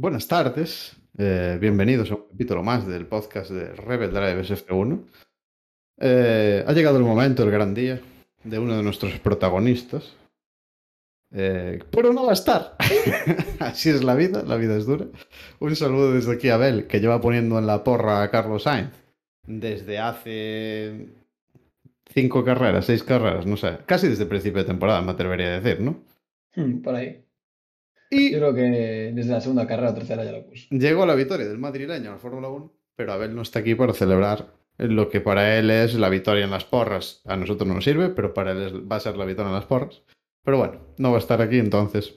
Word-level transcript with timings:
Buenas 0.00 0.28
tardes, 0.28 0.96
eh, 1.18 1.58
bienvenidos 1.60 2.12
a 2.12 2.14
un 2.14 2.28
capítulo 2.30 2.62
más 2.62 2.86
del 2.86 3.06
podcast 3.06 3.50
de 3.50 3.72
Rebel 3.72 4.12
Drive 4.12 4.42
SF1. 4.42 5.04
Eh, 5.98 6.64
ha 6.64 6.72
llegado 6.72 6.98
el 6.98 7.02
momento, 7.02 7.42
el 7.42 7.50
gran 7.50 7.74
día, 7.74 8.00
de 8.44 8.60
uno 8.60 8.76
de 8.76 8.84
nuestros 8.84 9.18
protagonistas. 9.18 10.14
Eh, 11.32 11.80
pero 11.90 12.12
no 12.12 12.26
va 12.26 12.30
a 12.30 12.34
estar. 12.34 12.76
Así 13.58 13.90
es 13.90 14.04
la 14.04 14.14
vida, 14.14 14.44
la 14.44 14.54
vida 14.54 14.76
es 14.76 14.86
dura. 14.86 15.06
Un 15.58 15.74
saludo 15.74 16.12
desde 16.12 16.32
aquí 16.32 16.48
a 16.48 16.54
Abel, 16.54 16.86
que 16.86 17.00
lleva 17.00 17.20
poniendo 17.20 17.58
en 17.58 17.66
la 17.66 17.82
porra 17.82 18.22
a 18.22 18.30
Carlos 18.30 18.62
Sainz 18.62 18.92
desde 19.48 19.98
hace 19.98 21.08
cinco 22.14 22.44
carreras, 22.44 22.86
seis 22.86 23.02
carreras, 23.02 23.46
no 23.46 23.56
sé, 23.56 23.78
casi 23.84 24.06
desde 24.06 24.22
el 24.22 24.28
principio 24.28 24.62
de 24.62 24.68
temporada, 24.68 25.02
me 25.02 25.10
atrevería 25.10 25.56
a 25.56 25.60
decir, 25.60 25.80
¿no? 25.80 26.04
Hmm, 26.54 26.82
por 26.82 26.94
ahí. 26.94 27.24
Y 28.10 28.32
Yo 28.32 28.38
creo 28.38 28.54
que 28.54 29.12
desde 29.14 29.32
la 29.32 29.40
segunda 29.40 29.66
carrera 29.66 29.90
o 29.90 29.94
tercera 29.94 30.24
ya 30.24 30.32
lo 30.32 30.46
puso. 30.46 30.66
Llegó 30.70 31.04
la 31.06 31.14
victoria 31.14 31.46
del 31.46 31.58
madrileño 31.58 32.06
en 32.06 32.12
la 32.12 32.18
Fórmula 32.18 32.48
1, 32.48 32.72
pero 32.96 33.12
Abel 33.12 33.34
no 33.34 33.42
está 33.42 33.58
aquí 33.60 33.74
para 33.74 33.92
celebrar 33.92 34.54
lo 34.78 35.08
que 35.10 35.20
para 35.20 35.58
él 35.58 35.70
es 35.70 35.94
la 35.94 36.08
victoria 36.08 36.44
en 36.44 36.50
las 36.50 36.64
porras. 36.64 37.22
A 37.26 37.36
nosotros 37.36 37.66
no 37.68 37.74
nos 37.74 37.84
sirve, 37.84 38.08
pero 38.10 38.32
para 38.32 38.52
él 38.52 38.90
va 38.90 38.96
a 38.96 39.00
ser 39.00 39.16
la 39.16 39.24
victoria 39.24 39.48
en 39.48 39.54
las 39.56 39.66
porras. 39.66 40.02
Pero 40.44 40.58
bueno, 40.58 40.80
no 40.98 41.10
va 41.10 41.16
a 41.16 41.20
estar 41.20 41.42
aquí, 41.42 41.58
entonces 41.58 42.14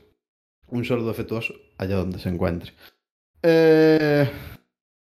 un 0.68 0.85
saludo 0.85 1.12
afectuoso 1.12 1.54
allá 1.77 1.96
donde 1.98 2.20
se 2.20 2.30
encuentre. 2.30 2.71
Eh... 3.44 4.30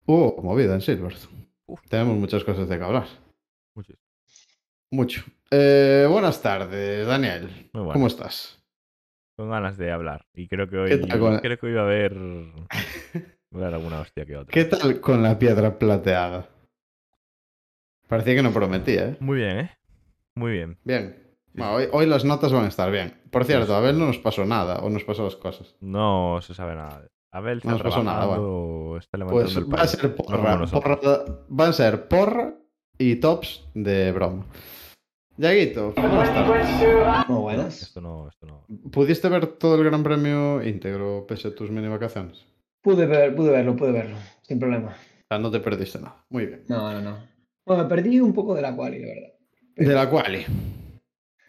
Hubo 0.05 0.41
movida 0.41 0.73
en 0.75 0.81
Silverstone. 0.81 1.47
Tenemos 1.89 2.17
muchas 2.17 2.43
cosas 2.43 2.67
de 2.67 2.77
que 2.77 2.83
hablar. 2.83 3.07
Muchis- 3.73 3.97
Mucho. 4.91 5.23
Eh, 5.49 6.05
buenas 6.09 6.41
tardes, 6.41 7.07
Daniel. 7.07 7.43
Muy 7.71 7.83
bueno. 7.83 7.93
¿Cómo 7.93 8.07
estás? 8.07 8.61
Con 9.35 9.49
ganas 9.49 9.77
de 9.77 9.91
hablar. 9.91 10.25
Y 10.33 10.47
creo 10.47 10.67
que 10.67 10.75
¿Qué 10.75 10.79
hoy 10.79 11.39
creo 11.41 11.57
que 11.59 11.73
va 11.73 11.81
a 11.81 11.85
haber, 11.85 12.13
va 12.17 13.55
a 13.55 13.57
haber 13.61 13.73
alguna 13.73 13.99
hostia 14.01 14.25
que 14.25 14.37
otra. 14.37 14.51
¿Qué 14.53 14.65
tal 14.65 14.99
con 15.01 15.23
la 15.23 15.39
piedra 15.39 15.77
plateada? 15.79 16.49
Parecía 18.07 18.35
que 18.35 18.43
no 18.43 18.51
prometía, 18.51 19.09
¿eh? 19.09 19.17
Muy 19.19 19.37
bien, 19.37 19.59
¿eh? 19.59 19.71
Muy 20.35 20.51
bien. 20.51 20.77
Bien. 20.83 21.19
Bueno, 21.53 21.73
hoy, 21.73 21.87
hoy 21.91 22.05
las 22.05 22.25
notas 22.25 22.51
van 22.51 22.65
a 22.65 22.67
estar 22.67 22.91
bien. 22.91 23.21
Por 23.31 23.45
cierto, 23.45 23.73
a 23.73 23.77
Abel 23.77 23.97
no 23.97 24.05
nos 24.07 24.17
pasó 24.19 24.45
nada, 24.45 24.79
o 24.79 24.89
nos 24.89 25.03
pasó 25.03 25.23
las 25.23 25.35
cosas. 25.35 25.75
No 25.81 26.39
se 26.41 26.53
sabe 26.53 26.75
nada. 26.75 27.07
Abel 27.31 27.57
está 27.59 27.69
No 27.69 27.75
nos 27.77 27.83
pasó 27.83 28.03
nada, 28.03 28.19
trabajando, 28.19 28.97
está 28.99 29.17
levantando 29.17 29.45
Pues 29.45 29.55
el 29.57 29.63
va 29.63 29.75
a 29.75 29.77
país. 29.77 29.91
ser 29.91 30.09
No 30.09 30.15
como 30.15 30.37
porra, 30.37 30.55
nosotros. 30.57 30.99
porra- 30.99 31.59
Va 31.59 31.67
a 31.67 31.73
ser 31.73 32.07
porra 32.07 32.53
y 32.99 33.15
tops 33.15 33.67
de 33.73 34.11
broma. 34.11 34.45
Yaguito, 35.37 35.93
buenas 35.93 36.33
tardes. 36.33 37.27
Muy 37.27 37.41
buenas. 37.41 37.81
Esto 37.81 38.01
no, 38.01 38.29
esto 38.29 38.45
no. 38.45 38.65
¿Pudiste 38.91 39.29
ver 39.29 39.47
todo 39.47 39.75
el 39.75 39.83
gran 39.83 40.03
premio 40.03 40.61
íntegro 40.63 41.25
pese 41.27 41.47
a 41.47 41.55
tus 41.55 41.71
mini 41.71 41.87
vacaciones? 41.87 42.45
Pude, 42.81 43.05
ver, 43.05 43.35
pude 43.35 43.51
verlo, 43.51 43.75
pude 43.75 43.91
verlo, 43.91 44.15
sin 44.43 44.59
problema. 44.59 44.89
O 44.91 45.25
sea, 45.29 45.39
no 45.39 45.49
te 45.49 45.59
perdiste 45.59 45.99
nada. 45.99 46.23
Muy 46.29 46.45
bien. 46.45 46.63
No, 46.67 46.91
no, 46.91 47.01
no. 47.01 47.17
Bueno, 47.65 47.83
me 47.83 47.89
perdí 47.89 48.19
un 48.19 48.33
poco 48.33 48.53
de 48.53 48.61
la 48.61 48.75
quali, 48.75 48.99
la 48.99 49.07
verdad. 49.07 49.29
De 49.75 49.93
la 49.93 50.09
quali. 50.09 50.45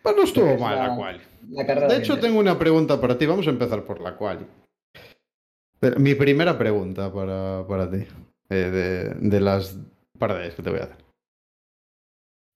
Pues 0.02 0.16
no 0.16 0.22
estuvo 0.22 0.46
Es 0.46 0.60
mal 0.60 0.76
la 0.76 0.88
la- 0.88 0.96
quali. 0.96 1.20
La 1.50 1.66
carrera 1.66 1.88
De 1.88 1.96
hecho, 1.98 2.18
tengo 2.18 2.38
una 2.38 2.58
pregunta 2.58 2.98
para 3.00 3.18
ti. 3.18 3.26
Vamos 3.26 3.46
a 3.46 3.50
empezar 3.50 3.84
por 3.84 4.00
la 4.00 4.16
quali. 4.16 4.46
Pero 5.80 5.98
mi 6.00 6.14
primera 6.14 6.56
pregunta 6.56 7.12
para, 7.12 7.66
para 7.68 7.90
ti. 7.90 8.06
eh, 8.48 8.54
de, 8.54 9.04
de 9.28 9.40
las 9.40 9.78
par 10.18 10.32
de 10.34 10.44
ellas 10.44 10.54
que 10.54 10.62
te 10.62 10.70
voy 10.70 10.78
a 10.80 10.84
hacer. 10.84 10.96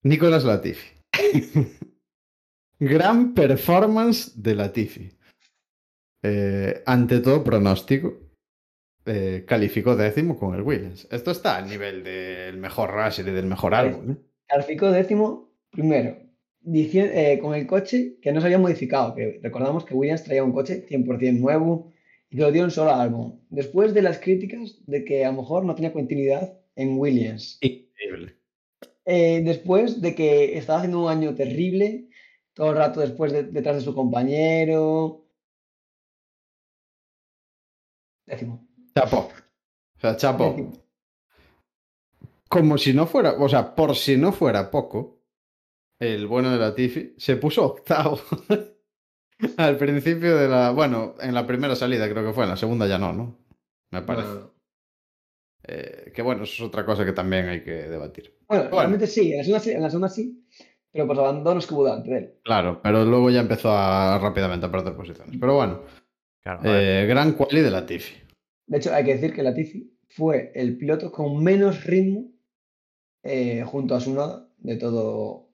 Nicolás 0.05 0.45
Latifi. 0.45 0.98
Gran 2.81 3.35
performance 3.35 4.41
de 4.41 4.55
Latifi. 4.55 5.11
Eh, 6.23 6.83
ante 6.87 7.21
todo 7.21 7.43
pronóstico. 7.45 8.15
eh, 9.07 9.45
calificó 9.47 9.97
décimo 9.97 10.39
con 10.39 10.55
el 10.55 10.63
Williams. 10.63 11.09
Esto 11.11 11.31
está 11.31 11.57
al 11.57 11.69
nivel 11.69 12.05
del 12.05 12.59
mejor 12.59 12.91
Russell 12.93 13.29
y 13.29 13.33
del 13.33 13.47
mejor 13.47 13.75
álbum. 13.75 14.13
¿eh? 14.13 14.17
Calificó 14.47 14.91
décimo, 14.91 15.51
primero, 15.71 16.17
eh, 16.65 17.39
con 17.41 17.55
el 17.55 17.67
coche 17.67 18.19
que 18.21 18.33
no 18.33 18.41
se 18.41 18.47
había 18.47 18.59
modificado, 18.59 19.15
que 19.15 19.41
recordamos 19.43 19.85
que 19.85 19.95
Williams 19.95 20.25
traía 20.25 20.45
un 20.45 20.53
coche 20.53 20.87
100% 20.87 21.39
nuevo 21.41 21.93
y 22.31 22.37
que 22.37 22.43
lo 22.43 22.53
dio 22.53 22.65
un 22.65 22.71
solo 22.71 22.95
álbum. 22.95 23.41
Después 23.49 23.95
de 23.95 24.03
las 24.03 24.19
críticas 24.19 24.79
de 24.87 25.05
que 25.05 25.25
a 25.25 25.31
lo 25.33 25.39
mejor 25.39 25.65
no 25.65 25.75
tenía 25.75 25.93
continuidad 25.93 26.59
en 26.77 26.99
Williams. 26.99 27.59
Increíble. 27.61 28.38
Eh, 29.11 29.41
después 29.43 30.03
de 30.03 30.15
que 30.15 30.59
estaba 30.59 30.81
haciendo 30.81 31.01
un 31.03 31.11
año 31.11 31.35
terrible, 31.35 32.09
todo 32.53 32.71
el 32.73 32.77
rato 32.77 33.01
después 33.01 33.33
de- 33.33 33.45
detrás 33.45 33.77
de 33.77 33.81
su 33.83 33.95
compañero. 33.95 35.25
Décimo. 38.27 38.67
Chapo. 38.95 39.31
O 39.97 40.01
sea, 40.01 40.17
chapo. 40.17 40.45
Décimo. 40.51 40.73
Como 42.51 42.79
si 42.79 42.93
no 42.95 43.07
fuera, 43.07 43.33
o 43.39 43.49
sea, 43.49 43.75
por 43.75 43.95
si 43.97 44.17
no 44.17 44.33
fuera 44.33 44.71
poco, 44.71 45.23
el 45.99 46.27
bueno 46.27 46.51
de 46.51 46.59
Latifi 46.59 47.15
se 47.19 47.37
puso 47.37 47.65
octavo 47.65 48.21
al 49.59 49.77
principio 49.77 50.37
de 50.37 50.49
la, 50.49 50.71
bueno, 50.71 51.15
en 51.21 51.35
la 51.35 51.47
primera 51.47 51.77
salida 51.77 52.09
creo 52.11 52.25
que 52.27 52.33
fue, 52.33 52.45
en 52.45 52.51
la 52.51 52.57
segunda 52.57 52.87
ya 52.87 52.99
no, 52.99 53.13
¿no? 53.13 53.39
Me 53.91 54.03
parece. 54.03 54.29
No, 54.29 54.35
no, 54.35 54.41
no. 54.41 54.58
Eh, 55.65 56.13
que 56.15 56.23
bueno, 56.23 56.45
eso 56.45 56.55
es 56.55 56.69
otra 56.69 56.85
cosa 56.87 57.05
que 57.05 57.13
también 57.13 57.49
hay 57.49 57.63
que 57.63 57.73
debatir. 57.89 58.35
Bueno, 58.49 58.65
Bueno. 58.65 58.77
realmente 58.79 59.07
sí, 59.07 59.33
en 59.33 59.39
la 59.39 59.45
segunda 59.45 59.61
sí, 59.61 59.71
en 59.73 59.83
la 59.83 59.91
segunda 59.91 60.09
sí, 60.09 60.45
pero 60.93 61.07
por 61.07 61.17
los 61.17 61.25
abandonos 61.27 61.67
que 61.67 61.75
hubo 61.75 61.85
delante 61.85 62.11
de 62.11 62.19
él. 62.19 62.35
Claro, 62.45 62.81
pero 62.83 63.05
luego 63.05 63.31
ya 63.31 63.41
empezó 63.41 63.71
a 63.73 64.19
rápidamente 64.19 64.67
a 64.67 64.71
perder 64.71 64.95
posiciones. 64.95 65.37
Pero 65.39 65.55
bueno, 65.57 65.83
Claro, 66.43 66.61
eh, 66.65 67.07
gran 67.07 67.33
quali 67.33 67.61
de 67.61 67.71
Latifi. 67.71 68.15
De 68.67 68.79
hecho, 68.79 68.95
hay 68.95 69.05
que 69.05 69.15
decir 69.15 69.35
que 69.35 69.43
Latifi 69.43 69.93
fue 70.09 70.53
el 70.55 70.79
piloto 70.79 71.11
con 71.13 71.43
menos 71.43 71.85
ritmo 71.85 72.31
eh, 73.23 73.63
junto 73.67 73.95
a 73.95 74.01
su 74.01 74.15
noda 74.15 74.49
de 74.59 74.77
todo. 74.77 75.51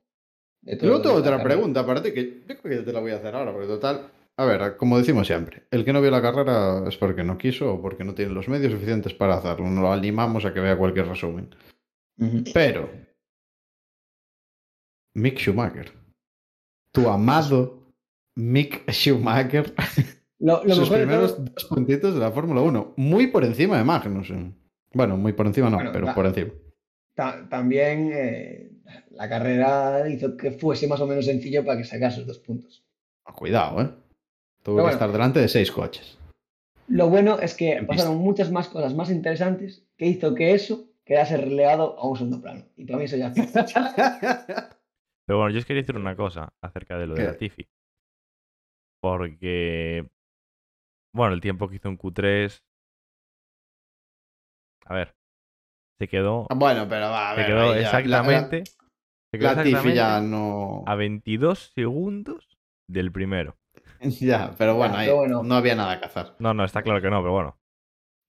De 0.60 0.76
todo 0.76 0.86
Luego 0.88 1.02
tengo 1.02 1.16
otra 1.16 1.32
carrera. 1.38 1.48
pregunta 1.48 1.86
para 1.86 2.02
ti, 2.02 2.12
que 2.12 2.42
yo 2.46 2.56
creo 2.60 2.78
que 2.78 2.84
te 2.84 2.92
la 2.92 3.00
voy 3.00 3.12
a 3.12 3.16
hacer 3.16 3.34
ahora, 3.34 3.52
porque 3.52 3.66
total, 3.66 4.08
a 4.36 4.44
ver, 4.44 4.76
como 4.76 4.98
decimos 4.98 5.26
siempre, 5.26 5.66
el 5.70 5.84
que 5.84 5.92
no 5.92 6.00
vio 6.02 6.10
la 6.10 6.22
carrera 6.22 6.82
es 6.88 6.96
porque 6.96 7.22
no 7.24 7.38
quiso 7.38 7.74
o 7.74 7.80
porque 7.82 8.04
no 8.04 8.14
tiene 8.14 8.32
los 8.32 8.48
medios 8.48 8.72
suficientes 8.72 9.14
para 9.14 9.34
hacerlo. 9.36 9.70
No 9.70 9.82
lo 9.82 9.92
animamos 9.92 10.44
a 10.44 10.52
que 10.52 10.60
vea 10.60 10.76
cualquier 10.76 11.06
resumen. 11.06 11.54
Pero, 12.52 12.90
Mick 15.14 15.38
Schumacher, 15.38 15.92
tu 16.92 17.08
amado 17.08 17.92
Mick 18.36 18.90
Schumacher, 18.90 19.72
Lo, 20.40 20.64
lo 20.64 20.74
sus 20.74 20.90
mejor 20.90 20.98
primeros 20.98 21.36
todo, 21.36 21.44
dos 21.54 21.64
puntitos 21.66 22.14
de 22.14 22.20
la 22.20 22.32
Fórmula 22.32 22.60
1, 22.62 22.94
muy 22.96 23.28
por 23.28 23.44
encima 23.44 23.78
de 23.78 23.84
Magnussen. 23.84 24.56
Bueno, 24.92 25.16
muy 25.16 25.32
por 25.32 25.46
encima 25.46 25.70
no, 25.70 25.76
Bueno, 25.76 25.90
pero 25.92 26.14
por 26.14 26.26
encima. 26.26 26.52
ta- 27.14 27.48
también 27.48 28.10
eh, 28.12 28.70
la 29.10 29.28
carrera 29.28 30.08
hizo 30.08 30.36
que 30.36 30.52
fuese 30.52 30.86
más 30.88 31.00
o 31.00 31.06
menos 31.06 31.24
sencillo 31.24 31.64
para 31.64 31.78
que 31.78 31.84
sacase 31.84 32.16
sus 32.18 32.26
dos 32.26 32.38
puntos. 32.40 32.84
Ah, 33.24 33.32
Cuidado, 33.32 33.82
¿eh? 33.82 33.90
Tuvo 34.64 34.76
Pero 34.76 34.76
que 34.76 34.82
bueno. 34.82 34.90
estar 34.94 35.12
delante 35.12 35.40
de 35.40 35.48
seis 35.48 35.70
coches. 35.70 36.18
Lo 36.88 37.08
bueno 37.08 37.38
es 37.38 37.54
que 37.54 37.72
En 37.72 37.86
pasaron 37.86 38.16
muchas 38.18 38.50
más 38.50 38.68
cosas 38.68 38.94
más 38.94 39.10
interesantes 39.10 39.86
que 39.96 40.06
hizo 40.06 40.34
que 40.34 40.52
eso 40.54 40.86
quedase 41.04 41.36
relegado 41.36 41.98
a 41.98 42.06
un 42.08 42.16
segundo 42.16 42.40
plano. 42.42 42.64
Y 42.76 42.84
para 42.84 42.98
mí 42.98 43.04
eso 43.04 43.16
ya 43.16 43.32
Pero 45.26 45.38
bueno, 45.38 45.50
yo 45.50 45.58
os 45.58 45.64
quería 45.64 45.82
decir 45.82 45.96
una 45.96 46.16
cosa 46.16 46.52
acerca 46.60 46.98
de 46.98 47.06
lo 47.06 47.14
de 47.14 47.20
¿Qué? 47.22 47.26
Latifi. 47.28 47.68
Porque, 49.02 50.06
bueno, 51.14 51.34
el 51.34 51.40
tiempo 51.40 51.68
que 51.68 51.76
hizo 51.76 51.88
en 51.88 51.98
Q3. 51.98 52.62
A 54.86 54.94
ver, 54.94 55.14
se 55.98 56.08
quedó, 56.08 56.46
Bueno, 56.54 56.86
pero 56.88 57.10
va, 57.10 57.30
a 57.30 57.34
se 57.34 57.40
ver. 57.40 57.46
quedó 57.50 57.74
la- 57.74 57.80
exactamente. 57.80 58.64
se 58.64 59.38
quedó 59.38 59.48
La, 59.48 59.54
Latifi 59.54 59.68
exactamente 59.70 59.94
ya 59.96 60.20
no. 60.20 60.84
a 60.86 60.94
22 60.94 61.72
segundos 61.74 62.58
del 62.88 63.10
primero. 63.12 63.56
Ya, 64.20 64.52
pero 64.58 64.74
bueno, 64.76 64.94
Ya, 64.94 65.00
ahí 65.00 65.06
pero 65.06 65.16
bueno. 65.18 65.42
no 65.42 65.54
había 65.54 65.74
nada 65.74 65.98
que 65.98 66.06
hacer. 66.06 66.32
No, 66.38 66.54
no, 66.54 66.64
está 66.64 66.82
claro 66.82 67.00
que 67.02 67.10
no, 67.10 67.20
pero 67.20 67.32
bueno. 67.32 67.58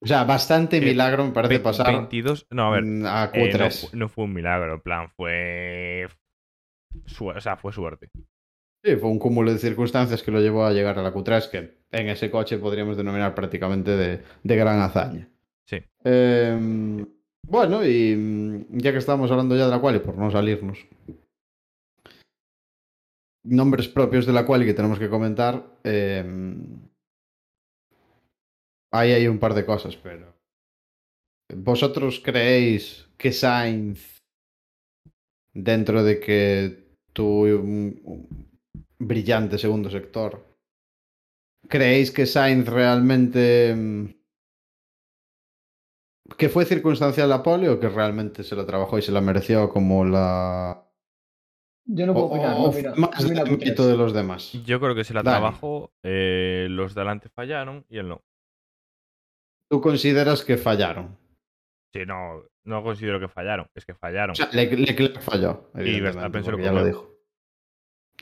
O 0.02 0.06
sea, 0.06 0.24
bastante 0.24 0.78
Que 0.78 0.86
milagro 0.86 1.24
me 1.24 1.32
parece 1.32 1.58
pasar 1.60 1.86
22. 1.92 2.46
No, 2.50 2.66
a 2.66 2.70
ver, 2.70 2.84
mm, 2.84 3.06
eh, 3.06 3.08
no, 3.08 3.30
Q3. 3.32 3.88
fu- 3.90 3.96
no 3.96 4.08
fue 4.08 4.24
un 4.24 4.34
milagro, 4.34 4.74
en 4.74 4.80
plan, 4.80 5.10
fue. 5.16 6.06
su- 7.06 7.28
o 7.28 7.40
sea, 7.40 7.56
fue 7.56 7.72
suerte. 7.72 8.10
Sí, 8.84 8.96
fue 8.96 9.10
un 9.10 9.18
cúmulo 9.18 9.52
de 9.52 9.58
circunstancias 9.58 10.22
que 10.22 10.30
lo 10.30 10.40
llevó 10.40 10.64
a 10.64 10.72
llegar 10.72 10.98
a 10.98 11.02
la 11.02 11.12
Q3, 11.12 11.48
que 11.50 11.78
en 11.90 12.08
ese 12.08 12.30
coche 12.30 12.58
podríamos 12.58 12.96
denominar 12.96 13.34
prácticamente 13.34 13.96
de, 13.96 14.22
de 14.42 14.56
gran 14.56 14.80
hazaña. 14.80 15.28
Sí. 15.64 15.78
Eh, 16.04 17.04
bueno, 17.48 17.84
y 17.84 18.14
mm, 18.14 18.78
ya 18.78 18.92
que 18.92 18.98
estamos 18.98 19.30
hablando 19.30 19.56
ya 19.56 19.64
de 19.64 19.70
la 19.70 19.80
quali, 19.80 19.98
por 19.98 20.16
no 20.18 20.30
salirnos. 20.30 20.86
Nombres 23.46 23.88
propios 23.88 24.26
de 24.26 24.32
la 24.32 24.44
quali 24.44 24.66
que 24.66 24.74
tenemos 24.74 24.98
que 24.98 25.08
comentar. 25.08 25.78
eh, 25.84 26.24
ahí 28.92 29.12
hay 29.12 29.28
un 29.28 29.38
par 29.38 29.54
de 29.54 29.64
cosas, 29.64 29.96
pero. 29.96 30.34
¿Vosotros 31.54 32.20
creéis 32.24 33.08
que 33.16 33.32
Sainz, 33.32 34.22
dentro 35.54 36.02
de 36.02 36.18
que 36.18 36.86
tuvo 37.12 37.42
un, 37.42 38.26
brillante 38.98 39.58
segundo 39.58 39.90
sector, 39.90 40.44
creéis 41.68 42.10
que 42.10 42.26
Sainz 42.26 42.66
realmente 42.66 43.74
mm, 43.76 44.06
que 46.36 46.48
fue 46.48 46.64
circunstancial 46.64 47.28
la 47.28 47.42
pole 47.42 47.68
o 47.68 47.78
que 47.78 47.88
realmente 47.88 48.42
se 48.42 48.56
la 48.56 48.66
trabajó 48.66 48.98
y 48.98 49.02
se 49.02 49.12
la 49.12 49.20
mereció 49.20 49.68
como 49.68 50.04
la... 50.04 50.85
Yo 51.88 52.04
no 52.06 52.14
puedo 52.14 52.26
opinar, 52.26 52.54
o 52.56 52.66
no, 52.66 52.72
mira, 52.72 52.94
más 52.96 53.24
mira 53.24 53.44
del 53.44 53.54
Q3. 53.54 53.58
mérito 53.58 53.86
de 53.86 53.96
los 53.96 54.12
demás. 54.12 54.52
Yo 54.64 54.80
creo 54.80 54.94
que 54.94 55.04
se 55.04 55.14
la 55.14 55.22
Dani. 55.22 55.36
trabajó, 55.36 55.92
eh, 56.02 56.66
los 56.70 56.94
de 56.94 57.00
adelante 57.00 57.28
fallaron 57.28 57.84
y 57.88 57.98
él 57.98 58.08
no. 58.08 58.22
¿Tú 59.70 59.80
consideras 59.80 60.42
que 60.44 60.56
fallaron? 60.56 61.16
Sí, 61.92 62.04
no, 62.06 62.42
no 62.64 62.82
considero 62.82 63.18
que 63.20 63.28
fallaron, 63.28 63.68
es 63.74 63.84
que 63.84 63.94
fallaron. 63.94 64.32
O 64.32 64.34
sea, 64.34 64.48
Le- 64.52 64.76
Leclerc 64.76 65.20
falló, 65.20 65.70
evidentemente, 65.74 66.02
Verstappen 66.18 66.44
se 66.44 66.50
lo 66.52 66.58
ya 66.58 66.72
lo 66.72 66.84
dijo. 66.84 67.14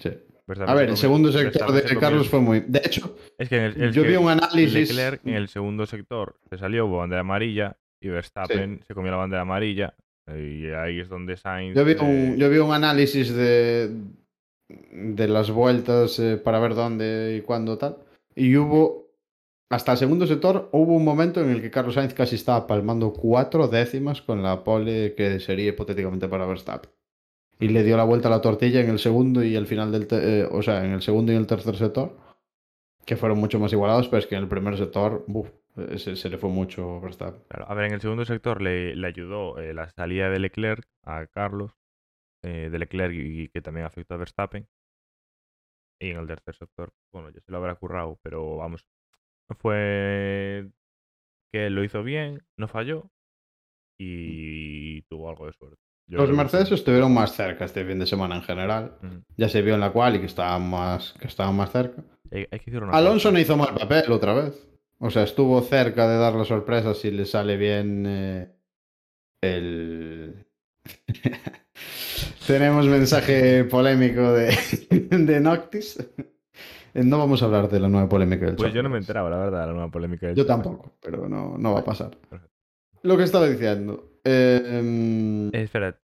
Sí. 0.00 0.10
Verstappen 0.46 0.68
A 0.68 0.74
ver, 0.74 0.88
el 0.90 0.96
segundo 0.98 1.32
sector 1.32 1.72
Verstappen 1.72 1.94
de 1.94 2.00
Carlos 2.00 2.28
fue 2.28 2.40
muy... 2.40 2.60
De 2.60 2.80
hecho, 2.84 3.16
Es 3.38 3.48
que, 3.48 3.56
en 3.56 3.62
el, 3.64 3.82
es 3.82 3.94
yo 3.94 4.02
que 4.02 4.08
vi 4.10 4.16
un 4.16 4.28
análisis... 4.28 4.90
Leclerc 4.94 5.26
en 5.26 5.34
el 5.34 5.48
segundo 5.48 5.86
sector 5.86 6.38
se 6.50 6.58
salió 6.58 6.84
hubo 6.86 6.98
bandera 6.98 7.20
amarilla 7.22 7.78
y 8.00 8.08
Verstappen 8.08 8.82
se 8.86 8.94
comió 8.94 9.10
la 9.10 9.16
bandera 9.16 9.42
amarilla 9.42 9.94
y 10.28 10.66
ahí 10.70 11.00
es 11.00 11.08
donde 11.08 11.36
Sainz... 11.36 11.76
Yo 11.76 11.84
vi, 11.84 11.94
un, 11.94 12.36
yo 12.36 12.48
vi 12.48 12.58
un 12.58 12.72
análisis 12.72 13.34
de, 13.34 13.90
de 14.68 15.28
las 15.28 15.50
vueltas 15.50 16.18
eh, 16.18 16.36
para 16.36 16.58
ver 16.58 16.74
dónde 16.74 17.36
y 17.38 17.42
cuándo 17.42 17.76
tal. 17.76 17.98
Y 18.34 18.56
hubo, 18.56 19.10
hasta 19.70 19.92
el 19.92 19.98
segundo 19.98 20.26
sector, 20.26 20.68
hubo 20.72 20.94
un 20.94 21.04
momento 21.04 21.40
en 21.42 21.50
el 21.50 21.60
que 21.60 21.70
Carlos 21.70 21.94
Sainz 21.94 22.14
casi 22.14 22.36
estaba 22.36 22.66
palmando 22.66 23.12
cuatro 23.12 23.68
décimas 23.68 24.22
con 24.22 24.42
la 24.42 24.64
pole 24.64 25.14
que 25.14 25.40
sería 25.40 25.68
hipotéticamente 25.68 26.28
para 26.28 26.46
Verstappen. 26.46 26.90
Y 27.60 27.68
le 27.68 27.84
dio 27.84 27.96
la 27.96 28.04
vuelta 28.04 28.28
a 28.28 28.32
la 28.32 28.40
tortilla 28.40 28.80
en 28.80 28.90
el 28.90 28.98
segundo 28.98 29.44
y 29.44 29.54
el 29.54 29.66
final 29.66 29.92
del... 29.92 30.08
eh, 30.10 30.48
o 30.50 30.62
sea, 30.62 30.84
en 30.84 30.92
el 30.92 31.02
segundo 31.02 31.32
y 31.32 31.36
el 31.36 31.46
tercer 31.46 31.76
sector, 31.76 32.16
que 33.04 33.16
fueron 33.16 33.38
mucho 33.38 33.60
más 33.60 33.72
igualados, 33.72 34.08
pero 34.08 34.18
es 34.20 34.26
que 34.26 34.34
en 34.34 34.42
el 34.42 34.48
primer 34.48 34.76
sector, 34.76 35.24
buf, 35.28 35.50
se, 35.96 36.16
se 36.16 36.28
le 36.28 36.38
fue 36.38 36.50
mucho 36.50 37.00
Verstappen. 37.00 37.42
Claro, 37.48 37.68
a 37.68 37.74
ver, 37.74 37.86
en 37.86 37.94
el 37.94 38.00
segundo 38.00 38.24
sector 38.24 38.62
le, 38.62 38.94
le 38.94 39.06
ayudó 39.06 39.58
eh, 39.58 39.74
la 39.74 39.88
salida 39.90 40.30
de 40.30 40.38
Leclerc 40.38 40.86
a 41.04 41.26
Carlos, 41.26 41.72
eh, 42.42 42.68
de 42.70 42.78
Leclerc 42.78 43.14
y, 43.14 43.48
que 43.48 43.60
también 43.60 43.86
afectó 43.86 44.14
a 44.14 44.18
Verstappen. 44.18 44.68
Y 46.00 46.10
en 46.10 46.18
el 46.18 46.26
tercer 46.26 46.54
sector, 46.56 46.92
bueno, 47.12 47.30
ya 47.30 47.40
se 47.40 47.50
lo 47.50 47.58
habrá 47.58 47.74
currado, 47.76 48.18
pero 48.22 48.56
vamos, 48.56 48.86
fue 49.58 50.70
que 51.52 51.70
lo 51.70 51.84
hizo 51.84 52.02
bien, 52.02 52.42
no 52.58 52.68
falló 52.68 53.10
y 53.98 55.02
tuvo 55.02 55.30
algo 55.30 55.46
de 55.46 55.52
suerte. 55.52 55.76
Yo 56.06 56.18
Los 56.18 56.28
que 56.28 56.36
Mercedes 56.36 56.72
estuvieron 56.72 57.14
más 57.14 57.32
cerca 57.32 57.64
este 57.64 57.84
fin 57.84 57.98
de 57.98 58.06
semana 58.06 58.36
en 58.36 58.42
general. 58.42 58.98
Ya 59.36 59.48
se 59.48 59.62
vio 59.62 59.74
en 59.74 59.80
la 59.80 59.92
cual 59.92 60.16
y 60.16 60.20
que 60.20 60.26
estaban 60.26 60.68
más, 60.68 61.14
que 61.14 61.28
estaban 61.28 61.56
más 61.56 61.70
cerca. 61.70 62.02
Hay, 62.30 62.40
hay 62.50 62.58
que 62.58 62.70
decir 62.70 62.82
una 62.82 62.92
Alonso 62.92 63.28
cosa. 63.28 63.32
no 63.32 63.38
hizo 63.38 63.56
mal 63.56 63.74
papel 63.74 64.12
otra 64.12 64.34
vez. 64.34 64.68
O 64.98 65.10
sea, 65.10 65.22
estuvo 65.24 65.60
cerca 65.62 66.08
de 66.08 66.16
dar 66.16 66.34
la 66.34 66.44
sorpresa 66.44 66.94
si 66.94 67.10
le 67.10 67.26
sale 67.26 67.56
bien 67.56 68.04
eh, 68.06 68.54
el... 69.42 70.46
Tenemos 72.46 72.86
mensaje 72.86 73.64
polémico 73.64 74.32
de, 74.32 74.56
de 74.90 75.40
Noctis. 75.40 75.98
Eh, 76.94 77.02
No 77.02 77.18
vamos 77.18 77.42
a 77.42 77.46
hablar 77.46 77.68
de 77.68 77.80
la 77.80 77.88
nueva 77.88 78.08
polémica 78.08 78.46
del 78.46 78.56
Pues 78.56 78.72
yo 78.72 78.82
no 78.82 78.88
me 78.88 78.98
enteraba, 78.98 79.28
la 79.30 79.38
verdad, 79.38 79.62
de 79.62 79.66
la 79.66 79.72
nueva 79.72 79.90
polémica 79.90 80.26
del 80.26 80.36
Yo 80.36 80.46
tampoco, 80.46 80.96
pero 81.00 81.28
no, 81.28 81.56
no 81.58 81.74
va 81.74 81.80
a 81.80 81.84
pasar. 81.84 82.16
Perfecto. 82.30 82.54
Lo 83.02 83.16
que 83.16 83.24
estaba 83.24 83.48
diciendo. 83.48 84.20
Eh, 84.24 85.50
espera, 85.52 85.98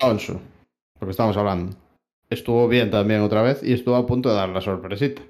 Alonso, 0.00 0.40
porque 0.98 1.10
estamos 1.10 1.36
hablando, 1.36 1.76
estuvo 2.30 2.68
bien 2.68 2.90
también 2.90 3.20
otra 3.20 3.42
vez 3.42 3.62
y 3.64 3.72
estuvo 3.72 3.96
a 3.96 4.06
punto 4.06 4.28
de 4.28 4.36
dar 4.36 4.48
la 4.48 4.60
sorpresita. 4.60 5.22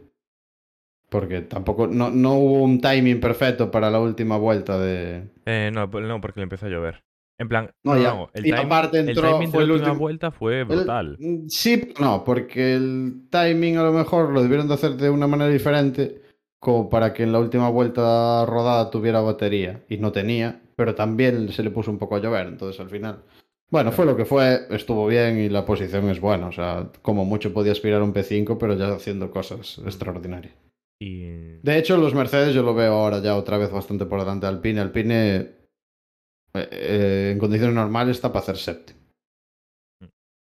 Porque 1.12 1.42
tampoco, 1.42 1.86
no, 1.86 2.10
no 2.10 2.32
hubo 2.38 2.62
un 2.62 2.80
timing 2.80 3.20
perfecto 3.20 3.70
para 3.70 3.90
la 3.90 4.00
última 4.00 4.38
vuelta 4.38 4.78
de... 4.78 5.28
eh, 5.44 5.70
no, 5.72 5.90
po- 5.90 6.00
no, 6.00 6.22
porque 6.22 6.40
le 6.40 6.44
empezó 6.44 6.64
a 6.64 6.70
llover. 6.70 7.04
En 7.38 7.48
plan, 7.48 7.70
No, 7.84 7.98
ya. 7.98 8.14
no, 8.14 8.30
el, 8.32 8.46
Y 8.46 8.50
time- 8.50 8.62
aparte 8.62 8.98
el 9.00 9.08
entró- 9.10 9.30
timing 9.32 9.50
de 9.52 9.58
la 9.58 9.64
el 9.64 9.70
última 9.72 9.88
último- 9.90 10.00
vuelta 10.00 10.30
fue 10.30 10.60
El- 10.60 10.64
brutal. 10.66 11.18
Sí, 11.48 11.76
pero 11.76 12.00
no, 12.00 12.24
porque 12.24 12.74
el 12.74 13.26
timing 13.30 13.76
a 13.76 13.82
lo 13.82 13.92
mejor 13.92 14.30
lo 14.30 14.42
debieron 14.42 14.68
de 14.68 14.74
hacer 14.74 14.92
de 14.92 15.10
una 15.10 15.26
manera 15.26 15.50
diferente, 15.50 16.22
como 16.58 16.88
para 16.88 17.12
que 17.12 17.24
en 17.24 17.32
la 17.32 17.40
última 17.40 17.68
vuelta 17.68 18.46
rodada 18.46 18.88
tuviera 18.90 19.20
batería, 19.20 19.82
y 19.90 19.98
no 19.98 20.12
tenía, 20.12 20.62
pero 20.76 20.94
también 20.94 21.50
se 21.52 21.62
le 21.62 21.70
puso 21.70 21.90
un 21.90 21.98
poco 21.98 22.16
a 22.16 22.20
llover, 22.20 22.46
entonces 22.46 22.80
al 22.80 22.88
final... 22.88 23.22
Bueno, 23.70 23.90
fue 23.92 24.04
lo 24.06 24.16
que 24.16 24.24
fue, 24.24 24.60
estuvo 24.70 25.06
bien 25.06 25.38
y 25.38 25.48
la 25.50 25.64
posición 25.66 26.08
es 26.10 26.20
buena, 26.20 26.46
o 26.48 26.52
sea, 26.52 26.88
como 27.02 27.24
mucho 27.26 27.52
podía 27.52 27.72
aspirar 27.72 28.00
a 28.00 28.04
un 28.04 28.12
P5, 28.14 28.56
pero 28.58 28.74
ya 28.76 28.88
haciendo 28.94 29.30
cosas 29.30 29.78
extraordinarias. 29.84 30.54
Y 31.04 31.58
De 31.62 31.78
hecho, 31.78 31.96
los 31.96 32.14
Mercedes 32.14 32.54
yo 32.54 32.62
lo 32.62 32.74
veo 32.74 32.92
ahora 32.92 33.18
ya 33.18 33.36
otra 33.36 33.58
vez 33.58 33.72
bastante 33.72 34.06
por 34.06 34.20
delante 34.20 34.46
de 34.46 34.52
Alpine. 34.52 34.80
Alpine 34.80 35.36
eh, 35.36 35.56
eh, 36.54 37.30
en 37.32 37.38
condiciones 37.40 37.74
normales 37.74 38.16
está 38.16 38.28
para 38.28 38.42
hacer 38.44 38.56
séptimo. 38.56 39.00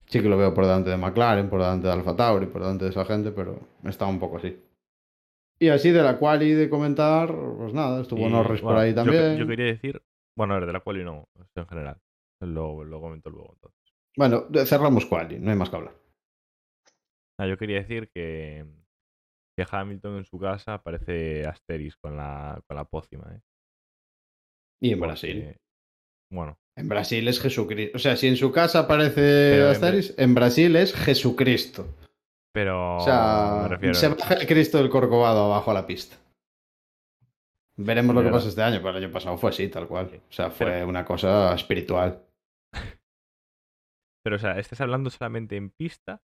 Sí 0.07 0.21
que 0.21 0.27
lo 0.27 0.37
veo 0.37 0.53
por 0.53 0.65
delante 0.65 0.89
de 0.89 0.97
McLaren, 0.97 1.49
por 1.49 1.61
delante 1.61 1.87
de 1.87 1.93
Alfa 1.93 2.17
Tauri, 2.17 2.47
por 2.47 2.61
delante 2.61 2.83
de 2.83 2.91
esa 2.91 3.05
gente, 3.05 3.31
pero 3.31 3.61
está 3.85 4.05
un 4.07 4.19
poco 4.19 4.37
así. 4.37 4.59
Y 5.57 5.69
así 5.69 5.91
de 5.91 6.03
la 6.03 6.17
cual 6.17 6.43
y 6.43 6.51
de 6.51 6.69
comentar, 6.69 7.33
pues 7.33 7.73
nada, 7.73 8.01
estuvo 8.01 8.27
y, 8.27 8.29
Norris 8.29 8.59
por 8.59 8.73
bueno, 8.73 8.79
ahí 8.81 8.89
yo- 8.89 8.95
también. 8.95 9.37
Yo, 9.37 9.47
quería 9.47 9.67
decir, 9.67 10.03
bueno, 10.35 10.53
a 10.55 10.57
ver, 10.57 10.67
de 10.67 10.73
la 10.73 10.81
quali 10.81 11.05
no, 11.05 11.29
en 11.55 11.65
general. 11.65 11.97
Lo, 12.41 12.83
lo 12.83 12.99
comento 12.99 13.29
luego 13.29 13.53
entonces. 13.53 13.79
Bueno, 14.17 14.47
cerramos 14.65 15.05
quali, 15.05 15.39
no 15.39 15.49
hay 15.49 15.55
más 15.55 15.69
que 15.69 15.75
hablar. 15.77 15.93
Ah, 17.39 17.47
yo 17.47 17.57
quería 17.57 17.77
decir 17.77 18.09
que, 18.13 18.65
que 19.57 19.65
Hamilton 19.69 20.17
en 20.17 20.25
su 20.25 20.39
casa 20.39 20.81
parece 20.81 21.45
Asteris 21.45 21.95
con 21.97 22.15
la, 22.17 22.61
con 22.67 22.75
la 22.77 22.85
pócima. 22.85 23.31
¿eh? 23.35 23.41
Y 24.81 24.93
en 24.93 24.99
Porque- 24.99 25.07
Brasil. 25.09 25.57
Bueno, 26.31 26.57
En 26.77 26.87
Brasil 26.87 27.27
es 27.27 27.39
Jesucristo. 27.41 27.97
O 27.97 27.99
sea, 27.99 28.15
si 28.15 28.27
en 28.27 28.37
su 28.37 28.51
casa 28.51 28.87
en 28.89 29.61
Asteris, 29.67 30.13
en 30.17 30.33
Brasil 30.33 30.75
es 30.77 30.93
Jesucristo. 30.95 31.85
pero 32.53 32.97
O 32.97 33.01
sea, 33.01 33.67
refiero. 33.67 33.93
se 33.93 34.07
baja 34.07 34.35
el 34.35 34.47
Cristo 34.47 34.77
del 34.77 34.89
Corcovado 34.89 35.45
abajo 35.45 35.71
a 35.71 35.73
la 35.73 35.85
pista. 35.85 36.15
Veremos 37.77 38.15
lo 38.15 38.23
que 38.23 38.29
pasa 38.29 38.47
este 38.49 38.61
año, 38.61 38.77
pero 38.81 38.97
el 38.97 39.03
año 39.03 39.11
pasado 39.13 39.37
fue 39.37 39.49
así, 39.49 39.67
tal 39.67 39.87
cual. 39.87 40.21
O 40.29 40.31
sea, 40.31 40.49
fue 40.51 40.67
Pero- 40.67 40.87
una 40.87 41.03
cosa 41.05 41.53
espiritual. 41.53 42.23
Pero, 44.23 44.35
o 44.35 44.39
sea, 44.39 44.59
¿estás 44.59 44.79
hablando 44.81 45.09
solamente 45.09 45.55
en 45.57 45.69
pista 45.71 46.21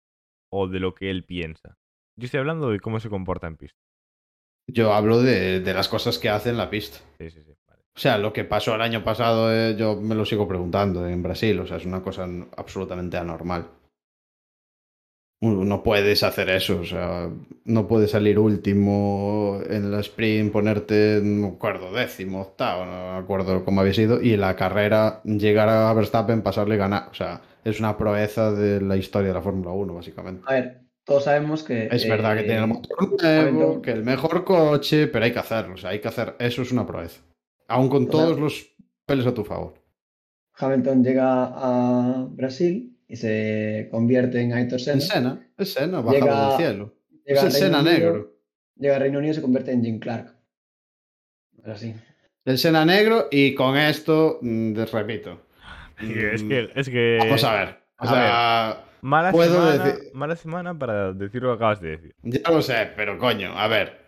o 0.51 0.68
de 0.68 0.80
lo 0.80 0.94
que 0.94 1.09
él 1.09 1.25
piensa? 1.25 1.77
Yo 2.17 2.25
estoy 2.25 2.39
hablando 2.39 2.69
de 2.69 2.79
cómo 2.79 2.99
se 2.99 3.09
comporta 3.09 3.47
en 3.47 3.57
pista. 3.57 3.77
Yo 4.67 4.93
hablo 4.93 5.21
de, 5.21 5.61
de 5.61 5.73
las 5.73 5.87
cosas 5.87 6.17
que 6.17 6.29
hace 6.29 6.49
en 6.49 6.57
la 6.57 6.69
pista. 6.69 6.97
Sí, 7.19 7.30
sí, 7.30 7.42
sí. 7.45 7.53
Vale. 7.68 7.81
O 7.95 7.99
sea, 7.99 8.18
lo 8.18 8.33
que 8.33 8.44
pasó 8.44 8.75
el 8.75 8.81
año 8.81 9.03
pasado, 9.03 9.53
eh, 9.53 9.75
yo 9.77 9.95
me 9.95 10.15
lo 10.15 10.25
sigo 10.25 10.47
preguntando 10.47 11.07
en 11.07 11.23
Brasil. 11.23 11.59
O 11.59 11.68
sea, 11.68 11.77
es 11.77 11.85
una 11.85 12.01
cosa 12.01 12.27
absolutamente 12.57 13.18
anormal. 13.18 13.69
No 15.39 15.83
puedes 15.83 16.23
hacer 16.23 16.49
eso, 16.49 16.80
o 16.80 16.83
sea, 16.83 17.30
no 17.65 17.87
puedes 17.87 18.09
salir 18.09 18.39
último 18.39 19.59
en 19.69 19.92
la 19.92 19.99
sprint, 19.99 20.51
ponerte, 20.51 21.21
no 21.23 21.49
me 21.49 21.53
acuerdo, 21.53 21.94
décimo, 21.94 22.42
octavo, 22.42 22.85
no 22.85 23.13
me 23.13 23.19
acuerdo 23.19 23.63
cómo 23.63 23.81
había 23.81 23.94
sido, 23.94 24.19
y 24.19 24.33
en 24.33 24.42
la 24.42 24.56
carrera 24.56 25.21
llegar 25.25 25.69
a 25.69 25.94
Verstappen, 25.94 26.42
pasarle 26.42 26.73
y 26.73 26.80
ganar. 26.80 27.09
O 27.11 27.13
sea, 27.13 27.39
es 27.63 27.80
una 27.80 27.95
proeza 27.95 28.51
de 28.51 28.81
la 28.81 28.97
historia 28.97 29.27
de 29.27 29.35
la 29.35 29.44
Fórmula 29.44 29.69
1, 29.69 29.94
básicamente. 29.94 30.42
A 30.47 30.53
ver, 30.53 30.86
todos 31.07 31.23
sabemos 31.23 31.64
que. 31.64 31.87
Es 31.92 32.07
verdad 32.07 32.35
que 32.35 32.42
eh, 32.42 32.44
tiene 32.44 32.59
el 32.61 32.68
motor 32.68 33.23
nuevo, 33.23 33.81
que 33.81 33.92
el 33.92 34.04
mejor 34.04 34.44
coche, 34.44 35.07
pero 35.07 35.26
hay 35.26 35.31
que 35.31 35.40
hacerlo, 35.40 35.73
o 35.73 35.78
sea, 35.78 35.90
hay 35.92 35.99
que 35.99 36.07
hacer, 36.09 36.35
eso 36.37 36.61
es 36.61 36.71
una 36.71 36.85
proeza. 36.85 37.21
Aún 37.68 37.90
con 37.90 38.07
todos 38.09 38.40
los 38.40 38.76
pelos 39.06 39.26
a 39.26 39.33
tu 39.33 39.44
favor. 39.44 39.73
Hamilton 40.59 41.04
llega 41.04 41.45
a 41.56 42.28
Brasil 42.30 42.97
y 43.07 43.16
se 43.16 43.87
convierte 43.92 44.40
en 44.42 44.54
Aitor 44.54 44.80
En 44.80 44.85
Senna. 44.85 45.02
Sena, 45.02 45.47
es 45.57 45.73
Sena, 45.73 46.02
bajado 46.02 46.26
Llega- 46.26 46.47
del 46.49 46.57
cielo. 46.57 46.94
Llega 47.26 47.42
Es 47.42 47.44
el 47.44 47.47
a 47.47 47.49
Reino 47.52 47.57
Sena 47.59 47.80
Unido- 47.80 47.94
negro. 47.94 48.33
Llega 48.76 48.95
a 48.95 48.99
Reino 48.99 49.18
Unido 49.19 49.31
y 49.31 49.35
se 49.35 49.42
convierte 49.42 49.71
en 49.71 49.83
Jim 49.83 49.99
Clark. 49.99 50.35
Es 51.64 51.68
así. 51.68 51.94
El 52.45 52.57
Sena 52.57 52.85
negro 52.85 53.28
y 53.31 53.54
con 53.56 53.78
esto, 53.78 54.40
mm, 54.42 54.76
repito. 54.92 55.42
Es 55.99 56.44
que, 56.44 56.69
es 56.76 56.90
que. 56.90 57.18
Vamos 57.19 57.44
a 57.44 57.54
ver. 57.54 57.69
O 57.99 58.04
a 58.06 58.07
sea, 58.07 58.85
Mala 59.01 59.31
puedo 59.31 59.54
semana, 59.54 59.83
decir- 59.85 60.11
mala 60.13 60.35
semana 60.35 60.77
para 60.77 61.13
decir 61.13 61.42
lo 61.42 61.49
que 61.49 61.56
acabas 61.56 61.81
de 61.81 61.89
decir. 61.89 62.16
ya 62.23 62.51
lo 62.51 62.61
sé, 62.61 62.92
pero 62.95 63.18
coño, 63.18 63.57
a 63.57 63.68
ver. 63.68 64.07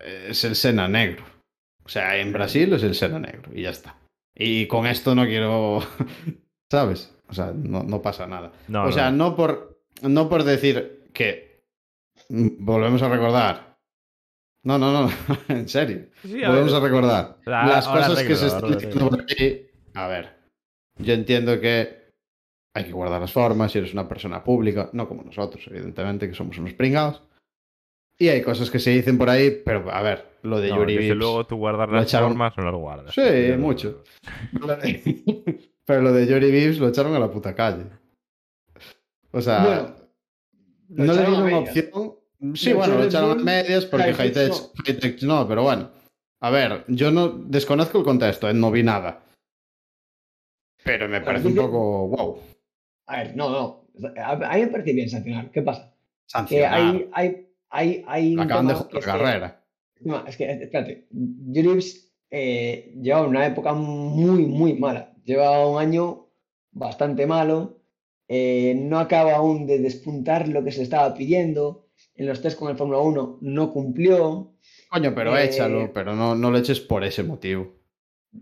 Es 0.00 0.44
el 0.44 0.54
Sena 0.56 0.88
negro. 0.88 1.24
O 1.84 1.88
sea, 1.88 2.16
en 2.18 2.32
Brasil 2.32 2.72
es 2.74 2.82
el 2.82 2.94
Sena 2.94 3.18
negro 3.18 3.50
y 3.54 3.62
ya 3.62 3.70
está. 3.70 3.96
Y 4.34 4.66
con 4.66 4.86
esto 4.86 5.14
no 5.14 5.24
quiero. 5.24 5.80
¿Sabes? 6.70 7.14
O 7.28 7.34
sea, 7.34 7.52
no, 7.54 7.82
no 7.82 8.02
pasa 8.02 8.26
nada. 8.26 8.52
No, 8.68 8.82
o 8.82 8.86
no, 8.86 8.92
sea, 8.92 9.10
no 9.10 9.34
por, 9.36 9.80
no 10.02 10.28
por 10.28 10.44
decir 10.44 11.04
que. 11.12 11.62
Volvemos 12.28 13.00
a 13.02 13.08
recordar. 13.08 13.78
No, 14.64 14.76
no, 14.78 14.92
no, 14.92 15.10
en 15.48 15.68
serio. 15.68 16.06
Sí, 16.22 16.42
a 16.44 16.48
Volvemos 16.48 16.72
ver. 16.72 16.80
a 16.82 16.84
recordar. 16.84 17.36
Las 17.44 17.88
cosas 17.88 18.22
que 18.22 18.34
se 18.34 18.46
están 18.48 18.72
diciendo 18.72 19.08
por 19.10 19.24
ahí. 19.28 19.70
A 19.94 20.06
ver, 20.08 20.36
yo 20.98 21.14
entiendo 21.14 21.58
que 21.60 21.97
hay 22.74 22.84
que 22.84 22.92
guardar 22.92 23.20
las 23.20 23.32
formas 23.32 23.72
si 23.72 23.78
eres 23.78 23.92
una 23.92 24.08
persona 24.08 24.44
pública, 24.44 24.90
no 24.92 25.08
como 25.08 25.22
nosotros, 25.22 25.64
evidentemente, 25.68 26.28
que 26.28 26.34
somos 26.34 26.56
unos 26.58 26.74
pringados. 26.74 27.22
Y 28.20 28.28
hay 28.28 28.42
cosas 28.42 28.70
que 28.70 28.78
se 28.80 28.90
dicen 28.90 29.16
por 29.16 29.30
ahí, 29.30 29.62
pero 29.64 29.90
a 29.92 30.02
ver, 30.02 30.38
lo 30.42 30.60
de 30.60 30.70
No, 30.70 30.78
Yuri 30.78 30.96
desde 30.96 31.14
Vips- 31.14 31.18
luego 31.18 31.46
tú 31.46 31.56
guardar 31.56 31.88
las 31.90 32.04
echaron- 32.06 32.30
formas 32.30 32.56
no 32.56 32.64
las 32.64 32.74
guardas. 32.74 33.14
Sí, 33.14 33.20
Pero- 33.22 33.58
mucho. 33.58 34.02
Pero 35.84 36.02
lo 36.02 36.12
de 36.12 36.26
Yuri 36.26 36.50
Vips 36.50 36.78
lo 36.78 36.88
echaron 36.88 37.14
a 37.14 37.18
la 37.18 37.30
puta 37.30 37.54
calle. 37.54 37.84
O 39.30 39.40
sea, 39.40 39.62
Bueno, 39.64 39.94
no 41.06 41.12
le 41.14 41.26
dieron 41.26 41.52
opción. 41.54 42.14
Sí, 42.54 42.70
Lo 42.70 42.76
bueno, 42.76 42.94
lo 42.98 43.04
echaron 43.04 43.40
a 43.40 43.42
medias 43.42 43.84
porque 43.86 44.14
Hightech 44.14 44.52
Hightech 44.84 45.22
no, 45.22 45.46
pero 45.48 45.62
bueno. 45.62 45.90
A 46.40 46.50
ver, 46.50 46.84
yo 46.88 47.10
no 47.10 47.28
desconozco 47.30 47.98
el 47.98 48.04
contexto, 48.04 48.48
eh, 48.48 48.54
no 48.54 48.70
vi 48.70 48.82
nada. 48.82 49.22
Pero 50.84 51.08
me 51.08 51.20
parece 51.20 51.48
un 51.48 51.56
poco 51.56 52.08
wow. 52.08 52.38
A 53.08 53.16
ver, 53.22 53.36
no, 53.36 53.50
no. 53.50 53.88
A 54.16 54.32
a 54.32 54.54
mí 54.54 54.60
me 54.62 54.68
parece 54.68 54.92
bien 54.92 55.10
sancionar. 55.10 55.50
¿Qué 55.50 55.62
pasa? 55.62 55.92
Que 55.92 56.30
Sancionar. 56.30 56.72
hay, 56.74 57.08
hay, 57.12 57.46
hay, 57.70 58.04
hay 58.06 58.36
Acaban 58.38 58.66
de 58.68 58.74
la 58.74 58.88
que- 58.88 59.00
carrera. 59.00 59.64
No, 60.00 60.24
es 60.26 60.36
que, 60.36 60.48
espérate, 60.48 61.08
Jurips 61.12 62.12
eh, 62.30 62.94
lleva 63.02 63.26
una 63.26 63.44
época 63.46 63.72
muy, 63.72 64.46
muy 64.46 64.74
mala. 64.74 65.12
Lleva 65.24 65.66
un 65.66 65.80
año 65.80 66.28
bastante 66.70 67.26
malo. 67.26 67.74
eh, 68.30 68.74
no 68.78 68.98
acaba 68.98 69.36
aún 69.36 69.66
de 69.66 69.78
despuntar 69.78 70.48
lo 70.48 70.62
que 70.62 70.70
se 70.70 70.82
estaba 70.82 71.14
pidiendo. 71.14 71.86
En 72.14 72.26
los 72.26 72.42
test 72.42 72.58
con 72.58 72.68
el 72.70 72.76
Fórmula 72.76 72.98
1 72.98 73.38
no 73.40 73.72
cumplió. 73.72 74.52
Coño, 74.90 75.14
pero 75.14 75.36
Eh, 75.36 75.46
échalo, 75.46 75.90
pero 75.94 76.14
no, 76.14 76.34
no 76.34 76.50
lo 76.50 76.58
eches 76.58 76.78
por 76.80 77.02
ese 77.04 77.22
motivo. 77.22 77.77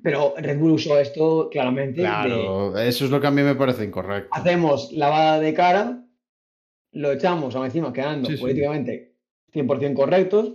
Pero 0.03 0.35
Red 0.37 0.59
Bull 0.59 0.73
usó 0.73 0.99
esto 0.99 1.49
claramente. 1.51 2.01
de, 2.01 2.07
Claro, 2.07 2.77
eso 2.79 3.05
es 3.05 3.11
lo 3.11 3.21
que 3.21 3.27
a 3.27 3.31
mí 3.31 3.43
me 3.43 3.55
parece 3.55 3.85
incorrecto. 3.85 4.29
hacemos 4.33 4.93
lavada 4.93 5.39
de 5.41 5.55
cara, 5.55 6.05
lo 6.93 7.13
echamos 7.13 7.55
aún 7.55 7.67
encima 7.67 7.93
quedando 7.93 8.29
Sí, 8.29 8.37
sí. 8.37 8.41
políticamente 8.43 9.17
100% 9.53 9.95
correctos 9.95 10.55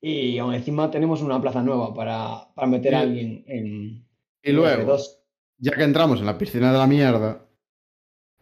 y 0.00 0.38
aún 0.38 0.54
encima 0.54 0.90
tenemos 0.90 1.20
una 1.22 1.40
plaza 1.40 1.62
nueva 1.62 1.94
para, 1.94 2.52
para 2.54 2.66
meter 2.66 2.94
a 2.94 3.00
alguien 3.00 3.44
en, 3.46 4.06
Y 4.42 4.50
en 4.50 4.56
luego, 4.56 4.94
F2. 4.96 5.18
ya 5.58 5.72
que 5.72 5.84
entramos 5.84 6.20
en 6.20 6.26
la 6.26 6.38
piscina 6.38 6.72
de 6.72 6.78
la 6.78 6.86
mierda, 6.86 7.46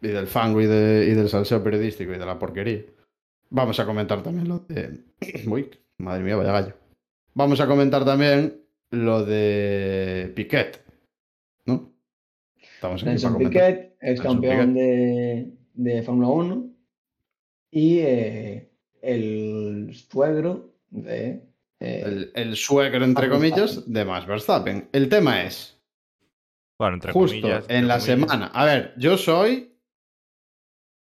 y 0.02 0.08
del 0.08 0.26
fango 0.26 0.60
y, 0.62 0.66
de- 0.66 1.08
y 1.10 1.14
del 1.14 1.28
salseo 1.28 1.62
periodístico 1.62 2.12
y 2.14 2.18
de 2.18 2.24
la 2.24 2.38
porquería, 2.38 2.84
vamos 3.50 3.78
a 3.80 3.84
comentar 3.86 4.22
también 4.22 4.48
lo 4.48 4.60
de... 4.60 5.04
Uy, 5.46 5.70
madre 5.98 6.22
mía, 6.24 6.36
vaya 6.36 6.52
gallo. 6.52 6.74
Vamos 7.34 7.60
a 7.60 7.66
comentar 7.66 8.04
también 8.06 8.62
lo 8.90 9.24
de 9.24 10.32
Piquet, 10.34 10.84
¿no? 11.66 11.92
Estamos 12.74 13.02
aquí 13.02 13.10
Nelson. 13.10 13.38
Piquet, 13.38 13.96
ex 14.00 14.02
Nelson 14.02 14.24
campeón 14.26 14.74
de, 14.74 15.52
de 15.74 16.02
Fórmula 16.02 16.28
1 16.28 16.70
y 17.72 17.98
eh, 18.00 18.70
el 19.02 19.94
suegro 19.94 20.74
de... 20.90 21.42
eh, 21.80 22.02
El, 22.04 22.32
el 22.34 22.56
suegro, 22.56 23.04
entre 23.04 23.28
Max 23.28 23.36
comillas, 23.36 23.58
Verstappen. 23.58 23.92
de 23.94 24.04
Max 24.04 24.26
Verstappen. 24.26 24.88
El 24.92 25.08
tema 25.08 25.42
es, 25.44 25.80
Bueno, 26.78 26.94
entre 26.94 27.12
justo 27.12 27.36
comillas, 27.40 27.62
entre 27.64 27.76
en 27.78 27.88
la 27.88 27.94
comillas. 27.98 28.04
semana. 28.20 28.46
A 28.46 28.64
ver, 28.64 28.94
yo 28.96 29.16
soy. 29.16 29.66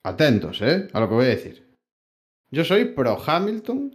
Atentos, 0.03 0.61
¿eh? 0.61 0.87
A 0.93 0.99
lo 1.01 1.09
que 1.09 1.15
voy 1.15 1.25
a 1.25 1.29
decir. 1.29 1.67
Yo 2.49 2.63
soy 2.63 2.85
pro 2.85 3.17
Hamilton. 3.23 3.93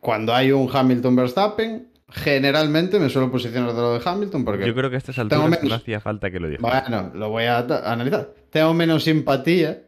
Cuando 0.00 0.34
hay 0.34 0.50
un 0.50 0.68
Hamilton 0.72 1.14
Verstappen, 1.14 1.89
generalmente 2.12 2.98
me 2.98 3.08
suelo 3.08 3.30
posicionar 3.30 3.72
de 3.72 3.80
lo 3.80 3.98
de 3.98 4.00
Hamilton 4.04 4.44
porque. 4.44 4.66
Yo 4.66 4.74
creo 4.74 4.90
que 4.90 4.96
a 4.96 4.98
estas 4.98 5.18
alturas 5.18 5.44
no 5.44 5.50
menos- 5.50 5.72
hacía 5.72 6.00
falta 6.00 6.30
que 6.30 6.40
lo 6.40 6.48
dijera. 6.48 6.82
Bueno, 6.82 7.10
lo 7.14 7.30
voy 7.30 7.44
a 7.44 7.58
analizar. 7.58 8.34
Tengo 8.50 8.74
menos 8.74 9.04
simpatía 9.04 9.86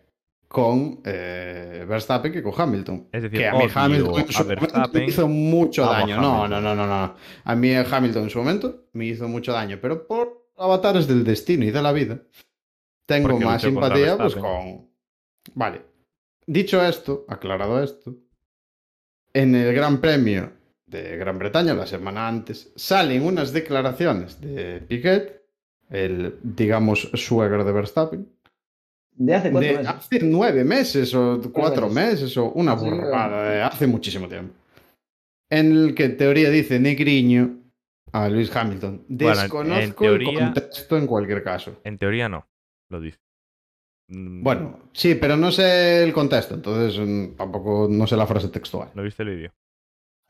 con 0.49 1.01
eh, 1.05 1.85
Verstappen 1.89 2.31
que 2.33 2.43
con 2.43 2.53
Hamilton. 2.57 3.09
Es 3.11 3.23
decir, 3.23 3.39
que 3.39 3.49
a 3.49 3.55
mí 3.55 3.65
Hamilton 3.75 4.21
en 4.21 4.29
su 4.33 4.43
momento 4.45 4.91
me 4.93 5.05
hizo 5.07 5.29
mucho 5.29 5.87
daño. 5.87 6.21
No, 6.21 6.47
no, 6.47 6.61
no, 6.61 6.75
no, 6.75 6.87
no. 6.87 7.15
A 7.45 7.55
mí 7.55 7.75
Hamilton 7.75 8.25
en 8.25 8.31
su 8.31 8.39
momento 8.39 8.85
me 8.93 9.07
hizo 9.07 9.27
mucho 9.29 9.53
daño, 9.53 9.79
pero 9.81 10.07
por 10.07 10.49
avatares 10.59 11.09
del 11.09 11.25
destino 11.25 11.65
y 11.65 11.71
de 11.71 11.83
la 11.83 11.93
vida, 11.93 12.21
tengo 13.07 13.31
Porque 13.31 13.45
más 13.45 13.63
simpatía 13.63 14.17
pues 14.17 14.37
con... 14.37 14.91
Vale. 15.55 15.83
Dicho 16.47 16.85
esto, 16.85 17.25
aclarado 17.29 17.83
esto, 17.83 18.15
en 19.33 19.55
el 19.55 19.75
Gran 19.75 20.01
Premio 20.01 20.53
de 20.93 21.17
Gran 21.17 21.39
Bretaña, 21.39 21.75
la 21.75 21.87
semana 21.87 22.29
antes, 22.29 22.73
salen 22.77 23.23
unas 23.25 23.53
declaraciones 23.53 24.41
de 24.41 24.81
Piquet, 24.87 25.43
el, 25.91 26.37
digamos, 26.43 27.11
suegro 27.15 27.65
de 27.65 27.73
Verstappen, 27.73 28.29
de 29.15 29.35
hace 29.35 29.51
cuatro 29.51 29.69
de 29.69 29.77
meses. 29.79 29.89
hace 29.95 30.21
nueve 30.23 30.65
meses 30.65 31.15
o 31.15 31.41
cuatro 31.53 31.89
meses. 31.89 32.21
meses 32.23 32.37
o 32.37 32.51
una 32.53 32.79
Sí, 32.79 32.85
burrada 32.89 33.51
de 33.51 33.63
hace 33.63 33.87
muchísimo 33.87 34.29
tiempo. 34.29 34.55
En 35.51 35.73
el 35.73 35.95
que 35.95 36.05
en 36.05 36.17
teoría 36.17 36.49
dice 36.51 36.79
negriño 36.81 37.59
a 38.13 38.29
Luis 38.29 38.55
Hamilton. 38.55 39.05
Bueno, 39.09 39.33
en- 39.33 39.39
en 39.39 39.43
Desconozco 39.43 40.05
teoría- 40.05 40.29
el 40.31 40.37
contexto 40.55 40.97
en 40.97 41.07
cualquier 41.07 41.43
caso. 41.43 41.81
En 41.85 41.99
teoría 41.99 42.29
no, 42.29 42.47
lo 42.91 43.01
dice. 43.01 43.19
Mm, 44.09 44.43
Bueno, 44.43 44.81
sí, 44.93 45.15
pero 45.15 45.37
no 45.37 45.51
sé 45.53 46.03
el 46.03 46.13
contexto, 46.13 46.55
entonces 46.55 46.99
mm, 46.99 47.37
tampoco 47.37 47.87
no 47.91 48.07
sé 48.07 48.17
la 48.17 48.27
frase 48.27 48.49
textual. 48.49 48.91
¿No 48.95 49.03
viste 49.03 49.23
el 49.23 49.29
vídeo? 49.37 49.53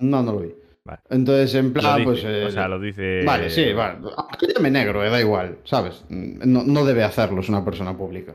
No, 0.02 0.22
no 0.22 0.32
lo 0.32 0.40
vi. 0.40 0.54
Vale. 0.84 1.00
Entonces, 1.10 1.54
en 1.54 1.66
Lo 1.68 1.72
plan, 1.74 1.98
dice, 1.98 2.04
pues. 2.10 2.24
eh, 2.24 2.44
o 2.46 2.50
sea, 2.50 2.66
lo 2.68 2.80
dice. 2.80 3.22
Vale, 3.24 3.48
sí, 3.50 3.72
vale. 3.72 3.98
Aunque 4.16 4.48
llame 4.52 4.70
negro, 4.70 5.04
eh, 5.04 5.10
da 5.10 5.20
igual, 5.20 5.58
¿sabes? 5.64 6.04
No, 6.08 6.64
no 6.64 6.84
debe 6.84 7.04
hacerlo, 7.04 7.40
es 7.40 7.48
una 7.48 7.64
persona 7.64 7.96
pública. 7.96 8.34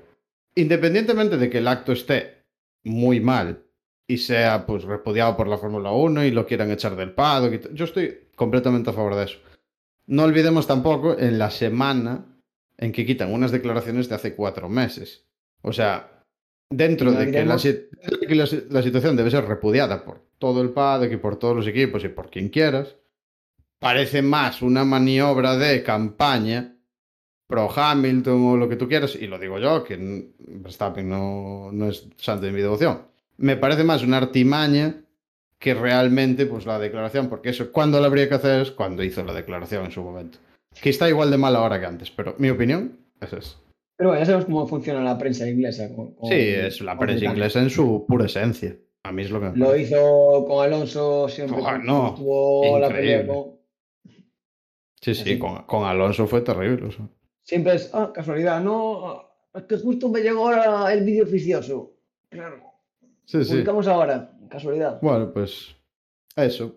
Independientemente 0.56 1.38
de 1.38 1.50
que 1.50 1.58
el 1.60 1.68
acto 1.68 1.92
esté 1.92 2.46
muy 2.84 3.20
mal 3.20 3.64
y 4.08 4.18
sea 4.20 4.66
pues 4.66 4.86
repudiado 4.86 5.36
por 5.36 5.48
la 5.50 5.58
Fórmula 5.58 5.92
1 5.92 6.24
y 6.24 6.32
lo 6.32 6.46
quieran 6.48 6.72
echar 6.72 6.96
del 6.96 7.12
t- 7.60 7.70
yo 7.74 7.84
estoy 7.86 8.30
completamente 8.36 8.90
a 8.90 8.94
favor 8.94 9.16
de 9.16 9.26
eso. 9.26 9.40
No 10.08 10.24
olvidemos 10.24 10.66
tampoco 10.68 11.20
en 11.20 11.38
la 11.38 11.52
semana 11.52 12.26
en 12.78 12.94
que 12.94 13.06
quitan 13.06 13.34
unas 13.34 13.52
declaraciones 13.52 14.08
de 14.08 14.16
hace 14.16 14.36
cuatro 14.36 14.70
meses. 14.70 15.28
O 15.62 15.74
sea, 15.74 16.24
dentro 16.70 17.12
No 17.12 17.20
de 17.20 17.26
que, 17.30 17.32
la, 18.36 18.46
la 18.70 18.82
situación 18.82 19.18
debe 19.18 19.32
ser 19.32 19.44
repudiada 19.46 20.06
por 20.06 20.27
todo 20.40 20.62
el 20.62 20.70
paddock 20.72 21.12
y 21.12 21.18
por 21.18 21.38
todos 21.38 21.56
los 21.56 21.68
equipos 21.68 22.04
y 22.04 22.10
por 22.10 22.30
quien 22.30 22.50
quieras, 22.50 22.96
parece 23.80 24.22
más 24.22 24.62
una 24.62 24.84
maniobra 24.86 25.56
de 25.58 25.84
campaña 25.84 26.74
pro 27.48 27.70
Hamilton 27.74 28.46
o 28.46 28.58
lo 28.58 28.68
que 28.68 28.76
tú 28.76 28.88
quieras, 28.90 29.16
y 29.16 29.28
lo 29.28 29.40
digo 29.40 29.58
yo, 29.60 29.84
que 29.84 29.98
Verstappen 30.40 31.08
no, 31.08 31.70
no 31.72 31.88
es 31.90 32.08
santo 32.18 32.46
de 32.46 32.52
mi 32.52 32.62
devoción. 32.62 33.04
Me 33.38 33.56
parece 33.56 33.84
más 33.84 34.04
una 34.04 34.18
artimaña 34.18 34.96
que 35.60 35.74
realmente 35.74 36.46
pues 36.46 36.66
la 36.66 36.78
declaración, 36.78 37.30
porque 37.30 37.50
eso 37.50 37.72
cuando 37.72 38.00
lo 38.00 38.06
habría 38.06 38.28
que 38.28 38.36
hacer 38.36 38.62
es 38.62 38.72
cuando 38.72 39.04
hizo 39.04 39.24
la 39.24 39.34
declaración 39.34 39.86
en 39.86 39.92
su 39.92 40.02
momento. 40.04 40.40
Que 40.82 40.90
está 40.90 41.08
igual 41.08 41.32
de 41.32 41.38
mal 41.38 41.56
ahora 41.56 41.80
que 41.80 41.86
antes, 41.86 42.12
pero 42.12 42.36
mi 42.38 42.50
opinión 42.50 42.98
es 43.22 43.34
esa. 43.34 43.56
Pero 43.96 44.10
bueno, 44.10 44.20
ya 44.22 44.26
sabemos 44.28 44.46
cómo 44.46 44.68
funciona 44.68 45.02
la 45.02 45.18
prensa 45.18 45.50
inglesa. 45.50 45.88
con- 45.96 46.14
con- 46.16 46.30
Sí, 46.30 46.36
es 46.38 46.82
la 46.82 47.00
prensa 47.00 47.26
inglesa 47.26 47.60
en 47.62 47.70
su 47.72 48.06
pura 48.08 48.26
esencia. 48.26 48.76
A 49.08 49.12
mí 49.12 49.22
es 49.24 49.32
lo 49.32 49.40
que 49.40 49.50
me 49.50 49.58
Lo 49.58 49.68
parece. 49.68 49.84
hizo 49.84 50.46
con 50.48 50.64
Alonso 50.66 51.30
siempre. 51.30 51.58
No, 51.84 52.14
tuvo 52.16 52.78
la 52.80 52.90
pelea 52.90 53.26
con- 53.26 53.58
Sí, 55.02 55.14
sí, 55.16 55.22
así. 55.22 55.40
con, 55.40 55.64
con 55.64 55.86
Alonso 55.86 56.28
fue 56.28 56.42
terrible. 56.42 56.88
o 56.88 56.92
sea. 56.92 57.08
Siempre 57.44 57.76
es, 57.76 57.90
ah, 57.94 58.12
casualidad, 58.14 58.62
no, 58.62 59.22
es 59.54 59.64
que 59.64 59.78
justo 59.78 60.10
me 60.10 60.20
llegó 60.22 60.50
ahora 60.50 60.92
el 60.94 61.04
vídeo 61.06 61.24
oficioso. 61.24 61.94
Claro, 62.30 62.62
Sí, 63.26 63.44
sí. 63.46 63.52
publicamos 63.52 63.88
ahora, 63.88 64.32
casualidad. 64.50 65.00
Bueno, 65.02 65.32
pues 65.32 65.76
eso. 66.36 66.76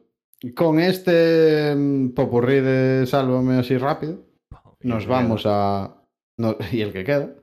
Con 0.55 0.79
este 0.81 1.75
mm, 1.75 2.11
popurrí 2.11 2.61
de 2.61 3.05
Sálvame 3.07 3.59
así 3.59 3.77
rápido, 3.77 4.25
nos 4.83 5.07
vamos 5.07 5.43
a... 5.47 5.97
no- 6.39 6.57
y 6.73 6.81
el 6.83 6.93
que 6.93 7.05
queda. 7.05 7.35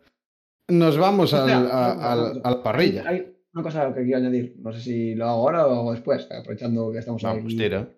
Nos 0.69 0.97
vamos 0.97 1.33
al- 1.33 1.69
a, 1.71 2.11
a 2.13 2.15
la 2.51 2.63
parrilla. 2.63 3.03
Hay 3.07 3.36
una 3.57 3.63
cosa 3.63 3.93
que 3.93 4.03
quiero 4.03 4.17
añadir, 4.19 4.55
no 4.59 4.71
sé 4.71 4.79
si 4.81 5.15
lo 5.15 5.25
hago 5.25 5.33
ahora 5.41 5.67
o 5.67 5.91
después, 5.91 6.27
aprovechando 6.31 6.91
que 6.91 6.99
estamos 6.99 7.21
Vamos, 7.23 7.43
aquí. 7.45 7.57
tira. 7.57 7.89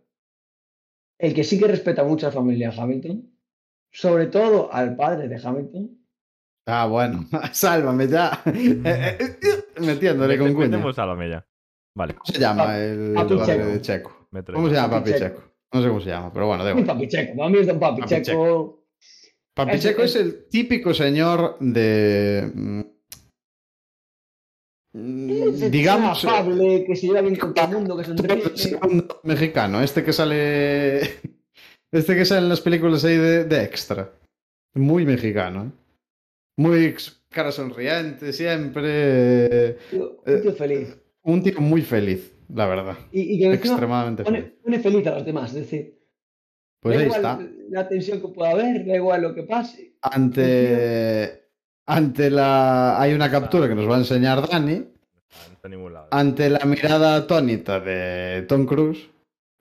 El 1.18 1.34
que 1.34 1.44
sí 1.44 1.60
que 1.60 1.68
respeta 1.68 2.04
mucho 2.04 2.28
a 2.28 2.30
la 2.30 2.34
familia 2.36 2.72
Hamilton, 2.76 3.30
sobre 3.92 4.28
todo 4.28 4.72
al 4.74 4.96
padre 4.96 5.28
de 5.28 5.36
Hamilton, 5.42 5.96
Ah, 6.72 6.86
bueno. 6.86 7.26
Sálvame 7.52 8.08
ya. 8.08 8.44
Eh, 8.46 8.82
eh, 8.86 9.18
eh, 9.20 9.82
Metiéndole 9.82 10.38
con 10.38 10.54
cuña. 10.54 10.68
Metemos. 10.78 10.96
Vale, 11.96 12.14
¿Cómo 12.14 12.26
se 12.26 12.40
llama 12.40 12.78
el 12.78 13.14
Papi 13.16 13.36
padre 13.38 13.46
Checo. 13.58 13.66
de 13.70 13.82
Checo? 13.82 14.28
¿Cómo 14.54 14.68
se 14.70 14.76
llama 14.76 14.90
Papi 14.92 15.10
Papi 15.12 15.20
Checo. 15.24 15.36
Checo? 15.40 15.50
No 15.74 15.82
sé 15.82 15.88
cómo 15.88 16.00
se 16.02 16.10
llama, 16.10 16.32
pero 16.34 16.46
bueno, 16.48 16.70
igual. 16.70 16.86
papi 16.86 17.08
checo, 17.08 17.36
para 17.38 17.50
mí 17.50 17.58
es 17.58 17.68
don 17.68 17.80
papi, 17.80 18.02
Papi 18.02 18.22
checo. 18.22 18.86
Papi 19.56 19.72
Es- 19.76 19.82
Checo 19.82 20.04
es- 20.04 20.16
es 20.16 20.22
el 20.22 20.48
típico 20.50 20.94
señor 20.94 21.58
de... 21.60 22.86
mm, 24.94 25.70
digamos... 25.72 26.24
eh, 26.24 26.28
afable, 26.28 26.84
que 26.86 26.96
se 26.96 27.08
lleva 27.08 27.22
bien 27.22 27.36
con 27.36 27.54
todo 27.54 27.66
el 27.66 27.72
mundo, 27.78 27.98
que 27.98 28.04
segundo 28.58 29.20
mexicano, 29.24 29.82
este 29.82 30.04
que 30.04 30.14
sale. 30.14 31.02
Este 31.92 32.16
que 32.16 32.24
sale 32.24 32.42
en 32.42 32.50
las 32.50 32.62
películas 32.62 33.04
ahí 33.04 33.18
de, 33.18 33.46
de 33.46 33.64
extra. 33.64 34.14
Muy 34.76 35.06
mexicano, 35.08 35.64
¿eh? 35.64 35.72
Muy 36.58 36.96
cara 37.30 37.52
sonriente, 37.52 38.32
siempre. 38.32 39.74
Tío, 39.90 40.22
Un 40.24 40.42
tío 40.44 40.54
feliz. 40.54 40.98
un 41.24 41.42
tío 41.42 41.60
muy 41.60 41.82
feliz, 41.82 42.32
la 42.54 42.68
verdad. 42.68 42.96
Y, 43.12 43.22
y 43.22 43.40
que 43.40 43.46
encima 43.48 43.74
Extremadamente 43.74 44.24
pone, 44.24 44.42
feliz. 44.44 44.54
pone 44.64 44.80
feliz 44.82 45.08
a 45.08 45.16
los 45.16 45.26
demás. 45.26 45.50
Es 45.50 45.56
decir, 45.62 46.00
Pues 46.80 46.94
da 46.96 47.00
ahí 47.02 47.06
igual 47.08 47.22
está. 47.22 47.40
la 47.72 47.88
tensión 47.88 48.22
que 48.22 48.28
pueda 48.28 48.52
haber, 48.52 48.86
da 48.86 48.96
igual 48.96 49.22
lo 49.24 49.34
que 49.34 49.44
pase. 49.44 49.96
Ante, 50.04 51.39
ante 51.90 52.30
la. 52.30 53.00
Hay 53.02 53.14
una 53.14 53.30
captura 53.30 53.68
que 53.68 53.76
nos 53.76 53.90
va 53.90 53.96
a 53.96 54.00
enseñar 54.00 54.48
Dani. 54.48 54.86
Ante 56.12 56.50
la 56.50 56.66
mirada 56.66 57.16
atónita 57.16 57.80
de 57.80 58.44
Tom 58.48 58.66
Cruise, 58.66 59.10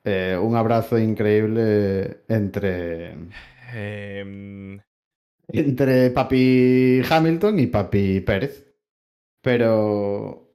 eh, 0.05 0.39
un 0.41 0.55
abrazo 0.57 0.99
increíble 0.99 2.23
entre, 2.29 3.15
Em, 3.75 4.81
entre 5.49 6.11
Papi 6.11 7.03
Hamilton 7.09 7.59
y 7.59 7.67
Papi 7.67 8.21
Pérez. 8.21 8.65
Pero. 9.43 10.55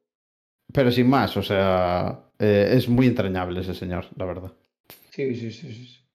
Pero 0.73 0.91
sin 0.91 1.09
más, 1.09 1.37
o 1.37 1.43
sea. 1.43 2.23
eh, 2.39 2.73
es 2.75 2.87
muy 2.89 3.07
entrañable 3.07 3.61
ese 3.61 3.75
señor, 3.75 4.05
la 4.17 4.25
verdad. 4.25 4.53
Sí, 5.11 5.35
sí, 5.35 5.51
sí. 5.51 5.71
sí, 5.73 6.05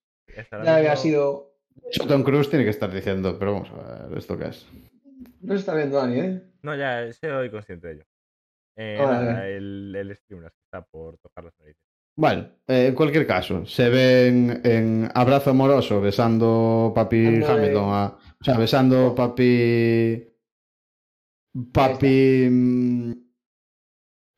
Ya 0.65 0.77
había 0.77 0.97
sido. 0.97 1.53
De 1.77 1.89
hecho, 1.91 2.07
Tom 2.07 2.23
Cruise 2.25 2.51
tiene 2.51 2.65
que 2.65 2.71
estar 2.71 2.93
diciendo, 2.93 3.39
pero 3.39 3.53
vamos 3.55 3.71
a 3.71 4.07
ver, 4.09 4.19
¿esto 4.19 4.37
qué 4.37 4.49
es? 4.49 4.67
No 5.41 5.55
se 5.55 5.61
está 5.61 5.75
viendo 5.75 5.97
Dani, 5.97 6.21
¿eh? 6.21 6.43
No, 6.63 6.75
ya 6.77 7.13
soy 7.13 7.51
consciente 7.51 7.89
de 7.89 7.95
ello. 7.95 8.05
Eh, 8.77 8.97
Ah, 9.01 9.07
nada, 9.07 9.33
vale. 9.35 9.57
el, 9.57 9.95
el 9.97 10.19
que 10.19 10.37
está 10.65 10.83
por 10.83 11.19
tocar 11.19 11.45
las 11.45 11.55
narices. 11.59 11.83
Bueno, 12.17 12.49
eh, 12.67 12.87
en 12.89 12.95
cualquier 12.95 13.27
caso, 13.27 13.65
se 13.67 13.89
ven 13.89 14.61
en 14.65 15.09
abrazo 15.15 15.51
amoroso 15.51 16.01
besando 16.01 16.93
Papi 16.95 17.27
Ando 17.27 17.47
de- 17.47 17.53
Hamilton 17.53 17.85
a. 17.93 18.19
O 18.41 18.45
sea, 18.45 18.57
besando 18.59 19.15
Papi. 19.15 20.29
Papi. 21.73 22.49
mm, 22.51 23.13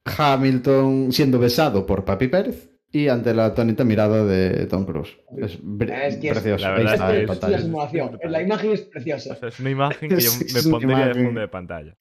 Hamilton 0.06 1.12
siendo 1.12 1.38
besado 1.38 1.84
por 1.86 2.04
Papi 2.04 2.28
Pérez 2.28 2.69
y 2.92 3.08
ante 3.08 3.32
la 3.34 3.46
atónita 3.46 3.84
mirada 3.84 4.24
de 4.24 4.66
Tom 4.66 4.84
Cruise. 4.84 5.16
Es, 5.38 5.56
que 5.58 6.28
es- 6.28 6.34
precioso. 6.34 6.64
la 6.64 6.70
verdad 6.72 6.94
es 6.94 7.00
en 7.00 7.16
es 7.16 7.20
la 7.22 7.26
pantalla. 7.28 7.58
simulación. 7.60 8.18
La 8.24 8.42
imagen 8.42 8.72
es 8.72 8.80
preciosa. 8.82 9.32
O 9.34 9.36
sea, 9.36 9.48
es 9.48 9.60
una 9.60 9.70
imagen 9.70 10.08
que 10.08 10.20
yo 10.20 10.30
me 10.54 10.62
pondría 10.70 11.06
de 11.08 11.14
fondo 11.24 11.40
de 11.40 11.48
pantalla. 11.48 11.96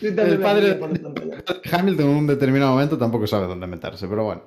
El 0.00 0.38
padre-. 0.40 0.78
Hamilton 1.72 2.06
en 2.10 2.16
un 2.16 2.26
determinado 2.26 2.72
momento 2.72 2.96
tampoco 2.98 3.26
sabe 3.26 3.46
dónde 3.46 3.66
meterse, 3.66 4.06
pero 4.06 4.24
bueno. 4.24 4.42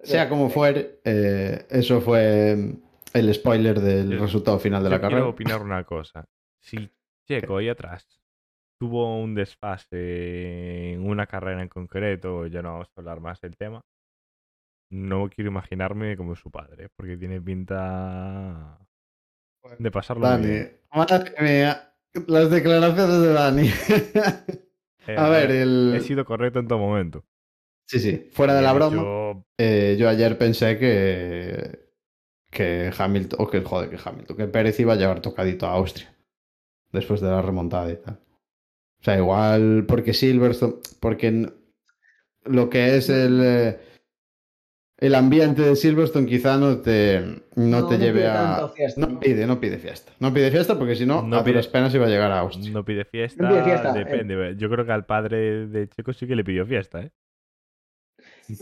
Sea 0.00 0.28
como 0.28 0.50
fuere, 0.50 1.00
eh, 1.04 1.66
eso 1.70 2.00
fue 2.00 2.74
el 3.12 3.34
spoiler 3.34 3.80
del 3.80 4.10
Yo- 4.12 4.18
resultado 4.20 4.58
final 4.58 4.82
de 4.82 4.90
la 4.90 4.96
carrera. 5.00 5.18
quiero 5.20 5.30
opinar 5.30 5.62
una 5.62 5.84
cosa. 5.84 6.24
Si 6.60 6.90
Checo 7.26 7.58
ahí 7.58 7.68
atrás 7.68 8.06
tuvo 8.78 9.20
un 9.20 9.34
desfase 9.34 10.92
en 10.92 11.06
una 11.08 11.26
carrera 11.26 11.62
en 11.62 11.68
concreto, 11.68 12.46
ya 12.46 12.60
no 12.62 12.72
vamos 12.72 12.88
a 12.94 13.00
hablar 13.00 13.20
más 13.20 13.40
del 13.40 13.56
tema, 13.56 13.80
no 14.90 15.28
quiero 15.28 15.50
imaginarme 15.50 16.16
como 16.16 16.36
su 16.36 16.50
padre, 16.50 16.88
porque 16.96 17.16
tiene 17.16 17.40
pinta 17.40 18.78
de 19.78 19.90
pasarlo 19.90 20.26
Dani, 20.26 20.46
bien. 20.46 20.80
madre 20.92 21.34
mía, 21.40 21.92
las 22.26 22.50
declaraciones 22.50 23.20
de 23.20 23.32
Dani. 23.32 23.70
Eh, 25.08 25.16
A 25.16 25.28
ver, 25.28 25.50
He 25.52 25.62
el... 25.62 26.00
sido 26.02 26.24
correcto 26.24 26.58
en 26.58 26.66
todo 26.66 26.78
momento. 26.80 27.24
Sí, 27.86 28.00
sí, 28.00 28.28
fuera 28.32 28.54
de 28.54 28.62
la 28.62 28.72
He 28.72 28.74
broma, 28.74 29.44
eh, 29.58 29.96
yo 29.98 30.08
ayer 30.08 30.36
pensé 30.36 30.78
que 30.78 31.86
que 32.50 32.90
Hamilton, 32.96 33.38
o 33.40 33.48
que 33.50 33.60
joder, 33.60 33.90
que 33.90 33.98
Hamilton, 34.02 34.36
que 34.36 34.46
Pérez 34.48 34.80
iba 34.80 34.94
a 34.94 34.96
llevar 34.96 35.20
tocadito 35.20 35.66
a 35.66 35.72
Austria 35.74 36.12
después 36.90 37.20
de 37.20 37.28
la 37.28 37.42
remontada 37.42 37.92
y 37.92 37.96
tal. 37.96 38.18
O 39.00 39.04
sea, 39.04 39.16
igual 39.16 39.84
porque 39.86 40.14
Silverstone, 40.14 40.76
porque 41.00 41.52
lo 42.44 42.70
que 42.70 42.96
es 42.96 43.08
el 43.10 43.40
eh, 43.44 43.80
el 44.98 45.14
ambiente 45.14 45.62
de 45.62 45.76
Silverstone 45.76 46.26
quizá 46.26 46.56
no 46.56 46.78
te 46.80 47.20
no, 47.56 47.80
No, 47.82 47.86
te 47.88 47.98
no 47.98 48.00
lleve 48.04 48.20
pide 48.20 48.28
a 48.28 48.70
no 48.96 49.06
¿no? 49.08 49.20
pide, 49.20 49.46
no 49.46 49.60
pide 49.60 49.78
fiesta. 49.78 50.12
No 50.20 50.32
pide 50.32 50.50
fiesta 50.50 50.78
porque 50.78 50.94
si 50.96 51.04
no, 51.06 51.22
No 51.22 51.36
a 51.36 51.44
pide- 51.44 51.52
duras 51.54 51.68
penas 51.68 51.94
iba 51.94 52.06
a 52.06 52.08
llegar 52.08 52.32
a 52.32 52.40
Austria. 52.40 52.70
No 52.72 52.84
pide 52.84 53.04
fiesta, 53.04 53.48
pide 53.48 53.62
fiesta, 53.64 53.90
eh. 53.90 54.04
depende. 54.04 54.54
Yo 54.56 54.70
creo 54.70 54.86
que 54.86 54.92
al 54.92 55.04
padre 55.06 55.66
de 55.66 55.88
Checo 55.88 56.12
sí 56.12 56.26
que 56.26 56.36
le 56.36 56.44
pidió 56.44 56.64
fiesta, 56.66 57.02
¿eh? 57.02 57.10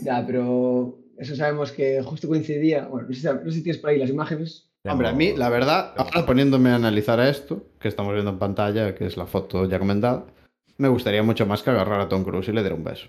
Ya, 0.03 0.23
pero 0.25 0.97
eso 1.17 1.35
sabemos 1.35 1.71
que 1.71 2.01
justo 2.03 2.27
coincidía. 2.27 2.85
Bueno, 2.87 3.07
no 3.07 3.13
sé, 3.13 3.21
si- 3.21 3.27
no 3.27 3.45
sé 3.45 3.51
si 3.51 3.63
tienes 3.63 3.79
por 3.81 3.91
ahí 3.91 3.99
las 3.99 4.09
imágenes. 4.09 4.69
Hombre, 4.87 5.07
a 5.07 5.13
mí, 5.13 5.33
la 5.35 5.49
verdad, 5.49 5.93
ahora 5.97 6.25
poniéndome 6.27 6.69
a 6.69 6.75
analizar 6.75 7.19
esto, 7.19 7.63
que 7.79 7.87
estamos 7.87 8.13
viendo 8.13 8.29
en 8.31 8.37
pantalla, 8.39 8.93
que 8.93 9.05
es 9.05 9.17
la 9.17 9.25
foto 9.25 9.67
ya 9.67 9.79
comentada, 9.79 10.25
me 10.77 10.89
gustaría 10.89 11.23
mucho 11.23 11.45
más 11.47 11.63
que 11.63 11.71
agarrar 11.71 12.01
a 12.01 12.07
Tom 12.09 12.23
Cruise 12.23 12.47
y 12.49 12.51
le 12.51 12.61
diera 12.61 12.75
un 12.75 12.83
beso. 12.83 13.07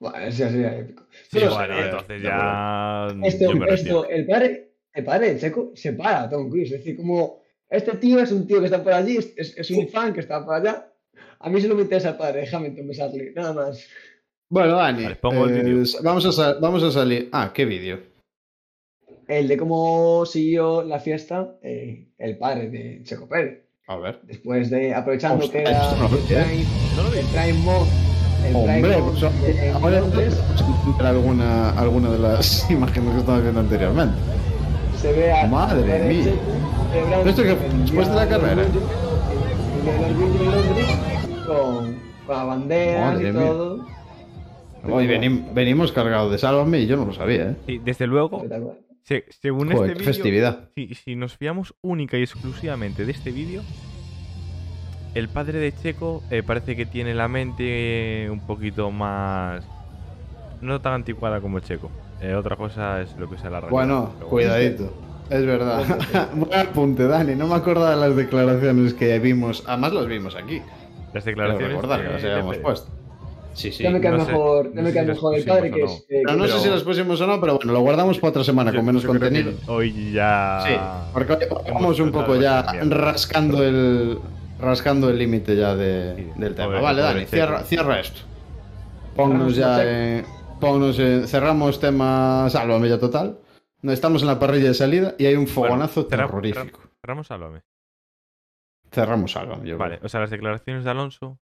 Bueno, 0.00 0.18
eso 0.18 0.38
ya 0.44 0.50
sería 0.50 0.78
épico. 0.78 1.04
Sí, 1.10 1.28
Pero, 1.38 1.54
bueno, 1.54 1.74
eh, 1.74 1.84
entonces 1.84 2.22
ya. 2.22 3.08
Esto, 3.24 3.52
me 3.54 3.66
retiro. 3.66 4.04
esto, 4.04 4.08
el 4.08 4.26
padre, 4.26 4.70
el 4.94 5.04
padre 5.04 5.34
de 5.34 5.40
Checo 5.40 5.72
separa 5.74 6.22
a 6.22 6.30
Tom 6.30 6.48
Cruise. 6.50 6.70
Es 6.72 6.78
decir, 6.78 6.96
como 6.96 7.40
este 7.68 7.96
tío 7.96 8.20
es 8.20 8.30
un 8.32 8.46
tío 8.46 8.60
que 8.60 8.66
está 8.66 8.82
por 8.82 8.92
allí, 8.92 9.16
es, 9.16 9.34
es- 9.56 9.70
un 9.72 9.88
fan 9.88 10.12
que 10.12 10.20
está 10.20 10.44
por 10.44 10.54
allá. 10.54 10.92
A 11.40 11.50
mí 11.50 11.60
solo 11.60 11.74
me 11.74 11.82
interesa 11.82 12.10
el 12.10 12.16
padre 12.16 12.42
de 12.42 12.56
Hamilton 12.56 12.88
besarle, 12.88 13.32
nada 13.34 13.52
más. 13.52 13.86
Bueno, 14.50 14.76
Dani, 14.76 15.02
Vale, 15.04 15.16
pongo 15.16 15.48
eh, 15.48 15.84
vamos, 16.02 16.38
a 16.38 16.54
vamos 16.54 16.82
a 16.82 16.90
salir. 16.90 17.28
Ah, 17.32 17.52
¿qué 17.54 17.64
vídeo? 17.64 18.00
El 19.26 19.46
de 19.46 19.56
cómo 19.58 20.24
siguió 20.24 20.82
la 20.82 21.00
fiesta 21.00 21.58
eh, 21.62 22.08
el 22.16 22.38
padre 22.38 22.70
de 22.70 23.02
Checo 23.02 23.28
Pérez. 23.28 23.62
A 23.88 23.96
ver. 23.98 24.20
Después 24.22 24.70
de, 24.70 24.94
aprovechando 24.94 25.44
Hostia, 25.44 25.64
que 25.64 25.68
era 25.70 25.82
esto 25.82 25.96
no 25.96 26.08
lo 26.08 26.16
el 26.16 26.22
vi. 26.22 27.18
el 27.18 27.26
Prime 27.26 27.52
Mod, 27.64 27.86
el 28.46 28.54
Hombre, 28.56 28.98
pues, 28.98 29.22
ahora 29.74 30.02
alguna, 31.08 31.70
alguna 31.70 32.10
de 32.10 32.18
las 32.18 32.70
imágenes 32.70 33.12
que 33.14 33.18
estamos 33.20 33.42
viendo 33.42 33.60
anteriormente. 33.60 34.14
se 35.00 35.12
ve 35.12 35.32
a 35.32 35.46
Madre 35.46 36.04
mía. 36.08 36.32
¿Esto 37.26 37.42
el 37.42 37.56
¿Después 37.82 38.08
de 38.08 38.14
la 38.14 38.28
carrera? 38.28 38.62
con, 41.46 41.96
banderas 42.26 43.14
Madre 43.14 43.28
y 43.28 43.32
mía. 43.32 43.40
todo. 43.42 43.86
Hoy 44.90 45.06
venim- 45.06 45.52
venimos 45.52 45.92
cargados 45.92 46.30
de 46.30 46.38
Sálvame 46.38 46.80
y 46.80 46.86
yo 46.86 46.96
no 46.96 47.04
lo 47.06 47.12
sabía, 47.12 47.50
¿eh? 47.50 47.56
Sí, 47.66 47.80
desde 47.84 48.06
luego, 48.06 48.42
se- 49.02 49.24
según 49.40 49.72
Joder, 49.72 49.90
este 49.90 49.94
vídeo, 50.00 50.04
festividad. 50.14 50.68
si, 50.74 50.94
si 50.94 51.16
nos 51.16 51.36
fiamos 51.36 51.74
única 51.82 52.16
y 52.16 52.22
exclusivamente 52.22 53.04
de 53.04 53.12
este 53.12 53.30
vídeo, 53.32 53.62
el 55.14 55.28
padre 55.28 55.58
de 55.58 55.72
Checo 55.72 56.22
eh, 56.30 56.42
parece 56.42 56.76
que 56.76 56.86
tiene 56.86 57.14
la 57.14 57.28
mente 57.28 58.28
un 58.30 58.40
poquito 58.40 58.90
más. 58.90 59.64
No 60.60 60.80
tan 60.80 60.94
anticuada 60.94 61.40
como 61.40 61.60
Checo. 61.60 61.90
Eh, 62.20 62.34
otra 62.34 62.56
cosa 62.56 63.00
es 63.00 63.16
lo 63.16 63.28
que 63.30 63.36
sea 63.38 63.50
la 63.50 63.60
realidad. 63.60 63.70
Bueno, 63.70 64.10
cuidadito. 64.28 64.92
Es 65.30 65.44
verdad. 65.44 65.84
Buen 66.34 66.54
apunte, 66.58 67.06
Dani. 67.06 67.34
No 67.34 67.46
me 67.46 67.54
acordaba 67.54 67.90
de 67.90 67.96
las 68.08 68.16
declaraciones 68.16 68.94
que 68.94 69.18
vimos. 69.18 69.62
Además, 69.66 69.92
las 69.92 70.06
vimos 70.06 70.34
aquí. 70.34 70.60
Las 71.12 71.24
declaraciones. 71.24 71.70
recordar 71.76 72.02
que 72.02 72.08
las 72.12 72.24
habíamos 72.24 72.56
puesto. 72.58 72.90
Sí, 73.54 73.72
sí. 73.72 73.82
ya 73.82 73.90
me 73.90 74.00
cae 74.00 74.12
no 74.12 74.24
sé- 74.24 74.30
mejor, 74.30 74.70
no 74.72 74.82
sé 74.86 74.92
si 74.92 75.00
mejor 75.06 75.34
el 75.34 75.44
padre 75.44 75.70
que 75.72 75.80
no. 75.80 75.86
es. 75.86 75.92
eh, 76.08 76.22
Pero 76.24 76.36
no 76.36 76.44
que- 76.44 76.50
sé 76.50 76.58
si 76.60 76.68
las 76.68 76.82
pusimos 76.84 77.20
o 77.20 77.26
no, 77.26 77.40
pero 77.40 77.56
bueno, 77.56 77.72
lo 77.72 77.80
guardamos 77.80 78.18
para 78.18 78.30
otra 78.30 78.44
semana 78.44 78.70
Yo- 78.70 78.76
con 78.78 78.86
menos 78.86 79.02
que 79.02 79.08
contenido. 79.08 79.52
Hoy 79.66 80.12
ya. 80.12 80.62
Sí, 80.64 80.72
porque 81.12 81.32
hoy 81.32 81.40
vamos 81.72 81.98
un 81.98 82.12
poco 82.12 82.36
ya 82.36 82.62
rascando 82.88 83.62
el 83.64 84.18
rascando 84.60 85.08
el 85.10 85.18
límite 85.18 85.56
ya 85.56 85.74
de- 85.74 86.16
Sí, 86.16 86.32
del 86.40 86.54
tema. 86.54 86.66
pobre- 86.68 86.80
vale, 86.82 87.02
pobre 87.02 87.14
Dani, 87.14 87.26
cierra, 87.26 87.60
cierra 87.64 88.00
esto. 88.00 88.20
Ponnos 89.16 89.54
Cerramos 89.54 89.56
ya 89.56 90.18
en, 90.18 90.26
ponnos 90.60 90.98
en- 90.98 91.26
cerramos 91.26 91.80
tema 91.80 92.48
Sálvame 92.50 92.88
ya 92.88 92.98
total. 92.98 93.38
No, 93.82 93.92
Estamos 93.92 94.22
en 94.22 94.28
la 94.28 94.38
parrilla 94.38 94.68
de 94.68 94.74
salida 94.74 95.14
y 95.18 95.26
hay 95.26 95.36
un 95.36 95.46
fogonazo 95.46 96.02
cerra- 96.08 96.26
terrorífico. 96.26 96.80
Cerramos 97.00 97.26
Sálvame. 97.28 97.62
Cerramos 98.90 99.32
Sálvame, 99.32 99.60
yo 99.68 99.76
creo. 99.76 99.78
Vale, 99.78 100.00
o 100.02 100.08
sea, 100.08 100.20
las 100.20 100.30
declaraciones 100.30 100.84
de 100.84 100.90
Alonso 100.90 101.38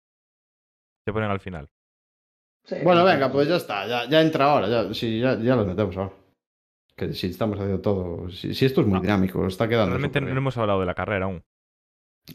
se 1.05 1.13
ponen 1.13 1.31
al 1.31 1.41
final. 1.41 1.69
sí. 2.65 2.77
Bueno, 2.85 3.05
venga, 3.05 3.31
pues 3.33 3.49
ya 3.49 3.57
está, 3.57 3.87
ya, 3.87 4.09
ya 4.09 4.21
entra 4.23 4.45
ahora, 4.53 4.69
ya, 4.69 4.95
sí, 4.95 5.19
ya, 5.21 5.37
ya 5.39 5.57
las 5.57 5.67
metemos 5.67 5.97
ahora. 5.97 6.13
Que 6.97 7.13
si 7.15 7.27
estamos 7.27 7.59
haciendo 7.59 7.81
todo, 7.81 8.31
si, 8.31 8.55
si 8.55 8.67
esto 8.67 8.83
es 8.83 8.87
muy 8.87 8.97
No. 8.97 9.01
dinámico, 9.01 9.45
está 9.47 9.67
quedando. 9.69 9.91
Realmente 9.91 10.21
no 10.21 10.29
hemos 10.29 10.57
hablado 10.57 10.79
de 10.81 10.87
la 10.87 10.95
carrera 10.95 11.25
aún. 11.25 11.43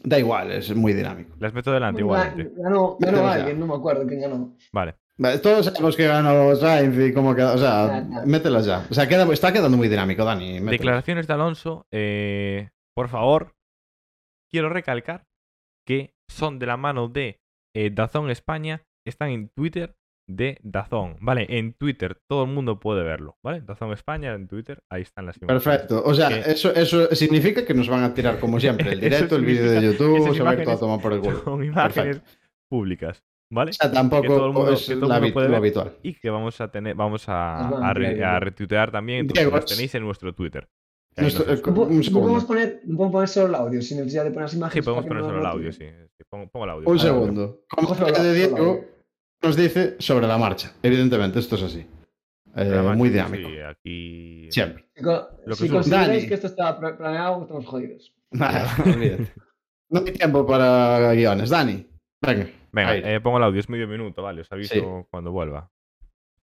Da 0.02 0.18
igual, 0.18 0.52
es 0.52 0.74
muy 0.74 0.92
dinámico. 0.92 1.34
Las 1.38 1.52
meto 1.54 1.72
delante 1.72 2.02
Ganó- 2.02 2.06
igualmente. 2.14 2.52
Ganó, 2.62 2.96
ganó 2.98 2.98
Mételos 3.00 3.20
ya. 3.24 3.32
alguien, 3.32 3.60
no 3.60 3.66
me 3.66 3.74
acuerdo 3.74 4.06
quién 4.06 4.20
ganó. 4.20 4.56
Vale. 4.72 4.94
Vale, 5.20 5.38
todos 5.38 5.64
sabemos 5.66 5.96
que 5.96 6.06
ganó 6.06 6.54
Sainz 6.54 6.96
y 6.98 7.12
cómo 7.12 7.34
queda. 7.34 7.54
O 7.54 7.58
sea, 7.58 7.86
Ya, 7.86 8.08
ya. 8.20 8.26
mételas 8.26 8.66
ya. 8.66 8.86
O 8.88 8.94
sea, 8.94 9.08
queda, 9.08 9.24
está 9.32 9.52
quedando 9.52 9.76
muy 9.76 9.88
dinámico, 9.88 10.24
Dani. 10.24 10.52
mételas. 10.60 10.70
Declaraciones 10.70 11.26
de 11.26 11.32
Alonso. 11.34 11.86
eh, 11.90 12.70
por 12.94 13.08
favor, 13.08 13.54
quiero 14.50 14.68
recalcar 14.68 15.26
que 15.86 16.14
son 16.28 16.58
de 16.58 16.66
la 16.66 16.76
mano 16.76 17.08
de 17.08 17.40
eh, 17.74 17.90
Dazón 17.90 18.30
España. 18.30 18.82
Están 19.06 19.30
en 19.30 19.48
Twitter 19.48 19.96
de 20.28 20.58
Dazón. 20.62 21.16
Vale, 21.20 21.46
en 21.48 21.72
Twitter 21.72 22.16
todo 22.28 22.44
el 22.44 22.50
mundo 22.50 22.78
puede 22.78 23.02
verlo. 23.02 23.36
¿Vale? 23.42 23.62
Dazón 23.62 23.92
España 23.92 24.34
en 24.34 24.46
Twitter. 24.46 24.82
Ahí 24.90 25.02
están 25.02 25.26
las 25.26 25.36
imágenes. 25.40 25.62
Perfecto. 25.64 26.02
O 26.04 26.14
sea, 26.14 26.28
Que- 26.28 26.50
eso, 26.52 26.72
eso 26.74 27.12
significa 27.14 27.64
que 27.64 27.74
nos 27.74 27.88
van 27.88 28.04
a 28.04 28.14
tirar, 28.14 28.38
como 28.38 28.60
siempre, 28.60 28.92
el 28.92 29.00
directo, 29.00 29.36
el 29.36 29.44
vídeo 29.44 29.70
de 29.70 29.80
que 29.80 29.86
YouTube, 29.86 30.34
se 30.34 30.42
va 30.42 30.50
a 30.50 30.54
ir 30.54 30.62
todo 30.64 30.70
a 30.70 30.76
imágenes 30.76 30.80
tomar 30.80 31.00
por 31.00 31.12
el 31.14 31.20
culo. 31.20 31.42
Son 31.44 31.64
imágenes 31.64 32.16
Perfecto. 32.18 32.30
públicas. 32.70 33.22
¿Vale? 33.50 33.70
O 33.70 33.72
sea, 33.72 33.90
tampoco 33.90 34.26
todo 34.26 34.46
el 34.48 34.52
mundo- 34.52 34.72
es 34.74 34.80
que 34.86 34.94
todo 34.94 35.04
el 35.04 35.08
la 35.08 35.14
mundo 35.14 35.26
habi- 35.28 35.32
puede 35.32 35.46
lo 35.46 35.52
ver. 35.52 35.58
habitual. 35.58 35.96
Y 36.02 36.12
que 36.14 36.28
vamos 36.28 36.60
a 36.60 36.70
tener, 36.70 36.94
vamos 36.94 37.24
a, 37.28 37.92
re- 37.94 38.40
retuitear 38.40 38.90
también, 38.92 39.20
entonces 39.20 39.42
Diego, 39.46 39.56
es- 39.58 39.64
tenéis 39.64 39.94
en 39.94 40.02
nuestro 40.04 40.34
Twitter. 40.34 40.68
que 41.16 41.22
Nuestro- 41.22 41.50
eh, 41.52 41.60
No, 41.66 41.74
podemos 42.20 42.44
poner, 42.44 42.80
podemos 42.94 43.30
solo 43.30 43.46
el 43.48 43.54
audio 43.54 43.80
sin 43.82 43.96
necesidad 43.98 44.24
de 44.24 44.30
poner 44.30 44.42
las 44.42 44.50
Sí, 44.52 44.56
imágenes. 44.58 44.84
podemos 44.84 45.04
para 45.06 45.08
que 45.08 45.08
poner 45.08 45.22
no 45.22 45.28
solo 45.30 45.40
el 45.40 45.46
audio, 45.46 45.72
sí. 45.72 45.84
sí, 46.16 46.24
Pongo, 46.28 46.46
pongo 46.48 46.64
el 46.66 46.70
audio. 46.72 46.88
Un 46.90 46.98
segundo. 46.98 47.60
Como 47.70 47.94
de 47.94 48.34
Diego. 48.34 48.84
Nos 49.42 49.56
dice 49.56 49.96
sobre 50.00 50.26
la 50.26 50.38
marcha. 50.38 50.74
Evidentemente, 50.82 51.38
esto 51.38 51.56
es 51.56 51.62
así. 51.62 51.86
Eh, 52.56 52.92
muy 52.96 53.10
dinámico. 53.10 53.48
sí, 53.48 53.58
aquí. 53.60 54.48
Siempre. 54.50 54.88
Si, 54.94 55.02
Lo 55.04 55.28
que 55.46 55.54
si 55.54 55.68
consideráis 55.68 56.08
Dani. 56.08 56.28
que 56.28 56.34
esto 56.34 56.46
está 56.48 56.78
pla- 56.78 56.96
planeado, 56.96 57.42
estamos 57.42 57.66
jodidos. 57.66 58.12
Nada, 58.30 58.68
olvídate. 58.84 59.32
No 59.90 60.00
hay 60.00 60.12
tiempo 60.12 60.46
para 60.46 61.12
guiones. 61.12 61.50
Dani, 61.50 61.86
venga. 62.20 62.48
Venga, 62.72 62.90
ahí. 62.90 63.02
eh, 63.04 63.20
pongo 63.20 63.38
el 63.38 63.44
audio, 63.44 63.60
es 63.60 63.68
medio 63.68 63.88
minuto, 63.88 64.22
vale, 64.22 64.42
os 64.42 64.52
aviso 64.52 64.74
Sí. 64.74 65.06
cuando 65.10 65.30
vuelva. 65.32 65.70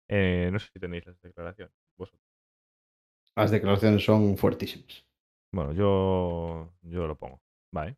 Eh, 0.08 0.48
no 0.52 0.58
sé 0.58 0.68
si 0.72 0.80
tenéis 0.80 1.06
las 1.06 1.20
declaraciones. 1.20 1.72
vosotros. 1.96 2.22
Las 3.36 3.50
declaraciones 3.52 4.04
son 4.04 4.36
fuertísimas. 4.36 5.04
Bueno, 5.52 5.72
yo, 5.72 6.72
yo 6.82 7.06
lo 7.06 7.16
pongo. 7.16 7.40
Vale. 7.72 7.96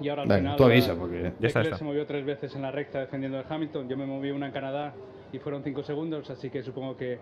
Y 0.00 0.08
ahora 0.08 0.22
al 0.22 0.28
Venga, 0.28 0.40
final. 0.40 0.56
tú 0.56 0.64
avisa 0.64 0.94
porque... 0.94 1.32
Ya 1.38 1.48
está, 1.48 1.62
está. 1.62 1.76
se 1.78 1.84
movió 1.84 2.04
tres 2.06 2.24
veces 2.24 2.54
en 2.56 2.62
la 2.62 2.70
recta 2.70 3.00
defendiendo 3.00 3.38
de 3.38 3.44
Hamilton. 3.48 3.88
Yo 3.88 3.96
me 3.96 4.06
moví 4.06 4.30
una 4.30 4.46
en 4.46 4.52
Canadá 4.52 4.94
y 5.32 5.38
fueron 5.38 5.62
cinco 5.62 5.82
segundos, 5.82 6.28
así 6.30 6.50
que 6.50 6.62
supongo 6.62 6.96
que, 6.96 7.18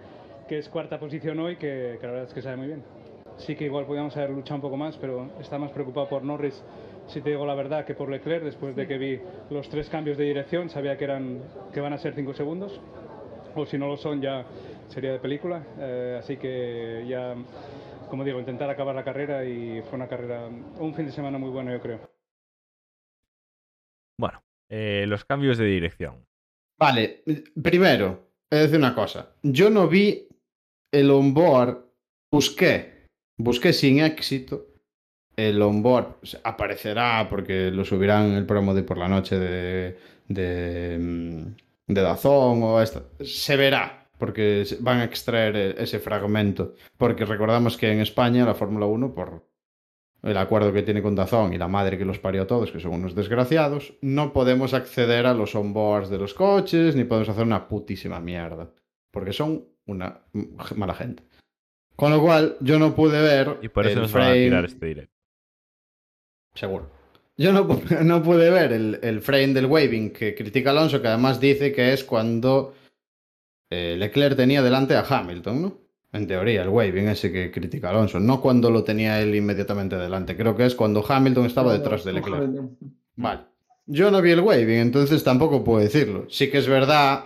que 0.48 0.58
es 0.58 0.68
cuarta 0.68 0.98
posición 0.98 1.38
hoy, 1.40 1.56
que, 1.56 1.98
que 2.00 2.06
la 2.06 2.12
verdad 2.12 2.28
es 2.28 2.34
que 2.34 2.42
sabe 2.42 2.56
muy 2.56 2.66
bien. 2.68 2.82
Sí 3.38 3.56
que 3.56 3.64
igual 3.64 3.86
podíamos 3.86 4.16
haber 4.16 4.30
luchado 4.30 4.56
un 4.56 4.62
poco 4.62 4.76
más, 4.76 4.96
pero 4.98 5.30
está 5.40 5.58
más 5.58 5.70
preocupado 5.72 6.08
por 6.08 6.22
Norris, 6.22 6.62
si 7.06 7.20
te 7.20 7.30
digo 7.30 7.46
la 7.46 7.54
verdad, 7.54 7.84
que 7.84 7.94
por 7.94 8.10
Leclerc. 8.10 8.44
Después 8.44 8.76
de 8.76 8.86
que 8.86 8.98
vi 8.98 9.20
los 9.50 9.68
tres 9.68 9.88
cambios 9.88 10.16
de 10.16 10.24
dirección, 10.24 10.68
sabía 10.68 10.96
que, 10.96 11.04
eran, 11.04 11.40
que 11.72 11.80
van 11.80 11.92
a 11.92 11.98
ser 11.98 12.14
cinco 12.14 12.34
segundos. 12.34 12.80
O 13.54 13.66
si 13.66 13.76
no 13.76 13.86
lo 13.86 13.96
son, 13.96 14.20
ya 14.20 14.44
sería 14.88 15.12
de 15.12 15.18
película. 15.18 15.62
Eh, 15.78 16.16
así 16.18 16.36
que 16.36 17.04
ya, 17.08 17.34
como 18.08 18.24
digo, 18.24 18.38
intentar 18.38 18.70
acabar 18.70 18.94
la 18.94 19.04
carrera 19.04 19.44
y 19.44 19.82
fue 19.82 19.96
una 19.96 20.08
carrera, 20.08 20.48
un 20.78 20.94
fin 20.94 21.06
de 21.06 21.12
semana 21.12 21.38
muy 21.38 21.50
bueno, 21.50 21.70
yo 21.72 21.80
creo. 21.80 21.98
Bueno, 24.18 24.42
eh, 24.70 25.04
los 25.06 25.24
cambios 25.24 25.58
de 25.58 25.66
dirección. 25.66 26.24
Vale, 26.78 27.22
primero, 27.62 28.30
de 28.50 28.58
decir 28.58 28.78
una 28.78 28.94
cosa. 28.94 29.34
Yo 29.42 29.70
no 29.70 29.88
vi 29.88 30.28
el 30.92 31.10
onboard, 31.10 31.78
busqué, 32.30 33.06
busqué 33.38 33.72
sin 33.72 34.00
éxito. 34.00 34.66
El 35.36 35.62
onboard 35.62 36.16
aparecerá 36.44 37.26
porque 37.30 37.70
lo 37.70 37.84
subirán 37.84 38.32
el 38.32 38.46
promo 38.46 38.74
de 38.74 38.82
por 38.82 38.98
la 38.98 39.08
noche 39.08 39.38
de, 39.38 39.96
de, 40.28 40.98
mm, 40.98 41.92
Dazón 41.94 42.62
o 42.62 42.80
esta. 42.82 43.02
Se 43.20 43.56
verá, 43.56 44.08
porque 44.18 44.64
van 44.80 45.00
a 45.00 45.04
extraer 45.04 45.56
e- 45.56 45.82
ese 45.82 45.98
fragmento. 46.00 46.74
Porque 46.98 47.24
recordamos 47.24 47.76
que 47.76 47.90
en 47.90 48.00
España 48.00 48.44
la 48.44 48.54
Fórmula 48.54 48.86
1, 48.86 49.14
por 49.14 49.51
el 50.22 50.36
acuerdo 50.36 50.72
que 50.72 50.82
tiene 50.82 51.02
con 51.02 51.14
Dazón 51.14 51.52
y 51.52 51.58
la 51.58 51.68
madre 51.68 51.98
que 51.98 52.04
los 52.04 52.18
parió 52.18 52.42
a 52.42 52.46
todos, 52.46 52.70
que 52.70 52.78
son 52.80 52.92
unos 52.94 53.14
desgraciados, 53.14 53.94
no 54.02 54.32
podemos 54.32 54.72
acceder 54.74 55.26
a 55.26 55.34
los 55.34 55.54
onboards 55.54 56.10
de 56.10 56.18
los 56.18 56.32
coches, 56.34 56.94
ni 56.94 57.04
podemos 57.04 57.28
hacer 57.28 57.44
una 57.44 57.66
putísima 57.68 58.20
mierda. 58.20 58.70
Porque 59.10 59.32
son 59.32 59.64
una 59.86 60.20
mala 60.76 60.94
gente. 60.94 61.24
Con 61.96 62.12
lo 62.12 62.22
cual, 62.22 62.56
yo 62.60 62.78
no 62.78 62.94
pude 62.94 63.20
ver 63.20 63.58
Y 63.62 63.68
por 63.68 63.86
eso 63.86 64.00
nos 64.00 64.12
van 64.12 64.22
a 64.22 64.26
frame- 64.26 64.44
tirar 64.44 64.64
este 64.64 64.86
directo. 64.86 65.12
Seguro. 66.54 66.90
Yo 67.36 67.52
no, 67.52 67.66
no 68.04 68.22
pude 68.22 68.50
ver 68.50 68.72
el, 68.72 68.98
el 69.02 69.20
frame 69.20 69.48
del 69.54 69.66
waving 69.66 70.10
que 70.12 70.34
critica 70.34 70.70
Alonso, 70.70 71.00
que 71.02 71.08
además 71.08 71.40
dice 71.40 71.72
que 71.72 71.92
es 71.92 72.04
cuando 72.04 72.74
eh, 73.70 73.96
Leclerc 73.98 74.36
tenía 74.36 74.62
delante 74.62 74.94
a 74.94 75.00
Hamilton, 75.02 75.62
¿no? 75.62 75.78
En 76.12 76.26
teoría, 76.26 76.62
el 76.62 76.68
waving 76.68 77.08
ese 77.08 77.32
que 77.32 77.50
critica 77.50 77.88
Alonso, 77.90 78.20
no 78.20 78.40
cuando 78.40 78.70
lo 78.70 78.84
tenía 78.84 79.20
él 79.22 79.34
inmediatamente 79.34 79.96
delante. 79.96 80.36
Creo 80.36 80.54
que 80.54 80.66
es 80.66 80.74
cuando 80.74 81.02
Hamilton 81.06 81.46
estaba 81.46 81.72
detrás 81.72 82.04
de 82.04 82.12
Leclerc. 82.12 82.50
Vale. 83.16 83.40
Yo 83.86 84.10
no 84.10 84.20
vi 84.22 84.30
el 84.32 84.40
waving, 84.40 84.78
entonces 84.78 85.24
tampoco 85.24 85.64
puedo 85.64 85.80
decirlo. 85.80 86.26
Sí 86.28 86.50
que 86.50 86.58
es 86.58 86.68
verdad 86.68 87.24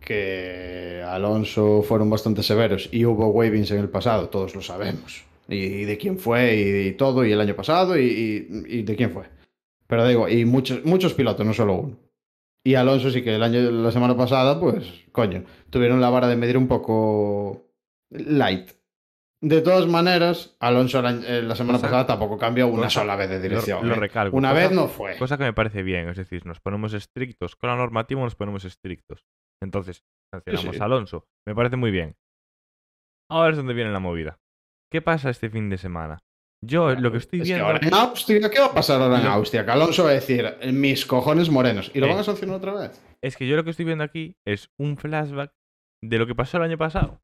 que 0.00 1.02
Alonso 1.06 1.82
fueron 1.82 2.10
bastante 2.10 2.42
severos 2.42 2.88
y 2.92 3.04
hubo 3.04 3.28
wavings 3.28 3.70
en 3.70 3.78
el 3.80 3.88
pasado, 3.88 4.28
todos 4.28 4.54
lo 4.54 4.62
sabemos. 4.62 5.24
Y, 5.48 5.56
y 5.56 5.84
de 5.84 5.98
quién 5.98 6.18
fue 6.18 6.56
y, 6.56 6.88
y 6.88 6.92
todo, 6.92 7.24
y 7.24 7.32
el 7.32 7.40
año 7.40 7.54
pasado, 7.54 7.98
y, 7.98 8.04
y- 8.04 8.78
y 8.78 8.82
de 8.82 8.96
quién 8.96 9.10
fue. 9.10 9.24
Pero 9.86 10.06
digo, 10.06 10.28
y 10.28 10.44
muchos, 10.44 10.84
muchos 10.84 11.14
pilotos, 11.14 11.44
no 11.44 11.52
solo 11.52 11.74
uno. 11.74 11.98
Y 12.64 12.74
Alonso 12.74 13.10
sí 13.10 13.22
que 13.22 13.34
el 13.34 13.42
año, 13.42 13.60
la 13.70 13.90
semana 13.90 14.16
pasada, 14.16 14.58
pues, 14.60 14.86
coño, 15.10 15.44
tuvieron 15.68 16.00
la 16.00 16.10
vara 16.10 16.28
de 16.28 16.36
medir 16.36 16.56
un 16.56 16.68
poco 16.68 17.66
light. 18.12 18.70
De 19.40 19.60
todas 19.60 19.88
maneras, 19.88 20.56
Alonso 20.60 21.02
la, 21.02 21.10
eh, 21.10 21.42
la 21.42 21.56
semana 21.56 21.80
pasada 21.80 22.06
tampoco 22.06 22.38
cambió 22.38 22.68
una 22.68 22.84
cosa- 22.84 23.00
sola 23.00 23.16
vez 23.16 23.28
de 23.28 23.40
dirección. 23.40 23.80
Lo, 23.82 23.88
lo 23.88 23.94
¿eh? 23.94 24.00
recalco. 24.00 24.36
Una 24.36 24.50
cosa- 24.50 24.60
vez 24.62 24.70
no 24.72 24.86
fue. 24.86 25.16
Cosa 25.18 25.36
que 25.36 25.42
me 25.44 25.52
parece 25.52 25.82
bien, 25.82 26.08
es 26.08 26.16
decir, 26.16 26.46
nos 26.46 26.60
ponemos 26.60 26.94
estrictos. 26.94 27.56
Con 27.56 27.70
la 27.70 27.76
normativa 27.76 28.20
nos 28.20 28.36
ponemos 28.36 28.64
estrictos. 28.64 29.24
Entonces, 29.60 30.04
sancionamos 30.32 30.76
Sí, 30.76 30.80
a 30.80 30.84
Alonso. 30.84 31.26
Me 31.46 31.54
parece 31.56 31.74
muy 31.76 31.90
bien. 31.90 32.14
Ahora 33.30 33.50
es 33.50 33.56
donde 33.56 33.74
viene 33.74 33.90
la 33.90 33.98
movida. 33.98 34.38
¿Qué 34.92 35.00
pasa 35.02 35.30
este 35.30 35.50
fin 35.50 35.70
de 35.70 35.78
semana? 35.78 36.18
Yo 36.64 36.94
lo 36.94 37.10
que 37.10 37.18
estoy 37.18 37.40
Es 37.40 37.44
que 37.48 37.54
viendo. 37.54 37.66
ahora 37.66 37.80
en 37.82 37.92
Austria, 37.94 38.48
¿qué 38.50 38.60
va 38.60 38.66
a 38.66 38.74
pasar 38.74 39.00
ahora 39.02 39.20
en 39.20 39.26
Austria? 39.26 39.64
Que 39.64 39.70
Alonso 39.72 40.04
va 40.04 40.10
a 40.10 40.14
decir, 40.14 40.54
mis 40.72 41.04
cojones 41.06 41.50
morenos. 41.50 41.90
¿Y 41.94 41.98
lo 41.98 42.06
Eh. 42.06 42.10
van 42.10 42.18
a 42.18 42.24
sancionar 42.24 42.56
otra 42.56 42.74
vez? 42.74 43.02
Es 43.20 43.36
que 43.36 43.48
yo 43.48 43.56
lo 43.56 43.64
que 43.64 43.70
estoy 43.70 43.86
viendo 43.86 44.04
aquí 44.04 44.36
es 44.46 44.70
un 44.78 44.96
flashback 44.96 45.52
de 46.04 46.18
lo 46.18 46.26
que 46.28 46.34
pasó 46.36 46.58
el 46.58 46.62
año 46.64 46.78
pasado. 46.78 47.20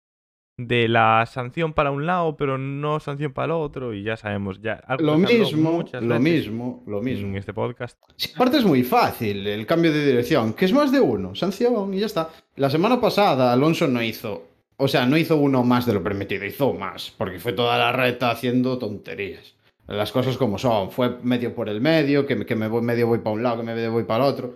De 0.60 0.88
la 0.88 1.24
sanción 1.26 1.72
para 1.72 1.92
un 1.92 2.04
lado, 2.04 2.36
pero 2.36 2.58
no 2.58 2.98
sanción 2.98 3.32
para 3.32 3.46
el 3.46 3.50
otro. 3.52 3.94
Y 3.94 4.02
ya 4.02 4.16
sabemos, 4.16 4.60
ya. 4.60 4.82
Lo 4.98 5.16
mismo, 5.16 5.84
lo 6.00 6.18
mismo, 6.18 6.82
lo 6.86 6.98
En 6.98 7.04
mismo. 7.04 7.36
este 7.38 7.54
podcast. 7.54 7.96
Sí, 8.16 8.32
aparte 8.34 8.58
es 8.58 8.64
muy 8.64 8.82
fácil 8.82 9.46
el 9.46 9.64
cambio 9.66 9.92
de 9.92 10.04
dirección, 10.04 10.52
que 10.54 10.64
es 10.64 10.72
más 10.72 10.90
de 10.90 11.00
uno, 11.00 11.36
sanción 11.36 11.94
y 11.94 12.00
ya 12.00 12.06
está. 12.06 12.30
La 12.56 12.68
semana 12.70 13.00
pasada 13.00 13.52
Alonso 13.52 13.86
no 13.86 14.02
hizo, 14.02 14.48
o 14.76 14.88
sea, 14.88 15.06
no 15.06 15.16
hizo 15.16 15.36
uno 15.36 15.62
más 15.62 15.86
de 15.86 15.92
lo 15.94 16.02
permitido, 16.02 16.44
hizo 16.44 16.74
más, 16.74 17.14
porque 17.16 17.38
fue 17.38 17.52
toda 17.52 17.78
la 17.78 17.92
reta 17.92 18.32
haciendo 18.32 18.78
tonterías. 18.78 19.54
Las 19.86 20.10
cosas 20.10 20.36
como 20.36 20.58
son, 20.58 20.90
fue 20.90 21.18
medio 21.22 21.54
por 21.54 21.68
el 21.68 21.80
medio, 21.80 22.26
que, 22.26 22.34
me- 22.34 22.44
que 22.44 22.56
me 22.56 22.66
voy, 22.66 22.82
medio 22.82 23.06
voy 23.06 23.18
para 23.20 23.34
un 23.36 23.44
lado, 23.44 23.58
que 23.58 23.62
me 23.62 23.74
medio 23.76 23.92
voy 23.92 24.02
para 24.02 24.24
el 24.24 24.30
otro. 24.32 24.54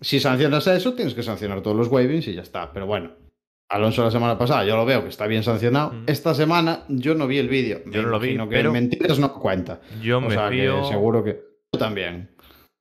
Si 0.00 0.18
sancionas 0.20 0.66
eso, 0.68 0.94
tienes 0.94 1.12
que 1.14 1.22
sancionar 1.22 1.60
todos 1.60 1.76
los 1.76 1.88
wavings 1.88 2.26
y 2.28 2.34
ya 2.34 2.42
está. 2.42 2.72
Pero 2.72 2.86
bueno, 2.86 3.10
Alonso 3.68 4.04
la 4.04 4.10
semana 4.10 4.36
pasada 4.38 4.64
yo 4.64 4.76
lo 4.76 4.84
veo 4.84 5.02
que 5.02 5.08
está 5.08 5.26
bien 5.26 5.42
sancionado. 5.42 5.92
Mm. 5.92 6.04
Esta 6.06 6.34
semana 6.34 6.84
yo 6.88 7.14
no 7.14 7.26
vi 7.26 7.38
el 7.38 7.48
vídeo. 7.48 7.80
Yo 7.90 8.02
no 8.02 8.08
lo 8.08 8.20
vi, 8.20 8.36
que 8.36 8.46
pero- 8.48 8.72
mentiras 8.72 9.18
no 9.18 9.32
cuenta. 9.34 9.80
Yo 10.02 10.18
O 10.18 10.20
me 10.20 10.30
sea, 10.34 10.48
que 10.50 10.56
fío. 10.56 10.84
seguro 10.84 11.24
que... 11.24 11.40
Yo 11.72 11.78
también. 11.78 12.30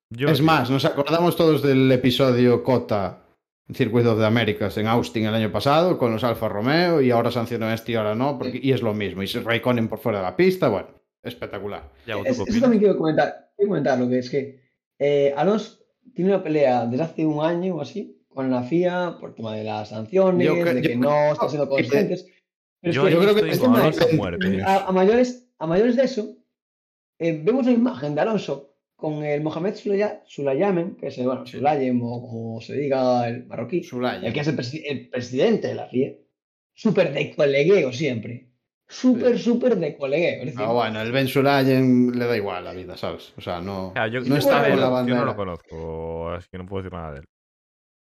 yo 0.10 0.28
es 0.30 0.38
fío. 0.39 0.46
más, 0.46 0.69
nos 0.69 0.86
acordamos 0.86 1.36
todos 1.36 1.62
del 1.63 1.91
episodio 1.91 2.63
Cota 2.63 3.19
Circuit 3.74 4.06
of 4.06 4.19
the 4.19 4.26
Americas 4.26 4.78
en 4.78 4.88
Austin 4.88 5.26
el 5.26 5.34
año 5.34 5.52
pasado 5.52 5.98
con 5.98 6.12
los 6.12 6.24
Alfa 6.24 6.50
Romeo 6.50 7.02
y 7.02 7.10
ahora 7.12 7.32
sancionó 7.32 7.72
este 7.72 7.93
y 7.93 7.96
ahora 7.96 8.13
no, 8.13 8.38
porque, 8.38 8.60
y 8.62 8.72
es 8.74 8.82
lo 8.82 8.93
mismo. 8.93 9.24
Y 9.24 9.28
se 9.28 9.39
Raikkonen 9.39 9.88
por 9.88 10.00
fuera 10.00 10.19
de 10.19 10.26
la 10.26 10.36
pista, 10.36 10.67
bueno, 10.67 10.89
espectacular. 11.24 11.89
Ya, 12.06 12.15
¿tú 12.15 12.24
Es- 12.26 12.39
eso 12.39 12.60
también 12.60 12.82
quiero 12.82 12.98
comentar, 12.98 13.52
quiero 13.56 13.69
comentar 13.69 13.98
lo 13.98 14.10
que 14.10 14.19
es 14.19 14.30
que 14.30 14.60
eh, 15.00 15.34
Alonso 15.36 15.80
tiene 16.13 16.32
una 16.36 16.43
pelea 16.43 16.86
desde 16.86 17.04
hace 17.06 17.26
un 17.26 17.43
año 17.43 17.76
o 17.78 17.82
así 17.82 18.22
con 18.34 18.50
la 18.52 18.63
FIA 18.63 19.17
por 19.19 19.36
tema 19.36 19.56
de 19.56 19.63
las 19.63 19.89
sanciones, 19.89 20.46
Yo 20.46 20.54
de 20.54 20.60
yo 20.60 20.82
que 20.82 20.96
no 20.96 21.32
están 21.34 21.50
siendo 21.50 21.65
que- 21.67 21.76
consistentes. 21.76 22.26
Pero 22.82 22.89
es 22.91 22.96
Yo, 22.96 23.06
que 23.06 23.12
yo 23.12 23.19
creo 23.22 23.36
que 23.36 23.50
es 23.50 23.63
a 23.63 23.67
muerte. 23.69 24.62
a, 24.65 24.88
a 24.88 24.91
mayores, 24.91 25.50
a 25.58 25.67
mayores 25.67 25.96
de 25.96 26.04
eso, 26.04 26.36
eh, 27.19 27.39
vemos 27.43 27.65
la 27.65 27.72
imagen 27.72 28.13
de 28.15 28.22
Alonso 28.22 28.76
con 28.98 29.24
el 29.24 29.41
Mohamed 29.41 29.76
Sulaya- 29.76 30.22
Sulayamen, 30.26 30.96
que 30.98 31.08
es 31.08 31.17
el, 31.17 31.26
bueno, 31.26 31.46
Sí. 31.46 31.58
Sulayem 31.58 32.02
o 32.04 32.22
como 32.22 32.62
se 32.62 32.76
diga 32.76 33.28
el 33.28 33.46
marroquí, 33.48 33.78
el 34.24 34.34
que 34.34 34.39
es 34.41 34.48
el, 34.48 34.58
presi- 34.58 34.84
el 34.86 35.10
presidente 35.10 35.67
de 35.69 35.76
la 35.76 35.88
FIA, 35.88 36.13
súper 36.74 37.13
de 37.13 37.34
colegueo 37.36 37.93
siempre. 37.93 38.50
Súper, 38.86 39.39
súper 39.39 39.78
de 39.78 39.96
colegueo. 39.98 40.39
Es 40.41 40.46
decir, 40.48 40.62
Ah, 40.62 40.72
bueno, 40.74 41.02
el 41.02 41.12
Ben 41.13 41.28
Sulayen 41.28 42.12
le 42.19 42.26
da 42.28 42.36
igual 42.38 42.63
la 42.65 42.74
vida, 42.74 42.96
¿sabes? 42.98 43.34
O 43.38 43.41
sea, 43.41 43.62
no, 43.62 43.88
O 43.89 43.93
sea, 43.93 44.08
yo, 44.08 44.19
no 44.19 44.26
yo- 44.28 44.36
está 44.36 44.62
con 44.69 44.80
la 44.80 44.86
yo 44.88 44.91
bandera. 44.91 45.19
no 45.19 45.26
lo 45.26 45.36
conozco, 45.36 46.30
así 46.32 46.48
que 46.52 46.58
no 46.58 46.65
puedo 46.67 46.84
decir 46.84 46.93
nada 46.93 47.13
de 47.13 47.19
él. 47.19 47.26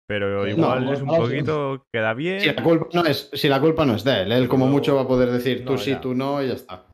Pero 0.08 0.48
igual 0.48 0.86
no, 0.86 0.94
es 0.94 1.02
un 1.02 1.08
no, 1.08 1.18
poquito. 1.18 1.86
Queda 1.94 2.14
bien. 2.14 2.42
Si 2.42 2.48
la, 2.52 2.62
culpa 2.64 2.88
no 2.94 3.06
es, 3.06 3.30
si 3.34 3.48
la 3.48 3.60
culpa 3.62 3.86
no 3.86 3.96
es 3.96 4.04
de 4.04 4.22
él, 4.24 4.32
él 4.34 4.48
como 4.50 4.66
Pero- 4.66 4.74
mucho 4.74 4.96
va 4.96 5.04
a 5.04 5.08
poder 5.08 5.32
decir 5.32 5.64
tú 5.66 5.78
sí, 5.78 5.92
ya. 5.92 6.02
tú 6.02 6.14
no 6.14 6.44
y 6.44 6.48
ya 6.50 6.54
está. 6.56 6.86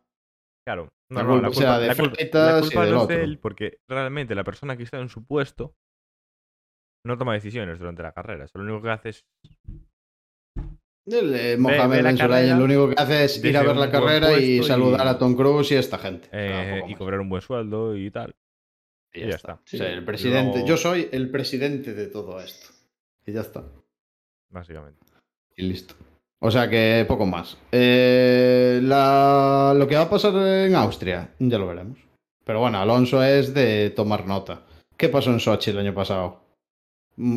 Claro. 0.67 0.89
La 1.12 1.26
culpa 1.26 1.48
la 1.48 1.54
sea 1.54 1.67
culpa, 1.72 1.80
de 1.80 1.88
la 1.88 1.95
culpa- 1.95 2.15
Freitas 2.15 2.52
la 2.54 2.58
y 2.60 2.62
culpa 2.62 2.86
del 2.86 2.93
no 2.93 3.02
es 3.02 3.08
de 3.08 3.24
él, 3.24 3.39
porque 3.39 3.78
realmente 3.89 4.36
la 4.36 4.43
persona 4.43 4.78
que 4.78 4.84
está 4.84 5.00
en 5.00 5.10
su 5.10 5.26
puesto 5.26 5.74
no 7.04 7.17
toma 7.17 7.34
decisiones 7.34 7.80
durante 7.80 8.04
la 8.04 8.12
carrera. 8.12 8.45
Eso 8.45 8.60
lo 8.60 8.65
único 8.65 8.84
que 8.84 8.89
hace 8.91 9.10
es. 9.10 9.26
El, 11.08 11.34
eh, 11.34 11.58
Mohamed 11.58 12.04
Ben 12.04 12.17
carrera 12.17 12.56
lo 12.56 12.65
único 12.65 12.89
que 12.89 12.95
hace 13.02 13.24
es 13.24 13.43
ir 13.43 13.58
a 13.58 13.63
ver 13.63 13.76
la 13.78 13.89
carrera 13.89 14.38
y 14.38 14.62
saludar 14.62 15.08
a 15.08 15.17
Tom 15.17 15.36
Cruise 15.36 15.72
y 15.72 15.76
a 15.76 15.80
esta 15.80 15.98
gente. 15.98 16.28
O 16.28 16.32
sea, 16.32 16.78
eh, 16.78 16.84
y 16.88 16.93
cobrar 16.93 17.19
un 17.19 17.30
buen 17.30 17.41
sueldo 17.41 17.95
y 17.98 18.12
tal. 18.12 18.36
Y 19.12 19.24
Y 19.24 19.30
ya 19.30 19.36
está. 19.38 19.54
O 19.54 19.62
sea, 19.65 19.89
el 19.91 20.06
presidente, 20.06 20.60
Luego- 20.60 20.67
yo 20.67 20.78
soy 20.78 21.10
el 21.12 21.32
presidente 21.32 21.95
de 21.95 22.06
todo 22.08 22.39
esto. 22.39 22.67
Y 23.29 23.33
ya 23.33 23.41
está. 23.41 23.63
Básicamente. 24.49 24.99
Y 25.55 25.63
listo. 25.63 25.93
O 26.41 26.49
sea 26.49 26.69
que 26.69 27.05
poco 27.07 27.25
más. 27.25 27.57
Eh, 27.71 28.79
la- 28.83 29.73
Lo 29.77 29.87
que 29.87 29.95
va 29.95 30.03
a 30.03 30.09
pasar 30.09 30.33
en 30.35 30.75
Austria, 30.75 31.33
ya 31.39 31.57
lo 31.57 31.67
veremos. 31.67 31.99
Pero 32.43 32.59
bueno, 32.61 32.79
Alonso 32.79 33.23
es 33.23 33.53
de 33.53 33.91
tomar 33.91 34.25
nota. 34.25 34.63
¿Qué 34.97 35.09
pasó 35.09 35.29
en 35.31 35.39
Sochi 35.39 35.69
el 35.71 35.77
año 35.79 35.93
pasado? 35.93 36.41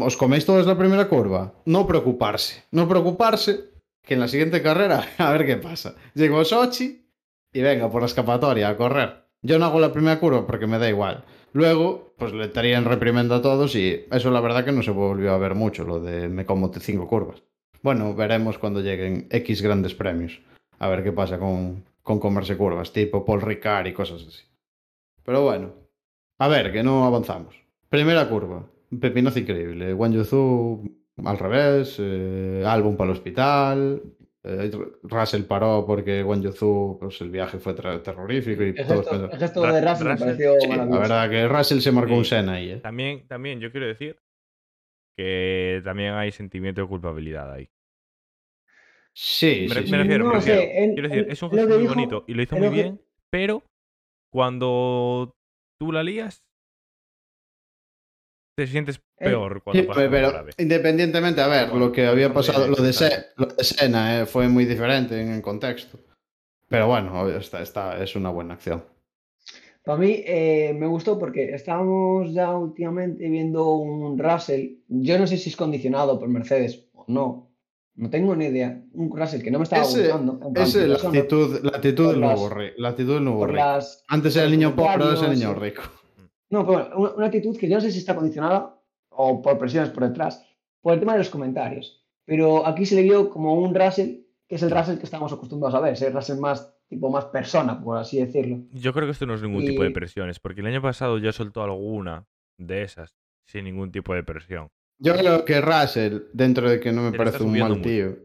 ¿Os 0.00 0.16
coméis 0.16 0.46
todos 0.46 0.66
la 0.66 0.78
primera 0.78 1.09
curva? 1.09 1.52
No 1.66 1.87
preocuparse. 1.87 2.64
No 2.70 2.88
preocuparse 2.88 3.72
que 4.02 4.14
en 4.14 4.20
la 4.20 4.28
siguiente 4.28 4.62
carrera, 4.62 5.05
a 5.18 5.31
ver 5.33 5.44
qué 5.44 5.57
pasa. 5.57 5.94
Llego 6.14 6.40
a 6.40 6.44
Sochi 6.44 7.05
y 7.52 7.61
venga 7.61 7.90
por 7.90 8.00
la 8.02 8.07
escapatoria 8.07 8.68
a 8.70 8.76
correr. 8.76 9.24
Yo 9.42 9.59
no 9.59 9.66
hago 9.66 9.81
la 9.81 9.92
primera 9.92 10.18
curva 10.20 10.46
porque 10.46 10.66
me 10.68 10.78
da 10.78 10.88
igual. 10.88 11.24
Luego, 11.53 12.15
pues 12.17 12.33
le 12.33 12.45
estarían 12.45 12.85
reprimenda 12.85 13.37
a 13.37 13.43
todos 13.43 13.75
y 13.77 14.07
eso 14.11 14.31
la 14.31 14.41
verdad 14.41 14.65
que 14.65 14.73
no 14.73 14.83
se 14.83 14.91
volvió 14.91 15.33
a 15.33 15.38
ver 15.38 15.55
mucho, 15.55 15.85
lo 15.85 16.01
de 16.01 16.29
me 16.29 16.47
como 16.47 16.73
cinco 16.73 17.07
curvas. 17.07 17.43
Bueno, 17.83 18.15
veremos 18.15 18.59
cuando 18.59 18.81
lleguen 18.81 19.27
X 19.31 19.61
grandes 19.61 19.95
premios. 19.95 20.41
A 20.79 20.88
ver 20.88 21.03
qué 21.03 21.12
pasa 21.12 21.38
con, 21.38 21.85
con 22.03 22.19
comerse 22.19 22.57
curvas, 22.57 22.93
tipo 22.93 23.25
Paul 23.25 23.43
Ricard 23.43 23.87
y 23.87 23.93
cosas 23.93 24.25
así. 24.27 24.43
Pero 25.25 25.43
bueno, 25.43 25.73
a 26.38 26.49
ver, 26.49 26.73
que 26.73 26.83
no 26.83 27.05
avanzamos. 27.05 27.55
Primera 27.88 28.29
curva, 28.29 28.67
pepinazo 29.01 29.38
increíble. 29.38 29.95
Wang 29.95 30.15
al 31.25 31.38
revés, 31.38 31.97
eh, 31.99 32.65
álbum 32.67 32.97
para 32.97 33.11
el 33.11 33.17
hospital. 33.17 34.03
Eh, 34.44 34.70
Russell 35.05 35.42
paró 35.44 35.85
porque 35.87 36.22
Wang 36.24 36.42
Yuzu, 36.42 36.98
pues 37.00 37.20
el 37.20 37.31
viaje 37.31 37.59
fue 37.59 37.74
terrorífico 37.74 38.62
y 38.62 38.68
El 38.70 38.76
gesto, 38.76 39.24
el 39.31 39.38
gesto 39.38 39.62
de 39.62 39.81
Russell 39.81 40.05
me 40.07 40.12
Russell- 40.12 40.18
pareció 40.18 40.61
Sí, 40.61 40.68
la 40.68 40.98
verdad 40.98 41.31
que 41.31 41.48
Russell 41.48 41.78
se 41.81 41.92
marcó 41.92 42.14
un 42.16 42.24
Sí. 42.24 42.31
Sena 42.31 42.52
ahí, 42.55 42.70
¿eh? 42.72 42.76
También, 42.78 43.26
también 43.28 43.61
yo 43.61 43.70
quiero 43.70 43.87
decir 43.87 44.18
que 45.16 45.81
también 45.85 46.14
hay 46.14 46.33
sentimiento 46.33 46.81
de 46.81 46.88
culpabilidad 46.88 47.52
ahí. 47.52 47.68
Sí, 49.14 49.66
Me, 49.68 49.74
sí, 49.74 49.81
me 49.83 49.85
sí. 49.85 49.94
refiero, 49.96 50.24
me 50.26 50.40
sé, 50.40 50.50
refiero. 50.57 50.94
quiero 50.94 51.09
decir, 51.09 51.26
es 51.31 51.42
un 51.42 51.50
gesto 51.50 51.68
muy 51.68 51.78
dijo- 51.83 51.94
bonito 51.94 52.24
y 52.26 52.35
lo 52.35 52.42
hizo 52.42 52.57
muy 52.57 52.68
que- 52.68 52.74
bien, 52.74 53.00
pero 53.31 53.62
cuando 54.33 55.35
tú 55.78 55.92
la 55.92 56.02
lías, 56.02 56.42
te 58.55 58.67
sientes 58.67 58.97
Eh, 59.19 59.27
peor 59.27 59.62
cuando 59.62 59.81
Sí, 59.83 59.87
pasas 59.88 60.09
pero 60.11 60.33
por 60.33 60.51
independientemente, 60.59 61.41
a 61.41 61.47
ver, 61.49 61.71
Bueno, 61.71 61.87
lo 61.87 61.93
que 61.93 62.07
había 62.07 62.33
pasado, 62.33 62.67
lo 62.69 62.77
de, 62.77 62.93
Se- 62.93 63.27
lo 63.37 63.47
de 63.47 63.65
Sena 63.65 64.21
eh, 64.21 64.27
fue 64.27 64.49
muy 64.49 64.65
diferente 64.65 65.21
en 65.21 65.31
el 65.33 65.43
contexto. 65.43 65.99
Pero 66.69 66.87
bueno, 66.88 67.29
está, 67.29 67.62
está, 67.62 68.03
es 68.03 68.17
una 68.17 68.31
buena 68.31 68.55
acción. 68.55 68.85
Para 69.85 69.99
mí 69.99 70.23
eh, 70.27 70.75
me 70.79 70.87
gustó 70.87 71.19
porque 71.19 71.55
estábamos 71.55 72.33
ya 72.33 72.57
últimamente 72.57 73.29
viendo 73.29 73.73
un 73.75 74.19
Russell. 74.19 74.77
Yo 74.88 75.19
no 75.19 75.27
sé 75.27 75.37
si 75.37 75.51
es 75.51 75.57
condicionado 75.57 76.19
por 76.19 76.29
Mercedes 76.29 76.87
o 76.95 77.05
no. 77.09 77.51
No 77.95 78.09
tengo 78.09 78.35
ni 78.37 78.47
idea. 78.47 78.81
Un 78.93 79.15
Russell 79.15 79.43
que 79.43 79.51
no 79.51 79.59
me 79.59 79.65
estaba 79.65 79.83
Ese- 79.83 80.03
gustando. 80.03 80.41
Esa 80.55 80.83
es 80.83 80.88
la 80.88 80.97
actitud, 81.09 81.61
la 81.62 81.71
actitud 81.77 82.11
del 82.11 82.21
nuevo 82.21 82.49
rey. 82.49 82.71
La 82.79 82.88
actitud 82.91 83.15
del 83.15 83.25
nuevo 83.25 83.47
rey. 83.47 83.57
las, 83.57 84.05
Antes 84.09 84.37
era 84.37 84.47
el 84.47 84.53
niño 84.53 84.75
pobre, 84.75 84.91
ahora 85.05 85.15
es 85.15 85.23
el 85.23 85.31
niño 85.31 85.53
sí. 85.55 85.61
rico. 85.61 85.83
No, 86.53 86.65
pero 86.67 86.79
bueno, 86.79 86.97
una, 86.97 87.11
una 87.15 87.27
actitud 87.27 87.57
que 87.59 87.69
yo 87.69 87.77
no 87.77 87.81
sé 87.81 87.91
si 87.91 87.99
está 87.99 88.15
condicionada 88.15 88.79
o 89.11 89.43
por 89.43 89.59
presiones 89.59 89.91
por 89.91 90.05
detrás, 90.07 90.45
por 90.81 90.95
el 90.95 91.01
tema 91.01 91.12
de 91.12 91.19
los 91.19 91.31
comentarios. 91.31 92.05
Pero 92.25 92.67
aquí 92.67 92.87
se 92.87 92.95
le 92.95 93.03
vio 93.03 93.29
como 93.31 93.55
un 93.55 93.75
Russell, 93.75 94.19
que 94.47 94.55
es 94.57 94.62
el 94.62 94.71
Russell 94.71 94.99
que 94.99 95.05
estamos 95.05 95.33
acostumbrados 95.33 95.75
a 95.75 95.81
ver, 95.81 95.95
ese 95.95 96.11
Russell 96.11 96.38
más, 96.38 96.73
tipo 96.88 97.11
más 97.11 97.25
persona, 97.27 97.83
por 97.83 97.99
así 97.99 98.19
decirlo. 98.21 98.59
Yo 98.73 98.93
creo 98.93 99.07
que 99.07 99.12
esto 99.12 99.27
no 99.27 99.35
es 99.35 99.43
ningún 99.43 99.65
tipo 99.65 99.83
de 99.83 99.91
presiones, 99.91 100.38
porque 100.38 100.61
el 100.61 100.67
año 100.69 100.81
pasado 100.83 101.19
ya 101.19 101.33
soltó 101.33 101.62
alguna 101.62 102.27
de 102.59 102.83
esas 102.83 103.15
sin 103.45 103.65
ningún 103.65 103.91
tipo 103.91 104.15
de 104.15 104.23
presión. 104.23 104.69
Yo 104.99 105.15
creo 105.17 105.45
que 105.45 105.61
Russell, 105.61 106.19
dentro 106.33 106.71
de 106.71 106.79
que 106.79 106.93
no 106.93 107.03
me 107.03 107.11
Se 107.11 107.17
parece 107.17 107.43
un 107.43 107.59
mal 107.59 107.71
mucho. 107.71 107.83
tío, 107.83 108.17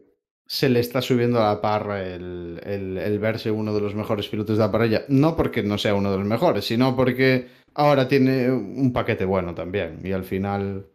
se 0.45 0.69
le 0.69 0.79
está 0.79 1.01
subiendo 1.01 1.41
a 1.41 1.53
la 1.55 1.61
parra 1.61 2.05
el, 2.07 2.59
el- 2.63 2.97
el 2.97 3.19
verse 3.19 3.49
uno 3.49 3.73
de 3.73 3.81
los 3.81 3.95
mejores 3.95 4.27
pilotos 4.27 4.57
de 4.57 4.63
la 4.63 4.71
parrilla. 4.71 5.01
No 5.09 5.35
porque 5.35 5.63
no 5.63 5.77
sea 5.77 5.95
uno 5.95 6.11
de 6.11 6.17
los 6.19 6.25
mejores, 6.27 6.65
sino 6.65 6.95
porque 6.95 7.47
ahora 7.77 8.07
tiene 8.07 8.51
un 8.51 8.91
paquete 8.91 9.23
bueno 9.25 9.55
también. 9.55 10.01
Y 10.03 10.11
al 10.11 10.23
final 10.25 10.87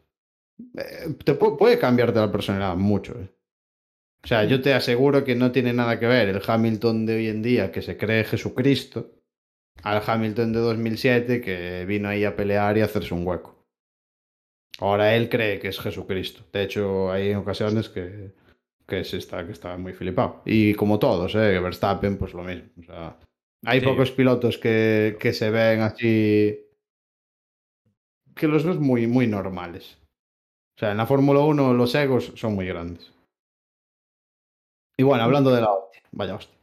eh, 0.76 1.14
te 1.24 1.38
pu- 1.38 1.56
puede 1.56 1.78
cambiarte 1.78 2.18
la 2.20 2.30
personalidad 2.30 2.76
mucho. 2.76 3.14
eh. 3.18 3.28
O 4.24 4.28
sea, 4.28 4.44
yo 4.44 4.60
te 4.60 4.72
aseguro 4.74 5.24
que 5.24 5.34
no 5.34 5.50
tiene 5.50 5.72
nada 5.72 5.98
que 5.98 6.06
ver 6.06 6.28
el 6.28 6.42
Hamilton 6.46 7.06
de 7.06 7.16
hoy 7.16 7.26
en 7.28 7.42
día 7.42 7.72
que 7.72 7.82
se 7.82 7.96
cree 7.96 8.24
Jesucristo 8.24 9.10
al 9.82 10.02
Hamilton 10.06 10.52
de 10.52 10.60
2007 10.60 11.40
que 11.40 11.84
vino 11.86 12.08
ahí 12.08 12.24
a 12.24 12.36
pelear 12.36 12.76
y 12.78 12.82
a 12.82 12.84
hacerse 12.84 13.14
un 13.14 13.26
hueco. 13.26 13.66
Ahora 14.78 15.14
él 15.16 15.28
cree 15.28 15.58
que 15.58 15.68
es 15.68 15.80
Jesucristo. 15.80 16.44
De 16.52 16.62
hecho, 16.62 17.10
hay 17.10 17.34
ocasiones 17.34 17.88
que, 17.88 18.32
que, 18.86 19.04
se 19.04 19.18
está, 19.18 19.44
que 19.46 19.52
está 19.52 19.76
muy 19.76 19.92
flipado. 19.92 20.42
Y 20.44 20.74
como 20.74 20.98
todos, 20.98 21.34
¿eh? 21.34 21.58
Verstappen, 21.60 22.16
pues 22.16 22.32
lo 22.34 22.42
mismo. 22.44 22.70
O 22.80 22.84
sea, 22.84 23.18
hay 23.64 23.80
Sí. 23.80 23.86
pocos 23.86 24.10
pilotos 24.12 24.58
que, 24.58 25.16
que 25.20 25.32
se 25.32 25.50
ven 25.50 25.80
así. 25.80 26.58
Que 28.34 28.48
los 28.48 28.64
ves 28.64 28.78
muy, 28.78 29.06
muy 29.06 29.26
normales. 29.26 29.98
O 30.76 30.80
sea, 30.80 30.90
en 30.92 30.96
la 30.96 31.06
Fórmula 31.06 31.40
1 31.40 31.74
los 31.74 31.94
egos 31.94 32.32
son 32.34 32.54
muy 32.54 32.66
grandes. 32.66 33.12
Y 34.96 35.02
bueno, 35.02 35.24
hablando 35.24 35.50
de 35.54 35.60
la 35.60 35.70
hostia, 35.72 36.02
vaya 36.12 36.34
hostia. 36.34 36.56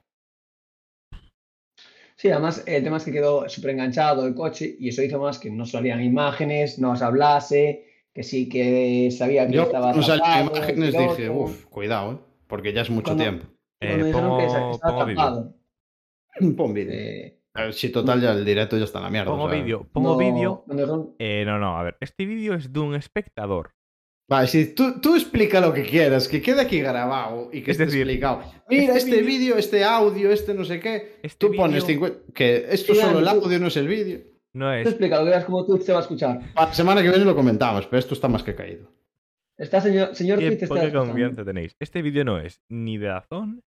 Sí, 2.16 2.30
además 2.30 2.64
el 2.68 2.84
tema 2.84 2.98
es 2.98 3.06
que 3.06 3.12
quedó 3.14 3.48
súper 3.48 3.72
enganchado 3.72 4.28
el 4.28 4.36
coche 4.36 4.76
y 4.78 4.90
eso 4.90 5.02
hizo 5.02 5.20
más 5.20 5.40
que 5.40 5.50
no 5.50 5.66
salían 5.66 6.04
imágenes, 6.04 6.78
no 6.78 6.96
se 6.98 7.06
hablase, 7.06 7.86
que 8.14 8.24
sí 8.24 8.50
que 8.50 9.10
sabía 9.12 9.48
que 9.48 9.54
Yo 9.54 9.64
estaba 9.64 9.94
cuando 9.94 10.04
salían 10.04 10.48
imágenes 10.48 10.96
piloto. 10.96 11.16
dije, 11.16 11.30
uff, 11.30 11.66
cuidado, 11.68 12.14
¿eh? 12.14 12.18
Porque 12.48 12.74
ya 12.74 12.82
es 12.82 12.90
mucho 12.90 13.16
Cuando- 13.16 13.24
tiempo. 13.24 13.46
Cuando 13.80 13.96
Eh, 13.96 14.08
dijeron 14.08 14.38
que 14.40 14.46
pongo, 14.48 14.72
estaba 14.74 14.92
pongo 14.92 15.02
atrapado. 15.04 15.56
Pon 16.58 16.74
vídeo. 16.74 16.94
eh, 16.94 17.39
A 17.56 17.64
ver, 17.64 17.74
Si 17.74 17.90
total 17.90 18.22
ya 18.22 18.32
el 18.34 18.46
directo 18.46 18.78
ya 18.78 18.84
está 18.86 19.00
en 19.00 19.04
la 19.06 19.10
mierda. 19.10 19.32
Pongo 19.32 19.46
o 19.46 19.50
sea. 19.50 19.60
vídeo, 19.62 19.88
pongo 19.92 20.12
no- 20.14 20.18
vídeo. 20.18 20.64
dijeron- 20.68 21.16
Eh, 21.20 21.44
no, 21.46 21.58
no, 21.60 21.78
a 21.78 21.84
ver, 21.84 21.98
este 22.00 22.26
vídeo 22.26 22.54
es 22.54 22.72
de 22.72 22.80
un 22.80 22.96
espectador. 22.96 23.72
Vale, 24.30 24.48
si 24.48 24.76
tú, 24.76 25.02
tú 25.02 25.16
explica 25.16 25.60
lo 25.60 25.74
que 25.74 25.84
quieras, 25.84 26.28
que 26.28 26.40
quede 26.40 26.62
aquí 26.62 26.80
grabado 26.80 27.50
y 27.52 27.62
que 27.64 27.72
Es 27.72 27.80
esté 27.80 27.86
decir, 27.86 28.02
explicado. 28.02 28.44
Mira, 28.70 28.96
este 28.96 29.10
este 29.16 29.22
vídeo- 29.24 29.58
este 29.58 29.84
audio, 29.84 30.32
este 30.32 30.54
no 30.54 30.64
sé 30.64 30.80
qué. 30.80 31.20
Este 31.24 31.48
Tú 31.48 31.56
pones 31.56 31.84
vídeo 31.84 32.10
50. 32.10 32.34
Que 32.34 32.68
esto 32.70 32.94
Sí, 32.94 33.02
solo 33.02 33.18
el 33.20 33.26
tú- 33.26 33.32
audio, 33.46 33.60
no 33.60 33.68
es 33.68 33.78
el 33.78 33.88
vídeo. 33.88 34.20
No 34.54 34.68
Tú 34.68 34.72
es. 34.74 34.88
explica, 34.88 35.18
lo 35.18 35.24
que 35.26 35.30
veas 35.32 35.46
como 35.46 35.66
Twitch 35.66 35.82
se 35.82 35.92
va 35.94 36.00
a 36.00 36.02
escuchar. 36.02 36.40
La 36.56 36.72
semana 36.74 37.02
que 37.02 37.10
viene 37.10 37.26
lo 37.26 37.36
comentamos, 37.36 37.88
pero 37.88 37.98
esto 38.00 38.14
está 38.14 38.28
más 38.28 38.44
que 38.44 38.54
caído. 38.54 38.92
Está 39.58 39.82
señor, 39.82 40.16
señor 40.16 40.38
Qué 40.40 40.48
Twitch 40.50 40.64
está 40.64 40.76
poca 40.76 40.92
confianza 40.94 41.44
tenéis. 41.44 41.76
Este 41.80 42.02
vídeo 42.04 42.24
no 42.24 42.40
es 42.40 42.62
ni 42.70 42.98
de 43.00 43.08
Dazón, 43.08 43.64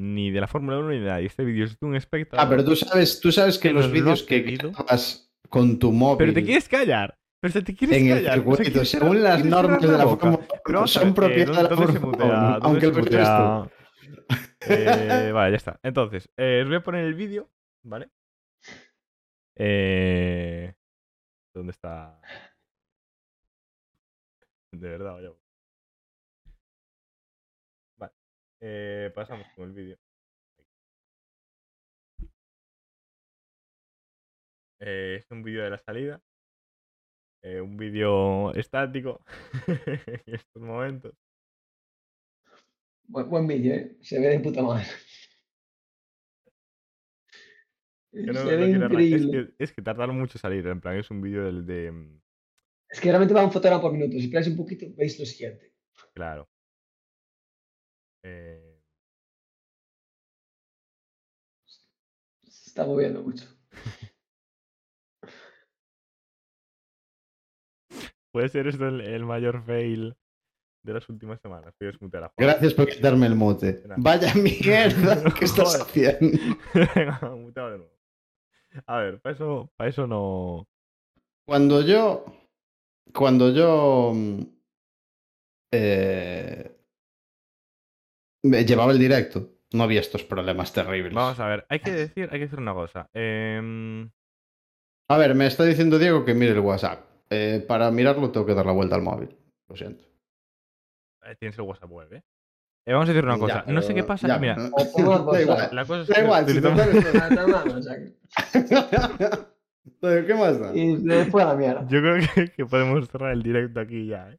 ni 0.00 0.30
de 0.30 0.40
la 0.40 0.46
Fórmula 0.48 0.78
1, 0.78 0.88
ni 0.90 0.98
de 0.98 1.06
nadie. 1.06 1.26
Este 1.26 1.44
vídeo 1.44 1.66
es 1.66 1.78
de 1.78 1.86
un 1.86 1.94
espectador. 1.94 2.44
Ah, 2.44 2.48
pero 2.48 2.64
tú 2.64 2.74
sabes, 2.74 3.20
tú 3.20 3.30
sabes 3.30 3.58
que 3.58 3.68
Que 3.68 3.74
los 3.74 3.92
vídeos 3.92 4.22
que 4.22 4.40
grabas 4.40 5.30
con 5.48 5.78
tu 5.78 5.92
móvil 5.92 6.18
Pero 6.18 6.32
te 6.32 6.42
quieres 6.44 6.68
callar. 6.68 7.18
Pero 7.42 7.62
te 7.64 7.74
quieres 7.74 7.96
en 7.98 8.06
el 8.08 8.24
callar. 8.24 8.24
o 8.24 8.24
sea, 8.24 8.34
circuito, 8.56 8.62
quieres 8.72 8.88
según 8.90 9.16
cerrar- 9.18 9.22
las 9.38 9.44
normas 9.44 9.80
de 9.82 9.88
la. 9.88 10.04
Fórmula 10.06 10.38
Pero 10.64 10.78
1, 10.78 10.78
vamos 10.78 10.96
a 10.96 11.00
son 11.00 11.14
propiedad 11.14 11.46
de 11.46 11.62
la 11.62 11.68
¿dónde 11.68 11.92
se 11.92 11.98
Fórmula 11.98 12.00
mutea? 12.24 12.26
1, 12.26 12.40
¿Dónde 12.60 12.66
aunque 12.66 12.80
se 12.80 12.86
el 12.86 12.92
coche? 12.92 13.70
Eh, 14.68 15.32
vale, 15.32 15.50
ya 15.52 15.56
está. 15.56 15.80
Entonces, 15.82 16.30
eh, 16.36 16.60
os 16.62 16.68
voy 16.68 16.76
a 16.76 16.82
poner 16.82 17.04
el 17.04 17.14
vídeo, 17.14 17.50
¿vale? 17.84 18.10
Eh, 19.56 20.74
¿Dónde 21.54 21.72
está? 21.72 22.20
De 24.72 24.88
verdad, 24.88 25.14
vaya. 25.14 25.30
Eh, 28.60 29.10
pasamos 29.14 29.46
con 29.54 29.68
el 29.68 29.72
vídeo. 29.72 29.98
Eh, 34.80 35.16
es 35.20 35.30
un 35.30 35.42
vídeo 35.42 35.64
de 35.64 35.70
la 35.70 35.78
salida. 35.78 36.20
Eh, 37.42 37.60
un 37.60 37.76
vídeo 37.76 38.52
estático 38.54 39.24
en 39.66 40.34
estos 40.34 40.62
momentos. 40.62 41.14
Buen, 43.08 43.28
buen 43.30 43.46
vídeo, 43.46 43.74
¿eh? 43.74 43.96
Se 44.02 44.20
ve 44.20 44.28
de 44.28 44.40
puta 44.40 44.62
madre. 44.62 44.84
No- 48.12 48.34
se 48.34 48.56
ve 48.56 48.70
increíble. 48.70 49.38
Es 49.40 49.46
que, 49.48 49.64
es 49.64 49.72
que 49.72 49.82
tardaron 49.82 50.18
mucho 50.18 50.36
en 50.36 50.42
salir. 50.42 50.66
En 50.66 50.80
plan, 50.80 50.96
es 50.96 51.10
un 51.10 51.20
vídeo 51.22 51.44
del 51.44 51.64
de. 51.64 51.90
mm, 51.92 52.20
Es 52.90 53.00
que 53.00 53.08
realmente 53.08 53.32
va 53.34 53.44
un 53.44 53.52
fotograma 53.52 53.80
por 53.80 53.92
minuto. 53.92 54.12
Si 54.12 54.24
esperáis 54.24 54.48
un 54.48 54.56
poquito, 54.56 54.86
veis 54.96 55.18
lo 55.18 55.24
siguiente. 55.24 55.72
Claro. 56.14 56.49
Eh, 58.22 58.80
Se 62.44 62.70
está 62.70 62.84
moviendo 62.84 63.22
mucho. 63.22 63.44
puede 68.32 68.48
ser 68.48 68.66
esto 68.68 68.86
el, 68.86 69.00
el 69.00 69.24
mayor 69.24 69.62
fail 69.64 70.14
de 70.82 70.94
las 70.94 71.08
últimas 71.08 71.40
semanas. 71.40 71.74
Gracias 72.36 72.74
por 72.74 72.88
quitarme 72.88 73.26
el 73.26 73.34
mote. 73.34 73.82
Vaya 73.96 74.34
mierda 74.34 75.22
que 75.38 75.44
estás 75.44 75.80
haciendo. 75.80 76.38
Venga, 76.94 77.20
muteado 77.36 77.70
de 77.72 77.78
nuevo. 77.78 77.92
A 78.86 78.98
ver, 78.98 79.20
para 79.20 79.34
eso, 79.34 79.70
para 79.76 79.90
eso 79.90 80.06
no. 80.06 80.68
Cuando 81.46 81.82
yo. 81.82 82.24
Cuando 83.12 83.50
yo. 83.50 84.12
mm, 84.14 84.42
eh, 85.72 86.79
me 88.42 88.64
llevaba 88.64 88.92
el 88.92 88.98
directo, 88.98 89.50
no 89.72 89.84
había 89.84 90.00
estos 90.00 90.24
problemas 90.24 90.72
terribles. 90.72 91.14
Vamos 91.14 91.38
a 91.40 91.46
ver, 91.46 91.66
hay 91.68 91.80
que 91.80 91.90
decir, 91.92 92.24
hay 92.32 92.38
que 92.38 92.44
decir 92.46 92.58
una 92.58 92.74
cosa. 92.74 93.08
Em, 93.12 94.10
A 95.08 95.16
ver, 95.18 95.34
me 95.34 95.46
está 95.46 95.64
diciendo 95.64 95.98
Diego 95.98 96.24
que 96.24 96.34
mire 96.34 96.52
el 96.52 96.60
WhatsApp. 96.60 97.04
Eh, 97.30 97.64
para 97.66 97.90
mirarlo 97.90 98.30
tengo 98.30 98.44
que 98.46 98.54
dar 98.54 98.66
la 98.66 98.72
vuelta 98.72 98.96
al 98.96 99.02
móvil. 99.02 99.36
Lo 99.68 99.76
siento. 99.76 100.04
eh, 101.24 101.36
tienes 101.38 101.56
el 101.58 101.64
WhatsApp 101.64 101.90
web, 101.90 102.12
¿eh? 102.14 102.22
Eh, 102.86 102.92
vamos 102.92 103.08
a 103.08 103.12
decir 103.12 103.24
una 103.24 103.34
Ya, 103.34 103.40
cosa. 103.40 103.64
no 103.68 103.82
sé 103.82 103.94
qué 103.94 104.02
pasa. 104.04 104.26
ya, 104.26 104.38
mira, 104.38 104.54
pero- 104.56 104.70
O 104.72 104.92
pongo 104.92 105.32
Da 105.32 105.42
igual. 105.42 105.68
la 105.72 105.84
cosa 105.84 106.02
es 106.02 106.08
Da 106.08 106.14
que 106.14 106.20
igual, 106.22 106.46
si 106.48 106.60
No, 106.60 106.74
no, 107.46 107.64
no, 110.02 110.26
¿Qué 110.26 110.34
más 110.34 110.58
da? 110.58 110.74
Y 110.74 110.96
después 110.96 111.44
a 111.44 111.48
la 111.48 111.54
mierda. 111.56 111.86
Yo 111.88 112.00
creo 112.00 112.16
que, 112.34 112.52
que 112.52 112.66
podemos 112.66 113.08
cerrar 113.08 113.32
el 113.32 113.42
directo 113.42 113.80
aquí 113.80 114.06
ya, 114.06 114.30
¿eh? 114.30 114.38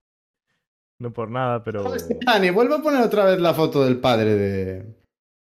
No 1.01 1.11
por 1.11 1.31
nada, 1.31 1.63
pero. 1.63 1.83
Dani, 2.25 2.51
vuelve 2.51 2.75
a 2.75 2.81
poner 2.81 3.01
otra 3.01 3.25
vez 3.25 3.39
la 3.41 3.55
foto 3.55 3.83
del 3.83 3.97
padre 3.99 4.35
de. 4.35 4.95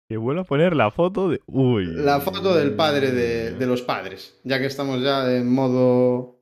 Que 0.09 0.17
vuelvo 0.17 0.41
a 0.41 0.45
poner 0.45 0.75
la 0.75 0.89
foto 0.89 1.29
de. 1.29 1.41
Uy. 1.45 1.85
La 1.85 2.19
foto 2.21 2.55
del 2.55 2.73
padre 2.75 3.11
de, 3.11 3.51
de 3.51 3.67
los 3.67 3.83
padres. 3.83 4.39
Ya 4.43 4.57
que 4.59 4.65
estamos 4.65 5.01
ya 5.03 5.31
en 5.31 5.47
modo. 5.53 6.39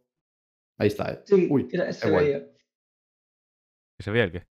Ahí 0.77 0.87
está, 0.87 1.11
eh. 1.11 1.21
Sí, 1.25 1.47
Uy, 1.51 1.67
era- 1.73 1.91
se 1.91 2.09
veía. 2.09 2.39
¿Que 3.97 4.03
se 4.03 4.11
veía 4.11 4.23
el 4.23 4.31
qué? 4.31 4.47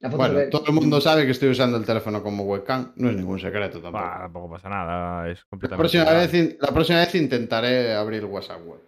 La 0.00 0.10
foto 0.10 0.18
Bueno, 0.30 0.50
todo 0.50 0.64
el 0.66 0.74
mundo 0.74 1.00
sabe 1.00 1.24
que 1.24 1.30
estoy 1.32 1.48
usando 1.48 1.78
el 1.78 1.86
teléfono 1.86 2.22
como 2.22 2.44
webcam. 2.44 2.92
No 2.96 3.08
es 3.08 3.16
ningún 3.16 3.40
secreto 3.40 3.80
tampoco. 3.80 4.04
Bah, 4.04 4.18
tampoco 4.20 4.50
pasa 4.50 4.68
nada. 4.68 5.26
Es 5.30 5.38
La 5.38 5.44
completamente. 5.48 5.80
próxima, 5.80 6.04
legal. 6.04 6.28
vez, 6.28 6.56
la 6.60 6.68
próxima 6.74 6.98
vez 7.00 7.14
intentaré 7.14 7.94
abrir 7.94 8.26
WhatsApp 8.26 8.60
web. 8.66 8.80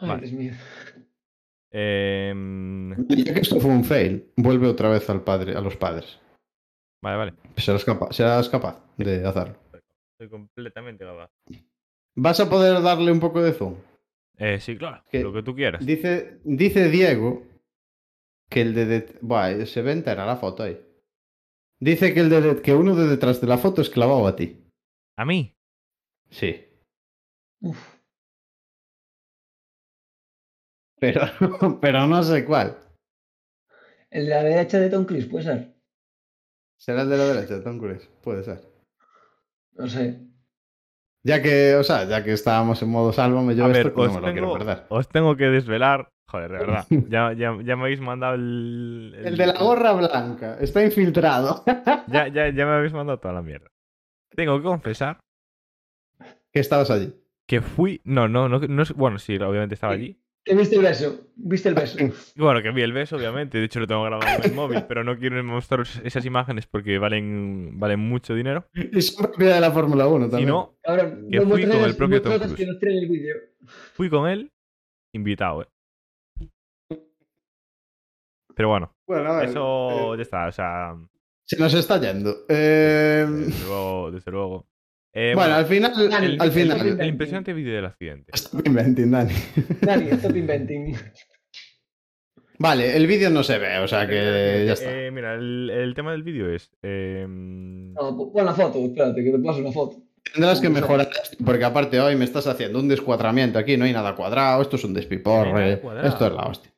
Ay, 0.00 0.08
Vale. 0.08 0.20
Dios 0.26 0.32
mío. 0.32 0.52
Ya 1.72 3.34
que 3.34 3.40
esto 3.40 3.60
fue 3.60 3.70
un 3.70 3.84
fail, 3.84 4.32
vuelve 4.36 4.66
otra 4.68 4.88
vez 4.88 5.08
al 5.10 5.22
padre, 5.22 5.54
a 5.54 5.60
los 5.60 5.76
padres. 5.76 6.18
Vale, 7.02 7.16
vale. 7.16 7.34
Serás 7.56 7.84
capaz, 7.84 8.12
serás 8.12 8.48
capaz 8.48 8.82
de 8.96 9.24
hacerlo. 9.24 9.56
Estoy 10.12 10.28
completamente 10.30 11.04
capaz. 11.04 11.30
¿Vas 12.16 12.40
a 12.40 12.48
poder 12.50 12.82
darle 12.82 13.12
un 13.12 13.20
poco 13.20 13.42
de 13.42 13.52
zoom? 13.52 13.76
Eh, 14.36 14.58
sí, 14.60 14.76
claro. 14.76 15.02
Que- 15.10 15.22
Lo 15.22 15.32
que 15.32 15.42
tú 15.42 15.54
quieras. 15.54 15.84
Dice, 15.84 16.40
dice 16.44 16.88
Diego 16.90 17.42
que 18.50 18.62
el 18.62 18.74
de... 18.74 18.86
det- 18.86 19.18
Buah, 19.20 19.66
se 19.66 19.82
ve 19.82 19.92
entera 19.92 20.24
la 20.26 20.36
foto 20.36 20.62
ahí. 20.64 20.80
Dice 21.80 22.12
que, 22.14 22.20
el 22.20 22.30
de 22.30 22.60
que 22.62 22.74
uno 22.74 22.96
de 22.96 23.06
detrás 23.06 23.40
de 23.40 23.46
la 23.46 23.58
foto 23.58 23.82
es 23.82 23.90
clavado 23.90 24.26
a 24.26 24.34
ti. 24.34 24.64
¿A 25.16 25.24
mí? 25.24 25.54
Sí. 26.30 26.64
Uf. 27.60 27.97
Pero, 31.00 31.22
pero 31.80 32.06
no 32.06 32.22
sé 32.22 32.44
cuál. 32.44 32.76
El 34.10 34.24
de 34.26 34.30
la 34.30 34.42
derecha 34.42 34.78
de 34.80 34.90
Tom 34.90 35.04
Cruise, 35.04 35.26
puede 35.26 35.44
ser. 35.44 35.74
Será 36.78 37.02
el 37.02 37.08
de 37.10 37.16
la 37.18 37.24
derecha, 37.24 37.62
Tom 37.62 37.78
Cruise. 37.78 38.08
Puede 38.22 38.42
ser. 38.42 38.60
No 39.72 39.86
sé. 39.88 40.20
Ya 41.24 41.42
que, 41.42 41.74
o 41.74 41.82
sea, 41.82 42.04
ya 42.04 42.24
que 42.24 42.32
estábamos 42.32 42.80
en 42.82 42.88
modo 42.90 43.12
sálvame, 43.12 43.54
yo 43.54 43.66
A 43.66 43.70
esto 43.70 43.92
que 43.94 44.06
no 44.06 44.12
me 44.14 44.20
lo 44.20 44.32
quiero 44.32 44.52
perder. 44.52 44.84
os 44.88 45.08
tengo 45.08 45.36
que 45.36 45.44
desvelar. 45.46 46.08
Joder, 46.30 46.52
de 46.52 46.58
verdad. 46.58 46.86
Ya, 47.08 47.32
ya, 47.32 47.56
ya 47.62 47.76
me 47.76 47.82
habéis 47.82 48.00
mandado 48.00 48.34
el. 48.34 49.14
El 49.24 49.36
de 49.36 49.46
la 49.46 49.58
gorra 49.58 49.92
blanca. 49.92 50.56
Está 50.60 50.84
infiltrado. 50.84 51.64
Ya, 52.08 52.28
ya, 52.28 52.48
ya 52.48 52.64
me 52.66 52.72
habéis 52.72 52.92
mandado 52.94 53.18
toda 53.18 53.34
la 53.34 53.42
mierda. 53.42 53.68
Tengo 54.34 54.56
que 54.56 54.64
confesar 54.64 55.18
que 56.52 56.60
estabas 56.60 56.90
allí. 56.90 57.14
que 57.46 57.60
fui. 57.60 58.00
No, 58.04 58.28
no, 58.28 58.48
no. 58.48 58.60
bueno, 58.96 59.18
sí, 59.18 59.36
obviamente 59.36 59.74
estaba 59.74 59.92
allí. 59.92 60.18
¿Te 60.44 60.54
viste 60.54 60.76
el 60.76 60.82
beso? 60.82 61.20
¿Viste 61.36 61.68
el 61.68 61.74
beso? 61.74 61.98
Y 62.36 62.40
Bueno, 62.40 62.62
que 62.62 62.70
vi 62.70 62.82
el 62.82 62.92
beso, 62.92 63.16
obviamente. 63.16 63.58
De 63.58 63.64
hecho, 63.64 63.80
lo 63.80 63.86
tengo 63.86 64.02
grabado 64.04 64.38
en 64.38 64.50
el 64.50 64.54
móvil, 64.56 64.84
pero 64.88 65.04
no 65.04 65.18
quiero 65.18 65.42
mostraros 65.44 66.00
esas 66.04 66.24
imágenes 66.24 66.66
porque 66.66 66.98
valen, 66.98 67.78
valen 67.78 68.00
mucho 68.00 68.34
dinero. 68.34 68.66
Y 68.74 69.02
son 69.02 69.26
propiedad 69.26 69.56
de 69.56 69.60
la 69.60 69.70
Fórmula 69.70 70.06
1 70.06 70.24
Si 70.24 70.30
también. 70.30 70.48
no, 70.48 70.76
Cabrón, 70.82 71.28
Que 71.30 71.40
fui 71.42 71.66
con 71.66 71.84
el 71.84 71.96
propio 71.96 72.22
Tom 72.22 72.38
Cruise. 72.38 72.60
el 72.60 73.34
fui 73.94 74.08
con 74.08 74.28
él 74.28 74.50
invitado, 75.12 75.62
¿eh? 75.62 75.68
Pero 78.54 78.70
bueno, 78.70 78.92
Bueno, 79.06 79.36
ver, 79.36 79.50
eso 79.50 80.14
eh, 80.14 80.16
ya 80.16 80.22
está. 80.22 80.48
O 80.48 80.52
sea, 80.52 80.96
se 81.44 81.56
nos 81.58 81.72
está 81.74 82.00
yendo. 82.00 82.44
Eh, 82.48 83.24
desde 83.28 83.66
luego. 83.66 84.10
Desde 84.10 84.30
luego. 84.32 84.66
Eh, 85.20 85.32
bueno, 85.34 85.54
al 85.54 85.66
final, 85.66 85.92
Dani, 86.10 86.26
el, 86.26 86.40
al 86.40 86.46
el- 86.46 86.52
final. 86.52 87.00
el 87.00 87.08
impresionante 87.08 87.52
vídeo 87.52 87.74
del 87.74 87.86
accidente. 87.86 88.30
Stop 88.34 88.64
inventing, 88.66 89.10
Dani. 89.10 89.32
Dani, 89.80 90.10
stop 90.10 90.36
inventing. 90.36 90.94
Vale, 92.60 92.96
el 92.96 93.06
vídeo 93.06 93.28
no 93.30 93.42
se 93.42 93.58
ve, 93.58 93.78
o 93.78 93.88
sea 93.88 94.06
que 94.06 94.64
ya 94.66 94.72
está. 94.74 94.90
Eh, 94.92 95.10
mira, 95.10 95.34
el, 95.34 95.70
el 95.70 95.94
tema 95.94 96.12
del 96.12 96.22
vídeo 96.22 96.52
es. 96.52 96.70
em, 96.82 97.92
No, 97.94 98.16
po- 98.16 98.32
pon 98.32 98.44
la 98.44 98.52
foto, 98.54 98.78
espérate, 98.84 99.24
que 99.24 99.30
te 99.32 99.38
paso 99.38 99.58
una 99.60 99.72
foto. 99.72 99.96
Tendrás 100.34 100.60
que 100.60 100.68
mejorar 100.68 101.08
esto, 101.22 101.36
porque 101.44 101.64
aparte 101.64 101.98
hoy 102.00 102.14
me 102.14 102.24
estás 102.24 102.46
haciendo 102.46 102.78
un 102.80 102.86
descuadramiento 102.88 103.58
aquí, 103.58 103.76
no 103.76 103.84
hay 103.86 103.92
nada 103.92 104.14
cuadrado, 104.14 104.60
esto 104.62 104.76
es 104.76 104.84
un 104.84 104.92
despiporre, 104.94 105.80
esto 106.04 106.26
es 106.26 106.32
la 106.32 106.42
hostia. 106.46 106.70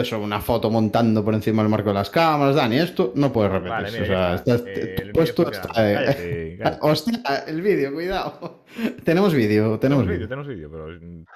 Esto 0.00 0.16
es 0.16 0.22
una 0.22 0.40
foto 0.40 0.70
montando 0.70 1.24
por 1.24 1.34
encima 1.34 1.60
del 1.62 1.70
marco 1.70 1.88
de 1.88 1.94
las 1.94 2.08
cámaras, 2.08 2.54
Dani, 2.54 2.78
esto 2.78 3.10
no 3.16 3.32
puede 3.32 3.48
Vale, 3.48 3.90
repetirse. 3.90 4.00
mira, 4.02 4.34
o 4.34 4.44
sea, 4.44 4.54
está. 4.54 4.70
Eh, 4.70 4.96
el 5.00 5.10
puesto 5.12 5.42
vídeo 5.44 5.52
está, 5.54 5.68
funciona. 5.74 5.90
eh, 5.90 6.04
Cállate, 6.04 6.58
cállate. 6.62 6.78
Hostia, 6.82 7.22
el 7.48 7.62
vídeo, 7.62 7.92
cuidado. 7.92 8.64
tenemos 9.04 9.34
vídeo, 9.34 9.76
tenemos 9.80 9.80
Tenemos 9.80 10.06
vídeo, 10.06 10.28
tenemos 10.28 10.46
vídeo, 10.46 10.70
pero 10.70 10.86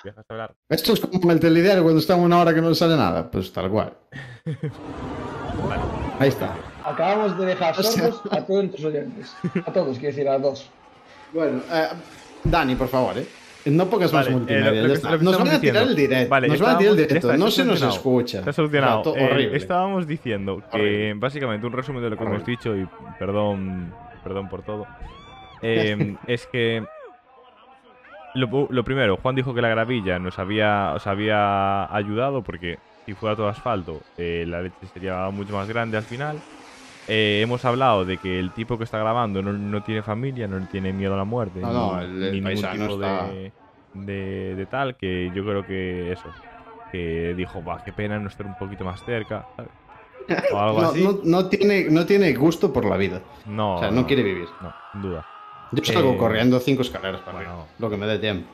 dejas 0.04 0.24
de 0.28 0.34
hablar. 0.34 0.54
Esto 0.68 0.92
es 0.92 1.00
como 1.00 1.32
el 1.32 1.40
telediario 1.40 1.82
cuando 1.82 1.98
está 1.98 2.14
una 2.14 2.38
hora 2.40 2.54
que 2.54 2.60
no 2.60 2.68
le 2.68 2.74
sale 2.76 2.96
nada, 2.96 3.28
pues 3.28 3.52
tal 3.52 3.68
cual. 3.68 3.94
Vale. 5.68 5.82
Ahí 6.20 6.28
está. 6.28 6.54
Acabamos 6.84 7.36
de 7.38 7.46
dejar 7.46 7.74
sordos 7.82 8.22
a 8.30 8.42
todos 8.46 8.62
nuestros 8.64 8.84
oyentes. 8.84 9.34
A 9.66 9.72
todos, 9.72 9.98
quiero 9.98 10.14
decir, 10.14 10.28
a 10.28 10.38
dos. 10.38 10.70
Bueno, 11.34 11.62
eh, 11.72 11.88
Dani, 12.44 12.74
por 12.76 12.86
favor, 12.88 13.16
¿eh? 13.18 13.26
No 13.66 13.86
pongas 13.88 14.12
más 14.12 14.26
Vale, 14.26 14.30
eh, 14.30 14.38
multimedia, 14.38 14.72
lo 14.82 14.88
lo 14.88 15.18
que 15.18 15.24
Nos 15.24 15.38
van 15.38 15.48
a 15.48 15.60
tirar 15.60 15.82
el 15.84 15.96
directo. 15.96 16.30
Vale, 16.30 16.48
nos 16.48 16.60
van 16.60 16.74
a 16.74 16.78
tirar 16.78 16.90
el 16.92 16.96
directo. 16.96 17.28
está, 17.28 17.36
no 17.36 17.50
se 17.50 17.64
nos 17.64 17.82
escucha. 17.82 18.38
Está 18.40 18.52
solucionado. 18.52 19.14
Eh, 19.16 19.50
estábamos 19.54 20.06
diciendo 20.06 20.62
que 20.70 20.78
Horrible. 20.78 21.14
básicamente 21.14 21.66
un 21.66 21.72
resumen 21.72 22.02
de 22.02 22.10
lo 22.10 22.16
que 22.16 22.24
hemos 22.24 22.44
dicho 22.44 22.76
y 22.76 22.86
perdón, 23.18 23.92
perdón 24.24 24.48
por 24.48 24.62
todo. 24.62 24.86
eh, 25.62 26.16
es 26.26 26.46
que 26.46 26.84
lo, 28.34 28.68
lo 28.70 28.84
primero, 28.84 29.16
Juan 29.18 29.34
dijo 29.34 29.54
que 29.54 29.60
la 29.62 29.68
gravilla 29.68 30.18
nos 30.18 30.38
había, 30.38 30.92
os 30.94 31.06
había 31.06 31.94
ayudado 31.94 32.42
porque 32.42 32.78
si 33.04 33.14
fuera 33.14 33.36
todo 33.36 33.48
asfalto 33.48 34.00
eh, 34.16 34.44
la 34.46 34.62
leche 34.62 34.86
sería 34.92 35.28
mucho 35.30 35.54
más 35.54 35.68
grande 35.68 35.96
al 35.96 36.04
final. 36.04 36.38
Eh, 37.08 37.40
hemos 37.42 37.64
hablado 37.64 38.04
de 38.04 38.16
que 38.18 38.38
el 38.38 38.52
tipo 38.52 38.78
que 38.78 38.84
está 38.84 38.98
grabando 38.98 39.42
no, 39.42 39.52
no 39.52 39.82
tiene 39.82 40.02
familia, 40.02 40.46
no 40.46 40.64
tiene 40.68 40.92
miedo 40.92 41.14
a 41.14 41.16
la 41.16 41.24
muerte, 41.24 41.60
No, 41.60 41.68
ni, 41.68 41.74
no, 41.74 42.00
el- 42.00 42.22
el 42.22 42.32
ni 42.32 42.40
ningún 42.54 42.70
tipo 42.70 42.84
está- 42.94 43.26
de, 43.26 43.52
de, 43.94 44.54
de 44.56 44.66
tal, 44.66 44.96
que 44.96 45.30
yo 45.34 45.44
creo 45.44 45.66
que 45.66 46.12
eso, 46.12 46.28
que 46.92 47.34
dijo, 47.36 47.62
va, 47.64 47.82
qué 47.84 47.92
pena 47.92 48.18
no 48.18 48.28
estar 48.28 48.46
un 48.46 48.56
poquito 48.56 48.84
más 48.84 49.02
cerca. 49.04 49.46
O 50.52 50.58
algo 50.58 50.80
No, 50.82 50.88
así. 50.90 51.02
no- 51.02 51.18
no 51.24 51.46
tiene, 51.48 51.86
no 51.90 52.06
tiene 52.06 52.32
gusto 52.34 52.72
por 52.72 52.84
la 52.84 52.96
vida. 52.96 53.20
No, 53.46 53.76
O 53.76 53.78
sea, 53.80 53.90
no 53.90 54.06
quiere 54.06 54.22
vivir. 54.22 54.46
No, 54.60 54.72
sin 54.92 55.02
duda. 55.02 55.26
Yo 55.72 55.84
salgo 55.84 56.12
Eh, 56.12 56.16
corriendo 56.18 56.60
cinco 56.60 56.82
escaleras 56.82 57.20
para 57.22 57.38
bueno. 57.38 57.66
Lo 57.78 57.90
que 57.90 57.96
me 57.96 58.06
dé 58.06 58.18
tiempo. 58.18 58.46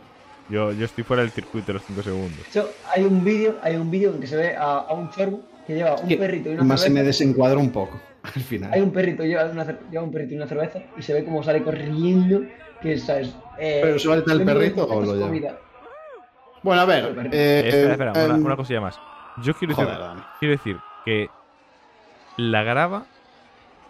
Yo, 0.48 0.72
yo 0.72 0.86
estoy 0.86 1.04
fuera 1.04 1.22
del 1.22 1.30
circuito 1.32 1.66
de 1.66 1.72
los 1.74 1.82
5 1.84 2.02
segundos. 2.02 2.38
Hay 2.94 3.02
un 3.04 3.22
vídeo, 3.22 3.56
hay 3.62 3.76
un 3.76 3.90
vídeo 3.90 4.14
en 4.14 4.20
que 4.20 4.26
se 4.26 4.34
ve 4.36 4.56
a, 4.56 4.78
a 4.78 4.94
un 4.94 5.10
chorbo 5.10 5.40
que 5.66 5.74
lleva 5.74 5.96
un 5.96 6.08
perrito 6.08 6.48
y 6.48 6.54
una 6.54 6.64
Más 6.64 6.80
se 6.80 6.88
me 6.88 7.00
cerveza. 7.00 7.06
desencuadra 7.18 7.58
un 7.58 7.70
poco 7.70 8.00
al 8.34 8.42
final. 8.42 8.70
Hay 8.72 8.80
un 8.80 8.90
perrito, 8.92 9.22
lleva, 9.24 9.44
una 9.46 9.64
lleva 9.90 10.02
un 10.04 10.10
perrito 10.12 10.34
y 10.34 10.36
una 10.36 10.46
cerveza 10.46 10.80
y 10.96 11.02
se 11.02 11.12
ve 11.14 11.24
como 11.24 11.42
sale 11.42 11.62
corriendo, 11.62 12.42
que 12.80 12.98
sabes. 12.98 13.34
Eh, 13.58 13.80
¿Pero 13.82 13.98
suelta 13.98 14.32
el 14.32 14.44
perrito 14.44 14.86
o 14.86 15.00
lo 15.02 15.14
lleva? 15.30 15.58
Bueno, 16.62 16.82
a 16.82 16.84
ver. 16.84 17.04
Espera, 17.04 17.30
eh, 17.32 17.62
espera, 17.68 17.92
espera, 17.92 18.12
una, 18.12 18.34
em, 18.34 18.44
una 18.44 18.56
cosilla 18.56 18.80
más. 18.80 18.98
Yo 19.42 19.54
quiero 19.54 19.74
decir, 19.74 19.84
Joder, 19.86 19.98
Dani. 20.00 20.20
quiero 20.40 20.52
decir 20.56 20.76
que 21.04 21.28
la 22.36 22.62
grava 22.64 23.04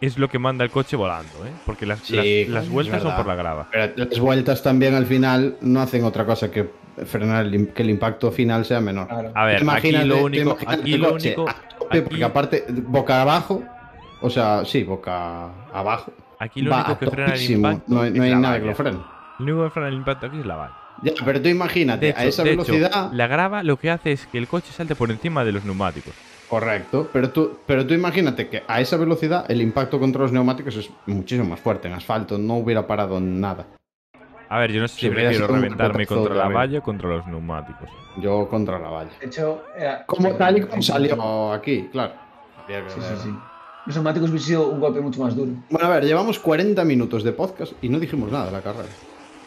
es 0.01 0.19
lo 0.19 0.29
que 0.29 0.39
manda 0.39 0.65
el 0.65 0.71
coche 0.71 0.95
volando, 0.97 1.45
¿eh? 1.47 1.51
Porque 1.67 1.87
las, 1.87 2.01
Sí, 2.01 2.45
las- 2.47 2.69
vueltas 2.69 3.03
son 3.03 3.17
por 3.17 3.27
la 3.27 3.35
grava. 3.35 3.69
Pero 3.73 3.93
las 3.97 4.19
vueltas 4.21 4.63
también 4.63 4.95
al 4.95 5.07
final 5.07 5.57
no 5.63 5.81
hacen 5.81 6.05
otra 6.05 6.25
cosa 6.27 6.51
que 6.51 6.69
frenar 7.07 7.47
el, 7.47 7.69
que 7.73 7.83
el 7.83 7.91
impacto 7.91 8.31
final 8.31 8.65
sea 8.65 8.81
menor. 8.81 9.09
Claro. 9.09 9.33
A 9.35 9.45
ver, 9.47 9.63
Imagínate- 9.63 9.99
aquí 9.99 10.09
lo 10.09 10.25
único, 10.25 10.59
aquí 10.67 10.97
lo 10.99 11.11
coche 11.13 11.29
único, 11.37 11.49
a 11.49 11.55
tope, 11.79 11.99
aquí- 11.99 12.01
porque 12.09 12.25
aparte 12.25 12.65
boca 12.69 13.23
abajo, 13.23 13.65
o 14.21 14.31
sea, 14.31 14.65
sí, 14.65 14.83
boca 14.85 15.49
abajo, 15.73 16.13
aquí 16.39 16.63
lo 16.63 16.71
va 16.71 16.79
único 16.79 16.99
que 16.99 17.11
frena 17.11 17.35
el 17.35 17.51
impacto 17.51 17.85
no, 17.95 18.03
hay- 18.03 18.11
no 18.11 18.41
nada 18.41 18.61
que 18.61 18.67
lo 18.67 18.75
frene. 18.75 18.99
Lo 19.39 19.45
único 19.45 19.65
que 19.65 19.71
frena 19.71 19.89
el 19.89 19.95
impacto 19.95 20.27
aquí 20.27 20.39
es 20.41 20.47
la 20.47 20.57
valla. 20.57 20.75
Ya, 21.03 21.13
pero 21.25 21.41
tú 21.41 21.49
imagínate, 21.49 22.09
hecho, 22.09 22.19
a 22.19 22.25
esa 22.25 22.43
hecho, 22.43 22.51
velocidad, 22.51 23.13
la 23.13 23.27
grava 23.29 23.63
lo 23.63 23.79
que 23.79 23.91
hace 23.91 24.13
es 24.13 24.27
que 24.27 24.39
el 24.39 24.49
coche 24.49 24.73
salte 24.73 24.97
por 24.97 25.11
encima 25.13 25.45
de 25.45 25.53
los 25.53 25.65
neumáticos. 25.65 26.15
correcto, 26.49 27.09
pero 27.13 27.31
tú, 27.31 27.59
pero 27.67 27.87
tú 27.87 27.95
imagínate 27.95 28.49
que 28.49 28.65
a 28.67 28.81
esa 28.81 28.97
velocidad 28.97 29.49
el 29.49 29.61
impacto 29.61 30.01
contra 30.01 30.23
los 30.23 30.33
neumáticos 30.33 30.75
es 30.77 30.91
muchísimo 31.07 31.49
más 31.51 31.61
fuerte 31.61 31.87
en 31.89 31.95
asfalto, 31.95 32.37
no 32.39 32.55
hubiera 32.57 32.87
parado 32.87 33.21
nada. 33.21 33.67
A 34.49 34.59
ver, 34.59 34.73
yo 34.73 34.81
no 34.81 34.89
sé 34.89 34.99
si 34.99 35.09
hubiera 35.09 35.29
prefiero 35.29 35.47
reventarme 35.55 36.07
contra 36.07 36.35
la 36.35 36.49
valla 36.49 36.79
o 36.79 36.83
contra 36.83 37.09
los 37.11 37.27
neumáticos. 37.27 37.91
Yo 38.17 38.49
contra 38.49 38.79
la 38.79 38.89
valla. 38.89 39.11
De 39.21 39.27
hecho, 39.27 39.63
era. 39.77 40.07
Como 40.07 40.35
tal 40.37 40.59
y 40.59 40.61
como 40.63 40.83
salió 40.83 41.53
aquí, 41.53 41.89
claro. 41.93 42.15
Sí, 42.89 43.01
sí, 43.01 43.17
sí. 43.25 43.35
Los 43.89 43.97
neumáticos 43.97 44.29
hubiese 44.31 44.47
sido 44.49 44.69
un 44.69 44.79
golpe 44.81 45.01
mucho 45.01 45.21
más 45.23 45.35
duro. 45.35 45.51
Bueno, 45.71 45.87
a 45.89 45.91
ver, 45.91 46.05
llevamos 46.05 46.39
40 46.39 46.85
minutos 46.85 47.25
de 47.25 47.33
podcast 47.33 47.73
y 47.83 47.89
no 47.89 47.99
dijimos 47.99 48.31
nada 48.31 48.47
de 48.47 48.53
la 48.53 48.61
carrera. 48.61 48.85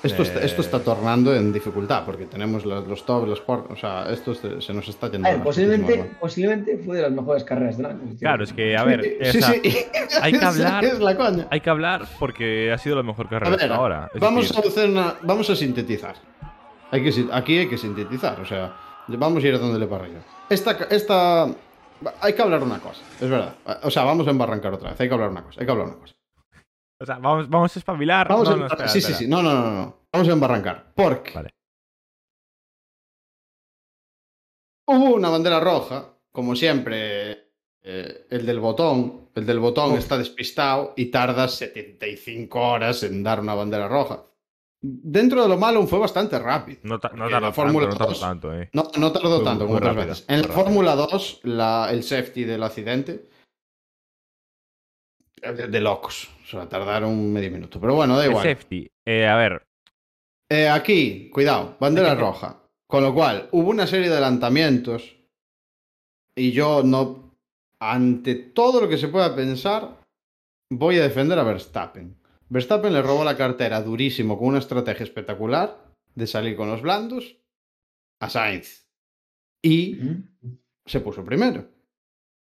Esto, 0.03 0.23
está, 0.23 0.39
Eh. 0.39 0.45
esto 0.47 0.61
está 0.61 0.79
tornando 0.79 1.35
en 1.35 1.53
dificultad 1.53 2.03
porque 2.05 2.25
tenemos 2.25 2.65
los, 2.65 2.87
los 2.87 3.05
top, 3.05 3.27
los 3.27 3.39
por, 3.39 3.67
o 3.71 3.75
sea, 3.75 4.11
esto 4.11 4.33
se, 4.33 4.59
se 4.59 4.73
nos 4.73 4.87
está 4.89 5.11
yendo. 5.11 5.27
A 5.27 5.31
ver, 5.33 5.43
posiblemente, 5.43 6.11
posiblemente 6.19 6.79
fue 6.83 6.95
de 6.97 7.03
las 7.03 7.11
mejores 7.11 7.43
carreras 7.43 7.77
del 7.77 7.85
año. 7.85 7.99
Claro, 8.19 8.43
es 8.43 8.51
que, 8.51 8.75
a 8.75 8.83
ver, 8.83 9.17
sí, 9.31 9.39
sí, 9.43 9.61
sí. 9.63 9.77
hay 10.23 10.33
que 10.33 10.43
hablar- 10.51 10.83
Es 10.85 10.99
la 10.99 11.15
coña. 11.15 11.47
hay 11.51 11.61
que 11.61 11.69
hablar 11.69 12.07
porque 12.17 12.71
ha 12.73 12.79
sido 12.79 12.95
la 12.95 13.03
mejor 13.03 13.27
A 13.27 13.29
carrera 13.29 13.51
ver, 13.51 13.61
hasta 13.61 13.75
ahora. 13.75 14.09
Es 14.11 14.19
vamos 14.19 14.47
decir, 14.49 14.65
a 14.65 14.67
hacer 14.67 14.89
una, 14.89 15.13
vamos 15.21 15.47
a 15.51 15.55
sintetizar. 15.55 16.15
Hay 16.89 17.03
que, 17.03 17.25
aquí 17.31 17.59
hay 17.59 17.69
que 17.69 17.77
sintetizar, 17.77 18.39
o 18.39 18.45
sea, 18.47 18.75
vamos 19.07 19.43
a 19.43 19.47
ir 19.47 19.53
a 19.53 19.59
donde 19.59 19.77
le 19.77 19.85
arriba. 19.95 20.19
Esta, 20.49 20.71
esta, 20.89 21.47
hay 22.21 22.33
que 22.33 22.41
hablar 22.41 22.63
una 22.63 22.79
cosa, 22.79 23.01
es 23.19 23.29
verdad. 23.29 23.55
O 23.83 23.91
sea, 23.91 24.03
vamos 24.03 24.27
a 24.27 24.31
embarrancar 24.31 24.73
otra 24.73 24.91
vez. 24.91 24.99
Hay 25.01 25.07
que 25.07 25.13
hablar 25.13 25.29
una 25.29 25.43
cosa, 25.43 25.59
hay 25.59 25.65
que 25.65 25.71
hablar 25.71 25.87
una 25.87 25.97
cosa. 25.97 26.13
o 26.99 27.05
sea, 27.05 27.17
vamos, 27.19 27.49
vamos 27.49 27.75
a 27.75 27.79
espabilar. 27.79 28.27
Vamos 28.27 28.47
No, 28.49 28.55
a 28.55 28.57
no, 28.57 28.65
espera, 28.67 28.87
sí, 28.87 29.01
sí, 29.01 29.13
sí. 29.13 29.27
No, 29.27 29.41
no, 29.41 29.53
no, 29.53 29.71
no. 29.71 29.97
Vamos 30.11 30.27
a 30.27 30.31
embarrancar. 30.31 30.91
Porque 30.95 31.31
Vale. 31.33 31.49
hubo 34.87 35.15
una 35.15 35.29
bandera 35.29 35.59
roja, 35.59 36.13
como 36.31 36.55
siempre. 36.55 37.49
eh, 37.83 38.27
el 38.29 38.45
del 38.45 38.59
botón, 38.59 39.29
el 39.33 39.45
del 39.45 39.59
botón 39.59 39.93
Uf. 39.93 39.97
está 39.99 40.17
despistado 40.17 40.93
y 40.95 41.07
tarda 41.07 41.47
75 41.47 42.59
horas 42.59 43.01
en 43.03 43.23
dar 43.23 43.39
una 43.39 43.55
bandera 43.55 43.87
roja. 43.87 44.23
Dentro 44.83 45.43
de 45.43 45.47
lo 45.49 45.57
malo 45.57 45.85
fue 45.85 45.99
bastante 45.99 46.39
rápido. 46.39 46.79
No, 46.83 46.99
ta- 46.99 47.09
no 47.09 47.29
tardó 47.29 47.39
la 47.47 47.53
Fórmula 47.53 47.87
tanto, 47.89 47.93
no 47.93 47.97
tardó 47.99 48.11
2 48.13 48.19
tanto, 48.19 48.53
eh. 48.59 48.69
No, 48.73 48.83
no 48.97 49.11
tardó 49.11 49.35
Fue 49.37 49.45
tanto 49.45 49.65
muy 49.65 49.67
como 49.67 49.77
otras 49.77 49.95
rápida, 49.95 50.05
veces. 50.13 50.25
En 50.27 50.41
la. 50.41 50.47
Fórmula 50.47 50.95
2, 50.95 51.39
la- 51.43 51.89
el 51.91 52.03
safety 52.03 52.43
del 52.45 52.63
accidente. 52.63 53.29
es 55.41 55.57
De, 55.57 55.67
de 55.67 55.81
locos. 55.81 56.29
O 56.43 56.47
sea, 56.47 56.67
tardaron 56.67 57.31
medio 57.31 57.51
minuto. 57.51 57.79
Pero 57.79 57.95
bueno, 57.95 58.17
da 58.17 58.25
El 58.25 58.31
igual. 58.31 58.43
safety. 58.47 58.87
Eh, 59.05 59.27
a 59.27 59.35
ver, 59.35 59.63
Eh, 60.49 60.67
aquí, 60.67 61.29
cuidado, 61.29 61.77
bandera 61.79 62.13
roja. 62.15 62.57
Con 62.87 63.03
lo 63.03 63.13
cual, 63.13 63.47
hubo 63.51 63.69
una 63.69 63.87
serie 63.87 64.07
de 64.07 64.13
adelantamientos. 64.13 65.15
Y 66.35 66.51
yo 66.51 66.81
no. 66.83 67.31
Ante 67.79 68.35
todo 68.35 68.81
lo 68.81 68.89
que 68.89 68.97
se 68.97 69.07
pueda 69.07 69.35
pensar, 69.35 69.97
voy 70.71 70.97
a 70.99 71.03
defender 71.03 71.39
a 71.39 71.43
Verstappen. 71.43 72.15
Verstappen 72.51 72.91
le 72.91 73.01
robó 73.01 73.23
la 73.23 73.37
cartera 73.37 73.81
durísimo 73.81 74.37
con 74.37 74.49
una 74.49 74.59
estrategia 74.59 75.05
espectacular 75.05 75.85
de 76.15 76.27
salir 76.27 76.57
con 76.57 76.69
los 76.69 76.81
blandos 76.81 77.37
a 78.19 78.29
Sainz. 78.29 78.89
Y 79.63 79.97
se 80.85 80.99
puso 80.99 81.23
primero. 81.23 81.69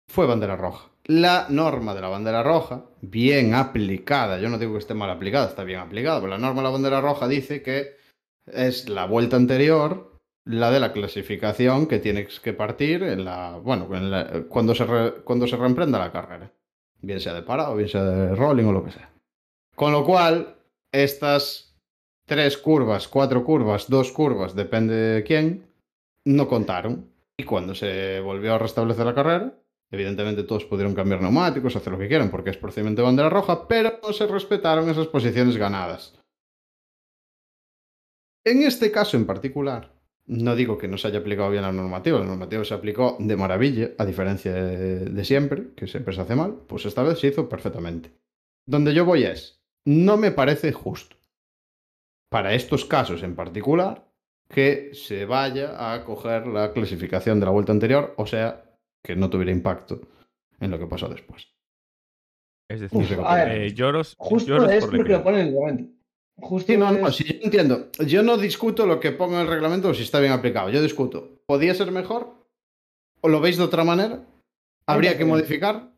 Fue 0.07 0.25
bandera 0.25 0.55
roja. 0.55 0.89
La 1.03 1.47
norma 1.49 1.93
de 1.93 1.99
la 1.99 2.07
bandera 2.07 2.41
roja, 2.41 2.85
bien 3.01 3.53
aplicada, 3.53 4.39
yo 4.39 4.47
no 4.47 4.57
digo 4.57 4.71
que 4.71 4.79
esté 4.79 4.93
mal 4.93 5.09
aplicada, 5.09 5.49
está 5.49 5.65
bien 5.65 5.81
aplicada, 5.81 6.21
pero 6.21 6.29
la 6.29 6.37
norma 6.37 6.61
de 6.61 6.67
la 6.67 6.71
bandera 6.71 7.01
roja 7.01 7.27
dice 7.27 7.61
que 7.61 7.97
es 8.45 8.87
la 8.87 9.07
vuelta 9.07 9.35
anterior, 9.35 10.17
la 10.45 10.71
de 10.71 10.79
la 10.79 10.93
clasificación 10.93 11.87
que 11.87 11.99
tienes 11.99 12.39
que 12.39 12.53
partir 12.53 13.03
en 13.03 13.25
la, 13.25 13.57
bueno, 13.57 13.89
cuando, 14.47 14.73
se 14.73 14.85
cuando 15.25 15.47
se 15.47 15.57
reemprenda 15.57 15.99
la 15.99 16.13
carrera. 16.13 16.53
Bien 17.01 17.19
sea 17.19 17.33
de 17.33 17.41
parado, 17.41 17.75
bien 17.75 17.89
sea 17.89 18.03
de 18.03 18.35
rolling 18.35 18.65
o 18.65 18.71
lo 18.71 18.85
que 18.85 18.91
sea. 18.91 19.11
Con 19.82 19.93
lo 19.93 20.05
cual, 20.05 20.57
estas 20.91 21.75
tres 22.27 22.55
curvas, 22.55 23.07
cuatro 23.07 23.43
curvas, 23.43 23.89
dos 23.89 24.11
curvas, 24.11 24.53
depende 24.53 24.93
de 24.93 25.23
quién, 25.23 25.73
no 26.23 26.47
contaron. 26.47 27.09
Y 27.36 27.45
cuando 27.45 27.73
se 27.73 28.19
volvió 28.19 28.53
a 28.53 28.59
restablecer 28.59 29.07
la 29.07 29.15
carrera, 29.15 29.59
evidentemente 29.89 30.43
todos 30.43 30.65
pudieron 30.65 30.93
cambiar 30.93 31.23
neumáticos, 31.23 31.75
hacer 31.75 31.93
lo 31.93 31.97
que 31.97 32.07
quieran, 32.07 32.29
porque 32.29 32.51
es 32.51 32.57
procedimiento 32.57 33.01
de 33.01 33.07
bandera 33.07 33.32
roja, 33.32 33.67
pero 33.67 33.99
no 34.03 34.13
se 34.13 34.27
respetaron 34.27 34.88
esas 34.88 35.07
posiciones 35.07 35.57
ganadas. 35.57 36.13
En 38.45 38.61
este 38.61 38.91
caso 38.91 39.17
en 39.17 39.25
particular, 39.25 39.95
no 40.27 40.55
digo 40.55 40.77
que 40.77 40.88
no 40.88 40.99
se 40.99 41.07
haya 41.07 41.21
aplicado 41.21 41.49
bien 41.49 41.63
la 41.63 41.71
normativa, 41.71 42.19
la 42.19 42.25
normativa 42.25 42.63
se 42.63 42.75
aplicó 42.75 43.17
de 43.19 43.36
maravilla, 43.36 43.89
a 43.97 44.05
diferencia 44.05 44.53
de, 44.53 45.25
siempre, 45.25 45.73
que 45.75 45.88
siempre 45.88 46.13
se 46.13 46.21
hace 46.21 46.36
mal, 46.36 46.53
pues 46.67 46.86
esta 46.86 47.01
vez 47.01 47.17
se 47.17 47.29
hizo 47.29 47.49
perfectamente. 47.49 48.11
Donde 48.67 48.93
yo 48.93 49.05
voy 49.05 49.23
es, 49.23 49.61
no 49.86 50.17
me 50.17 50.32
parece 50.32 50.71
justo, 50.71 51.15
para 52.29 52.53
estos 52.53 52.86
casos 52.86 53.23
en 53.23 53.36
particular, 53.36 54.07
que 54.49 54.91
se 54.93 55.25
vaya 55.25 55.93
a 55.93 56.03
coger 56.03 56.47
la 56.47 56.73
clasificación 56.73 57.39
de 57.39 57.45
la 57.45 57.51
vuelta 57.51 57.71
anterior, 57.71 58.13
o 58.17 58.25
sea, 58.25 58.63
que 59.03 59.15
no 59.15 59.29
tuviera 59.29 59.51
impacto 59.51 60.01
en 60.59 60.71
lo 60.71 60.79
que 60.79 60.88
pasó 60.88 61.07
después. 61.07 61.47
es 62.69 62.82
Uf, 62.91 63.09
decir, 63.09 63.19
a 63.25 63.36
ver, 63.36 63.61
eh, 63.61 63.73
lloros, 63.73 64.15
Justo 64.17 64.49
lloros 64.49 64.71
es 64.71 64.86
por 64.86 64.93
lo 64.97 65.03
que 65.03 65.11
lo 65.11 65.23
pone 65.23 65.41
en 65.41 65.47
el 65.47 65.53
reglamento. 65.53 65.93
Justo 66.38 66.71
Sí, 66.71 66.77
no, 66.77 66.91
no, 66.91 67.07
es- 67.07 67.15
sí, 67.15 67.23
yo 67.25 67.39
entiendo. 67.43 67.89
Yo 68.07 68.23
no 68.23 68.38
discuto 68.38 68.86
lo 68.86 68.99
que 68.99 69.11
ponga 69.11 69.41
en 69.41 69.41
el 69.41 69.47
reglamento 69.51 69.89
o 69.89 69.93
si 69.93 70.03
está 70.03 70.19
bien 70.19 70.32
aplicado. 70.32 70.69
Yo 70.69 70.82
discuto. 70.82 71.41
¿Podía 71.45 71.73
ser 71.73 71.91
mejor? 71.91 72.47
¿O 73.21 73.27
lo 73.29 73.41
veis 73.41 73.57
de 73.57 73.63
otra 73.63 73.84
manera? 73.84 74.25
¿Habría 74.88 75.11
que 75.11 75.25
parece 75.25 75.29
modificar? 75.32 75.91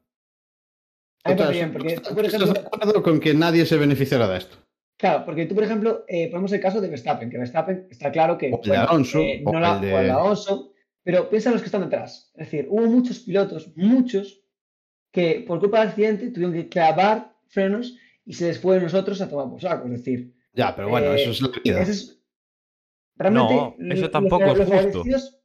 A 1.26 1.30
mí 1.30 1.36
me 1.36 1.36
O 1.36 1.38
sea, 1.38 1.45
parece 1.45 1.53
bien, 1.53 1.71
porque 1.74 1.95
tú, 1.95 2.15
por 2.15 2.26
¿Estás 2.26 2.41
ejemplo, 2.41 2.61
de 2.61 2.67
acuerdo 2.67 3.03
con 3.03 3.19
que 3.19 3.34
nadie 3.34 3.65
se 3.65 3.78
beneficiara 3.78 4.28
de 4.28 4.38
esto? 4.38 4.57
Claro, 4.97 5.26
porque 5.26 5.45
tú, 5.45 5.55
por 5.55 5.63
ejemplo, 5.63 6.03
eh, 6.07 6.30
ponemos 6.30 6.51
el 6.53 6.59
caso 6.61 6.82
de 6.82 6.88
Verstappen, 6.89 7.30
que 7.30 7.38
Verstappen 7.38 7.88
está 7.89 8.11
claro 8.11 8.38
que 8.38 8.51
O 8.53 8.57
bueno, 8.57 8.84
Alonso, 8.84 9.19
eh, 9.19 9.41
o 9.45 9.51
no 9.51 9.59
la- 9.59 9.76
el 9.76 9.82
de- 9.82 10.11
Alonso, 10.11 10.71
pero 11.03 11.30
piensa 11.30 11.49
en 11.49 11.53
los 11.53 11.61
que 11.61 11.67
están 11.67 11.82
detrás. 11.82 12.32
Es 12.36 12.45
decir, 12.51 12.67
hubo 12.69 12.86
muchos 12.88 13.19
pilotos, 13.19 13.71
muchos, 13.76 14.41
que 15.11 15.43
por 15.47 15.59
culpa 15.59 15.80
del 15.80 15.89
accidente 15.89 16.30
tuvieron 16.32 16.53
que 16.53 16.69
clavar 16.69 17.34
frenos 17.47 17.95
y 18.26 18.34
se 18.34 18.47
les 18.47 18.59
fue 18.59 18.76
de 18.76 18.82
nosotros 18.84 19.19
a 19.21 19.30
tomar 19.30 19.49
por 19.49 19.61
saco. 19.61 19.86
Es 19.88 19.91
decir, 19.93 20.34
Ya, 20.53 20.76
pero 20.76 20.89
bueno, 20.89 21.07
Eh, 21.13 21.21
eso 21.24 21.32
es 21.32 21.41
la 21.41 21.49
vida. 21.63 21.82
ese 21.82 21.91
es. 21.91 22.19
Realmente, 23.17 23.53
No, 23.53 23.76
eso 23.93 24.09
tampoco 24.09 24.45
los 24.45 24.59
es 24.59 24.67
justo. 24.86 25.03
Es 25.07 25.41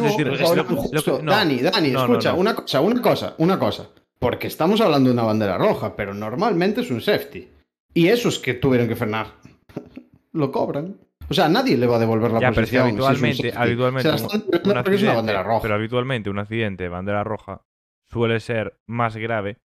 no, 0.00 0.02
decir, 0.04 0.26
los 0.26 0.40
es 0.40 0.56
lo- 0.56 1.16
lo 1.16 1.22
no. 1.22 1.30
Dani, 1.30 1.58
Dani, 1.58 1.90
No, 1.90 1.98
no, 2.06 2.12
escucha, 2.14 2.32
no. 2.32 2.38
una 2.38 2.54
cosa, 2.54 2.80
una 2.80 3.02
cosa, 3.02 3.34
una 3.38 3.58
cosa. 3.58 3.90
Porque 4.24 4.46
estamos 4.46 4.80
hablando 4.80 5.08
de 5.10 5.14
una 5.14 5.22
bandera 5.24 5.58
roja, 5.58 5.94
pero 5.96 6.14
normalmente 6.14 6.80
es 6.80 6.90
un 6.90 7.00
safety. 7.00 7.48
Y 7.92 8.08
esos 8.08 8.38
que 8.38 8.54
tuvieron 8.54 8.88
que 8.88 8.96
frenar 8.96 9.26
lo 10.32 10.50
cobran. 10.50 10.96
O 11.28 11.34
sea, 11.34 11.48
nadie 11.48 11.76
le 11.76 11.86
va 11.86 11.96
a 11.96 11.98
devolver 11.98 12.30
la 12.32 12.40
Ya, 12.40 12.50
pero 12.50 12.62
es 12.64 12.70
que 12.70 12.78
posición. 12.78 12.84
si 12.84 12.88
es 12.88 13.00
un 13.00 13.06
habitualmente, 13.06 13.52
habitualmente 13.56 14.08
un- 14.10 14.94
es 14.94 15.02
una 15.02 15.14
bandera 15.14 15.42
roja. 15.42 15.62
Pero 15.62 15.74
habitualmente 15.74 16.30
un 16.30 16.38
accidente 16.38 16.84
de 16.84 16.88
bandera 16.90 17.24
roja 17.24 17.62
suele 18.06 18.40
ser 18.40 18.78
más 18.86 19.16
grave 19.16 19.58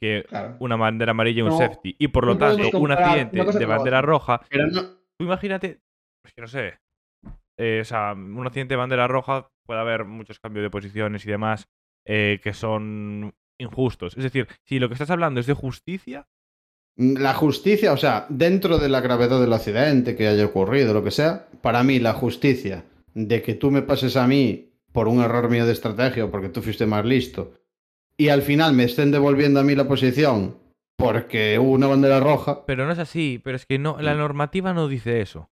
que 0.00 0.24
Claro. 0.28 0.56
una 0.60 0.76
bandera 0.76 1.10
amarilla 1.12 1.38
y 1.40 1.42
un 1.42 1.48
No, 1.48 1.58
safety. 1.58 1.96
Y 1.98 2.08
por 2.08 2.26
lo 2.26 2.34
no 2.34 2.38
tanto, 2.38 2.78
un 2.78 2.92
accidente 2.92 3.36
de 3.38 3.66
bandera 3.66 3.98
otra. 3.98 4.02
roja, 4.02 4.40
Pero 4.50 4.66
no, 4.66 4.82
tú 5.18 5.24
imagínate, 5.24 5.80
es 6.24 6.32
que 6.34 6.40
no 6.42 6.46
sé, 6.48 6.78
eh, 7.58 7.78
o 7.80 7.84
sea, 7.84 8.12
un 8.12 8.46
accidente 8.46 8.74
de 8.74 8.78
bandera 8.78 9.08
roja 9.08 9.48
puede 9.64 9.80
haber 9.80 10.04
muchos 10.04 10.38
cambios 10.38 10.62
de 10.64 10.70
posiciones 10.70 11.24
y 11.24 11.30
demás 11.30 11.68
eh, 12.04 12.38
que 12.42 12.52
son 12.52 13.34
injustos. 13.58 14.16
Es 14.16 14.22
decir, 14.24 14.48
si 14.64 14.78
lo 14.78 14.88
que 14.88 14.94
estás 14.94 15.10
hablando 15.10 15.40
es 15.40 15.46
de 15.46 15.54
justicia, 15.54 16.26
La 16.96 17.34
justicia, 17.34 17.92
o 17.92 17.96
sea, 17.98 18.24
dentro 18.30 18.78
de 18.78 18.88
la 18.88 19.00
gravedad 19.02 19.38
del 19.40 19.52
accidente 19.52 20.16
que 20.16 20.28
haya 20.28 20.46
ocurrido, 20.46 20.94
lo 20.94 21.04
que 21.04 21.10
sea, 21.10 21.46
para 21.60 21.82
mí 21.82 21.98
la 21.98 22.14
justicia 22.14 22.84
de 23.12 23.42
que 23.42 23.54
tú 23.54 23.70
me 23.70 23.82
pases 23.82 24.16
a 24.16 24.26
mí 24.26 24.70
por 24.92 25.06
un 25.08 25.20
error 25.20 25.50
mío 25.50 25.66
de 25.66 25.72
estrategia 25.72 26.24
o 26.24 26.30
porque 26.30 26.48
tú 26.48 26.62
fuiste 26.62 26.86
más 26.86 27.04
listo 27.04 27.52
y 28.16 28.28
al 28.30 28.40
final 28.40 28.72
me 28.72 28.84
estén 28.84 29.10
devolviendo 29.10 29.60
a 29.60 29.62
mí 29.62 29.74
la 29.74 29.86
posición 29.86 30.56
porque 30.96 31.58
hubo 31.58 31.72
una 31.72 31.86
bandera 31.86 32.18
roja, 32.20 32.64
pero 32.64 32.86
no 32.86 32.92
es 32.92 32.98
así, 32.98 33.38
pero 33.44 33.56
es 33.56 33.66
que 33.66 33.78
no, 33.78 34.00
la 34.00 34.14
Mm. 34.14 34.18
normativa 34.18 34.72
no 34.72 34.88
dice 34.88 35.20
eso. 35.20 35.50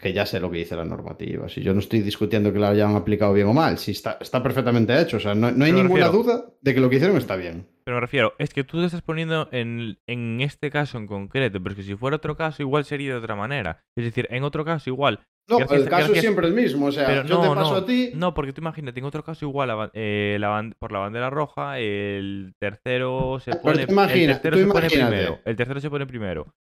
Que 0.00 0.12
ya 0.14 0.24
sé 0.24 0.40
lo 0.40 0.50
que 0.50 0.58
dice 0.58 0.74
la 0.76 0.84
normativa, 0.84 1.48
si 1.48 1.60
yo 1.62 1.74
no 1.74 1.80
estoy 1.80 2.00
discutiendo 2.00 2.52
que 2.52 2.58
la 2.58 2.70
hayan 2.70 2.96
aplicado 2.96 3.32
bien 3.34 3.46
o 3.48 3.52
mal, 3.52 3.76
si 3.78 3.90
está, 3.90 4.16
está 4.20 4.42
perfectamente 4.42 4.98
hecho, 4.98 5.18
o 5.18 5.20
sea, 5.20 5.34
no, 5.34 5.50
no 5.52 5.64
hay 5.64 5.72
Pero 5.72 5.82
ninguna 5.84 6.06
refiero- 6.06 6.22
duda 6.24 6.44
de 6.60 6.74
que 6.74 6.80
lo 6.80 6.88
que 6.88 6.96
hicieron 6.96 7.16
está 7.18 7.36
bien. 7.36 7.68
Pero 7.84 7.96
me 7.96 8.00
refiero, 8.00 8.32
es 8.38 8.54
que 8.54 8.64
tú 8.64 8.78
te 8.80 8.86
estás 8.86 9.02
poniendo 9.02 9.48
en, 9.52 9.98
en 10.06 10.40
este 10.40 10.70
caso 10.70 10.96
en 10.98 11.06
concreto, 11.06 11.62
pero 11.62 11.72
es 11.72 11.76
que 11.76 11.82
si 11.82 11.96
fuera 11.96 12.16
otro 12.16 12.36
caso 12.36 12.62
igual 12.62 12.84
sería 12.84 13.12
de 13.12 13.18
otra 13.18 13.36
manera. 13.36 13.82
Es 13.96 14.04
decir, 14.04 14.26
en 14.30 14.42
otro 14.44 14.64
caso 14.64 14.88
igual. 14.90 15.20
No, 15.48 15.58
Gracias- 15.58 15.80
el 15.82 15.88
caso 15.88 15.96
gracias- 15.98 16.16
es 16.18 16.20
siempre 16.22 16.46
el 16.46 16.54
mismo, 16.54 16.86
o 16.86 16.92
sea, 16.92 17.06
Pero 17.06 17.24
yo 17.24 17.34
no, 17.36 17.42
te 17.42 17.48
paso 17.56 17.70
no, 17.72 17.76
a 17.78 17.84
ti, 17.86 18.12
No, 18.14 18.32
porque 18.34 18.52
tú 18.52 18.60
imagínate, 18.60 19.00
en 19.00 19.06
otro 19.06 19.24
caso 19.24 19.44
igual 19.46 19.90
eh, 19.94 20.36
la 20.38 20.70
por 20.78 20.92
la 20.92 21.00
bandera 21.00 21.28
roja, 21.30 21.78
el 21.80 22.54
tercero 22.60 23.38
se 23.40 23.56
pone, 23.56 23.84
imagina- 23.88 24.32
el 24.32 24.40
tercero 24.40 24.56
se 24.56 24.66
pone 24.66 24.88
primero. 24.88 25.40
El 25.44 25.56
tercero 25.56 25.80
se 25.80 25.90
pone 25.90 26.06
primero. 26.06 26.54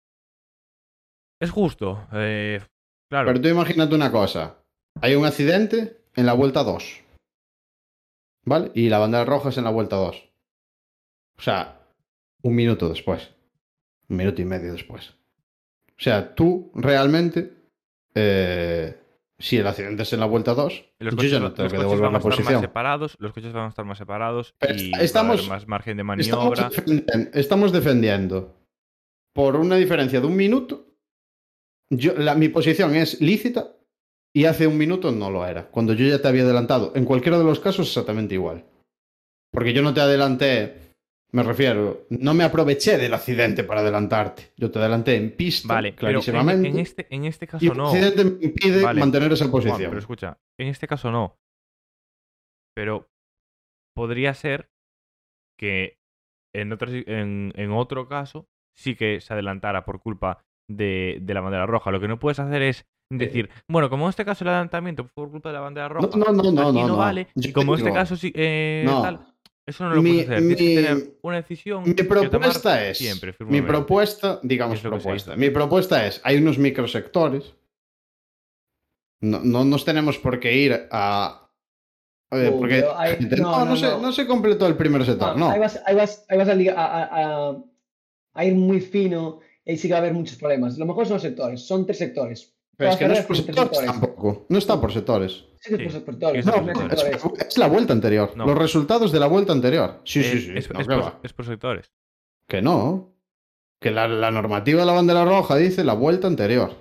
Es 1.42 1.52
justo. 1.52 2.08
eh, 2.14 2.60
claro. 3.10 3.28
Pero 3.28 3.42
tú 3.42 3.48
imagínate 3.50 3.96
una 3.96 4.12
cosa. 4.12 4.56
Hay 5.02 5.16
un 5.16 5.26
accidente 5.26 5.98
en 6.16 6.26
la 6.26 6.34
vuelta 6.34 6.64
2. 6.64 7.02
¿Vale? 8.46 8.72
Y 8.74 8.90
la 8.90 9.00
bandera 9.00 9.26
roja 9.26 9.50
es 9.50 9.58
en 9.58 9.64
la 9.66 9.70
vuelta 9.70 9.96
2. 9.98 10.16
O 11.38 11.42
sea, 11.42 11.80
un 12.42 12.56
minuto 12.56 12.90
después. 12.90 13.32
Un 14.08 14.18
minuto 14.18 14.42
y 14.42 14.46
medio 14.46 14.74
después. 14.74 15.10
O 15.12 16.02
sea, 16.02 16.34
tú 16.34 16.72
realmente, 16.74 17.54
eh, 18.16 18.98
si 19.38 19.58
el 19.58 19.68
accidente 19.68 20.04
es 20.04 20.14
en 20.14 20.20
la 20.22 20.26
vuelta 20.26 20.54
2, 20.54 20.86
Los 21.00 21.12
yo 21.12 21.18
coches, 21.18 21.32
ya 21.32 21.40
no 21.40 21.52
tengo 21.54 21.64
los 21.66 21.74
que 21.74 21.78
devolver 21.80 22.02
van 22.02 22.10
a 22.10 22.12
la 22.14 22.18
estar 22.20 22.30
más 22.30 22.38
posición. 22.38 22.62
separados, 22.62 23.16
los 23.20 23.34
coches 23.34 23.54
van 23.54 23.66
a 23.66 23.70
estar 23.70 23.86
más 23.86 23.98
separados 23.98 24.56
y 24.62 24.66
est- 24.66 24.80
va 24.94 24.96
a 24.96 24.96
haber 24.96 25.06
estamos- 25.06 25.48
más 25.50 25.68
margen 25.68 25.98
de 25.98 26.04
Estamos, 26.22 26.60
maniobra. 26.60 27.30
estamos 27.34 27.72
defendiendo 27.72 28.56
por 29.34 29.56
una 29.58 29.76
diferencia 29.76 30.20
de 30.22 30.28
un 30.28 30.36
minuto. 30.36 30.86
Yo, 31.92 32.14
la- 32.16 32.36
mi 32.36 32.50
posición 32.50 32.96
es 32.96 33.20
lícita 33.22 33.76
y 34.34 34.46
hace 34.46 34.68
un 34.68 34.78
minuto 34.78 35.12
no 35.12 35.32
lo 35.32 35.46
era. 35.46 35.68
Cuando 35.70 35.94
yo 35.94 36.06
ya 36.06 36.22
te 36.22 36.28
había 36.28 36.44
adelantado. 36.44 36.92
En 36.96 37.06
cualquiera 37.06 37.38
de 37.38 37.44
los 37.44 37.60
casos 37.60 37.88
exactamente 37.88 38.36
igual. 38.36 38.66
Porque 39.52 39.74
yo 39.74 39.82
no 39.82 39.94
te 39.94 40.02
adelanté, 40.02 40.94
me 41.32 41.42
refiero, 41.42 42.06
no 42.12 42.36
me 42.36 42.44
aproveché 42.44 42.98
del 43.00 43.14
accidente 43.16 43.64
para 43.64 43.82
adelantarte. 43.82 44.52
Yo 44.58 44.70
te 44.70 44.78
adelanté 44.78 45.16
en 45.16 45.36
pista, 45.36 45.74
Vale, 45.74 45.94
pero 45.94 46.08
en, 46.08 46.14
clarísimamente. 46.14 46.68
en 46.70 46.80
este, 46.80 47.08
en 47.16 47.26
este 47.26 47.46
y 47.46 47.48
caso 47.48 47.66
el 47.72 47.78
no. 47.78 47.88
accidente 47.88 48.24
me 48.26 48.46
impide 48.46 48.84
Vale. 48.84 49.00
mantener 49.00 49.32
esa 49.32 49.46
Juan, 49.48 49.52
posición. 49.64 49.90
pero 49.90 49.98
escucha, 50.00 50.38
en 50.60 50.68
este 50.68 50.88
caso 50.88 51.12
no. 51.12 51.40
Pero 52.76 53.10
podría 53.96 54.34
ser 54.36 54.70
que 55.58 55.98
en, 56.54 56.72
otro, 56.72 56.90
en 56.92 57.72
otro 57.72 58.08
caso 58.08 58.48
sí 58.76 58.96
que 58.96 59.20
se 59.20 59.34
adelantara 59.34 59.84
por 59.86 60.00
culpa 60.00 60.46
de, 60.70 61.18
de 61.22 61.34
la 61.34 61.42
bandera 61.42 61.66
roja. 61.66 61.92
Lo 61.92 62.00
que 62.00 62.08
no 62.08 62.18
puedes 62.20 62.40
hacer 62.40 62.62
es 62.62 62.86
decir, 63.12 63.50
bueno, 63.68 63.90
como 63.90 64.06
en 64.06 64.10
este 64.12 64.24
caso 64.24 64.44
el 64.44 64.50
adelantamiento 64.52 65.04
fue 65.04 65.12
por 65.16 65.32
culpa 65.32 65.50
de 65.50 65.54
la 65.54 65.62
bandera 65.62 65.90
roja, 65.90 66.08
no, 66.16 66.26
no, 66.26 66.32
no, 66.32 66.40
aquí 66.42 66.52
no, 66.54 66.72
no, 66.72 66.88
no. 66.88 66.98
vale. 66.98 67.28
Y 67.36 67.52
como 67.52 67.74
en 67.76 67.82
te 67.82 67.88
este 67.90 67.94
caso 68.00 68.16
sí, 68.16 68.32
eh, 68.36 68.84
no. 68.86 69.02
tal, 69.02 69.20
eso 69.66 69.84
no 69.90 69.96
lo 69.96 70.02
Mi- 70.02 70.12
puedes 70.12 70.26
hacer. 70.30 70.38
Tienes 70.40 70.58
que 70.58 70.76
tener 70.76 71.18
una 71.24 71.36
decisión 71.38 71.84
Mi 71.84 71.94
que 71.96 72.04
tomar 72.04 72.30
propuesta 72.30 72.88
es. 72.88 72.98
siempre, 73.00 73.36
mi 73.48 73.62
propuesta, 73.62 74.40
digamos 74.44 74.80
propuesta. 74.82 75.36
Mi 75.36 75.50
propuesta 75.50 76.06
es: 76.06 76.22
hay 76.24 76.38
unos 76.38 76.58
microsectores. 76.60 77.56
No, 79.22 79.42
no 79.44 79.66
nos 79.66 79.84
tenemos 79.86 80.18
por 80.18 80.40
qué 80.40 80.56
ir 80.56 80.88
a. 80.92 81.50
eh, 82.32 82.50
Uh, 82.54 82.60
porque 82.60 82.86
hay- 82.96 83.18
no, 83.40 83.52
no, 83.52 83.60
no 83.60 83.66
no, 83.66 83.76
se, 83.76 83.86
no. 83.88 84.00
no 84.00 84.12
se 84.12 84.28
completó 84.28 84.68
el 84.68 84.76
primer 84.78 85.04
sector, 85.06 85.36
No, 85.36 85.48
no. 85.48 85.52
Ahí 85.52 85.60
vas, 85.60 85.82
ahí 85.86 85.96
vas, 85.96 86.26
ahí 86.30 86.38
vas 86.38 86.48
a, 86.50 86.54
liga- 86.54 86.76
a- 86.78 87.04
a- 87.04 87.50
a- 87.50 87.58
a 88.36 88.46
ir 88.46 88.54
muy 88.56 88.80
fino 88.82 89.40
ahí 89.70 89.78
sí 89.78 89.88
que 89.88 89.94
va 89.94 90.00
a 90.00 90.02
haber 90.02 90.14
muchos 90.14 90.38
problemas. 90.38 90.78
Lo 90.78 90.86
mejor 90.86 91.06
son 91.06 91.16
los 91.16 91.22
sectores, 91.22 91.62
son 91.66 91.86
tres 91.86 91.98
sectores. 91.98 92.54
Pero 92.78 92.92
es 92.92 92.98
que 92.98 93.08
no 93.08 93.14
es 93.14 93.26
por 93.26 93.36
sectores 93.36 93.86
tampoco. 93.86 94.46
No 94.50 94.58
está 94.58 94.80
por 94.80 94.92
sectores. 94.94 95.44
Sí, 95.60 95.76
que 95.76 95.90
Sí, 95.90 95.98
es 95.98 96.04
por 96.04 96.14
sectores. 96.14 96.46
sí, 96.46 96.50
No, 96.52 96.56
es 96.56 96.66
son 96.66 96.74
por 96.74 96.88
tres 96.90 97.04
es, 97.04 97.10
sectores. 97.22 97.48
es 97.50 97.58
la 97.58 97.68
vuelta 97.68 97.94
anterior. 97.94 98.32
No. 98.38 98.46
Los 98.46 98.58
resultados 98.58 99.12
de 99.12 99.20
la 99.20 99.28
vuelta 99.28 99.52
anterior. 99.52 100.00
Sí, 100.06 100.24
sí, 100.24 100.38
Es- 100.38 100.44
sí. 100.46 100.52
es, 100.56 100.74
no, 100.74 100.80
es 100.80 100.88
que 100.88 100.96
por, 100.96 101.04
va. 101.04 101.20
es 101.22 101.34
por 101.34 101.46
sectores. 101.46 101.92
Que 102.48 102.62
no. 102.62 103.14
Que 103.82 103.92
la, 103.92 104.08
la 104.08 104.32
normativa 104.32 104.80
de 104.82 104.86
la 104.86 104.94
bandera 104.94 105.26
roja 105.26 105.56
dice 105.58 105.84
la 105.84 105.94
vuelta 105.94 106.28
anterior. 106.28 106.72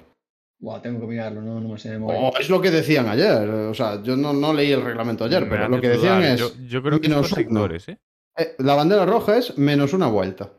Buah, 0.61 0.81
tengo 0.83 1.01
que 1.01 1.07
mirarlo, 1.07 1.41
no, 1.43 1.61
no 1.61 1.69
me 1.69 1.79
sé 1.79 1.89
de 1.91 1.99
memoria. 1.99 2.21
O 2.21 2.37
es 2.39 2.49
lo 2.51 2.61
que 2.61 2.71
decían 2.71 3.09
ayer. 3.09 3.49
O 3.49 3.75
sea, 3.75 4.03
yo 4.03 4.17
no, 4.17 4.33
no 4.33 4.53
leí 4.53 4.71
el 4.73 4.83
reglamento 4.83 5.25
ayer, 5.25 5.43
Me 5.45 5.51
pero 5.51 5.69
lo 5.69 5.81
que 5.81 5.89
decían 5.89 6.19
dudar. 6.21 6.33
es. 6.35 6.41
Yo, 6.41 6.51
yo 6.67 6.83
creo 6.83 7.01
que 7.01 7.07
es 7.09 7.15
por 7.15 7.27
sectores, 7.27 7.89
¿eh? 7.89 7.99
eh, 8.37 8.55
la 8.59 8.75
bandera 8.75 9.05
roja 9.07 9.37
es 9.39 9.57
menos 9.59 9.93
una 9.93 10.07
vuelta. 10.09 10.51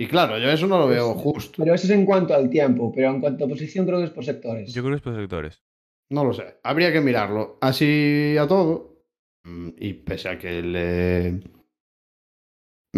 Y 0.00 0.06
claro, 0.06 0.38
yo 0.38 0.48
eso 0.50 0.66
no 0.68 0.78
lo 0.78 0.86
veo 0.86 1.12
Pues- 1.12 1.22
justo. 1.22 1.54
Pero 1.62 1.74
eso 1.74 1.86
es 1.86 1.90
en 1.92 2.04
cuanto 2.06 2.32
al 2.34 2.48
tiempo, 2.48 2.92
pero 2.94 3.10
en 3.10 3.20
cuanto 3.20 3.44
a 3.44 3.48
posición 3.48 3.84
creo 3.84 3.98
que 3.98 4.04
es 4.04 4.10
por 4.10 4.24
sectores. 4.24 4.72
Yo 4.72 4.82
creo 4.82 4.92
que 4.92 4.96
es 4.98 5.02
por 5.02 5.16
sectores. 5.16 5.62
No 6.10 6.24
lo 6.24 6.32
sé. 6.32 6.58
Habría 6.62 6.92
que 6.92 7.00
mirarlo. 7.00 7.58
Así 7.60 8.36
a 8.38 8.46
todo. 8.46 8.96
mm, 9.44 9.68
Y 9.78 9.92
pese 9.94 10.28
a 10.28 10.38
que 10.38 10.62
le. 10.62 11.40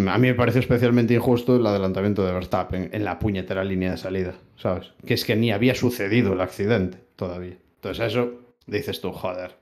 A 0.08 0.18
mí 0.18 0.28
me 0.28 0.34
parece 0.34 0.60
especialmente 0.60 1.14
injusto 1.14 1.56
el 1.56 1.66
adelantamiento 1.66 2.24
de 2.24 2.32
Verstappen 2.32 2.90
en 2.92 3.04
la 3.04 3.18
puñetera 3.18 3.64
línea 3.64 3.90
de 3.92 3.96
salida, 3.96 4.34
¿sabes? 4.56 4.92
Que 5.04 5.14
es 5.14 5.24
que 5.24 5.34
ni 5.36 5.50
había 5.52 5.74
sucedido 5.74 6.32
el 6.32 6.40
accidente 6.40 6.98
todavía. 7.16 7.56
Entonces 7.76 8.06
eso 8.06 8.32
dices 8.66 9.00
tú, 9.00 9.10
joder, 9.12 9.56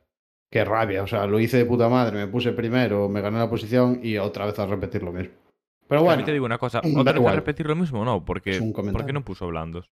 qué 0.50 0.64
rabia. 0.64 1.02
O 1.02 1.06
sea, 1.06 1.26
lo 1.26 1.40
hice 1.40 1.56
de 1.56 1.64
puta 1.64 1.88
madre, 1.88 2.18
me 2.18 2.26
puse 2.28 2.52
primero, 2.52 3.08
me 3.08 3.20
gané 3.22 3.38
la 3.38 3.48
posición 3.48 4.00
y 4.02 4.18
otra 4.18 4.44
vez 4.46 4.58
a 4.58 4.66
repetir 4.66 5.02
lo 5.02 5.12
mismo. 5.12 5.34
Pero 5.88 6.02
bueno, 6.02 6.24
te 6.24 6.32
digo 6.32 6.44
una 6.44 6.58
cosa, 6.58 6.80
¿otra 6.96 7.12
vez 7.12 7.26
a 7.26 7.32
repetir 7.32 7.66
lo 7.66 7.74
mismo? 7.76 8.04
No, 8.04 8.24
porque 8.24 8.60
¿por 8.92 9.06
qué 9.06 9.12
no 9.12 9.24
puso 9.24 9.46
blandos? 9.48 9.90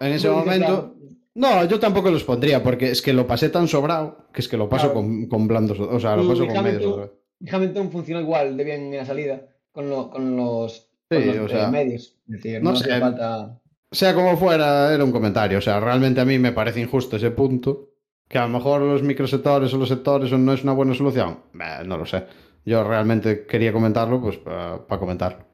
En 0.00 0.12
ese, 0.12 0.30
momento... 0.30 0.96
No, 1.34 1.64
yo 1.64 1.78
tampoco 1.78 2.10
los 2.10 2.24
pondría, 2.24 2.62
porque 2.62 2.90
es 2.90 3.00
que 3.00 3.12
lo 3.12 3.26
pasé 3.26 3.48
tan 3.48 3.68
sobrado 3.68 4.28
que 4.32 4.40
es 4.40 4.48
que 4.48 4.56
lo 4.56 4.68
paso 4.68 4.86
Claro. 4.92 4.94
con, 4.94 5.26
con 5.28 5.48
blandos, 5.48 5.78
o 5.80 6.00
sea, 6.00 6.16
lo 6.16 6.24
Y 6.24 6.28
paso 6.28 6.46
con 6.46 6.62
medios 6.64 6.84
otra 6.84 7.04
vez. 7.04 7.12
Hamilton 7.50 7.90
funcionó 7.90 8.20
igual 8.20 8.56
de 8.56 8.64
bien 8.64 8.92
en 8.92 8.96
la 8.98 9.04
salida 9.04 9.42
con, 9.72 9.88
lo- 9.88 10.10
con 10.10 10.36
los, 10.36 10.90
Sí, 11.10 11.16
con 11.16 11.26
los, 11.26 11.36
o 11.36 11.46
eh, 11.46 11.48
sea, 11.48 11.70
medios. 11.70 12.18
Es 12.26 12.32
decir, 12.34 12.62
no 12.62 12.70
no, 12.70 12.76
sé. 12.76 13.00
falta. 13.00 13.60
Sea 13.90 14.14
como 14.14 14.36
fuera, 14.36 14.94
era 14.94 15.04
un 15.04 15.12
comentario. 15.12 15.58
O 15.58 15.62
sea, 15.62 15.80
realmente 15.80 16.20
a 16.20 16.24
mí 16.24 16.38
me 16.38 16.52
parece 16.52 16.80
injusto 16.80 17.16
ese 17.16 17.30
punto. 17.30 17.91
Que 18.32 18.38
a 18.38 18.46
lo 18.46 18.48
mejor 18.48 18.80
los 18.80 19.02
microsectores 19.02 19.74
o 19.74 19.76
los 19.76 19.90
sectores 19.90 20.32
no 20.32 20.52
es 20.54 20.62
una 20.62 20.72
buena 20.72 20.94
solución. 20.94 21.40
No 21.84 21.98
lo 21.98 22.06
sé. 22.06 22.24
Yo 22.64 22.82
realmente 22.82 23.44
quería 23.46 23.74
comentarlo, 23.74 24.22
pues 24.22 24.38
para 24.38 24.98
comentarlo. 24.98 25.44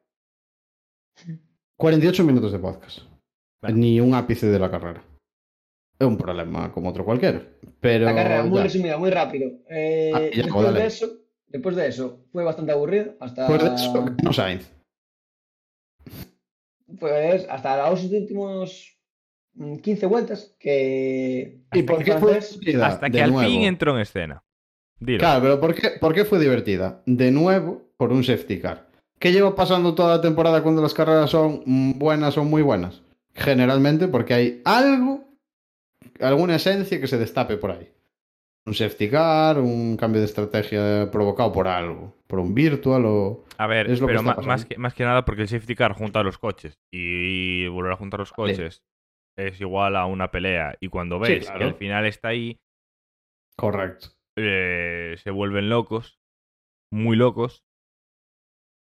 48 1.76 2.22
minutos 2.24 2.52
de 2.52 2.58
podcast. 2.60 3.00
Vale. 3.60 3.74
Ni 3.74 3.98
un 4.00 4.14
ápice 4.14 4.46
de 4.46 4.58
la 4.60 4.70
carrera. 4.70 5.02
Es 5.98 6.06
un 6.06 6.16
problema 6.16 6.72
como 6.72 6.90
otro 6.90 7.04
cualquiera. 7.04 7.42
Pero. 7.80 8.04
La 8.04 8.14
carrera, 8.14 8.44
muy 8.44 8.58
ya. 8.58 8.62
resumida, 8.64 8.96
muy 8.96 9.10
rápido. 9.10 9.50
Eh, 9.68 10.12
Ah, 10.14 10.20
ya, 10.32 10.42
después, 10.44 10.72
de 10.74 10.86
eso, 10.86 11.06
después 11.48 11.74
de 11.74 11.88
eso, 11.88 12.26
fue 12.30 12.44
bastante 12.44 12.70
aburrido. 12.70 13.14
Hasta, 13.18 13.48
Pues 13.48 13.64
de 13.64 13.74
eso, 13.74 14.06
no 14.22 14.32
Sainz. 14.32 14.70
pues, 17.00 17.44
hasta 17.50 17.90
los 17.90 18.04
últimos 18.04 18.97
15 19.82 20.06
vueltas. 20.06 20.54
Que. 20.58 21.58
¿Y 21.72 21.82
por 21.82 22.02
qué 22.04 22.14
fue 22.18 22.34
divertida? 22.40 22.86
Hasta 22.86 23.10
que 23.10 23.18
De 23.18 23.22
al 23.22 23.32
nuevo. 23.32 23.48
fin 23.48 23.62
entró 23.62 23.94
en 23.94 24.00
escena. 24.00 24.42
Dilo. 25.00 25.18
Claro, 25.18 25.42
pero 25.42 25.60
¿por 25.60 25.74
qué, 25.74 25.90
por 26.00 26.14
qué 26.14 26.24
fue 26.24 26.38
divertida? 26.40 27.02
De 27.06 27.30
nuevo, 27.30 27.82
por 27.96 28.12
un 28.12 28.24
safety 28.24 28.60
car. 28.60 28.88
¿Qué 29.18 29.32
lleva 29.32 29.54
pasando 29.54 29.94
toda 29.94 30.16
la 30.16 30.22
temporada 30.22 30.62
cuando 30.62 30.82
las 30.82 30.94
carreras 30.94 31.30
son 31.30 31.62
mm, 31.66 31.98
buenas 31.98 32.36
o 32.38 32.44
muy 32.44 32.62
buenas? 32.62 33.02
Generalmente 33.34 34.08
porque 34.08 34.34
hay 34.34 34.62
algo, 34.64 35.24
alguna 36.20 36.56
esencia 36.56 37.00
que 37.00 37.06
se 37.06 37.18
destape 37.18 37.56
por 37.56 37.70
ahí. 37.72 37.88
Un 38.66 38.74
safety 38.74 39.08
car, 39.08 39.58
un 39.58 39.96
cambio 39.96 40.20
de 40.20 40.26
estrategia 40.26 41.08
provocado 41.10 41.52
por 41.52 41.68
algo, 41.68 42.14
por 42.26 42.38
un 42.40 42.54
virtual 42.54 43.04
o... 43.06 43.44
A 43.56 43.66
ver, 43.66 43.90
es 43.90 44.00
lo 44.00 44.06
que 44.06 44.12
pero 44.14 44.24
pasando. 44.24 44.46
más, 44.46 44.64
que, 44.66 44.76
más 44.78 44.94
que 44.94 45.04
nada 45.04 45.24
porque 45.24 45.42
el 45.42 45.48
safety 45.48 45.74
car 45.74 45.92
junta 45.94 46.22
los 46.22 46.38
coches 46.38 46.78
y 46.92 47.66
volver 47.68 47.92
a 47.92 47.96
juntar 47.96 48.20
los 48.20 48.32
Vale. 48.36 48.52
coches 48.52 48.82
es 49.38 49.60
igual 49.60 49.96
a 49.96 50.06
una 50.06 50.30
pelea. 50.30 50.76
Y 50.80 50.88
cuando 50.88 51.16
Sí, 51.24 51.32
ves 51.34 51.50
que 51.50 51.64
al 51.64 51.74
final 51.74 52.06
está 52.06 52.28
ahí, 52.28 52.58
Correcto. 53.56 54.08
eh, 54.36 55.16
se 55.22 55.30
vuelven 55.30 55.68
locos, 55.68 56.18
muy 56.92 57.16
locos, 57.16 57.62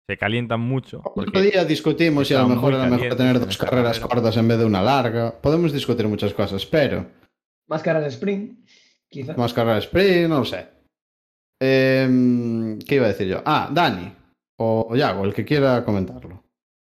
se 0.10 0.18
calientan 0.18 0.60
mucho. 0.60 1.01
Otro 1.16 1.41
día 1.41 1.64
discutimos 1.66 2.28
si 2.28 2.34
a 2.34 2.39
lo 2.41 2.49
mejor 2.49 2.74
era 2.74 2.86
mejor 2.88 3.16
tener 3.16 3.38
en 3.38 3.45
dos 3.45 3.58
carreras 3.58 3.99
carrera. 3.99 4.16
cortas 4.16 4.38
en 4.38 4.47
vez 4.47 4.58
de 4.60 4.66
una 4.66 4.82
larga. 4.82 5.39
Podemos 5.41 5.72
discutir 5.72 6.08
muchas 6.08 6.34
cosas, 6.34 6.66
pero... 6.66 7.06
Más 7.70 7.82
carreras 7.82 8.12
de 8.12 8.16
sprint, 8.18 8.70
quizá. 9.10 9.36
Más 9.38 9.54
carrera 9.54 9.76
de 9.76 9.80
sprint, 9.82 10.28
no 10.30 10.39
lo 10.39 10.45
sé. 10.45 10.68
Em, 11.62 12.78
¿Qué 12.80 12.95
iba 12.95 13.06
a 13.06 13.10
decir 13.10 13.28
yo? 13.28 13.41
Ah, 13.45 13.70
Dani. 13.72 14.14
O, 14.60 14.88
o 14.89 14.95
Yago, 14.95 15.24
el 15.24 15.34
que 15.34 15.45
quiera 15.45 15.84
comentarlo. 15.86 16.43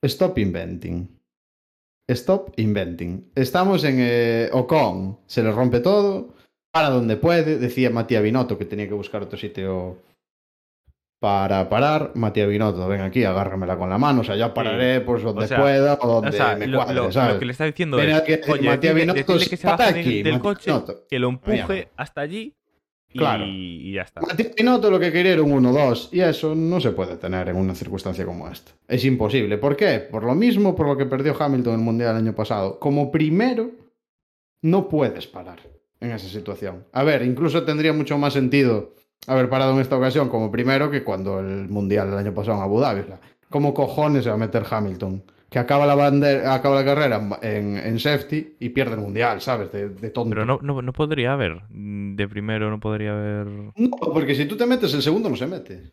Stop 0.05 0.39
inventing. 0.39 1.16
Stop 2.09 2.53
inventing. 2.57 3.31
Estamos 3.35 3.83
en 3.85 3.97
eh, 3.99 4.49
Ocon. 4.53 5.19
Se 5.27 5.43
le 5.43 5.51
rompe 5.53 5.81
todo. 5.81 6.35
Para 6.73 6.91
donde 6.91 7.17
puede. 7.17 7.59
Decía 7.59 7.91
Matías 7.91 8.23
Binotto 8.23 8.59
que 8.59 8.65
tenía 8.65 8.87
que 8.87 8.95
buscar 8.95 9.23
otro 9.23 9.37
sitio 9.39 9.99
para 11.21 11.69
parar. 11.69 12.13
Matías 12.15 12.49
Binotto, 12.49 12.87
ven 12.87 13.01
aquí, 13.01 13.25
agárramela 13.25 13.77
con 13.77 13.91
la 13.91 13.99
mano. 13.99 14.21
O 14.21 14.25
sea, 14.25 14.37
yo 14.37 14.53
pararé 14.55 15.01
pues 15.01 15.23
donde 15.23 15.47
O 15.47 15.49
sea, 15.49 15.59
pueda 15.59 15.99
o 16.01 16.07
donde 16.07 16.29
o 16.29 16.33
sea, 16.33 16.55
me 16.57 16.67
lo, 16.67 16.79
cuadre, 16.79 16.95
lo- 16.95 17.11
¿sabes? 17.13 17.35
lo 17.35 17.39
que 17.41 17.47
le 17.47 17.53
está 17.53 17.65
diciendo 17.65 17.97
Ven 17.97 18.11
es, 18.11 18.17
aquí, 18.17 18.35
oye, 18.51 18.69
Matías 18.69 18.95
Binotto, 18.95 19.39
que 19.39 19.57
se 19.57 19.67
baje 19.67 19.95
del, 19.95 20.23
del 20.23 20.39
coche, 20.41 20.71
Binotto. 20.71 21.07
que 21.09 21.19
lo 21.19 21.29
empuje 21.31 21.89
hasta 21.97 22.21
allí 22.21 22.55
Claro. 23.17 23.45
y 23.47 23.93
ya 23.93 24.03
está. 24.03 24.21
Matías 24.21 24.55
Binotto 24.55 24.91
lo 24.91 25.01
que 25.01 25.13
quería 25.13 25.33
era 25.33 25.43
un 25.43 25.65
1-2 25.65 26.09
y 26.13 26.21
eso 26.21 26.55
no 26.55 26.81
se 26.81 26.91
puede 26.91 27.17
tener 27.17 27.49
en 27.49 27.57
una 27.57 27.75
circunstancia 27.75 28.25
como 28.25 28.49
esta. 28.49 28.73
Es 28.89 29.05
imposible. 29.05 29.59
¿Por 29.59 29.77
qué? 29.77 30.01
Por 30.01 30.25
lo 30.25 30.35
mismo 30.35 30.75
por 30.75 30.87
lo 30.87 30.97
que 30.97 31.07
perdió 31.07 31.35
Hamilton 31.39 31.75
en 31.75 31.81
el 31.81 31.85
Mundial 31.85 32.11
el 32.13 32.23
año 32.23 32.35
pasado. 32.35 32.79
Como 32.79 33.11
primero, 33.11 33.71
no 34.63 34.89
puedes 34.89 35.27
parar 35.27 35.61
en 36.01 36.11
esa 36.11 36.29
situación. 36.29 36.85
A 36.93 37.03
ver, 37.05 37.23
incluso 37.23 37.65
tendría 37.65 37.93
mucho 37.93 38.19
más 38.19 38.33
sentido 38.33 38.95
haber 39.27 39.49
parado 39.49 39.73
en 39.75 39.81
esta 39.81 39.97
ocasión 39.97 40.29
como 40.29 40.51
primero 40.51 40.91
que 40.91 41.03
cuando 41.03 41.41
el 41.41 41.69
Mundial 41.69 42.09
el 42.09 42.19
año 42.19 42.35
pasado 42.35 42.59
en 42.59 42.63
Abu 42.63 42.81
Dhabi. 42.81 43.01
O 43.01 43.07
sea, 43.07 43.21
¿Cómo 43.49 43.73
cojones 43.75 44.25
se 44.25 44.31
va 44.31 44.35
a 44.35 44.39
meter 44.39 44.65
Hamilton? 44.69 45.23
Que 45.49 45.61
acaba 45.61 45.87
la, 45.87 45.95
bandera, 45.95 46.55
acaba 46.55 46.75
la 46.75 46.85
carrera 46.85 47.39
en, 47.41 47.77
en 47.77 47.99
safety 48.01 48.57
y 48.59 48.71
pierde 48.71 48.95
el 48.95 49.01
Mundial, 49.01 49.41
¿sabes? 49.41 49.71
De, 49.71 49.91
de 49.91 50.11
tonto. 50.11 50.31
Pero 50.31 50.45
no, 50.45 50.59
no, 50.61 50.83
no 50.83 50.93
podría 50.93 51.35
haber. 51.35 51.63
De 51.71 52.29
primero 52.29 52.69
no 52.69 52.81
podría 52.81 53.13
haber. 53.13 53.47
No, 53.47 53.97
porque 54.13 54.35
si 54.35 54.47
tú 54.47 54.57
te 54.57 54.67
metes, 54.67 54.93
el 54.95 55.03
segundo 55.03 55.31
no 55.31 55.37
se 55.37 55.47
mete. 55.47 55.93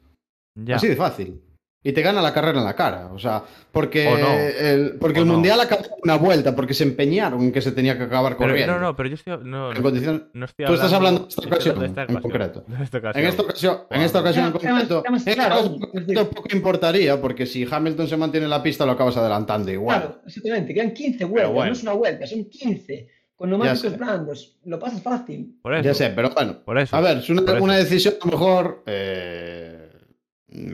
Ya. 0.55 0.77
Así 0.77 0.87
de 0.87 0.95
fácil. 0.95 1.41
Y 1.83 1.91
te 1.91 2.01
gana 2.01 2.21
la 2.21 2.33
carrera 2.33 2.59
en 2.59 2.65
la 2.65 2.75
cara. 2.75 3.07
O 3.13 3.19
sea, 3.19 3.43
porque, 3.71 4.07
O 4.07 4.17
no. 4.17 4.33
el, 4.33 4.93
porque 4.99 5.19
O 5.19 5.23
el 5.23 5.27
no. 5.27 5.33
Mundial 5.33 5.59
acabó 5.59 5.83
en 5.83 5.91
una 6.03 6.15
vuelta, 6.15 6.55
porque 6.55 6.73
se 6.73 6.83
empeñaron 6.83 7.41
en 7.41 7.51
que 7.51 7.61
se 7.61 7.71
tenía 7.73 7.97
que 7.97 8.03
acabar 8.03 8.37
Pero- 8.37 8.49
corriendo. 8.49 8.73
no, 8.75 8.79
no, 8.79 8.95
pero 8.95 9.09
yo 9.09 9.15
estoy. 9.15 9.33
No, 9.43 9.71
En 9.71 9.77
no, 9.77 9.81
condiciones- 9.83 10.21
no 10.33 10.45
estoy 10.45 10.65
Tú 10.65 10.73
estás 10.73 10.93
hablando 10.93 11.21
de 11.23 11.27
esta 11.29 11.41
ocasión, 11.45 11.75
hablando 11.75 11.81
de 11.81 11.87
esta 11.87 12.01
en 12.01 12.17
ocasión, 12.17 12.21
concreto. 12.21 12.63
de 12.67 12.83
esta 12.83 12.97
ocasión. 12.99 13.23
En 13.23 13.29
esta 13.29 13.41
ocasión, 13.43 13.77
en 13.89 14.01
esta 14.01 14.19
ocasión 14.19 14.45
en 14.45 14.51
concreto, 14.53 15.03
en 15.05 15.33
claro, 15.35 15.55
ocasión 15.55 15.73
en 15.73 15.79
concreto 15.79 16.07
decir- 16.23 16.35
poco 16.35 16.47
importaría, 16.55 17.19
porque 17.21 17.45
si 17.45 17.67
Hamilton 17.69 18.07
se 18.07 18.17
mantiene 18.17 18.45
en 18.45 18.49
la 18.51 18.63
pista, 18.63 18.85
lo 18.85 18.93
acabas 18.93 19.17
adelantando 19.17 19.71
igual. 19.71 19.99
Claro, 20.01 20.21
exactamente. 20.25 20.73
Quedan 20.73 20.91
15 20.93 21.25
vueltas, 21.25 21.51
bueno. 21.53 21.67
no 21.67 21.73
es 21.73 21.83
una 21.83 21.93
vuelta, 21.93 22.25
son 22.27 22.45
15. 22.45 23.07
Con 23.35 23.49
neumáticos 23.49 23.97
blandos. 23.97 24.57
Lo 24.63 24.79
pasas 24.79 25.01
fácil. 25.01 25.57
Por 25.61 25.73
eso. 25.73 25.83
Ya 25.83 25.93
sé, 25.93 26.11
pero 26.15 26.29
bueno. 26.29 26.59
Por 26.63 26.77
eso. 26.77 26.95
A 26.95 27.01
ver, 27.01 27.17
es 27.17 27.29
una, 27.29 27.41
una 27.59 27.75
decisión 27.75 28.13
a 28.21 28.25
lo 28.25 28.31
mejor 28.31 28.83
eh, 28.85 29.72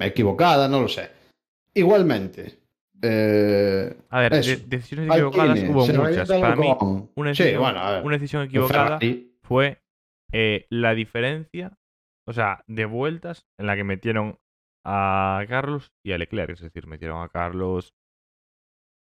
equivocada, 0.02 0.68
no 0.68 0.82
lo 0.82 0.88
sé. 0.88 1.10
Igualmente. 1.74 2.60
eh, 3.02 3.96
A 4.10 4.20
ver, 4.20 4.34
eso. 4.34 4.62
decisiones 4.68 5.10
equivocadas 5.10 5.60
hubo 5.70 5.88
muchas. 5.88 6.28
Para 6.28 6.56
mí, 6.56 6.68
una 7.16 7.34
Sí, 7.34 7.44
decisión, 7.44 7.62
bueno, 7.62 7.80
a 7.80 7.92
ver. 7.92 8.04
una 8.06 8.16
decisión 8.18 8.44
equivocada 8.44 9.00
fue 9.44 9.82
eh, 10.32 10.66
la 10.70 10.94
diferencia, 10.94 11.78
o 12.28 12.34
sea, 12.34 12.64
de 12.68 12.86
vueltas 12.86 13.46
en 13.58 13.68
la 13.68 13.76
que 13.76 13.84
metieron 13.84 14.38
a 14.86 15.44
Carlos 15.48 15.92
y 16.06 16.12
a 16.12 16.18
Leclerc. 16.18 16.52
Es 16.52 16.62
decir, 16.62 16.88
metieron 16.88 17.24
a 17.24 17.30
Carlos 17.30 17.94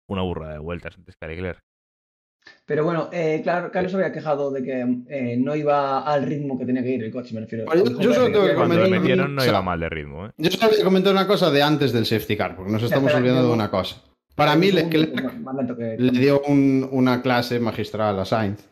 una 0.09 0.21
burra 0.21 0.51
de 0.53 0.59
vueltas 0.59 0.97
antes 0.97 1.15
que 1.15 1.25
a 1.25 1.29
Leclerc. 1.29 1.63
Pero 2.65 2.83
bueno, 2.83 3.09
eh, 3.11 3.41
claro, 3.43 3.71
Carlos 3.71 3.93
había 3.93 4.11
quejado 4.11 4.49
de 4.51 4.63
que 4.63 4.85
eh, 5.09 5.37
no 5.37 5.55
iba 5.55 5.99
al 6.01 6.25
ritmo 6.25 6.57
que 6.57 6.65
tenía 6.65 6.81
que 6.83 6.89
ir 6.91 7.03
el 7.03 7.11
coche, 7.11 7.33
me 7.35 7.41
refiero. 7.41 7.65
Oye, 7.71 7.83
yo 7.99 8.13
solo 8.13 8.31
tengo 8.31 8.45
que 8.47 8.89
metieron 8.89 9.35
no 9.35 9.41
o 9.41 9.43
sea, 9.43 9.51
iba 9.53 9.61
mal 9.61 9.79
de 9.79 9.89
ritmo, 9.89 10.25
¿eh? 10.27 10.31
Yo 10.37 10.51
solo 10.51 10.71
voy 10.71 10.81
a 10.81 10.83
comentar 10.83 11.13
una 11.13 11.27
cosa 11.27 11.51
de 11.51 11.61
antes 11.61 11.91
del 11.93 12.05
safety 12.05 12.35
car, 12.35 12.55
porque 12.55 12.71
nos 12.71 12.81
estamos 12.81 13.07
espera, 13.09 13.19
olvidando 13.19 13.47
de 13.49 13.53
una 13.53 13.69
cosa. 13.69 14.01
Para 14.35 14.55
mí, 14.55 14.71
que- 14.71 15.95
le 15.97 16.19
dio 16.19 16.41
un- 16.47 16.87
una 16.91 17.21
clase 17.21 17.59
magistral 17.59 18.19
a 18.19 18.25
Sainz 18.25 18.67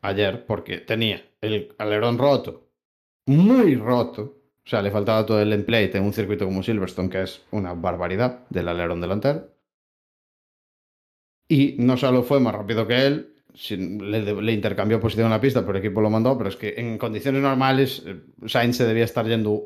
ayer 0.00 0.44
porque 0.46 0.78
tenía 0.78 1.22
el 1.40 1.74
alerón 1.78 2.18
roto, 2.18 2.68
muy 3.26 3.74
roto. 3.76 4.38
O 4.64 4.68
sea, 4.68 4.80
le 4.80 4.92
faltaba 4.92 5.26
todo 5.26 5.42
el 5.42 5.52
emplate 5.52 5.98
en 5.98 6.04
un 6.04 6.12
circuito 6.12 6.44
como 6.44 6.62
Silverstone, 6.62 7.08
que 7.10 7.22
es 7.22 7.42
una 7.50 7.74
barbaridad 7.74 8.40
del 8.48 8.68
alerón 8.68 9.00
delantero. 9.00 9.48
Y 11.52 11.76
no 11.78 11.98
solo 11.98 12.22
fue 12.22 12.40
más 12.40 12.54
rápido 12.54 12.86
que 12.86 13.06
él, 13.06 13.34
le, 13.68 14.40
le 14.40 14.52
intercambió 14.52 14.98
posición 14.98 15.26
en 15.26 15.32
la 15.32 15.40
pista, 15.40 15.60
pero 15.60 15.72
el 15.72 15.84
equipo 15.84 16.00
lo 16.00 16.08
mandó, 16.08 16.38
pero 16.38 16.48
es 16.48 16.56
que 16.56 16.72
en 16.78 16.96
condiciones 16.96 17.42
normales 17.42 18.02
eh, 18.06 18.22
Sainz 18.46 18.78
se 18.78 18.86
debía 18.86 19.04
estar 19.04 19.26
yendo 19.26 19.62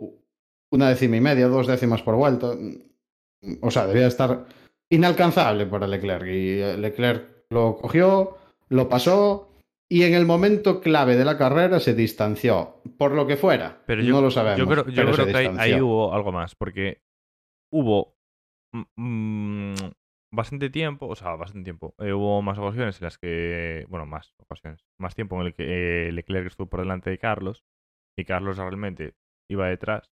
una 0.73 0.89
décima 0.89 1.19
y 1.19 1.21
media, 1.21 1.47
dos 1.47 1.69
décimas 1.69 2.03
por 2.03 2.17
vuelta. 2.17 2.57
O 3.61 3.71
sea, 3.71 3.87
debía 3.87 4.09
estar 4.09 4.47
inalcanzable 4.91 5.67
para 5.67 5.87
Leclerc. 5.87 6.27
Y 6.27 6.61
eh, 6.61 6.77
Leclerc 6.77 7.47
lo 7.51 7.77
cogió, 7.77 8.37
lo 8.69 8.89
pasó 8.89 9.53
y 9.89 10.03
en 10.03 10.15
el 10.15 10.27
momento 10.27 10.81
clave 10.81 11.15
de 11.15 11.25
la 11.25 11.39
carrera 11.39 11.79
se 11.79 11.95
distanció. 11.95 12.83
Por 12.99 13.13
lo 13.13 13.29
que 13.29 13.37
fuera, 13.37 13.81
Pero 13.87 14.03
yo, 14.03 14.13
no 14.13 14.23
lo 14.23 14.33
sabemos. 14.33 14.59
yo 14.59 14.67
creo, 14.67 14.89
yo 14.89 15.13
creo 15.13 15.27
que 15.27 15.37
ahí, 15.57 15.81
hubo 15.81 16.13
algo 16.13 16.33
más, 16.33 16.57
porque 16.57 17.01
hubo 17.71 18.17
mm, 18.73 19.75
bastante 20.37 20.71
tiempo, 20.71 21.07
o 21.09 21.17
sea, 21.17 21.35
bastante 21.37 21.65
tiempo. 21.65 21.95
eh, 21.99 22.13
hubo 22.13 22.43
más 22.43 22.59
ocasiones 22.59 23.01
en 23.01 23.05
las 23.07 23.19
que, 23.19 23.87
bueno, 23.89 24.07
más 24.07 24.35
ocasiones, 24.39 24.85
más 24.99 25.15
tiempo 25.15 25.41
en 25.41 25.47
el 25.49 25.55
que 25.55 26.09
eh, 26.09 26.13
Leclerc 26.13 26.47
estuvo 26.47 26.69
por 26.69 26.81
delante 26.81 27.11
de 27.11 27.19
Carlos 27.19 27.65
y 28.19 28.25
Carlos 28.25 28.57
realmente 28.59 29.15
iba 29.51 29.69
detrás 29.69 30.11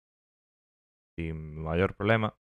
sin 1.17 1.55
mayor 1.57 1.95
problema. 1.95 2.35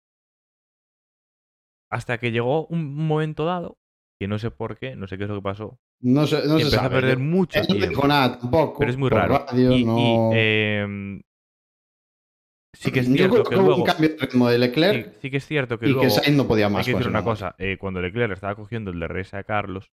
Hasta 1.91 2.17
que 2.17 2.31
llegó 2.31 2.67
un 2.67 2.93
momento 2.95 3.45
dado, 3.45 3.77
que 4.19 4.27
no 4.27 4.39
sé 4.39 4.51
por 4.51 4.77
qué, 4.77 4.95
no 4.95 5.07
sé 5.07 5.17
qué 5.17 5.23
es 5.23 5.29
lo 5.29 5.35
que 5.37 5.41
pasó, 5.41 5.79
No 6.01 6.27
se, 6.27 6.35
no 6.47 6.57
se 6.57 6.63
empezó 6.63 6.75
sabe. 6.75 6.87
a 6.87 6.99
perder 7.01 7.17
mucho 7.17 7.59
no 7.61 7.65
tiempo. 7.67 7.89
dijo 7.89 8.07
nada 8.07 8.37
tampoco. 8.39 8.79
Pero 8.79 8.91
es 8.91 8.97
muy 8.97 9.09
raro. 9.09 9.45
radio, 9.47 9.71
y, 9.71 9.81
y, 9.81 9.85
no- 9.85 10.31
em, 10.33 11.21
sí 12.87 12.91
que 12.93 12.99
es 13.01 13.07
cierto 13.07 13.43
que 13.43 13.49
que 13.49 13.55
luego... 13.55 13.75
un 13.77 13.83
cambio 13.85 14.09
de 14.09 14.17
ritmo 14.17 14.47
de 14.49 14.55
Sí, 14.55 14.59
Leclerc 14.61 15.13
sí 15.21 15.31
que 15.31 15.37
es 15.37 15.45
cierto 15.45 15.77
que 15.79 15.85
y 15.85 15.89
luego 15.89 16.01
que 16.03 16.09
Sainz 16.09 16.35
no 16.37 16.47
podía 16.47 16.67
hay 16.67 16.73
más. 16.73 16.85
que 16.85 16.91
con 16.93 16.99
decir 17.01 17.09
una 17.11 17.23
cosa. 17.23 17.55
eh, 17.57 17.77
cuando 17.77 18.01
Leclerc 18.01 18.33
estaba 18.33 18.55
cogiendo 18.55 18.91
el 18.91 18.99
DRS 18.99 19.33
a 19.35 19.43
Carlos, 19.43 19.91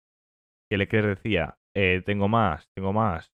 que 0.69 0.77
Leclerc 0.77 1.07
decía, 1.17 1.57
eh, 1.75 2.01
tengo 2.05 2.27
más, 2.27 2.69
tengo 2.75 2.93
más, 2.93 3.31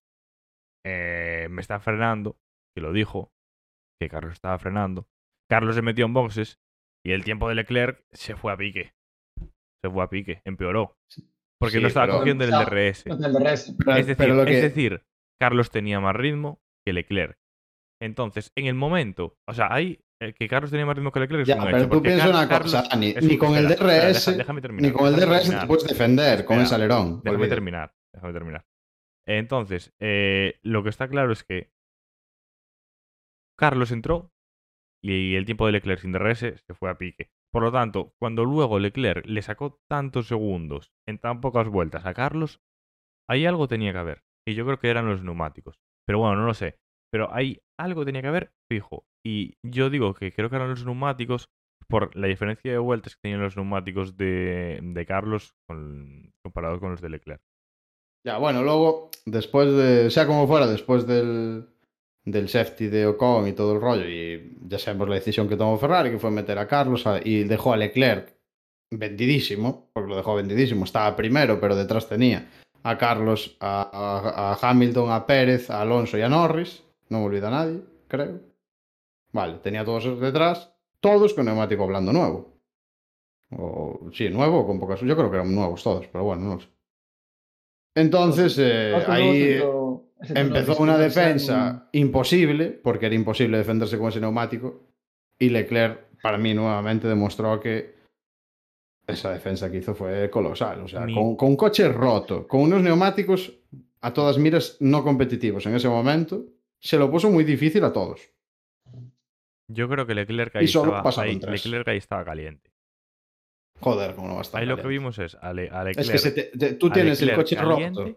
eh, 0.86 1.48
me 1.50 1.60
está 1.60 1.80
frenando, 1.80 2.38
que 2.74 2.80
lo 2.82 2.92
dijo, 2.92 3.32
que 4.00 4.08
Carlos 4.08 4.32
estaba 4.34 4.58
frenando. 4.58 5.08
Carlos 5.50 5.74
se 5.74 5.82
metió 5.82 6.06
en 6.06 6.14
boxes 6.14 6.58
y 7.04 7.12
el 7.12 7.24
tiempo 7.24 7.48
de 7.48 7.54
Leclerc 7.56 8.04
se 8.12 8.36
fue 8.36 8.52
a 8.52 8.56
pique. 8.56 8.92
Se 9.84 9.90
fue 9.90 10.02
a 10.04 10.08
pique, 10.08 10.42
empeoró. 10.44 10.96
Porque 11.60 11.76
Sí, 11.76 11.82
no 11.82 11.88
estaba 11.88 12.06
pero- 12.06 12.18
cogiendo 12.18 12.44
el 12.44 12.50
DRS. 12.50 13.06
no 13.06 13.14
Es 13.16 14.06
decir, 14.06 14.16
pero 14.16 14.34
lo 14.34 14.42
es 14.42 14.48
que- 14.48 14.62
decir, 14.62 15.02
Carlos 15.40 15.70
tenía 15.70 16.00
más 16.00 16.14
ritmo 16.16 16.60
que 16.86 16.92
Leclerc. 16.92 17.38
Entonces, 18.00 18.52
en 18.56 18.66
el 18.66 18.74
momento, 18.74 19.36
o 19.48 19.54
sea, 19.54 19.72
ahí 19.72 20.00
eh, 20.20 20.32
que 20.34 20.48
Carlos 20.48 20.70
tenía 20.70 20.86
más 20.86 20.96
ritmo 20.96 21.12
que 21.12 21.20
Leclerc 21.20 21.42
es 21.42 21.48
Ya, 21.48 21.56
un 21.56 21.64
pero 21.64 21.76
hecho, 21.78 21.86
tú 21.86 21.90
porque 21.96 22.08
piensa 22.10 22.24
Car- 22.48 22.62
una 22.62 22.62
cosa, 22.62 22.96
ni 22.96 23.38
con 23.38 23.56
el 23.56 23.70
espera, 23.70 23.86
DRS, 24.06 24.26
deja- 24.26 24.38
déjame 24.38 24.60
terminar, 24.60 24.90
ni 24.90 24.96
con 24.96 25.06
el 25.08 25.14
DRS 25.16 25.60
te 25.60 25.66
puedes 25.66 25.84
defender 25.84 26.44
con 26.44 26.58
Espera, 26.58 26.62
ese 26.62 26.74
alerón. 26.74 27.20
Déjame 27.22 27.48
terminar, 27.48 27.94
déjame 28.14 28.32
terminar. 28.32 28.64
Entonces, 29.26 29.92
eh, 30.00 30.58
lo 30.62 30.82
que 30.82 30.88
está 30.90 31.08
claro 31.08 31.32
es 31.32 31.44
que 31.44 31.70
Carlos 33.58 33.90
entró 33.90 34.30
y 35.02 35.34
el 35.36 35.44
tiempo 35.44 35.66
de 35.66 35.72
Leclerc 35.72 36.00
sin 36.00 36.12
DRS 36.12 36.56
se 36.58 36.74
fue 36.74 36.90
a 36.90 36.98
pique. 36.98 37.30
Por 37.52 37.62
lo 37.62 37.72
tanto, 37.72 38.12
cuando 38.20 38.44
luego 38.44 38.78
Leclerc 38.78 39.24
le 39.26 39.42
sacó 39.42 39.80
tantos 39.88 40.26
segundos 40.28 40.92
en 41.06 41.18
tan 41.18 41.40
pocas 41.40 41.68
vueltas 41.68 42.04
a 42.06 42.14
Carlos, 42.14 42.60
ahí 43.28 43.46
algo 43.46 43.68
tenía 43.68 43.92
que 43.92 43.98
haber. 43.98 44.22
Y 44.46 44.54
yo 44.54 44.64
creo 44.64 44.78
que 44.78 44.90
eran 44.90 45.06
los 45.06 45.22
neumáticos. 45.22 45.78
Pero 46.06 46.18
bueno, 46.20 46.36
no 46.36 46.46
lo 46.46 46.54
sé. 46.54 46.78
Pero 47.10 47.32
hay 47.32 47.60
algo 47.78 48.04
tenía 48.04 48.22
que 48.22 48.28
haber 48.28 48.50
fijo. 48.70 49.04
Y 49.24 49.54
yo 49.62 49.90
digo 49.90 50.14
que 50.14 50.32
creo 50.32 50.50
que 50.50 50.56
eran 50.56 50.70
los 50.70 50.84
neumáticos 50.84 51.48
por 51.88 52.14
la 52.16 52.26
diferencia 52.26 52.70
de 52.70 52.78
vueltas 52.78 53.14
que 53.14 53.22
tenían 53.22 53.40
los 53.40 53.56
neumáticos 53.56 54.16
de, 54.16 55.04
Carlos 55.06 55.54
con, 55.66 56.32
comparado 56.44 56.80
con 56.80 56.90
los 56.90 57.00
de 57.00 57.08
Leclerc. 57.08 57.40
Ya, 58.26 58.36
bueno, 58.38 58.62
luego, 58.62 59.10
después 59.26 59.72
de, 59.72 60.10
sea 60.10 60.26
como 60.26 60.46
fuera, 60.46 60.66
después 60.66 61.06
del, 61.06 61.66
del 62.24 62.48
safety 62.48 62.88
de 62.88 63.06
Ocon 63.06 63.46
y 63.48 63.52
todo 63.52 63.74
el 63.74 63.80
rollo, 63.80 64.06
y 64.08 64.56
ya 64.66 64.78
sabemos 64.78 65.08
la 65.08 65.14
decisión 65.14 65.48
que 65.48 65.56
tomó 65.56 65.78
Ferrari, 65.78 66.10
que 66.10 66.18
fue 66.18 66.30
meter 66.30 66.58
a 66.58 66.66
Carlos 66.66 67.04
y 67.24 67.44
dejó 67.44 67.72
a 67.72 67.76
Leclerc 67.76 68.34
vendidísimo, 68.90 69.90
porque 69.92 70.10
lo 70.10 70.16
dejó 70.16 70.34
vendidísimo, 70.34 70.84
estaba 70.84 71.14
primero, 71.16 71.60
pero 71.60 71.76
detrás 71.76 72.08
tenía 72.08 72.50
a 72.82 72.98
Carlos, 72.98 73.56
a- 73.60 74.58
a 74.60 74.68
Hamilton, 74.70 75.10
a 75.10 75.26
Pérez, 75.26 75.70
a 75.70 75.82
Alonso 75.82 76.18
y 76.18 76.22
a 76.22 76.28
Norris, 76.28 76.82
no 77.08 77.20
me 77.20 77.24
olvida 77.26 77.50
nadie, 77.50 77.82
creo. 78.06 78.40
Vale, 79.32 79.58
tenía 79.58 79.84
todos 79.84 80.04
esos 80.04 80.20
detrás, 80.20 80.72
todos 81.00 81.34
con 81.34 81.44
neumático 81.44 81.86
blando 81.86 82.12
nuevo. 82.12 82.58
O, 83.50 84.10
sí, 84.12 84.28
nuevo 84.28 84.66
con 84.66 84.78
pocas. 84.78 85.00
Yo 85.00 85.16
creo 85.16 85.30
que 85.30 85.36
eran 85.36 85.54
nuevos 85.54 85.82
todos, 85.82 86.06
pero 86.08 86.24
bueno, 86.24 86.42
no 86.44 86.54
lo 86.54 86.60
sé. 86.60 86.68
Entonces, 87.94 88.56
eh, 88.58 88.94
ahí 89.06 89.60
empezó 90.34 90.76
una 90.78 90.98
defensa 90.98 91.88
imposible, 91.92 92.70
porque 92.70 93.06
era 93.06 93.14
imposible 93.14 93.58
defenderse 93.58 93.98
con 93.98 94.08
ese 94.08 94.20
neumático. 94.20 94.88
Y 95.38 95.48
Leclerc, 95.48 96.20
para 96.22 96.38
mí, 96.38 96.54
nuevamente 96.54 97.08
demostró 97.08 97.58
que 97.58 97.96
esa 99.06 99.32
defensa 99.32 99.70
que 99.70 99.78
hizo 99.78 99.94
fue 99.94 100.30
colosal. 100.30 100.82
O 100.82 100.88
sea, 100.88 101.06
con, 101.06 101.36
con 101.36 101.48
un 101.50 101.56
coche 101.56 101.88
roto, 101.88 102.46
con 102.46 102.60
unos 102.60 102.82
neumáticos 102.82 103.52
a 104.00 104.12
todas 104.12 104.38
miras 104.38 104.76
no 104.80 105.02
competitivos 105.02 105.66
en 105.66 105.74
ese 105.74 105.88
momento, 105.88 106.44
se 106.80 106.98
lo 106.98 107.10
puso 107.10 107.30
muy 107.30 107.44
difícil 107.44 107.84
a 107.84 107.92
todos. 107.92 108.20
Yo 109.70 109.88
creo 109.88 110.06
que 110.06 110.14
Leclerc 110.14 110.54
Y 110.54 110.58
ahí, 110.58 110.68
solo 110.68 110.96
estaba, 110.96 111.22
ahí- 111.24 111.38
tres. 111.38 111.64
Leclerc 111.66 111.88
ahí 111.88 111.98
estaba 111.98 112.24
caliente. 112.24 112.70
Joder, 113.80 114.14
cómo 114.14 114.28
no 114.28 114.34
va 114.34 114.40
a 114.40 114.42
estar 114.42 114.60
Ahí 114.60 114.66
lo 114.66 114.76
que 114.76 114.88
vimos 114.88 115.18
es 115.18 115.36
a, 115.40 115.52
Le- 115.52 115.70
a 115.70 115.84
Leclerc. 115.84 116.06
Es 116.06 116.10
que 116.10 116.18
se 116.18 116.30
te- 116.32 116.44
te- 116.58 116.72
tú 116.74 116.90
tienes 116.90 117.20
el 117.22 117.34
coche 117.34 117.56
roto. 117.60 118.16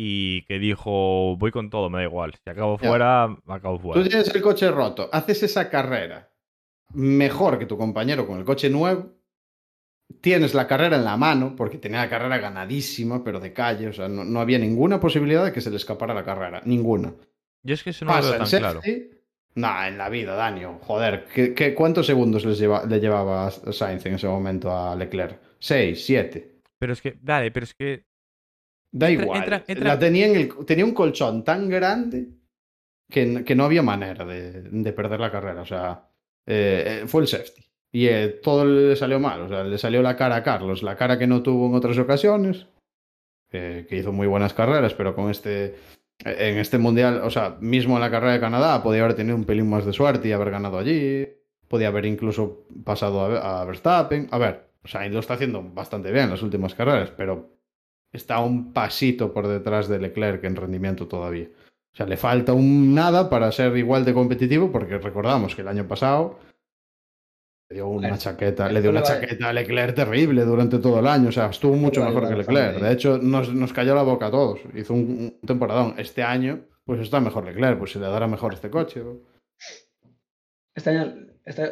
Y 0.00 0.42
que 0.42 0.60
dijo, 0.60 1.36
voy 1.36 1.50
con 1.50 1.70
todo, 1.70 1.90
me 1.90 1.98
da 1.98 2.04
igual. 2.04 2.32
Si 2.44 2.48
acabo 2.50 2.78
Ya. 2.80 2.88
fuera, 2.88 3.24
acabo 3.48 3.78
fuera. 3.80 4.00
Tú 4.00 4.08
tienes 4.08 4.32
el 4.32 4.40
coche 4.42 4.70
roto, 4.70 5.08
haces 5.12 5.42
esa 5.42 5.68
carrera 5.68 6.30
mejor 6.94 7.58
que 7.58 7.66
tu 7.66 7.76
compañero 7.76 8.24
con 8.26 8.38
el 8.38 8.44
coche 8.44 8.70
nuevo, 8.70 9.10
tienes 10.20 10.54
la 10.54 10.66
carrera 10.68 10.96
en 10.96 11.04
la 11.04 11.16
mano, 11.16 11.54
porque 11.56 11.78
tenía 11.78 11.98
la 11.98 12.08
carrera 12.08 12.38
ganadísima, 12.38 13.24
pero 13.24 13.40
de 13.40 13.52
calle, 13.52 13.88
o 13.88 13.92
sea, 13.92 14.08
no, 14.08 14.24
no 14.24 14.40
había 14.40 14.58
ninguna 14.58 15.00
posibilidad 15.00 15.44
de 15.44 15.52
que 15.52 15.60
se 15.60 15.70
le 15.70 15.76
escapara 15.76 16.14
la 16.14 16.24
carrera, 16.24 16.62
ninguna. 16.64 17.12
Yo 17.68 17.74
es 17.74 17.82
que 17.82 17.90
eso 17.90 18.04
no 18.04 18.12
lo 18.12 18.16
Pasa 18.16 18.30
veo 18.32 18.42
el 18.42 18.50
tan 18.50 18.58
claro. 18.60 18.80
Nah, 19.54 19.88
en 19.88 19.98
la 19.98 20.08
vida, 20.08 20.34
Daniel. 20.34 20.76
Joder, 20.80 21.26
¿qué, 21.34 21.52
qué, 21.52 21.74
cuántos 21.74 22.06
segundos 22.06 22.44
les 22.44 22.58
lleva- 22.58 22.84
le 22.86 22.98
llevaba 23.00 23.50
Sainz 23.50 24.06
en 24.06 24.14
ese 24.14 24.26
momento 24.26 24.70
a 24.74 24.94
Leclerc? 24.96 25.38
¿Seis? 25.58 26.04
¿Siete? 26.06 26.60
Pero 26.78 26.92
es 26.92 27.02
que, 27.02 27.18
dale, 27.20 27.50
pero 27.50 27.64
es 27.64 27.74
que 27.74 28.04
Da 28.90 29.10
Entra- 29.10 29.22
igual. 29.24 29.38
entra- 29.42 29.64
entra- 29.66 29.84
La 29.88 29.98
tenía, 29.98 30.26
en 30.28 30.36
el, 30.36 30.64
tenía 30.64 30.84
un 30.84 30.94
colchón 30.94 31.44
tan 31.44 31.68
grande 31.68 32.28
que, 33.10 33.44
que 33.44 33.54
no 33.54 33.64
había 33.64 33.82
manera 33.82 34.24
de, 34.24 34.62
de 34.62 34.92
perder 34.94 35.20
la 35.20 35.30
carrera. 35.30 35.60
O 35.60 35.66
sea, 35.66 36.08
eh, 36.46 37.00
eh, 37.02 37.06
fue 37.06 37.20
el 37.22 37.28
safety. 37.28 37.64
Y 37.92 38.06
eh, 38.06 38.28
todo 38.42 38.64
le 38.64 38.96
salió 38.96 39.18
mal, 39.18 39.42
o 39.42 39.48
sea, 39.48 39.64
le 39.64 39.76
salió 39.78 40.00
la 40.02 40.14
cara 40.16 40.36
a 40.36 40.42
Carlos, 40.42 40.82
la 40.82 40.94
cara 40.96 41.18
que 41.18 41.26
no 41.26 41.42
tuvo 41.42 41.66
en 41.68 41.74
otras 41.74 41.98
ocasiones, 41.98 42.66
eh, 43.50 43.86
que 43.88 43.96
hizo 43.96 44.12
muy 44.12 44.26
buenas 44.26 44.52
carreras, 44.54 44.92
pero 44.94 45.14
con 45.14 45.30
este, 45.30 45.74
en 46.24 46.58
este 46.58 46.78
mundial, 46.78 47.20
o 47.22 47.30
sea, 47.30 47.56
mismo 47.60 47.94
en 47.94 48.00
la 48.00 48.10
carrera 48.10 48.32
de 48.32 48.40
Canadá, 48.40 48.82
podía 48.82 49.02
haber 49.02 49.14
tenido 49.14 49.36
un 49.36 49.44
pelín 49.44 49.68
más 49.68 49.84
de 49.84 49.92
suerte 49.92 50.28
y 50.28 50.32
haber 50.32 50.50
ganado 50.50 50.78
allí, 50.78 51.28
podía 51.68 51.88
haber 51.88 52.06
incluso 52.06 52.66
pasado 52.84 53.20
a, 53.20 53.60
a 53.60 53.64
Verstappen. 53.64 54.28
A 54.30 54.38
ver, 54.38 54.68
Sainz 54.84 55.12
lo 55.12 55.20
está 55.20 55.34
haciendo 55.34 55.62
bastante 55.62 56.10
bien 56.10 56.24
en 56.24 56.30
las 56.30 56.42
últimas 56.42 56.74
carreras, 56.74 57.12
pero 57.16 57.50
está 58.12 58.40
un 58.40 58.72
pasito 58.72 59.32
por 59.32 59.46
detrás 59.46 59.88
de 59.88 59.98
Leclerc 59.98 60.42
en 60.44 60.56
rendimiento 60.56 61.06
todavía. 61.06 61.48
O 61.92 61.96
sea, 61.96 62.06
le 62.06 62.16
falta 62.16 62.52
un 62.52 62.94
nada 62.94 63.28
para 63.28 63.50
ser 63.52 63.76
igual 63.76 64.04
de 64.04 64.14
competitivo, 64.14 64.70
porque 64.70 64.98
recordamos 64.98 65.54
que 65.54 65.62
el 65.62 65.68
año 65.68 65.86
pasado 65.86 66.38
le 67.70 67.74
dio 67.74 67.88
una 67.88 68.16
chaqueta, 68.16 68.70
le 68.70 68.80
dio 68.80 68.90
una 68.90 69.02
chaqueta 69.02 69.50
a 69.50 69.52
Leclerc 69.52 69.94
terrible 69.94 70.42
durante 70.44 70.78
todo 70.78 71.00
el 71.00 71.06
año. 71.06 71.28
O 71.28 71.32
sea, 71.32 71.50
estuvo 71.50 71.74
mucho 71.74 72.02
mejor 72.02 72.28
que 72.28 72.36
Leclerc. 72.36 72.80
De 72.80 72.92
hecho, 72.92 73.18
nos, 73.18 73.52
nos 73.52 73.72
cayó 73.72 73.94
la 73.94 74.02
boca 74.02 74.26
a 74.26 74.30
todos. 74.30 74.60
Hizo 74.74 74.94
un, 74.94 75.34
un 75.40 75.46
temporadón. 75.46 75.94
Este 75.98 76.22
año, 76.22 76.60
pues 76.84 77.00
está 77.00 77.20
mejor 77.20 77.44
Leclerc, 77.44 77.78
pues 77.78 77.92
se 77.92 77.98
le 77.98 78.06
dará 78.06 78.26
mejor 78.26 78.54
este 78.54 78.70
coche. 78.70 79.00
¿no? 79.00 79.18
Este 80.74 80.90
año, 80.90 81.14
esta, 81.44 81.70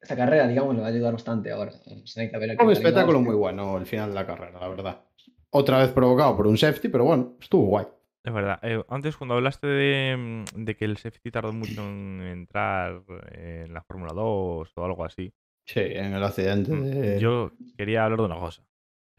esta 0.00 0.16
carrera, 0.16 0.46
digamos, 0.46 0.74
le 0.74 0.82
va 0.82 0.88
a 0.88 0.90
ayudar 0.90 1.12
bastante 1.12 1.50
ahora. 1.50 1.72
Ver 2.16 2.56
qué 2.56 2.64
un 2.64 2.72
espectáculo 2.72 3.20
muy 3.20 3.34
bueno 3.34 3.78
el 3.78 3.86
final 3.86 4.10
de 4.10 4.14
la 4.16 4.26
carrera, 4.26 4.60
la 4.60 4.68
verdad. 4.68 5.04
Otra 5.50 5.78
vez 5.78 5.90
provocado 5.92 6.36
por 6.36 6.46
un 6.46 6.58
safety, 6.58 6.88
pero 6.88 7.04
bueno, 7.04 7.36
estuvo 7.40 7.64
guay. 7.66 7.86
Es 8.28 8.34
verdad. 8.34 8.58
Eh, 8.62 8.84
antes, 8.90 9.16
cuando 9.16 9.36
hablaste 9.36 9.66
de, 9.66 10.44
mm, 10.54 10.64
de 10.64 10.76
que 10.76 10.84
el 10.84 10.98
safety 10.98 11.30
tardó 11.30 11.50
mucho 11.54 11.80
en 11.80 12.20
entrar 12.30 13.02
en 13.32 13.72
la 13.72 13.82
Fórmula 13.82 14.12
2 14.12 14.70
o 14.76 14.84
algo 14.84 15.02
así, 15.04 15.32
Sí, 15.66 15.80
en 15.80 16.12
el 16.12 16.22
accidente 16.22 16.72
mm, 16.72 16.82
de... 16.84 17.18
yo 17.20 17.52
quería 17.76 18.04
hablar 18.04 18.20
de 18.20 18.26
una 18.26 18.38
cosa. 18.38 18.62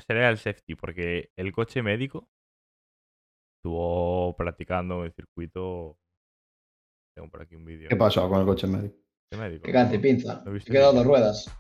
Sería 0.05 0.29
el 0.29 0.37
safety, 0.37 0.75
porque 0.75 1.31
el 1.35 1.51
coche 1.51 1.81
médico 1.81 2.29
estuvo 3.57 4.35
practicando 4.37 5.03
el 5.03 5.11
circuito. 5.13 5.97
Tengo 7.15 7.29
por 7.31 7.41
aquí 7.41 7.55
un 7.55 7.65
vídeo. 7.65 7.89
¿Qué 7.89 7.95
pasó 7.95 8.29
con 8.29 8.39
el 8.41 8.45
coche 8.45 8.67
médico? 8.67 8.95
de 9.31 9.37
médico. 9.39 9.63
Que 9.65 9.71
cante 9.71 9.97
pinza. 9.99 10.43
Se 10.43 10.71
quedó 10.71 10.89
en- 10.91 10.95
dos 10.97 11.05
ruedas. 11.05 11.51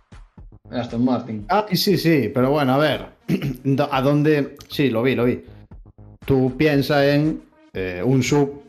El 0.71 0.77
Aston 0.79 1.03
Martin. 1.03 1.45
Ah, 1.49 1.65
sí, 1.71 1.97
sí, 1.97 2.29
pero 2.33 2.51
bueno, 2.51 2.73
a 2.73 2.77
ver. 2.77 3.09
¿A 3.91 4.01
dónde? 4.01 4.55
Sí, 4.69 4.89
lo 4.91 5.01
vi, 5.01 5.15
lo 5.15 5.25
vi. 5.25 5.43
Tú 6.29 6.55
piensas 6.55 7.03
en 7.05 7.41
eh, 7.73 8.01
un 8.05 8.21
sub 8.21 8.61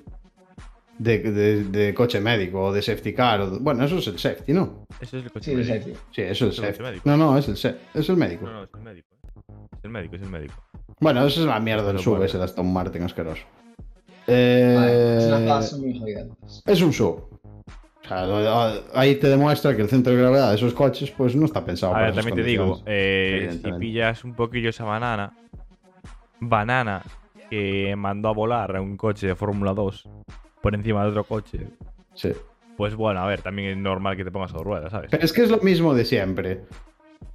de, 0.98 1.18
de- 1.18 1.64
de 1.64 1.94
coche 1.94 2.18
médico 2.20 2.64
o 2.64 2.72
de 2.72 2.80
safety 2.80 3.12
car. 3.12 3.40
o 3.42 3.50
de- 3.50 3.58
Bueno, 3.58 3.84
eso 3.84 3.98
es 3.98 4.06
el 4.06 4.18
safety, 4.18 4.52
¿no? 4.54 4.86
Ese 5.00 5.18
es 5.18 5.24
el 5.24 5.30
coche 5.30 5.50
Sí, 5.50 5.56
médico. 5.56 5.74
safety. 5.74 5.98
Sí, 6.11 6.22
eso 6.22 6.46
es 6.48 6.52
Es 6.54 6.58
el 6.58 6.64
el 6.64 6.70
coche 6.70 6.76
safety. 6.78 6.82
médico. 6.84 7.02
No, 7.11 7.16
no, 7.18 7.38
es 7.38 7.48
el, 7.64 7.76
es 7.94 8.08
el 8.08 8.16
médico. 8.16 8.46
No, 8.46 8.52
no, 8.52 8.62
es 8.64 8.70
el 8.74 8.80
médico. 8.80 9.08
¿eh? 9.12 9.52
Es 9.78 9.84
el 9.84 9.90
médico, 9.90 10.16
es 10.16 10.22
el 10.22 10.28
médico. 10.30 10.54
Bueno, 11.00 11.26
eso 11.26 11.40
es 11.40 11.46
la 11.46 11.61
mierda 11.61 11.86
del 11.92 11.98
sub, 11.98 12.22
ese 12.22 12.38
de 12.38 12.44
Aston 12.44 12.72
Martin 12.72 13.02
asqueroso. 13.02 13.42
Vale, 14.26 15.16
es 15.18 15.24
Eh, 15.24 15.42
clase 15.44 15.76
muy 15.76 16.02
es 16.66 16.80
un 16.82 16.92
sub. 16.92 17.28
O 18.04 18.08
sea, 18.08 18.72
ahí 18.94 19.16
te 19.16 19.28
demuestra 19.28 19.76
que 19.76 19.82
el 19.82 19.88
centro 19.88 20.12
de 20.14 20.18
gravedad 20.20 20.48
de 20.50 20.56
esos 20.56 20.72
coches 20.74 21.11
pues 21.11 21.36
no 21.36 21.44
está 21.46 21.64
pensado 21.64 21.92
A 21.92 21.96
para 21.96 22.12
también 22.12 22.36
te 22.36 22.42
digo, 22.42 22.82
eh, 22.86 23.58
si 23.62 23.72
pillas 23.72 24.24
un 24.24 24.34
poquillo 24.34 24.70
esa 24.70 24.84
banana, 24.84 25.32
banana 26.40 27.02
que 27.51 27.94
mandó 27.96 28.28
a 28.28 28.32
volar 28.32 28.76
a 28.76 28.80
un 28.80 28.96
coche 28.96 29.26
de 29.26 29.34
Fórmula 29.34 29.74
2 29.74 30.09
por 30.62 30.74
encima 30.74 31.03
de 31.03 31.11
otro 31.11 31.24
coche, 31.24 31.66
Sí. 32.14 32.32
pues 32.76 32.94
bueno, 32.94 33.20
a 33.20 33.26
ver, 33.26 33.42
también 33.42 33.70
es 33.70 33.76
normal 33.76 34.16
que 34.16 34.24
te 34.24 34.30
pongas 34.30 34.53
a 34.53 34.59
dos 34.59 34.64
ruedas, 34.64 34.90
¿sabes? 34.92 35.11
Pero 35.11 35.24
es 35.24 35.32
que 35.32 35.42
es 35.42 35.51
lo 35.51 35.59
mismo 35.59 35.94
de 35.94 36.05
siempre. 36.05 36.62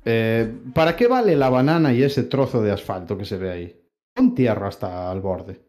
Eh, 0.03 0.51
¿Para 0.73 0.95
qué 0.95 1.07
vale 1.07 1.35
la 1.35 1.49
banana 1.49 1.93
y 1.93 2.03
ese 2.03 2.23
trozo 2.23 2.61
de 2.61 2.71
asfalto 2.71 3.17
que 3.17 3.25
se 3.25 3.37
ve 3.37 3.51
ahí? 3.51 3.81
Con 4.15 4.33
tierra 4.35 4.67
hasta 4.67 5.11
el 5.11 5.21
borde, 5.21 5.59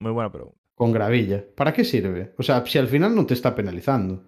Muy 0.00 0.12
buena 0.12 0.30
pregunta. 0.32 0.58
con 0.74 0.92
gravilla. 0.92 1.44
¿Para 1.54 1.72
qué 1.72 1.84
sirve? 1.84 2.32
O 2.38 2.42
sea, 2.42 2.64
si 2.66 2.78
al 2.78 2.88
final 2.88 3.14
no 3.14 3.24
te 3.26 3.34
está 3.34 3.54
penalizando. 3.54 4.22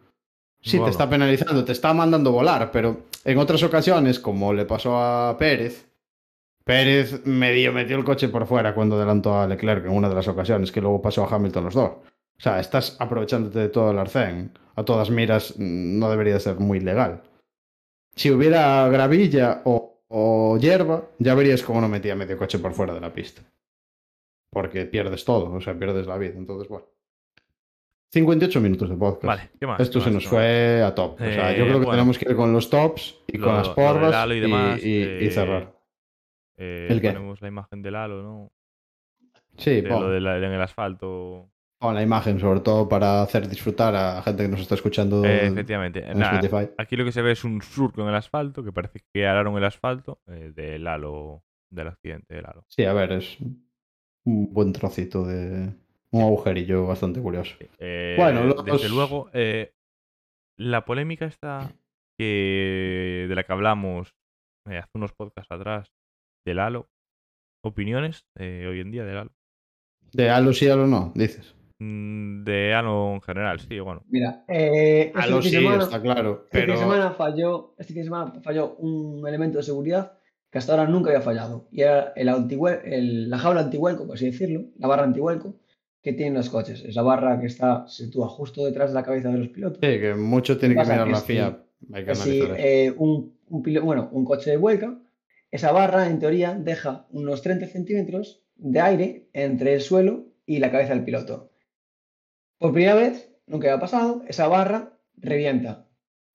Sí, 0.60 0.76
Bueno. 0.78 0.86
te 0.86 0.90
está 0.92 1.08
penalizando, 1.08 1.64
te 1.64 1.72
está 1.72 1.92
mandando 1.94 2.32
volar, 2.32 2.70
pero 2.72 3.04
en 3.24 3.38
otras 3.38 3.62
ocasiones, 3.62 4.18
como 4.18 4.52
le 4.52 4.64
pasó 4.64 4.98
a 4.98 5.36
Pérez, 5.38 5.85
Pérez 6.66 7.24
medio 7.24 7.72
metió 7.72 7.96
el 7.96 8.02
coche 8.02 8.28
por 8.28 8.44
fuera 8.44 8.74
cuando 8.74 8.96
adelantó 8.96 9.38
a 9.38 9.46
Leclerc 9.46 9.84
en 9.86 9.92
una 9.92 10.08
de 10.08 10.16
las 10.16 10.26
ocasiones, 10.26 10.72
que 10.72 10.80
luego 10.80 11.00
pasó 11.00 11.22
a 11.24 11.32
Hamilton 11.32 11.64
los 11.64 11.74
dos. 11.74 11.90
O 11.90 12.40
sea, 12.40 12.58
estás 12.58 12.96
aprovechándote 12.98 13.60
de 13.60 13.68
todo 13.68 13.92
el 13.92 13.98
arcén. 14.00 14.50
A 14.74 14.82
todas 14.84 15.08
miras 15.10 15.54
mm, 15.56 15.98
no 16.00 16.10
debería 16.10 16.40
ser 16.40 16.56
muy 16.56 16.80
legal. 16.80 17.22
Si 18.16 18.32
hubiera 18.32 18.88
gravilla 18.88 19.62
o, 19.64 20.02
o 20.08 20.58
hierba, 20.58 21.04
ya 21.20 21.36
verías 21.36 21.62
cómo 21.62 21.80
no 21.80 21.88
metía 21.88 22.16
medio 22.16 22.36
coche 22.36 22.58
por 22.58 22.72
fuera 22.72 22.92
de 22.94 23.00
la 23.00 23.12
pista. 23.14 23.42
Porque 24.50 24.86
pierdes 24.86 25.24
todo, 25.24 25.52
o 25.52 25.60
sea, 25.60 25.78
pierdes 25.78 26.06
la 26.08 26.18
vida. 26.18 26.34
Entonces, 26.36 26.68
bueno. 26.68 26.86
58 28.12 28.60
minutos 28.60 28.88
de 28.88 28.96
podcast. 28.96 29.24
Vale, 29.24 29.50
¿qué 29.60 29.66
más? 29.68 29.78
Esto 29.80 30.00
¿Qué 30.00 30.04
se 30.06 30.10
más? 30.10 30.14
nos 30.22 30.26
fue 30.30 30.82
a 30.82 30.94
top. 30.94 31.14
O 31.14 31.18
sea, 31.18 31.52
Eh, 31.54 31.58
yo 31.58 31.64
creo 31.64 31.78
que 31.78 31.84
bueno. 31.86 31.90
tenemos 31.92 32.18
que 32.18 32.28
ir 32.28 32.36
con 32.36 32.52
los 32.52 32.68
tops 32.70 33.18
y 33.28 33.38
Lo- 33.38 33.46
con 33.46 33.56
las 33.56 33.68
porras 33.70 34.14
Halo 34.14 34.34
y 34.34 34.38
y, 34.38 34.40
demás, 34.40 34.82
y- 34.82 34.88
y 34.88 35.26
eh, 35.26 35.30
cerrar. 35.30 35.75
Eh, 36.56 36.88
¿El 36.90 37.00
qué? 37.00 37.08
Ponemos 37.08 37.40
la 37.42 37.48
imagen 37.48 37.82
del 37.82 37.96
halo, 37.96 38.22
¿no? 38.22 38.52
Sí, 39.56 39.80
De 39.80 39.88
pon, 39.88 40.00
lo 40.02 40.10
de 40.10 40.20
la- 40.20 40.36
en 40.38 40.44
el 40.44 40.60
asfalto. 40.62 41.50
pon 41.78 41.94
la 41.94 42.02
imagen, 42.02 42.40
sobre 42.40 42.60
todo 42.60 42.88
para 42.88 43.22
hacer 43.22 43.48
disfrutar 43.48 43.94
a 43.94 44.22
gente 44.22 44.42
que 44.44 44.48
nos 44.48 44.60
está 44.60 44.74
escuchando 44.74 45.24
Eh, 45.24 45.46
en 45.46 45.52
efectivamente. 45.52 46.04
en 46.10 46.22
Spotify. 46.22 46.70
aquí 46.78 46.96
lo 46.96 47.04
que 47.04 47.12
se 47.12 47.22
ve 47.22 47.32
es 47.32 47.44
un 47.44 47.60
surco 47.62 48.02
en 48.02 48.08
el 48.08 48.14
asfalto, 48.14 48.62
que 48.64 48.72
parece 48.72 49.00
que 49.12 49.26
araron 49.26 49.56
el 49.56 49.64
asfalto 49.64 50.20
eh, 50.26 50.52
del 50.54 50.86
halo, 50.86 51.42
del 51.70 51.88
accidente 51.88 52.34
del 52.34 52.46
halo. 52.46 52.64
Sí, 52.68 52.84
a 52.84 52.92
ver, 52.92 53.12
es 53.12 53.38
un 54.24 54.52
buen 54.52 54.72
trocito 54.72 55.24
de. 55.26 55.74
Un 56.12 56.22
agujerillo 56.22 56.86
bastante 56.86 57.20
curioso. 57.20 57.56
Eh, 57.78 58.14
Bueno, 58.16 58.44
los- 58.44 58.64
desde 58.64 58.88
luego, 58.88 59.28
la 60.56 60.84
polémica 60.84 61.26
está 61.26 61.70
que 62.18 63.26
de 63.28 63.34
la 63.34 63.44
que 63.44 63.52
hablamos 63.52 64.14
eh, 64.66 64.78
hace 64.78 64.90
unos 64.94 65.12
podcasts 65.12 65.52
atrás 65.52 65.92
del 66.46 66.60
halo. 66.60 66.88
Opiniones 67.62 68.24
eh, 68.38 68.66
hoy 68.70 68.80
en 68.80 68.90
día 68.92 69.04
del 69.04 69.18
halo. 69.18 69.32
De 70.12 70.30
halo 70.30 70.52
sí, 70.52 70.68
halo 70.68 70.86
no, 70.86 71.12
dices. 71.14 71.54
Mm, 71.80 72.44
De 72.44 72.72
halo 72.72 73.12
en 73.14 73.20
general, 73.20 73.60
sí, 73.60 73.78
bueno. 73.80 74.02
Mira, 74.08 74.44
eh, 74.48 75.06
este 75.14 75.18
Halo 75.20 75.42
fin 75.42 75.50
de 75.50 75.58
sí, 75.58 75.62
semana- 75.64 75.82
está 75.84 76.00
claro. 76.00 76.30
Este 76.44 76.58
fin 76.58 76.60
Pero. 76.66 76.72
de 76.72 76.78
semana 76.78 77.10
falló, 77.10 77.74
este 77.76 77.92
fin 77.92 78.00
de 78.02 78.04
semana 78.04 78.32
falló 78.40 78.76
un 78.76 79.26
elemento 79.28 79.58
de 79.58 79.64
seguridad 79.64 80.12
que 80.50 80.58
hasta 80.58 80.72
ahora 80.72 80.86
nunca 80.88 81.10
había 81.10 81.20
fallado. 81.20 81.68
Y 81.72 81.82
era 81.82 82.12
el 82.16 82.28
el- 82.84 83.28
la 83.28 83.38
jaula 83.38 83.60
antihuelco, 83.62 84.06
por 84.06 84.14
así 84.14 84.26
decirlo, 84.26 84.64
la 84.78 84.86
barra 84.88 85.02
antihuelco 85.04 85.56
que 86.02 86.12
tienen 86.12 86.34
los 86.34 86.48
coches. 86.48 86.82
Es 86.84 86.94
la 86.94 87.02
barra 87.02 87.40
que 87.40 87.46
está 87.46 87.86
se 87.88 88.04
sitúa 88.06 88.28
justo 88.28 88.64
detrás 88.64 88.90
de 88.90 88.94
la 88.94 89.02
cabeza 89.02 89.28
de 89.30 89.38
los 89.38 89.48
pilotos. 89.48 89.78
Sí, 89.82 90.00
que 90.00 90.14
mucho 90.14 90.56
tiene 90.56 90.76
que 90.76 90.82
mirar 90.82 91.08
la 91.08 91.16
si- 91.18 91.26
FIA. 91.26 91.62
Hay 91.92 92.04
que 92.04 92.08
Que 92.12 92.14
si 92.14 92.40
eh, 92.56 92.94
un, 92.96 93.36
un 93.50 93.62
bueno, 93.84 94.08
un 94.12 94.24
coche 94.24 94.50
de 94.52 94.56
vuelca, 94.56 94.96
esa 95.50 95.72
barra 95.72 96.08
en 96.08 96.18
teoría 96.18 96.54
deja 96.54 97.06
unos 97.10 97.42
30 97.42 97.66
centímetros 97.66 98.42
de 98.56 98.80
aire 98.80 99.28
entre 99.32 99.74
el 99.74 99.80
suelo 99.80 100.26
y 100.44 100.58
la 100.58 100.70
cabeza 100.70 100.94
del 100.94 101.04
piloto. 101.04 101.52
Por 102.58 102.72
primera 102.72 102.94
vez, 102.94 103.32
nunca 103.46 103.68
había 103.68 103.80
pasado, 103.80 104.24
esa 104.28 104.48
barra 104.48 104.98
revienta. 105.16 105.88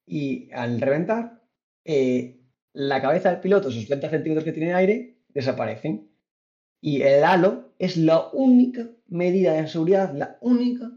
Y 0.06 0.50
al 0.52 0.80
reventar, 0.80 1.42
eh, 1.84 2.40
la 2.72 3.02
cabeza 3.02 3.30
del 3.30 3.40
piloto, 3.40 3.68
esos 3.68 3.86
30 3.86 4.10
centímetros 4.10 4.44
que 4.44 4.52
tiene 4.52 4.70
de 4.70 4.76
aire, 4.76 5.18
desaparecen. 5.28 6.10
Y 6.80 7.02
el 7.02 7.24
halo 7.24 7.74
es 7.78 7.96
la 7.96 8.28
única 8.32 8.88
medida 9.08 9.52
de 9.52 9.68
seguridad, 9.68 10.14
la 10.14 10.38
única 10.40 10.90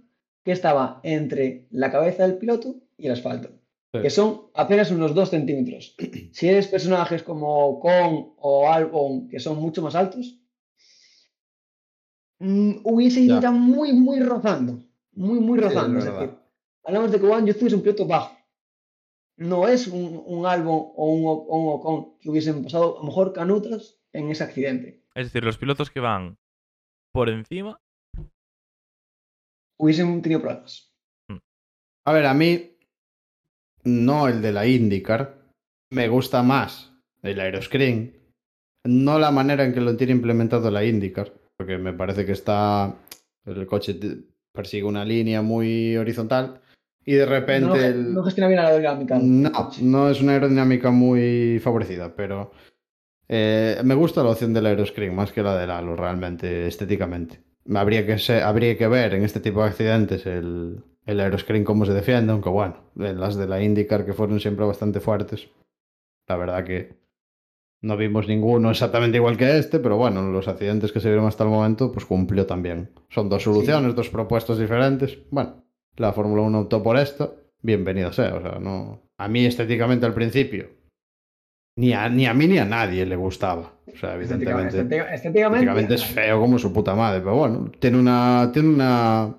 que 0.44 0.52
estaba 0.52 1.00
entre 1.04 1.68
la 1.72 1.92
cabeza 1.92 2.28
del 2.28 2.38
piloto 2.38 2.76
y 2.98 3.08
el 3.08 3.14
asfalto 3.14 3.65
Sí. 3.98 4.02
que 4.04 4.10
son 4.10 4.50
apenas 4.54 4.92
unos 4.92 5.14
2 5.14 5.30
centímetros. 5.30 5.96
Si 6.32 6.48
eres 6.48 6.68
personajes 6.68 7.24
como 7.24 7.80
Kong 7.80 8.34
o 8.38 8.68
Albon, 8.70 9.28
que 9.30 9.40
son 9.40 9.58
mucho 9.60 9.82
más 9.82 9.96
altos, 9.96 10.40
mm, 12.40 12.80
hubiese 12.84 13.22
ido 13.22 13.42
Ya. 13.42 13.52
muy, 13.52 13.94
muy 13.94 14.20
rozando. 14.20 14.84
Muy, 15.14 15.40
muy 15.40 15.60
Sí, 15.60 15.66
rozando. 15.66 16.00
es 16.00 16.06
es 16.06 16.12
verdad. 16.12 16.28
decir, 16.28 16.40
hablamos 16.84 17.12
de 17.12 17.20
que 17.20 17.28
Juan 17.28 17.46
Yuzu 17.46 17.68
es 17.68 17.74
un 17.74 17.82
piloto 17.82 18.06
bajo. 18.06 18.36
No 19.38 19.68
es 19.68 19.88
un, 19.88 20.22
un 20.26 20.46
Albon 20.46 20.92
o 20.96 21.12
un, 21.14 21.26
O- 21.26 21.32
o 21.32 21.58
un 21.60 21.80
Ocon 21.80 22.20
que 22.20 22.30
hubiesen 22.30 22.64
pasado 22.64 22.98
a 22.98 23.00
lo 23.02 23.06
mejor 23.06 23.34
canutas 23.34 24.00
en 24.14 24.30
ese 24.32 24.44
accidente. 24.44 25.04
Es 25.14 25.28
decir, 25.28 25.44
los 25.44 25.58
pilotos 25.58 25.90
que 25.90 26.00
van 26.00 26.38
por 27.14 27.30
encima. 27.30 27.80
Hubiesen 29.78 30.22
tenido 30.22 30.42
problemas. 30.42 30.94
A 32.06 32.14
ver, 32.14 32.26
a 32.28 32.34
mí, 32.34 32.75
no 33.86 34.28
el 34.28 34.42
de 34.42 34.52
la 34.52 34.68
IndyCar, 34.68 35.38
me 35.92 36.08
gusta 36.08 36.44
más 36.44 36.94
el 37.24 37.40
Aeroscreen, 37.40 38.14
no 38.84 39.18
la 39.20 39.32
manera 39.32 39.64
en 39.64 39.74
que 39.74 39.82
lo 39.82 39.96
tiene 39.96 40.14
implementado 40.14 40.70
la 40.70 40.84
IndyCar, 40.84 41.34
porque 41.58 41.78
me 41.78 41.94
parece 41.94 42.26
que 42.26 42.34
está, 42.34 42.96
el 43.46 43.66
coche 43.66 43.98
persigue 44.52 44.84
una 44.84 45.06
línea 45.06 45.42
muy 45.42 45.96
horizontal 45.98 46.62
y 47.06 47.14
de 47.14 47.26
repente... 47.26 47.68
No, 47.68 47.76
el- 47.76 48.14
no 48.14 48.24
gestiona 48.24 48.48
bien 48.48 48.62
la 48.62 48.68
aerodinámica. 48.68 49.20
No, 49.22 49.70
no 49.82 50.10
es 50.10 50.22
una 50.22 50.34
aerodinámica 50.34 50.92
muy 50.92 51.60
favorecida, 51.60 52.16
pero 52.16 52.52
eh, 53.28 53.80
me 53.84 53.96
gusta 53.96 54.24
la 54.24 54.30
opción 54.32 54.54
del 54.54 54.66
aeroscreen 54.68 55.16
más 55.16 55.32
que 55.32 55.44
la 55.44 55.58
del 55.58 55.72
halo, 55.72 55.96
realmente, 55.96 56.68
estéticamente. 56.68 57.42
Habría 57.74 58.06
que, 58.06 58.34
habría 58.42 58.78
que 58.78 58.88
ver 58.88 59.16
en 59.16 59.24
este 59.24 59.40
tipo 59.40 59.62
de 59.64 59.70
accidentes 59.70 60.26
el, 60.28 60.84
el 61.06 61.20
aeroscreen 61.20 61.64
cómo 61.64 61.86
se 61.86 61.94
defiende, 61.94 62.32
aunque 62.32 62.50
bueno, 62.50 62.78
en 62.98 63.20
las 63.20 63.36
de 63.36 63.48
la 63.48 63.62
IndyCar 63.62 64.06
que 64.06 64.14
fueron 64.14 64.40
siempre 64.40 64.66
bastante 64.66 65.00
fuertes. 65.00 65.50
La 66.28 66.36
verdad 66.38 66.64
que 66.64 66.94
no 67.84 67.98
vimos 67.98 68.28
ninguno 68.28 68.72
exactamente 68.72 69.18
igual 69.18 69.38
que 69.38 69.58
este, 69.60 69.80
pero 69.80 69.98
bueno, 69.98 70.24
los 70.32 70.48
accidentes 70.48 70.92
que 70.92 71.00
se 71.00 71.10
vieron 71.10 71.28
hasta 71.28 71.44
el 71.44 71.52
momento, 71.52 71.92
pues 71.92 72.06
cumplió 72.06 72.46
también. 72.48 72.90
Son 73.10 73.30
dos 73.30 73.44
soluciones, 73.44 73.94
dos 73.96 74.10
propuestas 74.10 74.58
diferentes. 74.58 75.20
Bueno, 75.30 75.64
la 75.98 76.12
Fórmula 76.14 76.42
1 76.42 76.60
optó 76.62 76.82
por 76.82 76.98
esta, 76.98 77.30
bienvenido 77.62 78.12
sea. 78.12 78.34
O 78.36 78.42
sea, 78.42 78.60
no. 78.60 79.02
A 79.20 79.28
mí 79.28 79.46
estéticamente 79.46 80.06
al 80.08 80.14
principio, 80.16 80.68
ni 81.78 81.94
a, 81.94 82.10
ni 82.10 82.26
a 82.26 82.34
mí 82.34 82.48
ni 82.48 82.58
a 82.58 82.66
nadie 82.66 83.06
le 83.06 83.16
gustaba. 83.16 83.74
O 83.94 83.96
sea, 83.98 84.16
evidentemente. 84.16 84.80
estética- 84.80 85.14
estéticamente, 85.14 85.58
Estéticamente 85.66 85.94
es 85.94 86.06
feo 86.06 86.40
como 86.40 86.58
su 86.58 86.74
puta 86.74 86.96
madre, 86.96 87.20
pero 87.22 87.36
bueno, 87.36 87.72
tiene 87.80 88.00
una. 88.00 88.50
Tiene 88.52 88.70
una. 88.70 89.36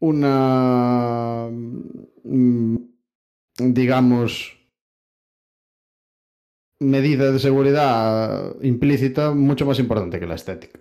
Una. 0.00 1.48
mm, 2.24 2.76
digamos. 3.58 4.52
Medida 6.78 7.32
de 7.32 7.38
seguridad 7.38 8.54
implícita 8.60 9.30
mucho 9.32 9.64
más 9.64 9.78
importante 9.78 10.20
que 10.20 10.26
la 10.26 10.34
estética. 10.34 10.78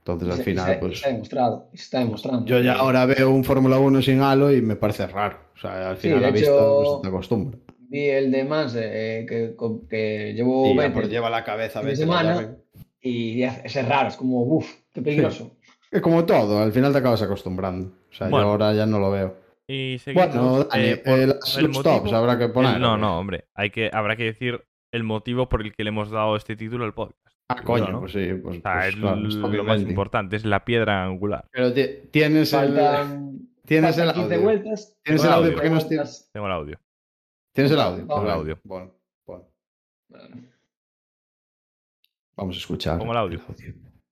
Entonces 0.00 0.28
al 0.28 0.36
se- 0.36 0.42
final, 0.44 0.66
se- 0.74 0.78
pues. 0.78 1.06
ha 1.06 1.08
demostrado. 1.08 1.70
está 1.72 1.98
demostrando. 2.00 2.44
Yo 2.46 2.60
ya 2.60 2.74
ahora 2.74 3.06
veo 3.06 3.30
un 3.30 3.42
Fórmula 3.44 3.78
1 3.78 4.02
sin 4.02 4.20
halo 4.20 4.52
y 4.52 4.60
me 4.60 4.76
parece 4.76 5.06
raro. 5.06 5.38
O 5.54 5.58
sea, 5.58 5.90
al 5.90 5.96
Sí, 5.96 6.02
final 6.08 6.20
de 6.20 6.26
la 6.26 6.30
vista 6.32 6.50
hecho, 6.50 6.76
pues, 6.82 7.02
te 7.02 7.08
acostumbra. 7.08 7.58
Vi 7.88 8.04
el 8.04 8.30
de 8.30 8.44
Mans 8.44 8.74
eh, 8.76 9.24
que, 9.28 9.56
que 9.88 10.32
llevó 10.34 10.74
Vettel, 10.76 10.92
pues, 10.92 11.08
lleva 11.08 11.30
la 11.30 11.42
cabeza 11.42 11.80
fin 11.80 11.86
de 11.86 11.92
vete, 11.92 12.02
semana. 12.02 12.34
vaya, 12.34 12.56
y 13.00 13.42
es 13.42 13.88
raro, 13.88 14.08
es 14.08 14.16
como, 14.16 14.42
uff, 14.42 14.70
qué 14.92 15.00
peligroso. 15.00 15.56
Como 16.00 16.24
todo, 16.24 16.60
al 16.62 16.72
final 16.72 16.92
te 16.92 16.98
acabas 16.98 17.22
acostumbrando. 17.22 17.88
O 18.10 18.12
sea, 18.14 18.28
Bueno. 18.28 18.46
yo 18.46 18.50
ahora 18.52 18.72
ya 18.74 18.86
no 18.86 18.98
lo 19.00 19.10
veo. 19.10 19.36
Y 19.66 19.98
seguimos. 19.98 20.28
Bueno, 20.28 20.64
Dani, 20.64 20.84
eh, 20.84 20.96
por 20.98 21.18
eh, 21.18 21.26
las 21.26 21.56
el 21.58 21.68
motivo- 21.68 22.14
habrá 22.16 22.38
que 22.38 22.48
poner. 22.48 22.76
el- 22.76 22.80
no, 22.80 22.96
no, 22.96 23.18
hombre. 23.18 23.44
Hay 23.54 23.70
que, 23.70 23.90
habrá 23.92 24.16
que 24.16 24.24
decir 24.24 24.64
el 24.92 25.02
motivo 25.04 25.48
por 25.48 25.62
el 25.62 25.74
que 25.74 25.84
le 25.84 25.88
hemos 25.88 26.10
dado 26.10 26.36
este 26.36 26.56
título 26.56 26.84
al 26.84 26.94
podcast. 26.94 27.36
Ah, 27.48 27.62
coño, 27.62 27.88
¿no? 27.88 28.00
pues 28.00 28.12
sí, 28.12 28.32
pues, 28.34 28.58
O 28.58 28.60
sea, 28.60 28.74
pues 28.74 28.86
es 28.88 28.96
claro, 28.96 29.16
lo 29.16 29.64
más 29.64 29.80
importante, 29.80 30.36
es 30.36 30.44
la 30.44 30.64
piedra 30.64 31.04
angular. 31.04 31.46
Pero 31.50 31.72
ti- 31.72 31.88
tienes 32.12 32.52
el, 32.52 32.74
tienes 33.66 33.98
el 33.98 34.12
15 34.12 34.34
audio. 34.34 34.42
vueltas. 34.42 34.96
¿Tienes 35.02 35.24
el 35.24 35.30
audio? 35.32 35.50
15 35.50 35.54
¿Por 35.54 35.62
qué 35.62 35.70
no 35.70 35.74
vueltas. 35.88 36.30
Tengo 36.32 36.46
el 36.46 36.52
audio. 36.52 36.78
¿Tienes 37.52 37.72
el 37.72 37.80
audio? 37.80 38.06
Tengo 38.06 38.22
el 38.22 38.30
audio. 38.30 38.58
Bueno, 38.64 38.94
bueno. 39.26 39.44
Vamos 42.36 42.56
a 42.56 42.58
escuchar. 42.58 42.98
Pongo 42.98 43.12
el 43.12 43.18
audio. 43.18 43.40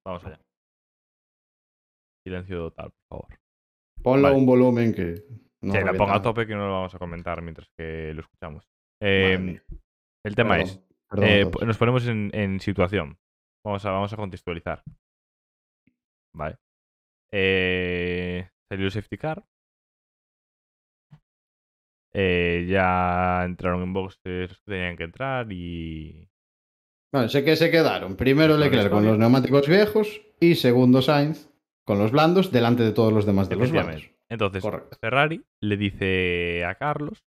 Vamos 0.04 0.24
allá. 0.24 0.40
Silencio 2.28 2.58
total, 2.58 2.90
por 2.90 3.08
favor. 3.08 3.38
Ponlo 4.02 4.22
Vale. 4.24 4.34
a 4.34 4.38
un 4.38 4.46
volumen 4.46 4.94
que. 4.94 5.24
No 5.60 5.72
que 5.72 5.80
la 5.82 5.94
ponga 5.94 6.16
a 6.16 6.22
tope 6.22 6.46
que 6.46 6.54
no 6.54 6.66
lo 6.66 6.72
vamos 6.72 6.94
a 6.94 6.98
comentar 6.98 7.42
mientras 7.42 7.68
que 7.76 8.12
lo 8.14 8.20
escuchamos. 8.20 8.68
Eh, 9.00 9.38
mía. 9.38 9.62
el 10.24 10.34
tema 10.34 10.56
Perdón, 10.56 10.68
es, 10.68 10.80
perdón 11.08 11.28
eh, 11.28 11.66
nos 11.66 11.78
ponemos 11.78 12.06
en, 12.06 12.30
en 12.34 12.60
situación. 12.60 13.18
Vamos 13.64 13.84
a, 13.84 13.90
vamos 13.90 14.12
a 14.12 14.16
contextualizar. 14.16 14.82
Vale. 16.34 16.56
Eh, 17.32 18.48
salió 18.70 18.86
el 18.86 18.92
safety 18.92 19.16
car. 19.18 19.44
Eh, 22.12 22.66
ya 22.68 23.42
entraron 23.44 23.82
en 23.82 23.92
boxes 23.92 24.50
los 24.50 24.60
que 24.60 24.70
tenían 24.70 24.96
que 24.96 25.04
entrar 25.04 25.50
y. 25.50 26.28
Bueno, 27.10 27.28
sé 27.28 27.42
que 27.42 27.56
se 27.56 27.70
quedaron. 27.70 28.16
Primero 28.16 28.56
Leclerc 28.56 28.90
con 28.90 29.04
los 29.04 29.18
neumáticos 29.18 29.66
viejos 29.66 30.20
y 30.40 30.54
segundo 30.56 31.00
Sainz 31.00 31.48
con 31.88 31.98
los 31.98 32.12
blandos 32.12 32.52
delante 32.52 32.82
de 32.82 32.92
todos 32.92 33.12
los 33.12 33.24
demás 33.26 33.48
de 33.48 33.56
los 33.56 33.72
blandos. 33.72 34.10
Entonces, 34.30 34.62
Correcto. 34.62 34.96
Ferrari 35.00 35.42
le 35.62 35.76
dice 35.78 36.64
a 36.66 36.74
Carlos 36.74 37.24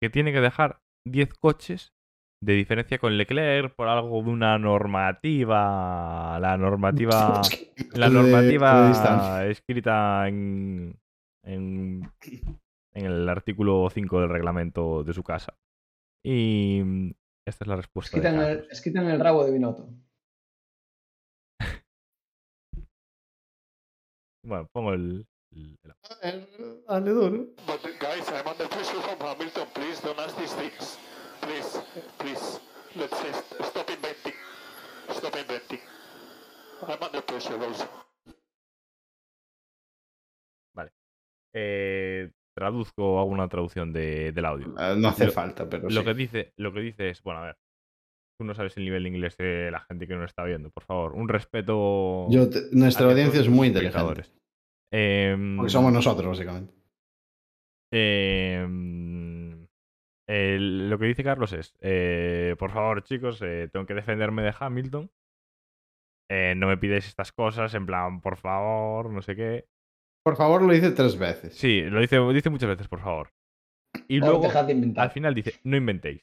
que 0.00 0.08
tiene 0.10 0.32
que 0.32 0.40
dejar 0.40 0.80
10 1.06 1.34
coches 1.34 1.92
de 2.40 2.52
diferencia 2.54 2.98
con 2.98 3.16
Leclerc 3.18 3.74
por 3.74 3.88
algo 3.88 4.22
de 4.22 4.30
una 4.30 4.58
normativa. 4.58 6.38
La 6.40 6.56
normativa. 6.56 7.42
La 7.94 8.08
De- 8.08 8.14
de 8.14 8.22
normativa 8.22 9.44
escrita 9.46 10.28
en, 10.28 10.96
en, 11.44 12.08
en 12.94 13.04
el 13.06 13.28
artículo 13.28 13.88
5 13.90 14.20
del 14.20 14.30
reglamento 14.30 15.02
de 15.04 15.12
su 15.12 15.22
casa. 15.24 15.54
Y 16.24 16.80
mm, 16.84 17.10
esta 17.46 17.64
es 17.64 17.68
la 17.68 17.76
respuesta. 17.76 18.16
de 18.20 18.26
Escrita 18.28 18.34
en, 18.36 18.40
el, 18.50 18.56
Carlos. 18.56 18.72
escrita 18.72 19.00
en 19.02 19.08
el 19.10 19.20
rabo 19.20 19.44
de 19.44 19.50
Binotto. 19.52 19.88
Bueno, 24.44 24.68
pongo 24.72 24.92
el. 24.92 25.26
el- 25.52 25.78
el- 26.22 26.84
Dale 26.86 27.10
duro. 27.10 27.46
But 27.66 27.82
guys, 28.00 28.28
I'm 28.30 28.46
under 28.46 28.68
pressure 28.68 29.00
from 29.00 29.18
Hamilton. 29.20 29.66
Please 29.74 30.00
don't 30.02 30.18
ask 30.18 30.36
these 30.38 30.54
things. 30.54 30.98
Please, 31.40 31.80
please, 32.18 32.60
let's 32.96 33.68
stop 33.68 33.88
inventing. 33.90 34.34
Stop 35.10 35.36
inventing. 35.36 35.80
I'm 36.86 37.02
under 37.02 37.22
pressure 37.22 37.56
also. 37.64 37.88
Eh, 41.56 42.32
traduzco, 42.52 43.20
hago 43.20 43.28
una 43.30 43.46
traducción 43.48 43.92
de- 43.92 44.32
del 44.32 44.44
audio. 44.44 44.66
Eh, 44.76 44.96
No 44.98 45.08
hace 45.10 45.26
Lo- 45.26 45.30
falta, 45.32 45.68
pero 45.70 45.88
Lo 45.88 46.00
sí. 46.00 46.04
que 46.04 46.14
dice, 46.14 46.52
lo 46.56 46.72
que 46.72 46.80
dice 46.80 47.10
es, 47.10 47.22
bueno, 47.22 47.40
a 47.42 47.46
ver, 47.46 47.56
tú 48.36 48.44
no 48.44 48.54
sabes 48.54 48.76
el 48.76 48.84
nivel 48.84 49.02
de 49.04 49.08
inglés 49.10 49.36
de 49.36 49.70
la 49.70 49.80
gente 49.80 50.06
que 50.06 50.14
nos 50.14 50.26
está 50.26 50.44
viendo, 50.44 50.70
por 50.70 50.84
favor, 50.84 51.12
un 51.14 51.28
respeto. 51.28 52.26
Yo 52.30 52.48
te- 52.50 52.62
nuestra 52.72 53.06
audiencia 53.06 53.40
es 53.40 53.48
muy 53.48 53.68
inteligente. 53.68 54.22
Em, 54.92 55.56
Porque 55.56 55.70
somos 55.70 55.92
nosotros, 55.92 56.26
básicamente. 56.28 56.72
em, 57.92 59.66
el- 60.28 60.90
lo 60.90 60.98
que 60.98 61.06
dice 61.06 61.24
Carlos 61.24 61.52
es, 61.52 61.74
eh, 61.80 62.56
por 62.58 62.70
favor, 62.70 63.02
chicos, 63.04 63.40
eh, 63.42 63.68
tengo 63.72 63.86
que 63.86 63.94
defenderme 63.94 64.42
de 64.42 64.54
Hamilton. 64.58 65.10
Eh, 66.30 66.54
no 66.56 66.66
me 66.68 66.78
pides 66.78 67.06
estas 67.06 67.32
cosas, 67.32 67.74
en 67.74 67.86
plan, 67.86 68.20
por 68.20 68.36
favor, 68.36 69.10
no 69.10 69.20
sé 69.22 69.36
qué. 69.36 69.66
Por 70.24 70.36
favor, 70.36 70.62
lo 70.62 70.74
hice 70.74 70.90
tres 70.92 71.18
veces. 71.18 71.54
Sí, 71.54 71.82
lo 71.82 72.00
dice, 72.00 72.18
dice 72.32 72.48
muchas 72.50 72.70
veces, 72.70 72.88
por 72.88 73.00
favor. 73.00 73.30
Y 74.08 74.18
luego, 74.18 74.42
al 75.02 75.10
final 75.10 75.34
dice, 75.34 75.54
no 75.64 75.76
inventéis. 75.76 76.22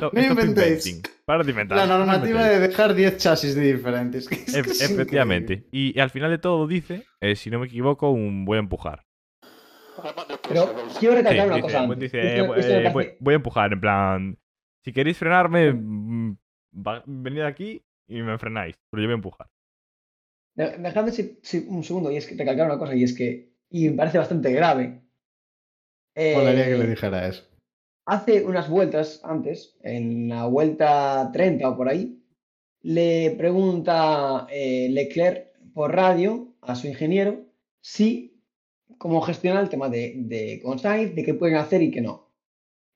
No, 0.00 0.10
inventéis. 0.14 1.02
Para 1.24 1.44
de 1.44 1.50
inventar. 1.50 1.78
La 1.78 1.86
no 1.86 1.98
normativa 1.98 2.44
de 2.44 2.58
dejar 2.60 2.94
10 2.94 3.16
chasis 3.18 3.54
de 3.54 3.72
diferentes. 3.74 4.26
Es 4.30 4.54
que 4.54 4.60
Ef- 4.60 4.66
es 4.70 4.80
efectivamente. 4.80 5.52
increíble. 5.54 5.68
Y, 5.94 6.00
al 6.00 6.10
final 6.10 6.30
de 6.30 6.38
todo 6.38 6.66
dice, 6.66 7.04
eh, 7.20 7.36
si 7.36 7.50
no 7.50 7.58
me 7.60 7.66
equivoco, 7.66 8.10
un 8.10 8.44
voy 8.44 8.56
a 8.56 8.60
empujar. 8.60 9.04
Pero 10.48 10.72
quiero 10.98 11.14
Sí, 11.16 11.22
recalcar 11.22 11.46
una 11.46 11.56
dice, 11.56 11.62
cosa 11.66 11.82
antes. 11.82 11.98
dice, 11.98 12.18
eh, 12.18 12.40
esto 12.40 12.52
eh, 12.54 13.14
voy, 13.20 13.34
a 13.34 13.36
empujar, 13.36 13.72
en 13.72 13.80
plan, 13.80 14.38
si 14.84 14.92
queréis 14.92 15.18
frenarme, 15.18 15.72
mm, 15.72 16.36
venid 17.06 17.40
aquí 17.40 17.82
y 18.08 18.22
me 18.22 18.38
frenáis, 18.38 18.76
pero 18.90 19.02
yo 19.02 19.08
voy 19.08 19.12
a 19.12 19.16
empujar. 19.16 19.48
De- 20.54 20.78
Dejadme 20.78 21.10
si- 21.10 21.38
si- 21.42 21.66
un 21.68 21.82
segundo 21.84 22.10
y 22.12 22.16
es 22.16 22.26
que 22.26 22.36
recalcar 22.36 22.66
una 22.66 22.78
cosa 22.78 22.94
y 22.94 23.02
es 23.04 23.12
que, 23.14 23.52
y 23.70 23.88
me 23.90 23.96
parece 23.96 24.18
bastante 24.18 24.52
grave. 24.52 25.02
Eh, 26.14 26.32
Molaría 26.34 26.64
que 26.66 26.78
le 26.78 26.86
dijera 26.86 27.26
eso. 27.28 27.44
Hace 28.08 28.42
unas 28.42 28.70
vueltas 28.70 29.20
antes, 29.22 29.76
en 29.82 30.30
la 30.30 30.46
vuelta 30.46 31.30
30 31.30 31.68
o 31.68 31.76
por 31.76 31.90
ahí, 31.90 32.18
le 32.80 33.34
pregunta 33.36 34.46
eh, 34.50 34.88
Leclerc 34.90 35.52
por 35.74 35.94
radio 35.94 36.54
a 36.62 36.74
su 36.74 36.86
ingeniero 36.86 37.44
si, 37.82 38.40
cómo 38.96 39.20
gestiona 39.20 39.60
el 39.60 39.68
tema 39.68 39.90
de, 39.90 40.14
de 40.16 40.58
con 40.62 40.78
Sainz, 40.78 41.14
de 41.14 41.22
qué 41.22 41.34
pueden 41.34 41.56
hacer 41.56 41.82
y 41.82 41.90
qué 41.90 42.00
no. 42.00 42.32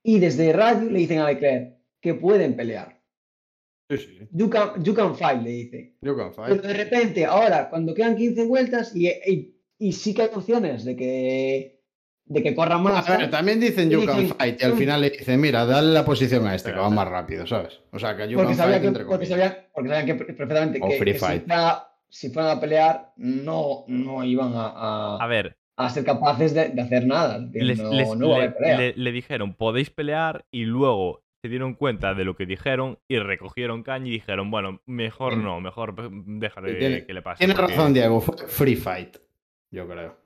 Y 0.03 0.19
desde 0.19 0.53
radio 0.53 0.91
le 0.91 1.01
dicen 1.01 1.19
a 1.19 1.29
Leclerc 1.29 1.77
que 2.01 2.15
pueden 2.15 2.57
pelear. 2.57 2.99
Sí, 3.91 3.99
sí. 3.99 4.19
You 4.33 4.49
can, 4.49 4.83
you 4.83 4.95
can 4.95 5.15
fight, 5.15 5.43
le 5.43 5.51
dice. 5.51 5.97
You 6.01 6.17
can 6.17 6.33
Pero 6.35 6.49
fight. 6.55 6.63
de 6.63 6.73
repente, 6.73 7.27
ahora, 7.27 7.69
cuando 7.69 7.95
quedan 7.95 8.17
15 8.17 8.47
vueltas 8.47 8.97
y, 8.97 9.09
y, 9.09 9.61
y 9.79 9.93
sí 9.93 10.15
que 10.15 10.23
hay 10.23 10.31
opciones 10.35 10.87
de 10.87 10.97
que, 10.97 11.82
de 12.25 12.43
que 12.43 12.55
corran 12.55 12.83
más. 12.83 13.09
A 13.09 13.17
ver, 13.19 13.31
también 13.31 13.61
dicen 13.61 13.91
you 13.91 14.05
can 14.07 14.19
Dicen- 14.21 14.37
fight 14.37 14.61
y 14.63 14.65
al 14.65 14.73
final 14.75 15.01
le 15.01 15.11
dicen, 15.11 15.41
mira, 15.41 15.67
dale 15.67 15.93
la 15.93 16.05
posición 16.05 16.47
a 16.47 16.55
este 16.55 16.73
que 16.73 16.79
va 16.79 16.89
más 16.91 17.09
rápido, 17.09 17.47
¿sabes? 17.47 17.81
O 17.91 17.99
sea, 17.99 18.17
que 18.17 18.29
you 18.29 18.37
porque 18.39 18.49
can 18.51 18.57
sabía 18.57 18.73
fight 18.75 18.83
que, 18.83 18.89
entre 18.89 19.05
porque 19.05 19.27
sabía, 19.27 19.69
porque 19.75 19.89
sabían 19.91 20.07
que 20.07 20.15
perfectamente 20.25 20.79
O 20.83 20.89
que, 20.89 20.99
free 20.99 21.13
que 21.13 21.19
si, 21.19 21.25
fight. 21.25 21.47
fuera- 21.47 21.89
si 22.09 22.31
fueran 22.31 22.57
a 22.57 22.61
pelear 22.61 23.13
no, 23.17 23.85
no 23.89 24.25
iban 24.25 24.53
a, 24.55 24.67
A 24.69 25.17
a, 25.17 25.27
ver, 25.27 25.57
a 25.77 25.91
ser 25.91 26.05
capaces 26.05 26.55
de, 26.55 26.69
de 26.71 26.81
hacer 26.83 27.07
nada. 27.07 27.39
de- 27.41 27.63
les- 27.65 27.81
no, 27.83 27.93
les- 27.93 28.17
no 28.17 28.29
va 28.31 28.37
le, 28.39 28.43
haber 28.45 28.57
pelea. 28.57 28.79
le- 28.79 28.95
le 28.97 29.13
dijeron, 29.13 29.55
podéis 29.55 29.91
pelear 29.91 30.45
y 30.51 30.65
luego 30.65 31.23
se 31.43 31.49
dieron 31.49 31.75
cuenta 31.75 32.15
de 32.15 32.25
lo 32.25 32.37
que 32.37 32.47
dijeron 32.47 32.99
y 33.09 33.19
recogieron 33.19 33.83
caña 33.83 34.07
y 34.07 34.11
dijeron, 34.13 34.51
bueno, 34.51 34.81
mejor 34.87 35.31
Tiene- 35.33 35.45
no, 35.45 35.61
mejor 35.61 35.95
déjale 36.27 36.75
Tiene- 36.75 37.05
que 37.05 37.13
le 37.15 37.21
pase. 37.23 37.39
Tienes 37.39 37.57
porque- 37.57 37.73
razón, 37.75 37.93
Diego, 37.95 38.21
free 38.21 38.77
fight, 38.77 39.17
yo 39.73 39.89
creo. 39.89 40.22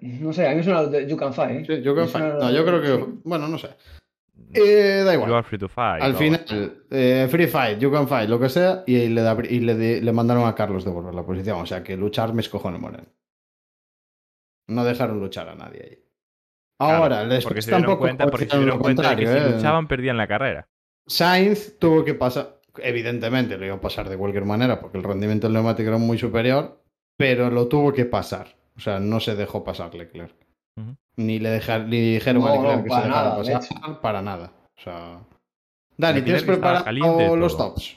No 0.00 0.32
sé, 0.32 0.46
a 0.46 0.50
mí 0.50 0.56
me 0.56 0.62
suena 0.62 0.82
lo 0.82 0.88
de 0.88 1.08
You 1.08 1.16
Can 1.16 1.32
Fight. 1.32 1.60
¿eh? 1.60 1.64
Sí, 1.76 1.82
yo 1.82 1.94
creo, 1.94 2.04
Me 2.06 2.10
suena 2.12 2.34
no, 2.34 2.50
yo 2.50 2.64
creo 2.64 2.80
que. 2.82 3.04
sí. 3.04 3.20
Bueno, 3.24 3.48
no 3.48 3.58
sé. 3.58 3.68
Eh, 4.52 5.02
da 5.04 5.12
You 5.14 5.20
igual. 5.20 5.34
are 5.34 5.42
free 5.42 5.58
to 5.58 5.68
fight. 5.68 6.02
Al 6.02 6.14
o- 6.14 6.18
final, 6.18 6.44
eh, 6.90 7.26
Free 7.30 7.46
Fight, 7.46 7.78
You 7.78 7.90
Can 7.90 8.06
Fight, 8.06 8.28
lo 8.28 8.38
que 8.38 8.48
sea, 8.48 8.84
y 8.86 9.08
le, 9.08 9.22
da- 9.22 9.36
y 9.48 9.60
le, 9.60 10.00
le 10.02 10.12
mandaron 10.12 10.46
a 10.46 10.54
Carlos 10.54 10.84
devolver 10.84 11.14
la 11.14 11.24
posición. 11.24 11.60
O 11.60 11.66
sea 11.66 11.82
que 11.82 11.96
luchar 11.96 12.32
mis 12.34 12.48
cojones 12.48 12.80
moren. 12.80 13.08
No 14.68 14.84
dejaron 14.84 15.20
luchar 15.20 15.48
a 15.48 15.54
nadie 15.54 15.82
ahí. 15.82 15.98
Claro, 16.78 17.02
Ahora, 17.04 17.24
les 17.24 17.42
porque 17.44 17.62
se 17.62 17.70
tampoco 17.70 18.04
dieron 18.04 18.16
cuenta, 18.18 18.26
porque 18.30 18.46
se 18.48 18.58
dieron 18.58 18.78
cuenta 18.78 19.10
de 19.10 19.16
que 19.16 19.26
si 19.26 19.38
¿eh? 19.38 19.50
luchaban 19.54 19.88
perdían 19.88 20.16
la 20.18 20.26
carrera. 20.26 20.68
Sainz 21.06 21.78
tuvo 21.78 22.04
que 22.04 22.12
pasar, 22.14 22.60
evidentemente 22.78 23.56
lo 23.56 23.64
iba 23.64 23.76
a 23.76 23.80
pasar 23.80 24.08
de 24.10 24.18
cualquier 24.18 24.44
manera 24.44 24.78
porque 24.80 24.98
el 24.98 25.04
rendimiento 25.04 25.46
del 25.46 25.54
neumático 25.54 25.88
era 25.88 25.98
muy 25.98 26.18
superior, 26.18 26.82
pero 27.16 27.48
lo 27.50 27.66
tuvo 27.68 27.92
que 27.94 28.04
pasar. 28.04 28.48
O 28.76 28.80
sea, 28.80 29.00
no 29.00 29.20
se 29.20 29.34
dejó 29.36 29.64
pasar 29.64 29.94
Leclerc. 29.94 30.34
Ni 31.16 31.38
le 31.38 31.48
dejar, 31.48 31.86
ni 31.86 31.98
dijeron 32.14 32.42
a 32.46 32.52
Leclerc 32.52 32.76
no, 32.78 32.82
que 32.84 32.88
para 32.90 33.02
se 33.02 33.08
dejara 33.08 33.24
nada, 33.30 33.42
de 33.42 33.52
pasar 33.52 34.00
para 34.02 34.22
nada. 34.22 34.52
O 34.76 34.80
sea, 34.80 35.20
Dani, 35.96 36.20
¿tienes 36.22 36.42
preparado 36.42 36.84
caliente 36.84 37.36
los 37.36 37.56
todo. 37.56 37.68
tops? 37.70 37.96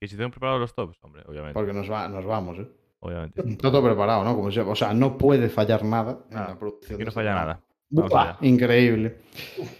Y 0.00 0.08
si 0.08 0.16
tengo 0.16 0.30
preparados 0.30 0.60
los 0.60 0.74
tops, 0.74 0.96
hombre, 1.02 1.22
obviamente. 1.26 1.52
Porque 1.54 1.72
nos, 1.74 1.90
va, 1.90 2.08
nos 2.08 2.24
vamos, 2.24 2.58
¿eh? 2.58 2.68
Obviamente. 3.00 3.42
Está 3.46 3.62
todo 3.70 3.82
preparado, 3.84 4.24
¿no? 4.24 4.34
Como 4.34 4.48
o 4.48 4.74
sea, 4.76 4.94
no 4.94 5.18
puede 5.18 5.48
fallar 5.50 5.84
nada 5.84 6.20
en 6.30 6.34
Nada, 6.36 6.48
la 6.50 6.58
producción. 6.58 6.94
Aquí 6.94 6.98
de 7.00 7.04
no 7.04 7.08
este 7.10 7.20
falla 7.20 7.34
nada. 7.34 7.60
Allá. 8.04 8.38
increíble. 8.42 9.16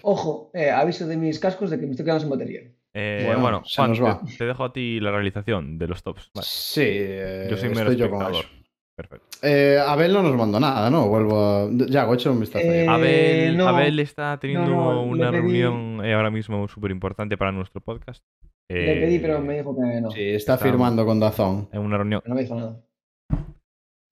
Ojo, 0.02 0.50
eh, 0.54 0.70
aviso 0.70 1.06
de 1.06 1.16
mis 1.16 1.38
cascos 1.38 1.70
de 1.70 1.78
que 1.78 1.86
me 1.86 1.92
estoy 1.92 2.04
quedando 2.04 2.20
sin 2.20 2.30
batería. 2.30 2.60
Eh, 2.94 3.22
Bueno, 3.26 3.40
bueno, 3.40 3.62
se 3.64 3.76
Juan, 3.76 3.90
nos 3.90 4.02
va. 4.02 4.20
te, 4.26 4.36
te 4.36 4.44
dejo 4.46 4.64
a 4.64 4.72
ti 4.72 4.98
la 5.00 5.10
realización 5.10 5.78
de 5.78 5.88
los 5.88 6.02
tops. 6.02 6.30
Vale. 6.34 6.46
Sí, 6.48 6.82
eh, 6.84 7.46
Yo 7.50 7.56
soy 7.56 7.68
mero 7.70 7.90
estoy 7.90 7.96
yo 7.96 8.10
con 8.10 8.20
espectador. 8.22 8.44
eso. 8.44 8.67
Perfecto. 8.98 9.26
Eh, 9.42 9.78
Abel 9.80 10.12
no 10.12 10.24
nos 10.24 10.34
mandó 10.34 10.58
nada, 10.58 10.90
¿no? 10.90 11.06
Vuelvo 11.06 11.38
a... 11.40 11.68
Ya, 11.88 12.04
he 12.04 12.14
hecho 12.14 12.32
un 12.32 12.40
vistazo. 12.40 12.64
Eh, 12.66 12.84
Abel, 12.88 13.56
no. 13.56 13.68
Abel 13.68 14.00
está 14.00 14.36
teniendo 14.40 14.68
no, 14.72 15.02
una 15.04 15.30
reunión 15.30 16.04
eh, 16.04 16.14
ahora 16.14 16.32
mismo 16.32 16.66
súper 16.66 16.90
importante 16.90 17.36
para 17.38 17.52
nuestro 17.52 17.80
podcast. 17.80 18.24
Le 18.68 18.94
pedí, 19.00 19.14
Eh, 19.14 19.20
pero 19.22 19.40
me 19.40 19.58
dijo 19.58 19.72
que 19.76 20.00
no. 20.00 20.10
Sí, 20.10 20.30
está 20.30 20.54
está- 20.54 20.64
firmando 20.66 21.06
con 21.06 21.20
Dazón. 21.20 21.68
En 21.72 21.80
una 21.82 21.96
reunión. 21.96 22.22
No 22.26 22.34
me 22.34 22.42
dijo 22.42 22.56
nada. 22.56 22.80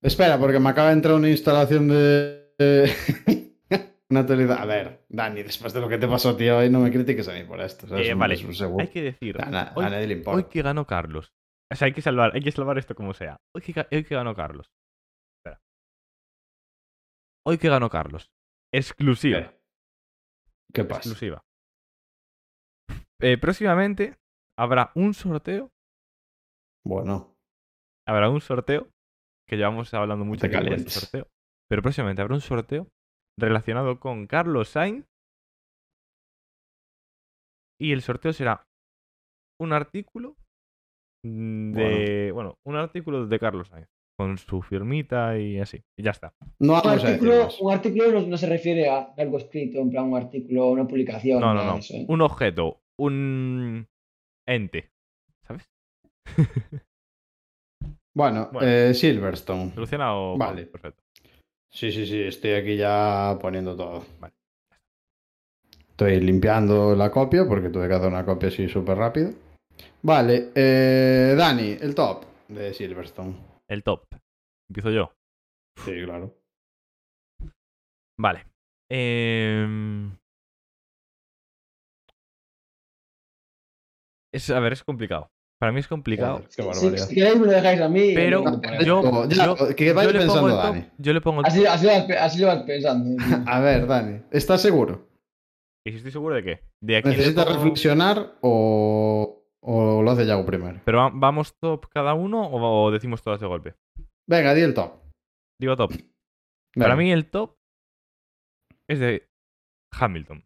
Espera, 0.01 0.39
porque 0.39 0.59
me 0.59 0.69
acaba 0.69 0.87
de 0.87 0.93
entrar 0.93 1.15
una 1.15 1.29
instalación 1.29 1.89
de... 1.89 2.45
una 4.09 4.21
actualidad. 4.21 4.59
A 4.61 4.65
ver, 4.65 5.01
Dani, 5.09 5.43
después 5.43 5.73
de 5.73 5.81
lo 5.81 5.89
que 5.89 5.97
te 5.97 6.07
pasó, 6.07 6.33
tío, 6.37 6.59
hoy 6.59 6.69
no 6.69 6.79
me 6.79 6.91
critiques 6.91 7.27
a 7.27 7.33
mí 7.33 7.43
por 7.43 7.59
esto. 7.59 7.87
¿sabes? 7.89 8.07
Eh, 8.07 8.13
Un- 8.13 8.19
vale, 8.19 8.35
es 8.35 8.43
un 8.45 8.53
seguro. 8.53 8.81
Hay 8.83 8.87
que 8.89 9.01
decir, 9.01 9.35
A, 9.41 9.49
na- 9.49 9.73
hoy, 9.75 9.83
a 9.83 9.89
nadie 9.89 10.07
le 10.07 10.13
importa. 10.13 10.37
hoy 10.37 10.43
que 10.49 10.61
ganó 10.61 10.87
Carlos. 10.87 11.33
O 11.69 11.75
sea, 11.75 11.87
hay 11.87 11.91
que 11.91 12.01
salvar, 12.01 12.31
hay 12.33 12.39
que 12.41 12.51
salvar 12.53 12.77
esto 12.77 12.95
como 12.95 13.13
sea. 13.13 13.41
Hoy 13.53 13.61
que, 13.61 13.85
hoy 13.91 14.03
que 14.05 14.15
ganó 14.15 14.33
Carlos. 14.33 14.71
Hoy 17.49 17.57
que 17.57 17.69
ganó 17.69 17.89
Carlos. 17.89 18.29
Exclusiva. 18.73 19.39
¿Qué? 19.39 19.57
¿Qué 20.73 20.83
pasa? 20.83 20.99
exclusiva. 20.99 21.45
Eh, 23.21 23.37
próximamente 23.37 24.17
habrá 24.59 24.91
un 24.95 25.13
sorteo. 25.13 25.71
Bueno, 26.85 27.37
Habrá 28.05 28.29
un 28.29 28.41
sorteo. 28.41 28.89
Que 29.47 29.55
llevamos 29.55 29.93
hablando 29.93 30.25
mucho 30.25 30.45
de 30.45 30.75
este 30.75 30.89
sorteo. 30.89 31.27
Pero 31.69 31.81
próximamente 31.81 32.21
habrá 32.21 32.35
un 32.35 32.41
sorteo 32.41 32.89
relacionado 33.39 33.97
con 34.01 34.27
Carlos 34.27 34.67
Sainz. 34.67 35.05
Y 37.79 37.93
el 37.93 38.01
sorteo 38.01 38.33
será 38.33 38.67
un 39.61 39.71
artículo 39.71 40.35
mm, 41.23 41.71
de. 41.71 42.31
Bueno, 42.33 42.55
un 42.65 42.75
artículo 42.75 43.25
de 43.25 43.39
Carlos 43.39 43.69
Sainz. 43.69 43.87
Con 44.17 44.37
su 44.39 44.61
firmita 44.63 45.37
y 45.37 45.59
así. 45.59 45.83
Y 45.95 46.01
ya 46.03 46.11
está. 46.11 46.33
no 46.59 46.81
Un 46.81 46.89
artículo, 46.89 47.43
más. 47.43 47.61
un 47.61 47.71
artículo 47.71 48.11
no, 48.11 48.21
no 48.27 48.37
se 48.37 48.47
refiere 48.47 48.89
a 48.89 49.13
algo 49.15 49.37
escrito, 49.37 49.79
en 49.79 49.91
plan 49.91 50.05
un 50.05 50.17
artículo, 50.17 50.69
una 50.69 50.87
publicación. 50.87 51.39
No, 51.39 51.47
no, 51.49 51.53
nada 51.53 51.67
no. 51.67 51.73
de 51.75 51.79
eso, 51.81 51.93
¿eh? 51.93 52.05
Un 52.07 52.21
objeto. 52.21 52.81
Un 52.99 53.87
ente. 54.47 54.89
¿Sabes? 55.47 55.69
Bueno, 58.15 58.49
Bueno. 58.51 58.67
eh, 58.67 58.95
Silverstone. 58.95 59.73
Solucionado. 59.75 60.35
Vale. 60.39 60.65
Perfecto. 60.65 61.03
Sí, 61.71 61.91
sí, 61.91 62.07
sí, 62.07 62.19
estoy 62.23 62.53
aquí 62.53 62.75
ya 62.75 63.37
poniendo 63.39 63.75
todo. 63.75 64.03
Vale. 64.19 64.33
Estoy 65.89 66.19
limpiando 66.21 66.95
la 66.95 67.11
copia 67.11 67.45
porque 67.47 67.69
tuve 67.69 67.87
que 67.87 67.93
hacer 67.93 68.07
una 68.07 68.25
copia 68.25 68.49
así 68.49 68.67
súper 68.67 68.97
rápido. 68.97 69.31
Vale, 70.01 70.49
eh, 70.55 71.35
Dani, 71.37 71.77
el 71.79 71.93
top 71.93 72.23
de 72.47 72.73
Silverstone. 72.73 73.35
El 73.69 73.83
top. 73.83 74.05
Empiezo 74.69 74.91
yo. 74.91 75.11
Sí, 75.83 75.91
claro. 76.03 76.33
Vale. 78.19 78.45
Em, 78.89 80.17
Es, 84.33 84.49
a 84.49 84.59
ver, 84.59 84.73
es 84.73 84.83
complicado. 84.83 85.29
Para 85.59 85.71
mí 85.71 85.79
es 85.79 85.87
complicado. 85.87 86.43
Qué 86.55 86.61
Si- 86.61 86.61
barbaridad. 86.61 87.07
si, 87.07 87.15
queréis 87.15 87.39
me 87.39 87.45
lo 87.47 87.51
dejáis 87.51 87.81
a 87.81 87.89
mí. 87.89 88.11
Pero 88.13 88.41
no, 88.43 88.51
no, 88.57 88.81
yo, 88.83 89.27
Ya, 89.29 89.45
yo- 89.45 89.75
que 89.75 89.85
yo 89.85 89.93
le 89.93 89.95
pongo 89.95 90.11
pensando, 90.19 90.49
top, 90.49 90.63
Dani. 90.63 90.89
yo 90.97 91.13
le 91.13 91.21
pongo 91.21 91.39
el 91.41 91.45
Así, 91.47 91.59
top. 91.63 91.69
así, 91.71 91.85
lo 91.85 91.91
vas, 91.93 92.03
pe- 92.03 92.17
así 92.17 92.39
lo 92.39 92.47
vas 92.47 92.63
pensando. 92.63 93.09
¿eh? 93.09 93.17
A 93.47 93.59
ver, 93.59 93.87
Dani, 93.87 94.21
¿estás 94.31 94.61
seguro? 94.61 95.07
Y 95.85 95.91
si 95.91 95.97
estoy 95.97 96.11
seguro 96.11 96.35
de 96.35 96.43
qué. 96.43 96.63
De 96.83 96.97
aquí 96.97 97.09
le 97.09 97.17
¿Necesitas 97.17 97.45
pongo- 97.45 97.57
reflexionar 97.57 98.33
o, 98.41 99.36
o 99.69 100.01
lo 100.01 100.11
hace 100.11 100.25
Yago 100.25 100.45
primero? 100.45 100.79
Pero 100.85 100.97
va- 100.99 101.11
vamos 101.13 101.53
top 101.59 101.87
cada 101.93 102.13
uno 102.13 102.47
o, 102.49 102.89
decimos 102.91 103.21
todas 103.21 103.39
de 103.41 103.47
golpe. 103.47 103.75
Venga, 104.27 104.53
di 104.53 104.61
el 104.61 104.73
top. 104.73 104.93
Digo 105.59 105.75
top. 105.75 105.91
Venga. 105.91 106.05
Para 106.85 106.95
mí 106.95 107.11
el 107.11 107.29
top 107.29 107.55
es 108.87 108.99
de 108.99 109.27
Hamilton. 109.91 110.45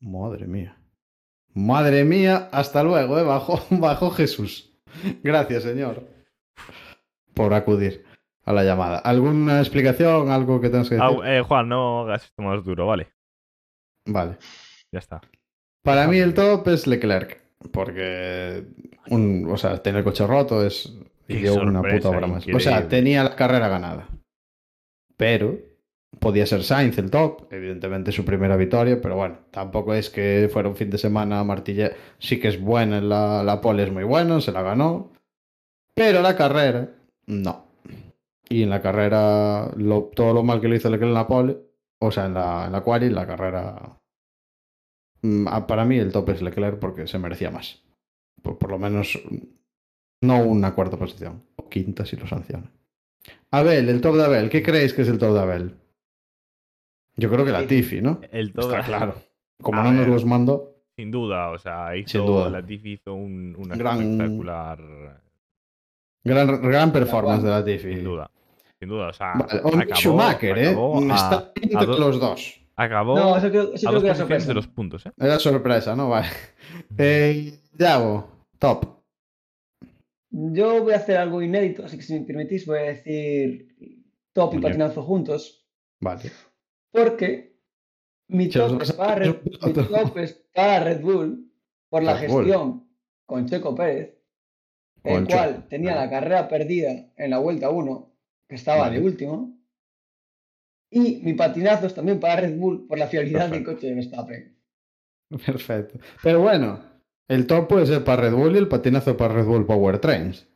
Madre 0.00 0.46
mía. 0.46 0.78
Madre 1.54 2.04
mía, 2.04 2.48
hasta 2.52 2.82
luego, 2.82 3.18
¿eh? 3.18 3.22
Bajo, 3.22 3.58
bajo 3.70 4.10
Jesús. 4.10 4.72
Gracias, 5.22 5.62
señor. 5.62 6.06
Por 7.34 7.52
acudir 7.54 8.04
a 8.44 8.52
la 8.52 8.62
llamada. 8.62 8.98
¿Alguna 8.98 9.60
explicación? 9.60 10.30
¿Algo 10.30 10.60
que 10.60 10.68
tengas 10.68 10.88
que 10.88 10.96
decir? 10.96 11.18
Eh, 11.24 11.42
Juan, 11.42 11.68
no 11.68 12.00
hagas 12.02 12.24
esto 12.24 12.42
más 12.42 12.62
duro, 12.64 12.86
vale. 12.86 13.08
Vale. 14.06 14.36
Ya 14.92 14.98
está. 15.00 15.20
Para 15.82 16.06
mí 16.08 16.18
el 16.18 16.34
top 16.34 16.68
es 16.68 16.86
Leclerc. 16.86 17.42
Porque, 17.72 18.64
un, 19.10 19.48
o 19.50 19.56
sea, 19.56 19.82
tener 19.82 19.98
el 19.98 20.04
coche 20.04 20.26
roto 20.26 20.64
es. 20.64 20.92
Y 21.28 21.46
una 21.48 21.80
puta 21.96 22.10
obra 22.10 22.26
más. 22.28 22.44
O 22.54 22.60
sea, 22.60 22.88
tenía 22.88 23.24
la 23.24 23.34
carrera 23.36 23.68
ganada. 23.68 24.08
Pero 25.16 25.58
podía 26.20 26.46
ser 26.46 26.62
Sainz 26.62 26.98
el 26.98 27.10
top. 27.10 27.52
Evidentemente 27.52 28.12
su 28.12 28.24
primera 28.24 28.56
victoria. 28.56 29.00
Pero 29.00 29.16
bueno, 29.16 29.38
tampoco 29.50 29.94
es 29.94 30.10
que 30.10 30.48
fuera 30.52 30.68
un 30.68 30.76
fin 30.76 30.90
de 30.90 30.98
semana 30.98 31.42
martille. 31.44 31.92
Sí 32.18 32.38
que 32.38 32.48
es 32.48 32.60
buena, 32.60 33.00
la, 33.00 33.42
la 33.42 33.60
pole 33.60 33.82
es 33.84 33.92
muy 33.92 34.04
buena, 34.04 34.40
se 34.40 34.52
la 34.52 34.62
ganó. 34.62 35.10
Pero 35.94 36.20
la 36.22 36.36
carrera, 36.36 36.90
no. 37.26 37.64
Y 38.48 38.62
en 38.62 38.70
la 38.70 38.80
carrera, 38.82 39.70
lo- 39.76 40.10
todo 40.14 40.32
lo 40.32 40.42
mal 40.44 40.60
que 40.60 40.68
le 40.68 40.76
hizo 40.76 40.88
Leclerc 40.90 41.08
en 41.08 41.14
la 41.14 41.26
pole, 41.26 41.56
o 41.98 42.12
sea, 42.12 42.26
en 42.26 42.34
la, 42.34 42.66
en 42.66 42.72
la 42.72 42.82
quali, 42.82 43.08
la 43.10 43.26
carrera. 43.26 43.98
Mm, 45.22 45.46
ah, 45.48 45.66
Para 45.66 45.84
mí 45.84 45.98
el 45.98 46.12
top 46.12 46.30
es 46.30 46.42
Leclerc 46.42 46.78
porque 46.78 47.06
se 47.06 47.18
merecía 47.18 47.50
más. 47.50 47.82
Por, 48.42 48.58
por 48.58 48.70
lo 48.70 48.78
menos 48.78 49.18
no 50.22 50.38
una 50.44 50.74
cuarta 50.74 50.96
posición. 50.96 51.42
O 51.56 51.68
quinta 51.68 52.04
si 52.04 52.16
lo 52.16 52.26
sanciona. 52.26 52.70
Abel, 53.50 53.88
el 53.88 54.00
top 54.00 54.16
de 54.16 54.24
Abel. 54.24 54.50
¿Qué 54.50 54.62
creéis 54.62 54.92
que 54.94 55.02
es 55.02 55.08
el 55.08 55.18
top 55.18 55.34
de 55.34 55.40
Abel? 55.40 55.74
Yo 57.16 57.30
creo 57.30 57.44
que 57.44 57.52
la 57.52 57.66
Tifi, 57.66 58.00
¿no? 58.02 58.20
El 58.30 58.52
top, 58.52 58.64
Está 58.64 58.82
claro. 58.82 59.14
Como 59.62 59.80
A 59.80 59.84
no 59.84 59.92
nos 59.92 60.06
los 60.06 60.24
mandó. 60.24 60.74
Sin 60.96 61.10
duda, 61.10 61.50
o 61.50 61.58
sea, 61.58 61.96
hizo, 61.96 62.08
Sin 62.10 62.26
duda. 62.26 62.50
Latifi 62.50 62.92
hizo 62.92 63.14
un, 63.14 63.54
una 63.58 63.74
Gran- 63.76 64.00
espectacular. 64.02 65.22
Gran, 66.24 66.62
gran 66.62 66.92
performance 66.92 67.42
de 67.42 67.50
la 67.50 67.64
Tifi. 67.64 67.94
Sin 67.94 68.04
duda. 68.04 68.30
Sin 68.78 68.88
duda, 68.88 69.08
o 69.08 69.12
sea. 69.12 69.32
Vale, 69.34 69.60
acabó- 69.60 69.94
Schumacher, 69.94 70.58
¿eh? 70.58 70.68
acabó 70.68 71.00
Está 71.00 71.52
a 71.74 71.84
los 71.84 72.20
dos. 72.20 72.60
Acabó 72.76 73.16
No, 73.16 73.36
eso 73.36 73.48
creo, 73.50 73.72
eso 73.74 73.88
a 73.88 73.90
creo 73.90 74.02
dos 74.02 74.02
que 74.28 74.34
era 74.34 74.44
de 74.44 74.54
los 74.54 74.66
puntos, 74.68 75.06
¿eh? 75.06 75.12
Era 75.18 75.38
sorpresa, 75.38 75.96
¿no? 75.96 76.10
Vale. 76.10 76.28
Eh, 76.98 77.58
Yago, 77.78 78.28
top. 78.58 78.96
Yo 80.30 80.82
voy 80.82 80.92
a 80.92 80.96
hacer 80.96 81.16
algo 81.16 81.40
inédito, 81.40 81.84
así 81.84 81.96
que 81.96 82.02
si 82.02 82.14
me 82.18 82.26
permitís 82.26 82.66
voy 82.66 82.78
a 82.78 82.82
decir 82.82 83.74
top 84.34 84.54
y 84.54 84.58
patinazo 84.58 85.02
juntos, 85.02 85.66
Vale. 86.00 86.30
porque 86.92 87.56
mi 88.28 88.48
top, 88.50 88.82
es 88.82 88.90
a 88.90 88.96
para 88.98 89.14
Red, 89.14 89.30
un 89.30 89.40
mi 89.44 89.50
plato. 89.72 89.86
top 89.88 90.18
es 90.18 90.32
para 90.52 90.84
Red 90.84 91.00
Bull 91.00 91.50
por 91.88 92.02
la 92.02 92.18
Red 92.20 92.28
Bull. 92.28 92.44
gestión 92.44 92.88
con 93.24 93.46
Checo 93.46 93.74
Pérez, 93.74 94.18
el 95.04 95.26
cual 95.26 95.54
Checo, 95.56 95.68
tenía 95.68 95.94
vale. 95.94 96.04
la 96.06 96.10
carrera 96.10 96.48
perdida 96.48 97.12
en 97.16 97.30
la 97.30 97.38
vuelta 97.38 97.70
1, 97.70 98.12
que 98.48 98.54
estaba 98.56 98.80
Vale. 98.82 98.98
de 99.00 99.06
último, 99.06 99.55
y 100.96 101.20
mi 101.22 101.34
patinazo 101.34 101.86
es 101.86 101.94
también 101.94 102.18
para 102.20 102.36
Red 102.40 102.56
Bull 102.56 102.86
por 102.86 102.98
la 102.98 103.06
fiabilidad 103.06 103.42
del 103.50 103.62
Perfecto. 103.64 103.74
coche 103.74 103.86
de 103.88 103.94
Verstappen. 103.94 104.56
Perfecto. 105.46 105.98
Pero 106.22 106.40
bueno, 106.40 106.82
el 107.28 107.46
top 107.46 107.68
puede 107.68 107.86
ser 107.86 108.04
para 108.04 108.22
Red 108.22 108.34
Bull 108.34 108.54
y 108.54 108.58
el 108.58 108.68
patinazo 108.68 109.16
para 109.16 109.34
Red 109.34 109.44
Bull 109.44 109.66
Powertrains. 109.66 110.48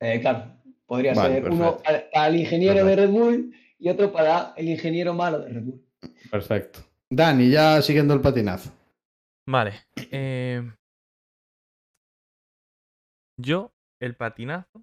Eh, 0.00 0.20
claro, 0.20 0.52
podría 0.86 1.14
Vale, 1.14 1.34
ser 1.40 1.50
uno 1.50 1.78
para 1.82 2.26
el 2.28 2.36
ingeniero 2.36 2.84
de 2.84 2.96
Red 2.96 3.10
Bull 3.10 3.54
y 3.78 3.88
otro 3.88 4.12
para 4.12 4.52
el 4.56 4.68
ingeniero 4.68 5.14
malo 5.14 5.38
de 5.40 5.48
Red 5.52 5.62
Bull. 5.62 5.82
Perfecto. 6.30 6.80
Dani, 7.10 7.50
ya 7.50 7.80
siguiendo 7.82 8.12
el 8.14 8.20
patinazo. 8.20 8.72
Vale. 9.48 9.72
eh, 10.10 10.62
Yo, 13.38 13.72
el 14.00 14.16
patinazo, 14.16 14.82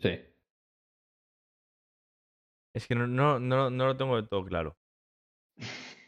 Sí. 0.00 0.10
Es 2.74 2.86
que 2.86 2.94
no, 2.94 3.06
no, 3.06 3.38
no, 3.38 3.70
no 3.70 3.86
lo 3.86 3.96
tengo 3.96 4.16
del 4.16 4.28
todo 4.28 4.44
claro. 4.44 4.76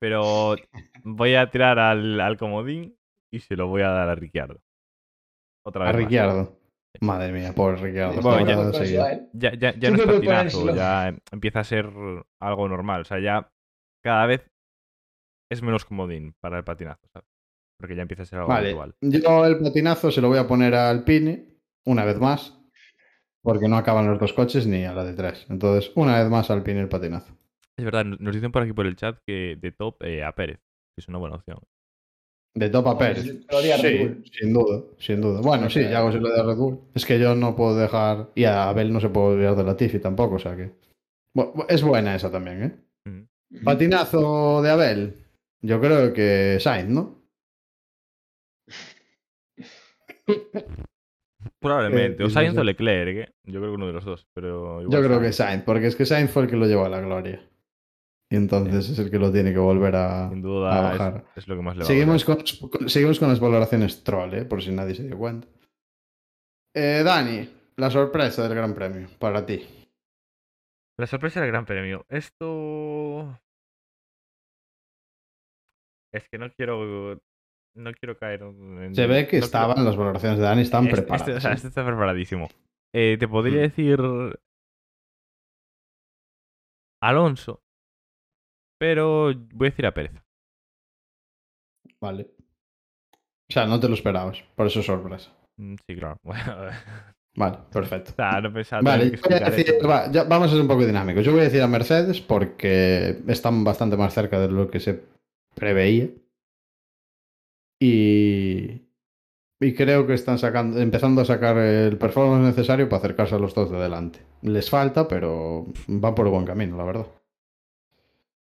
Pero 0.00 0.56
voy 1.02 1.34
a 1.34 1.50
tirar 1.50 1.78
al, 1.78 2.20
al 2.20 2.36
comodín 2.36 2.96
y 3.32 3.40
se 3.40 3.56
lo 3.56 3.68
voy 3.68 3.82
a 3.82 3.88
dar 3.88 4.08
a 4.08 4.14
Ricciardo. 4.14 4.60
Otra 5.66 5.84
A 5.84 5.86
vez. 5.86 5.94
más. 5.94 6.02
Ricciardo. 6.04 6.58
Madre 7.00 7.32
mía, 7.32 7.52
pobre 7.54 7.76
Ricciardo. 7.76 8.20
Bueno, 8.20 8.72
ya-. 8.72 9.28
Ya, 9.32 9.54
ya, 9.54 9.74
ya 9.74 9.90
no 9.90 9.96
es 9.96 10.06
patinazo, 10.06 10.74
ya 10.74 11.08
em- 11.08 11.18
empieza 11.32 11.60
a 11.60 11.64
ser 11.64 11.90
algo 12.40 12.68
normal. 12.68 13.00
O 13.00 13.04
sea, 13.04 13.18
ya 13.18 13.50
cada 14.02 14.26
vez 14.26 14.48
es 15.50 15.62
menos 15.62 15.84
comodín 15.84 16.34
para 16.40 16.58
el 16.58 16.64
patinazo, 16.64 17.06
¿sabes? 17.12 17.28
Porque 17.78 17.96
ya 17.96 18.02
empieza 18.02 18.22
a 18.22 18.26
ser 18.26 18.38
algo 18.40 18.50
Vale, 18.50 18.68
habitual. 18.68 18.94
yo 19.00 19.44
el 19.46 19.58
patinazo 19.58 20.10
se 20.10 20.20
lo 20.20 20.28
voy 20.28 20.38
a 20.38 20.46
poner 20.46 20.74
a 20.74 20.90
Alpine, 20.90 21.58
una 21.86 22.04
vez 22.04 22.18
más, 22.20 22.56
porque 23.44 23.68
no 23.68 23.76
acaban 23.76 24.08
los 24.08 24.18
dos 24.18 24.32
coches 24.32 24.66
ni 24.66 24.84
a 24.84 24.94
la 24.94 25.04
de 25.04 25.12
tres. 25.12 25.46
Entonces, 25.50 25.92
una 25.94 26.18
vez 26.18 26.30
más 26.30 26.50
Alpine 26.50 26.80
el 26.80 26.88
patinazo. 26.88 27.36
Es 27.76 27.84
verdad, 27.84 28.04
nos 28.04 28.34
dicen 28.34 28.50
por 28.50 28.62
aquí 28.62 28.72
por 28.72 28.86
el 28.86 28.96
chat 28.96 29.18
que 29.26 29.58
de 29.60 29.70
top 29.70 30.02
eh, 30.02 30.24
a 30.24 30.34
Pérez, 30.34 30.58
que 30.58 31.02
es 31.02 31.08
una 31.08 31.18
buena 31.18 31.36
opción. 31.36 31.58
De 32.54 32.70
top 32.70 32.88
a 32.88 32.96
Pérez. 32.98 33.22
Sí, 33.22 33.98
Bull. 33.98 34.24
sin 34.32 34.52
duda, 34.54 34.82
sin 34.98 35.20
duda. 35.20 35.40
Bueno, 35.42 35.68
sí, 35.68 35.82
ya 35.82 35.98
hago 35.98 36.10
si 36.10 36.20
lo 36.20 36.30
de 36.30 36.42
Red 36.42 36.56
Bull. 36.56 36.80
Es 36.94 37.04
que 37.04 37.18
yo 37.18 37.34
no 37.34 37.54
puedo 37.54 37.76
dejar. 37.76 38.30
Y 38.34 38.44
a 38.44 38.70
Abel 38.70 38.92
no 38.92 39.00
se 39.00 39.10
puede 39.10 39.34
olvidar 39.34 39.56
de 39.56 39.64
la 39.64 39.76
Tiffy 39.76 39.98
tampoco, 39.98 40.36
o 40.36 40.38
sea 40.38 40.56
que. 40.56 40.72
Es 41.68 41.82
buena 41.82 42.14
esa 42.14 42.30
también, 42.30 42.62
¿eh? 42.62 43.26
Patinazo 43.62 44.62
de 44.62 44.70
Abel. 44.70 45.14
Yo 45.60 45.80
creo 45.80 46.12
que 46.14 46.58
Sainz, 46.60 46.88
¿no? 46.88 47.22
Probablemente. 51.64 52.22
Eh, 52.22 52.26
o 52.26 52.30
Sainz 52.30 52.56
o 52.56 52.62
Leclerc, 52.62 53.16
¿eh? 53.28 53.34
Yo 53.44 53.58
creo 53.60 53.72
que 53.72 53.76
uno 53.76 53.86
de 53.88 53.92
los 53.94 54.04
dos. 54.04 54.26
Pero 54.34 54.82
igual 54.82 54.90
Yo 55.02 55.06
creo 55.06 55.18
que 55.20 55.32
Sainz, 55.32 55.36
Sainz, 55.50 55.64
porque 55.64 55.86
es 55.88 55.96
que 55.96 56.06
Sainz 56.06 56.30
fue 56.30 56.42
el 56.44 56.48
que 56.50 56.56
lo 56.56 56.66
llevó 56.66 56.84
a 56.84 56.88
la 56.88 57.00
gloria. 57.00 57.42
Y 58.30 58.36
entonces 58.36 58.88
es 58.90 58.98
el 58.98 59.10
que 59.10 59.18
lo 59.18 59.30
tiene 59.32 59.52
que 59.52 59.58
volver 59.58 59.94
a, 59.96 60.28
Sin 60.28 60.38
a 60.38 60.42
duda 60.42 60.80
bajar. 60.80 61.24
es, 61.36 61.44
es 61.44 61.48
lo 61.48 61.56
que 61.56 61.62
más 61.62 61.76
le 61.76 61.80
va 61.80 61.84
a 61.84 61.86
Seguimos 61.88 62.24
con, 62.24 62.36
con- 62.70 62.88
seguimos 62.88 63.18
con 63.18 63.28
las 63.28 63.40
valoraciones 63.40 64.02
troll, 64.04 64.34
¿eh? 64.34 64.44
por 64.44 64.62
si 64.62 64.70
nadie 64.72 64.94
se 64.94 65.04
dio 65.04 65.16
cuenta. 65.18 65.46
Eh, 66.74 67.02
Dani, 67.04 67.48
la 67.76 67.90
sorpresa 67.90 68.42
del 68.46 68.54
Gran 68.56 68.74
Premio 68.74 69.08
para 69.18 69.44
ti. 69.46 69.64
La 70.98 71.06
sorpresa 71.06 71.40
del 71.40 71.50
Gran 71.50 71.64
Premio. 71.64 72.04
Esto. 72.08 73.40
Es 76.12 76.28
que 76.28 76.38
no 76.38 76.50
quiero. 76.52 77.18
No 77.74 77.92
quiero 77.92 78.16
caer 78.16 78.42
en. 78.42 78.94
Se 78.94 79.06
ve 79.06 79.16
que 79.16 79.22
no 79.24 79.28
quiero- 79.30 79.44
estaban, 79.46 79.84
las 79.84 79.96
valoraciones 79.96 80.38
de 80.38 80.44
Dani 80.44 80.62
estaban 80.62 80.86
Este- 80.86 80.96
preparadas. 81.02 81.28
Este, 81.28 81.38
o 81.38 81.40
sea, 81.40 81.50
¿eh? 81.50 81.54
este 81.54 81.68
está 81.68 81.84
preparadísimo. 81.86 82.48
Eh, 82.94 83.16
te 83.18 83.26
podría 83.28 83.58
Mm. 83.58 83.62
decir. 83.62 83.98
Alonso. 87.02 87.60
Pero 88.78 89.32
voy 89.52 89.68
a 89.68 89.70
decir 89.70 89.86
a 89.86 89.94
Pérez. 89.94 90.12
Vale. 92.00 92.30
O 93.48 93.52
sea, 93.52 93.66
no 93.66 93.78
te 93.78 93.88
lo 93.88 93.94
esperabas, 93.94 94.42
por 94.56 94.66
eso 94.66 94.80
es 94.80 94.86
sorpresa. 94.86 95.30
Mm, 95.58 95.74
Sí, 95.86 95.96
claro. 95.96 96.18
Bueno, 96.22 96.56
Vale, 97.36 97.58
perfecto. 97.72 98.12
o 98.12 98.14
sea, 98.14 98.40
no 98.40 98.52
pensaba 98.52 98.82
Vale, 98.82 99.04
tener 99.10 99.20
que 99.20 99.22
yo 99.22 99.28
voy 99.28 99.32
a 99.34 99.48
explicar 99.48 99.66
decir- 99.66 99.74
eso. 99.80 99.88
va, 99.88 100.10
ya 100.12 100.24
vamos 100.24 100.48
a 100.48 100.50
ser 100.52 100.60
un 100.60 100.68
poco 100.68 100.86
dinámicos. 100.86 101.24
Yo 101.24 101.32
voy 101.32 101.40
a 101.40 101.44
decir 101.44 101.62
a 101.62 101.66
Mercedes 101.66 102.20
porque 102.20 103.20
están 103.26 103.64
bastante 103.64 103.96
más 103.96 104.14
cerca 104.14 104.38
de 104.38 104.48
lo 104.48 104.70
que 104.70 104.78
se 104.80 105.02
preveía. 105.54 106.08
Y, 107.84 108.80
y 109.60 109.74
creo 109.74 110.06
que 110.06 110.14
están 110.14 110.38
sacando, 110.38 110.80
empezando 110.80 111.20
a 111.20 111.24
sacar 111.26 111.58
el 111.58 111.98
performance 111.98 112.46
necesario 112.46 112.88
para 112.88 112.98
acercarse 113.00 113.34
a 113.34 113.38
los 113.38 113.54
dos 113.54 113.70
de 113.70 113.78
delante. 113.78 114.20
Les 114.42 114.70
falta, 114.70 115.06
pero 115.06 115.66
van 115.86 116.14
por 116.14 116.26
el 116.26 116.32
buen 116.32 116.46
camino, 116.46 116.76
la 116.78 116.84
verdad. 116.84 117.06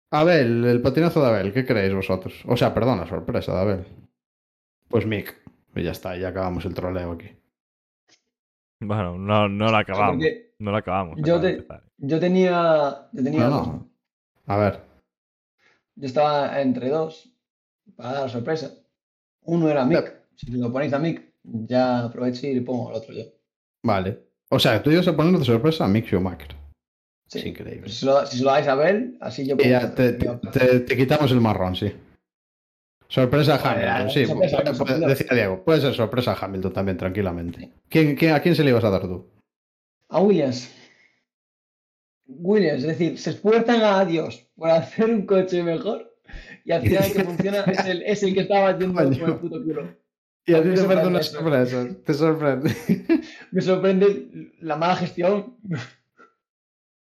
Abel, 0.09 0.65
el 0.65 0.81
patinazo 0.81 1.21
de 1.21 1.27
Abel, 1.27 1.53
¿qué 1.53 1.65
creéis 1.65 1.93
vosotros? 1.93 2.33
O 2.47 2.57
sea, 2.57 2.73
perdón, 2.73 2.99
la 2.99 3.07
sorpresa 3.07 3.53
de 3.53 3.59
Abel. 3.59 3.85
Pues 4.87 5.05
Mick. 5.05 5.35
Y 5.75 5.83
ya 5.83 5.91
está, 5.91 6.17
ya 6.17 6.29
acabamos 6.29 6.65
el 6.65 6.73
troleo 6.73 7.11
aquí. 7.11 7.29
Bueno, 8.79 9.17
no, 9.19 9.47
no 9.49 9.69
lo 9.69 9.77
acabamos. 9.77 10.15
Porque 10.15 10.53
No 10.59 10.71
lo 10.71 10.77
acabamos. 10.77 11.19
Yo 11.21 11.39
te- 11.39 11.63
tenía. 12.19 13.09
Yo 13.11 13.23
tenía 13.23 13.49
no. 13.49 13.87
A 14.47 14.57
ver, 14.57 14.81
Yo 15.95 16.05
estaba 16.07 16.61
entre 16.61 16.89
dos 16.89 17.31
para 17.95 18.13
dar 18.21 18.29
sorpresa. 18.29 18.71
Uno 19.47 19.69
era 19.69 19.83
Mick. 19.85 20.13
Si 20.35 20.51
lo 20.51 20.71
ponéis 20.71 20.93
a 20.93 20.99
Mick, 20.99 21.23
ya 21.43 22.05
aprovecho 22.05 22.45
y 22.47 22.53
le 22.55 22.61
pongo 22.61 22.89
al 22.89 22.95
otro 22.95 23.13
yo. 23.13 23.23
Vale. 23.83 24.19
O 24.49 24.59
sea, 24.59 24.81
tú 24.83 24.91
ibas 24.91 25.07
a 25.07 25.15
poner 25.15 25.37
de 25.39 25.45
sorpresa 25.45 25.85
a 25.85 25.87
Mick 25.87 26.05
Schumacher. 26.07 26.55
Sí. 27.27 27.39
Es 27.39 27.45
increíble. 27.45 27.89
Si 27.89 28.05
lo, 28.05 28.25
si 28.25 28.37
se 28.37 28.43
lo 28.43 28.51
dais 28.51 28.67
a 28.67 28.71
Abel, 28.73 29.17
así 29.19 29.45
yo 29.45 29.57
ya 29.57 29.79
pongo 29.81 29.95
te, 29.95 30.29
otro. 30.29 30.51
te- 30.51 30.59
te- 30.59 30.79
te 30.81 30.97
quitamos 30.97 31.31
el 31.31 31.41
marrón, 31.41 31.75
sí. 31.75 31.93
Sorpresa 33.09 33.55
a 33.55 33.71
Hamilton, 33.71 34.09
sí. 34.11 34.25
sorpresa, 34.25 34.57
puede- 34.57 34.75
sorpresa. 34.75 34.99
puede- 34.99 35.07
decía 35.13 35.27
Diego, 35.35 35.63
puede 35.63 35.81
ser 35.81 35.93
sorpresa 35.93 36.33
a 36.33 36.45
Hamilton 36.45 36.73
también, 36.73 36.97
tranquilamente. 36.97 37.71
¿Quién, 37.89 38.15
quién- 38.15 38.33
a 38.33 38.41
quién 38.41 38.55
se 38.55 38.63
le 38.63 38.69
ibas 38.71 38.83
a 38.83 38.89
dar 38.89 39.01
tú? 39.01 39.25
A 40.09 40.21
Williams. 40.21 40.69
Williams, 42.27 42.81
es 42.83 42.87
decir, 42.87 43.17
se 43.17 43.29
esfuerzan 43.31 43.81
a 43.81 44.03
Dios 44.05 44.45
por 44.55 44.69
hacer 44.69 45.05
un 45.09 45.25
coche 45.25 45.63
mejor 45.63 46.16
y 46.67 46.71
al 46.73 46.81
final 46.81 47.03
el 47.05 47.13
que 47.13 47.23
funciona 47.23 47.59
es 47.61 47.85
el, 47.85 48.01
es 48.03 48.23
el 48.23 48.33
que 48.33 48.41
estaba 48.41 48.77
Coño. 48.77 48.93
por 48.93 49.29
el 49.29 49.35
puto 49.37 49.63
culo. 49.63 49.95
Y 50.45 50.53
a 50.53 50.57
A 50.57 50.61
ti 50.63 50.69
te 50.69 50.77
sorprende 50.77 51.07
una 51.07 51.19
eso. 51.19 51.31
sorpresa. 51.39 51.87
Te 52.05 52.13
sorprende. 52.13 52.75
Me 53.51 53.61
sorprende 53.61 54.51
la 54.61 54.75
mala 54.75 54.95
gestión. 54.97 55.57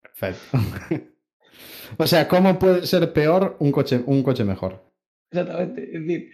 Perfecto. 0.02 0.58
o 1.98 2.06
sea, 2.06 2.26
¿cómo 2.28 2.58
puede 2.58 2.86
ser 2.86 3.12
peor 3.12 3.56
un 3.60 3.70
coche, 3.72 4.02
un 4.06 4.22
coche 4.22 4.44
mejor? 4.44 4.82
Exactamente. 5.30 5.84
Es 5.84 6.00
decir, 6.00 6.30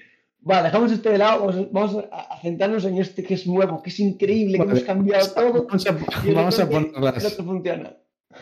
va, 0.48 0.62
dejamos 0.62 0.92
este 0.92 1.10
de 1.10 1.18
lado, 1.18 1.46
vamos, 1.46 1.72
vamos 1.72 2.04
a, 2.10 2.34
a 2.34 2.40
centrarnos 2.40 2.84
en 2.84 2.98
este 2.98 3.22
que 3.22 3.34
es 3.34 3.46
nuevo, 3.46 3.82
que 3.82 3.90
es 3.90 4.00
increíble, 4.00 4.58
que 4.58 4.64
Vale. 4.64 4.70
hemos 4.72 4.84
cambiado 4.84 5.30
todo. 5.34 5.66
Vamos 5.66 5.86
a, 5.86 5.92
vamos 5.92 6.58
a 6.60 6.68
que- 6.68 6.74
poner 6.74 6.92
las, 7.02 7.36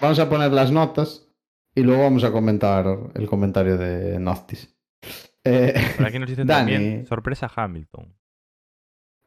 vamos 0.00 0.18
a 0.18 0.28
poner 0.28 0.52
las 0.52 0.70
notas 0.70 1.28
y 1.74 1.82
luego 1.82 2.02
vamos 2.02 2.24
a 2.24 2.32
comentar 2.32 2.86
el 3.14 3.26
comentario 3.26 3.76
de 3.76 4.18
Noctis. 4.18 4.74
Eh, 5.44 5.74
Por 5.96 6.06
aquí 6.06 6.18
nos 6.18 6.28
dicen 6.28 6.46
Dani. 6.48 6.72
también 6.72 7.06
sorpresa 7.06 7.50
Hamilton. 7.54 8.14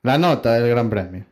la 0.04 0.18
nota 0.18 0.54
del 0.54 0.70
Gran 0.70 0.90
Premio. 0.90 1.26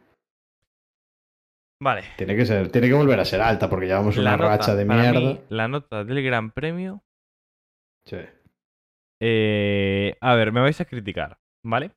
Vale. 1.81 2.03
Tiene 2.17 2.35
que 2.35 2.45
ser, 2.45 2.69
tiene 2.71 2.87
que 2.87 2.93
volver 2.93 3.19
a 3.19 3.25
ser 3.25 3.41
alta 3.41 3.69
porque 3.69 3.87
llevamos 3.87 4.17
una 4.17 4.37
nota, 4.37 4.49
racha 4.49 4.75
de 4.75 4.85
mierda. 4.85 5.19
mí, 5.19 5.39
la 5.49 5.67
nota 5.67 6.03
del 6.03 6.23
Gran 6.23 6.51
Premio. 6.51 7.03
Sí. 8.05 8.17
eh, 9.21 10.17
a 10.21 10.35
ver, 10.35 10.51
me 10.51 10.61
vais 10.61 10.79
a 10.81 10.85
criticar, 10.85 11.39
¿vale? 11.63 11.91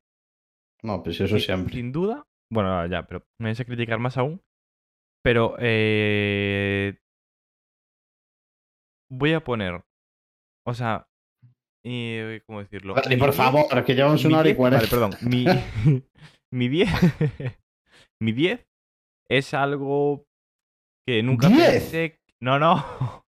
No, 0.83 1.03
pues 1.03 1.21
eso 1.21 1.39
siempre. 1.39 1.75
Sin 1.75 1.93
duda. 1.93 2.25
Bueno, 2.51 2.87
ya, 2.87 3.07
pero 3.07 3.25
me 3.41 3.49
vais 3.49 3.61
a 3.61 3.65
criticar 3.65 3.99
más 3.99 4.17
aún. 4.17 4.41
Pero 5.23 5.57
eh, 5.59 6.99
voy 9.11 9.33
a 9.33 9.41
poner. 9.43 9.83
O 10.67 10.75
sea. 10.75 11.07
eh, 11.85 12.43
¿Cómo 12.47 12.61
decirlo? 12.61 12.95
Mi 13.09 13.17
por 13.17 13.31
10 13.31 13.37
favor, 13.37 13.85
que 13.85 13.95
llevamos 13.95 14.25
una 14.25 14.39
hora 14.41 14.49
y 14.49 14.53
10 14.53 14.57
cuarenta. 14.57 14.87
Vale, 14.87 14.91
perdón. 14.91 15.11
Mi, 15.29 15.47
mi 16.53 16.69
10. 16.69 16.91
mi 18.21 18.33
10 18.33 18.67
es 19.29 19.55
algo 19.55 20.25
que 21.07 21.23
nunca 21.23 21.49
¿10? 21.49 21.57
pensé. 21.71 22.21
No, 22.41 22.59
no. 22.59 22.85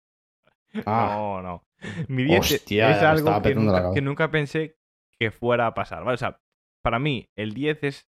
Ah, 0.84 1.14
No, 1.16 1.42
no. 1.42 1.62
Mi 2.08 2.24
10 2.24 2.40
Hostia, 2.40 2.90
es 2.90 3.02
algo 3.02 3.40
que 3.40 3.54
nunca, 3.54 3.94
que 3.94 4.00
nunca 4.02 4.30
pensé 4.30 4.76
que 5.18 5.30
fuera 5.30 5.66
a 5.68 5.74
pasar. 5.74 6.04
¿vale? 6.04 6.14
O 6.16 6.18
sea, 6.18 6.38
para 6.84 6.98
mí, 6.98 7.30
el 7.34 7.54
10 7.54 7.82
es 7.84 8.06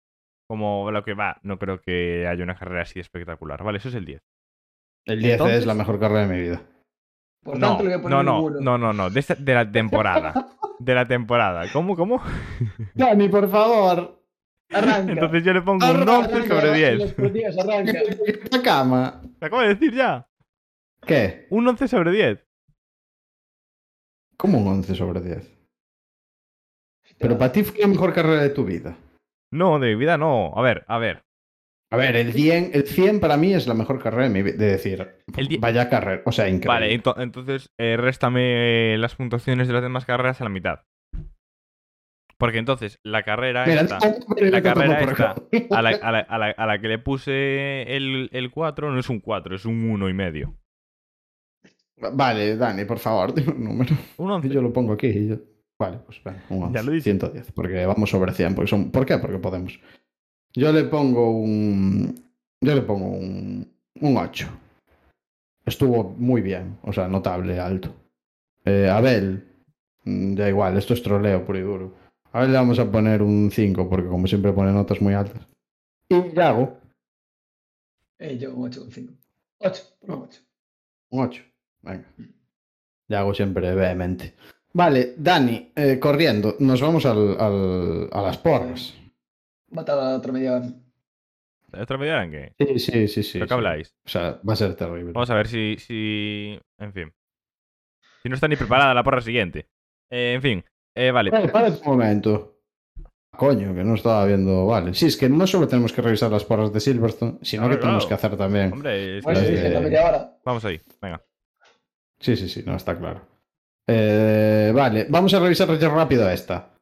como 0.47 0.91
lo 0.91 1.03
que 1.03 1.15
va. 1.15 1.39
No 1.43 1.59
creo 1.59 1.81
que 1.81 2.27
haya 2.27 2.45
una 2.45 2.57
carrera 2.57 2.83
así 2.83 3.01
espectacular. 3.01 3.63
Vale, 3.63 3.79
eso 3.79 3.89
es 3.89 3.95
el 3.95 4.05
10. 4.05 4.21
el 5.07 5.21
10 5.21 5.33
entonces- 5.33 5.59
es 5.61 5.67
la 5.67 5.73
mejor 5.75 5.99
carrera 5.99 6.27
de 6.27 6.35
mi 6.35 6.41
vida. 6.43 6.63
Por 7.43 7.59
No, 7.59 7.69
tanto, 7.69 7.85
le 7.85 7.89
voy 7.91 7.99
a 7.99 8.03
poner 8.03 8.17
no, 8.19 8.23
no, 8.23 8.35
ninguno. 8.37 8.61
no, 8.61 8.79
no, 8.79 8.93
no. 8.93 9.11
De, 9.11 9.21
esta- 9.21 9.35
de 9.35 9.55
la 9.55 9.71
temporada. 9.71 10.49
De 10.79 10.95
la 10.95 11.07
temporada. 11.09 11.65
¿Cómo, 11.73 11.97
cómo? 11.97 12.23
Dani, 12.95 13.29
por 13.29 13.51
favor. 13.51 14.23
Arranca. 14.73 15.13
Entonces 15.13 15.43
yo 15.45 15.53
le 15.53 15.63
pongo 15.63 15.85
un 15.85 15.97
Arranca, 16.03 16.37
11 16.37 16.49
sobre 16.49 16.73
10. 16.75 16.99
Los 16.99 17.13
partidos, 17.15 17.59
arranca. 17.59 17.93
La 18.53 18.63
cama. 18.63 19.23
Te 19.39 19.47
acabo 19.47 19.63
de 19.63 19.69
decir 19.69 19.95
ya. 19.95 20.27
¿Qué? 21.07 21.47
Un 21.51 21.67
11 21.67 21.89
sobre 21.89 22.13
10. 22.13 22.47
¿Cómo 24.37 24.59
un 24.59 24.69
11 24.69 24.95
sobre 24.95 25.21
10? 25.21 25.59
Pero 27.19 27.37
para 27.37 27.53
ti 27.53 27.63
fue 27.65 27.79
la 27.81 27.87
mejor 27.89 28.13
carrera 28.15 28.43
de 28.43 28.51
tu 28.51 28.65
vida. 28.65 28.97
No, 29.53 29.79
de 29.79 29.89
mi 29.89 29.95
vida 29.97 30.17
no. 30.17 30.53
A 30.57 30.63
ver, 30.63 30.85
a 30.89 30.99
ver. 30.99 31.23
A 31.93 31.97
ver, 31.97 32.15
el 32.17 32.33
100, 32.33 32.71
el 32.73 32.87
100 32.87 33.19
para 33.21 33.37
mí 33.37 33.53
es 33.53 33.67
la 33.67 33.75
mejor 33.75 34.01
carrera 34.01 34.29
de 34.29 34.31
mi. 34.31 34.43
De 34.43 34.53
decir, 34.67 35.09
El 35.37 35.59
vaya 35.59 35.89
carrera. 35.89 36.23
O 36.25 36.31
sea, 36.33 36.49
increíble. 36.49 36.69
Vale, 36.69 36.95
ento- 37.03 37.21
entonces 37.21 37.71
eh, 37.79 37.97
réstame 37.99 38.97
las 38.99 39.17
puntuaciones 39.17 39.67
de 39.67 39.75
las 39.75 39.83
demás 39.83 40.05
carreras 40.05 40.41
a 40.41 40.45
la 40.45 40.51
mitad. 40.51 40.81
Porque 42.39 42.59
entonces 42.59 43.01
la 43.03 43.23
carrera 43.23 43.67
Mira, 43.67 43.83
esta, 43.83 43.99
la 43.99 44.19
tomo 44.19 44.35
carrera 44.37 45.01
esta, 45.01 45.35
a 45.77 45.83
la, 45.83 45.91
a 45.91 46.13
la- 46.13 46.21
a 46.21 46.39
la- 46.39 46.51
a 46.57 46.67
la 46.67 46.81
que 46.81 46.89
le 46.89 46.99
puse 46.99 47.83
el, 47.97 48.31
el 48.33 48.51
4 48.51 48.91
no 48.93 48.99
es 48.99 49.11
un 49.11 49.21
4, 49.21 49.57
es 49.57 49.65
un 49.67 49.91
1 49.91 50.09
y 50.09 50.15
medio. 50.15 50.55
Vale, 52.13 52.57
Dani, 52.57 52.85
por 52.87 52.99
favor, 52.99 53.35
dime 53.35 53.53
un 53.53 53.65
número. 53.65 53.95
Un 54.17 54.31
11. 54.31 54.49
Yo 54.49 54.63
lo 54.63 54.73
pongo 54.73 54.93
aquí. 54.95 55.09
y 55.09 55.29
yo- 55.29 55.37
Vale, 55.79 55.99
pues 56.05 56.23
venga, 56.23 56.43
un 56.51 56.63
11. 56.65 56.75
Ya 56.79 56.83
lo 56.83 56.93
dije. 56.93 57.03
110, 57.05 57.53
porque 57.53 57.85
vamos 57.87 58.11
sobre 58.11 58.33
100. 58.33 58.55
Porque 58.55 58.69
son... 58.69 58.91
¿Por 58.91 59.05
qué? 59.07 59.19
Porque 59.19 59.39
podemos. 59.39 59.81
Yo 60.55 60.73
le 60.73 60.85
pongo 60.85 61.31
un. 61.31 62.15
Yo 62.61 62.75
le 62.75 62.83
pongo 62.83 63.07
un, 63.09 63.67
un 64.01 64.17
8. 64.17 64.49
Estuvo 65.65 66.05
muy 66.19 66.41
bien, 66.43 66.79
o 66.83 66.93
sea, 66.93 67.09
notable, 67.09 67.59
alto. 67.59 67.95
Eh, 68.65 68.89
Abel, 68.89 69.45
mm, 70.05 70.35
da 70.35 70.49
igual, 70.49 70.77
esto 70.77 70.95
es 70.95 71.03
troleo 71.03 71.45
puro 71.45 71.59
y 71.59 71.63
duro. 71.63 71.95
A 72.33 72.39
Abel 72.39 72.53
le 72.53 72.59
vamos 72.59 72.79
a 72.79 72.91
poner 72.91 73.23
un 73.23 73.51
5, 73.53 73.89
porque 73.89 74.09
como 74.09 74.27
siempre 74.27 74.53
pone 74.53 74.73
notas 74.73 75.01
muy 75.01 75.15
altas. 75.15 75.47
Y 76.09 76.33
Yago, 76.35 76.77
Eh, 78.19 78.37
yo 78.37 78.55
un 78.55 78.67
8 78.67 78.81
con 78.83 78.91
5. 78.91 79.13
8, 79.61 79.83
por 80.01 80.11
un 80.11 80.23
8. 80.25 80.41
un 81.11 81.21
8. 81.21 81.43
Venga. 81.83 82.05
Yago 83.09 83.33
siempre 83.35 83.75
vehemente. 83.75 84.35
Vale, 84.73 85.15
Dani, 85.17 85.73
eh, 85.75 85.99
corriendo, 85.99 86.57
nos 86.61 86.81
vamos 86.81 87.07
al, 87.07 87.41
al- 87.41 88.09
a 88.13 88.23
las 88.23 88.39
porras. 88.39 88.95
Va 89.77 89.83
a 89.83 90.17
otra 90.17 90.33
media. 90.33 90.63
¿Otra 91.73 91.99
media 91.99 92.29
qué? 92.31 92.53
Sí, 92.59 92.79
sí, 92.79 93.09
sí, 93.09 93.23
sí. 93.23 93.33
¿Pero 93.35 93.47
qué 93.47 93.49
sí. 93.49 93.55
habláis? 93.55 93.95
O 94.05 94.09
sea, 94.09 94.41
va 94.49 94.53
a 94.53 94.57
ser 94.57 94.75
terrible. 94.75 95.13
Vamos 95.13 95.31
a 95.31 95.35
ver 95.35 95.47
si, 95.47 95.77
si... 95.79 96.59
En 96.79 96.93
fin. 96.93 97.13
Si 98.23 98.29
no 98.29 98.35
está 98.35 98.49
ni 98.49 98.57
preparada 98.57 98.93
la 98.93 99.05
porra 99.05 99.21
siguiente. 99.21 99.69
Eh, 100.11 100.33
en 100.35 100.43
fin. 100.43 100.65
Eh, 100.95 101.11
vale. 101.13 101.31
Vale, 101.31 101.49
para 101.49 101.69
un 101.69 101.81
momento. 101.85 102.57
Coño, 103.37 103.73
que 103.75 103.85
no 103.85 103.95
estaba 103.95 104.27
viendo. 104.27 104.67
Vale. 104.67 104.93
Sí, 104.95 105.07
es 105.07 105.17
que 105.17 105.29
no 105.29 105.47
solo 105.47 105.69
tenemos 105.69 105.93
que 105.93 106.03
revisar 106.03 106.31
las 106.31 106.45
porras 106.45 106.73
de 106.73 106.81
Silverstone, 106.81 107.39
sino 107.43 107.63
Claro, 107.63 107.77
que 107.77 107.81
tenemos 107.81 108.07
que 108.07 108.15
hacer 108.15 108.37
también. 108.37 108.73
Hombre, 108.73 109.19
es 109.19 109.25
Bueno, 109.25 109.41
que- 109.41 109.47
sí, 109.47 109.55
Eh, 109.57 109.99
hora. 110.05 110.37
vamos 110.45 110.65
ahí. 110.65 110.81
Venga. 111.01 111.23
Sí, 112.19 112.37
sí, 112.37 112.49
sí, 112.49 112.63
no, 112.67 112.75
está 112.77 112.99
claro. 112.99 113.23
Eh, 113.87 114.73
vale, 114.75 115.07
vamos 115.09 115.33
a 115.33 115.41
revisar 115.41 115.69
rápido 115.69 116.29
esta. 116.29 116.75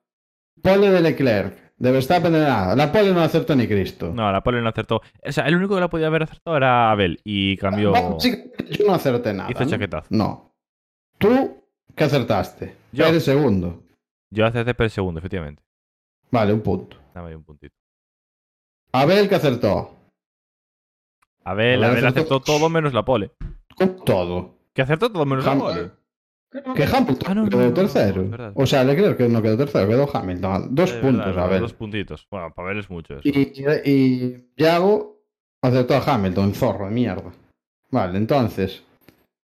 Pole 0.61 0.91
de 0.91 1.01
Leclerc. 1.01 1.68
De 1.79 1.93
Verstappen 1.93 2.33
de 2.33 2.41
nada. 2.41 2.75
La 2.75 2.91
pole 2.91 3.13
no 3.13 3.21
acertó 3.21 3.55
ni 3.55 3.69
Cristo. 3.69 4.11
No, 4.13 4.33
la 4.33 4.43
pole 4.43 4.61
no 4.61 4.69
acertó. 4.69 5.01
O 5.25 5.33
sea, 5.33 5.47
el 5.47 5.55
único 5.55 5.75
que 5.77 5.81
la 5.81 5.89
podía 5.89 6.09
haber 6.09 6.25
acertado 6.25 6.57
era 6.57 6.91
Abel 6.91 7.21
y 7.23 7.57
cambió. 7.57 7.93
Vamos, 7.93 8.23
sí, 8.23 8.35
yo 8.71 8.87
no 8.87 8.95
acerté 8.95 9.33
nada. 9.33 9.51
Hizo 9.51 9.65
¿no? 9.65 9.71
chaquetazo. 9.71 10.09
No. 10.11 10.53
¿Tú 11.19 11.63
qué 11.95 12.05
acertaste? 12.05 12.75
Yo. 12.93 13.21
Segundo. 13.21 13.83
Yo 14.31 14.45
acerté 14.45 14.75
el 14.83 14.91
segundo, 14.91 15.21
efectivamente. 15.21 15.63
Vale, 16.31 16.53
un 16.53 16.61
punto. 16.63 16.97
Dame 17.15 17.35
un 17.37 17.45
puntito. 17.45 17.75
Abel 18.93 19.29
que 19.29 19.37
acertó. 19.37 19.95
Abel, 21.45 21.83
Abel 21.83 21.85
Abel 21.85 22.07
acertó- 22.07 22.37
acertó 22.37 22.41
todo 22.41 22.69
menos 22.69 22.93
la 22.93 23.05
pole. 23.05 23.31
Todo. 24.05 24.57
Que 24.75 24.83
acertó 24.83 25.11
todo 25.13 25.25
menos 25.25 25.45
la 25.45 25.57
pole. 25.57 25.91
Que 26.51 26.85
Hamilton 26.85 27.19
Ah, 27.27 27.35
no, 27.35 27.49
quedó 27.49 27.59
no, 27.61 27.67
no, 27.69 27.75
tercero. 27.75 28.53
o 28.55 28.67
sea, 28.67 28.83
Leclerc 28.83 29.19
que 29.19 29.29
no 29.29 29.43
quedó 29.43 29.57
tercero, 29.59 29.87
quedó 29.89 30.09
Hamilton. 30.17 30.75
Dos 30.75 30.93
puntos, 30.95 31.27
verdad, 31.27 31.45
a 31.45 31.49
ver. 31.49 31.61
Dos 31.61 31.75
puntitos. 31.75 32.27
Bueno, 32.31 32.55
para 32.55 32.69
Abel 32.69 32.81
es 32.81 32.89
mucho 32.91 33.19
eso. 33.19 33.29
Y, 33.29 33.53
y 33.85 34.47
Yago 34.57 35.21
acertó 35.63 35.95
a 35.95 35.99
Hamilton, 36.15 36.55
zorro 36.55 36.87
de 36.87 36.91
mierda. 36.93 37.33
Vale, 37.91 38.17
entonces, 38.19 38.83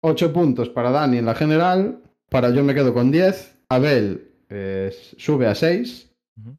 8 0.03 0.33
puntos 0.33 0.69
para 0.69 0.91
Dani 0.91 1.19
en 1.19 1.27
la 1.27 1.35
general. 1.35 2.01
Para 2.31 2.51
yo 2.51 2.63
me 2.63 2.75
quedo 2.75 2.95
con 2.95 3.11
10. 3.11 3.59
Abel 3.69 4.31
eh, 4.49 4.95
sube 5.17 5.47
a 5.49 5.55
6. 5.57 6.09
Ujú. 6.41 6.57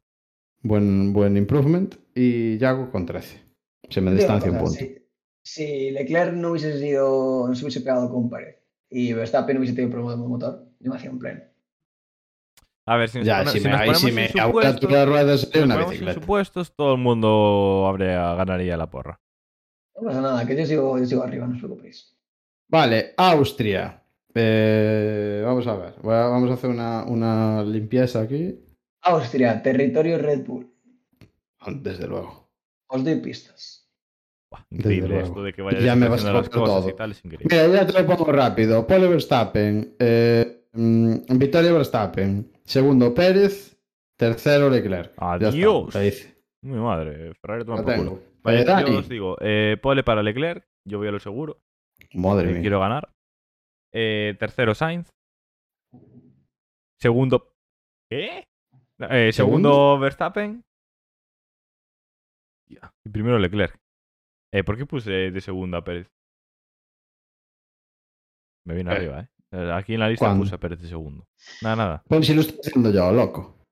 Buen, 0.62 1.12
buen 1.14 1.36
improvement. 1.38 1.94
Y 2.14 2.58
Yago 2.58 2.90
con 2.90 3.06
13. 3.06 3.40
Se 3.88 4.00
me 4.00 4.12
distancia 4.12 4.50
un 4.50 4.58
punto. 4.58 4.72
Si, 4.74 4.98
si 5.42 5.90
Leclerc 5.90 6.34
no 6.34 6.50
hubiese 6.50 6.78
sido, 6.78 7.48
no 7.48 7.54
se 7.54 7.64
hubiese 7.64 7.80
pegado 7.80 8.10
con 8.10 8.28
pared 8.28 8.54
y 8.90 9.12
Verstappen 9.12 9.58
hubiese 9.58 9.74
tenido 9.74 9.90
problemas 9.92 10.16
el 10.24 10.28
motor, 10.28 10.66
yo 10.80 10.90
me 10.90 10.96
hacía 10.96 11.10
un 11.10 11.18
pleno. 11.18 11.40
A 12.86 12.96
ver, 12.96 13.08
si 13.08 13.18
nos, 13.18 13.26
Ya, 13.26 13.38
pone- 13.38 13.50
si, 13.52 13.58
si 13.60 13.64
me, 13.64 13.70
nos 13.70 13.78
ponemos 13.80 13.98
si 14.00 14.06
sin 14.06 14.14
me 14.14 14.28
supuestos- 14.28 14.42
abuela 14.44 14.98
de 14.98 15.06
ruedas 15.06 15.50
nos 15.54 15.64
una 15.64 15.76
bicicleta. 15.86 16.20
supuestos, 16.20 16.74
todo 16.76 16.94
el 16.94 17.00
mundo 17.00 17.86
habría, 17.88 18.34
ganaría 18.34 18.76
la 18.76 18.90
porra. 18.90 19.20
No 19.96 20.06
pasa 20.08 20.20
nada, 20.20 20.46
que 20.46 20.56
yo 20.56 20.66
sigo, 20.66 20.98
yo 20.98 21.06
sigo 21.06 21.22
arriba, 21.22 21.46
no 21.46 21.54
os 21.54 21.60
preocupéis. 21.60 22.14
Vale, 22.68 23.14
Austria. 23.16 24.02
Eh, 24.34 25.42
vamos 25.44 25.66
a 25.66 25.76
ver. 25.76 25.94
A- 26.02 26.28
vamos 26.28 26.50
a 26.50 26.54
hacer 26.54 26.68
una, 26.68 27.04
una 27.04 27.62
limpieza 27.62 28.20
aquí. 28.20 28.58
Austria, 29.02 29.62
territorio 29.62 30.18
Red 30.18 30.44
Bull. 30.44 30.70
Desde 31.80 32.06
luego. 32.06 32.50
Os 32.88 33.04
doy 33.04 33.14
pistas. 33.20 33.83
Increíble 34.70 35.20
esto 35.20 35.42
de 35.42 35.52
que 35.52 35.62
vaya 35.62 35.78
Ya 35.80 35.96
me 35.96 36.08
vas 36.08 36.24
las 36.24 36.48
cosas 36.48 36.82
todo. 36.82 36.88
y 36.88 36.94
tal, 36.96 37.10
es 37.12 37.24
increíble. 37.24 37.46
Mira, 37.50 37.82
ya 37.82 37.86
te 37.86 38.00
lo 38.02 38.06
pongo 38.06 38.32
rápido. 38.32 38.86
Pole 38.86 39.08
Verstappen. 39.08 39.96
Eh, 39.98 40.66
mm, 40.72 41.16
Victoria 41.38 41.72
Verstappen. 41.72 42.50
Segundo 42.64 43.14
Pérez. 43.14 43.76
Tercero 44.16 44.70
Leclerc. 44.70 45.12
Adiós. 45.16 45.94
Mi 46.62 46.78
madre, 46.78 47.34
Ferrari 47.34 47.64
toma 47.64 47.82
por 47.82 47.96
culo. 47.96 48.22
Vale, 48.42 48.64
Dani. 48.64 48.90
yo 48.92 48.98
os 48.98 49.08
digo, 49.08 49.36
eh, 49.40 49.76
pole 49.82 50.02
para 50.02 50.22
Leclerc, 50.22 50.66
yo 50.86 50.98
voy 50.98 51.08
a 51.08 51.12
lo 51.12 51.18
seguro, 51.18 51.60
Madre 52.12 52.52
mía. 52.52 52.60
quiero 52.60 52.80
ganar. 52.80 53.10
Eh, 53.92 54.34
tercero 54.38 54.74
Sainz. 54.74 55.10
Segundo. 57.00 57.52
¿Qué? 58.10 58.46
Eh, 59.10 59.32
segundo, 59.32 59.32
¿Segundo? 59.32 59.98
Verstappen. 59.98 60.64
Y 62.68 63.08
primero 63.10 63.38
Leclerc. 63.38 63.76
Eh, 64.54 64.62
¿Por 64.62 64.76
qué 64.76 64.86
puse 64.86 65.10
de 65.10 65.40
segunda 65.40 65.78
a 65.78 65.84
Pérez? 65.84 66.08
Me 68.66 68.74
viene 68.74 68.92
Eh. 68.92 68.94
arriba, 68.94 69.20
¿eh? 69.20 69.28
Eh, 69.52 69.72
Aquí 69.72 69.94
en 69.94 70.00
la 70.00 70.08
lista 70.08 70.26
¿Cuándo? 70.26 70.42
puse 70.44 70.54
a 70.54 70.58
Pérez 70.58 70.80
de 70.80 70.88
segundo. 70.88 71.26
Nada, 71.62 71.76
nada. 71.76 72.02
Pues 72.08 72.26
si 72.26 72.34
lo 72.34 72.40
estoy 72.40 72.58
haciendo 72.60 72.90
yo, 72.92 73.10
loco. 73.12 73.66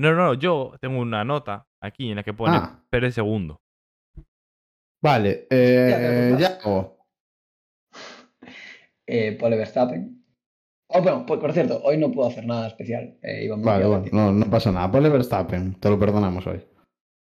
No, 0.00 0.12
no, 0.14 0.16
no, 0.16 0.34
yo 0.34 0.72
tengo 0.80 0.98
una 1.00 1.22
nota 1.24 1.66
aquí 1.82 2.10
en 2.10 2.16
la 2.16 2.22
que 2.22 2.32
pone 2.34 2.56
Ah. 2.56 2.82
Pérez 2.90 3.14
segundo. 3.14 3.60
Vale. 5.02 5.46
Eh, 5.50 6.34
Ya. 6.38 6.58
Eh, 9.06 9.36
Pole 9.38 9.56
Verstappen. 9.58 10.24
Oh, 10.88 11.02
bueno, 11.02 11.26
por, 11.26 11.40
por 11.40 11.52
cierto, 11.52 11.82
hoy 11.82 11.98
no 11.98 12.10
puedo 12.10 12.28
hacer 12.28 12.46
nada 12.46 12.68
especial. 12.68 13.18
Eh, 13.22 13.48
muy 13.54 13.64
Vale, 13.64 13.86
bien. 13.86 14.00
bueno, 14.02 14.08
no, 14.12 14.32
no 14.32 14.50
pasa 14.50 14.70
nada. 14.72 14.90
Pole 14.90 15.08
Verstappen. 15.08 15.74
Te 15.78 15.90
lo 15.90 15.98
perdonamos 15.98 16.46
hoy. 16.46 16.64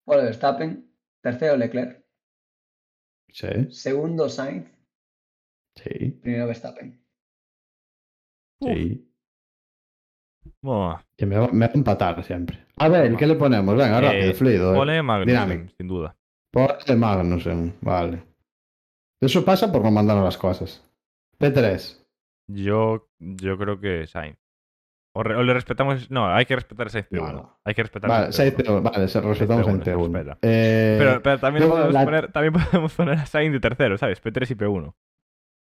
Pole 0.05 0.23
Verstappen. 0.23 0.89
Tercero 1.21 1.57
Leclerc. 1.57 2.01
Sí, 3.31 3.47
Segundo 3.71 4.27
Sainz. 4.29 4.69
sí, 5.75 6.11
Primero 6.21 6.47
Verstappen. 6.47 6.99
Sí. 8.61 9.07
Que 11.17 11.25
me 11.25 11.37
va, 11.37 11.47
me 11.49 11.65
va 11.67 11.71
a 11.71 11.75
empatar 11.77 12.23
siempre. 12.23 12.65
A 12.77 12.87
ver, 12.89 13.15
¿qué 13.15 13.27
le 13.27 13.35
ponemos? 13.35 13.75
Venga, 13.75 13.99
Eh, 13.99 14.01
rápido, 14.01 14.33
fluido. 14.33 14.73
eh. 14.73 14.77
Pole 14.77 15.01
Magnussen, 15.03 15.69
sin 15.77 15.87
duda. 15.87 16.15
Pole 16.51 16.95
Magnussen, 16.95 17.75
vale. 17.81 18.23
Eso 19.21 19.45
pasa 19.45 19.71
por 19.71 19.83
no 19.83 19.91
mandarnos 19.91 20.25
las 20.25 20.37
cosas. 20.37 20.83
P3. 21.39 22.03
Yo, 22.47 23.07
yo 23.19 23.57
creo 23.57 23.79
que 23.79 24.07
Sainz. 24.07 24.37
O, 25.13 25.23
re- 25.23 25.35
o 25.35 25.43
le 25.43 25.53
respetamos. 25.53 26.09
No, 26.09 26.33
hay 26.33 26.45
que 26.45 26.55
respetar 26.55 26.87
a 26.87 26.89
Sainz 26.89 27.07
No, 27.11 27.23
P1. 27.27 27.33
no. 27.33 27.59
Hay 27.65 27.73
que 27.73 27.83
respetar 27.83 28.09
Vale, 28.09 28.27
a 28.27 28.31
6 28.31 28.53
Sainz 28.55 28.69
P1. 28.69 28.81
Vale, 28.81 29.07
se 29.07 29.21
respetamos 29.21 29.67
en 29.67 29.81
P1, 29.81 29.83
se 29.83 29.95
P1. 29.95 30.13
respeta. 30.13 30.37
Eh, 30.41 30.95
Pero, 30.99 31.21
pero 31.21 31.39
también, 31.39 31.61
luego 31.63 31.75
podemos 31.75 31.93
la- 31.93 32.03
poner, 32.05 32.31
también 32.31 32.53
podemos 32.71 32.93
poner 32.93 33.19
a 33.19 33.25
Sainz 33.25 33.53
de 33.53 33.59
tercero, 33.59 33.97
¿sabes? 33.97 34.21
P3 34.23 34.51
y 34.51 34.55
P1. 34.55 34.93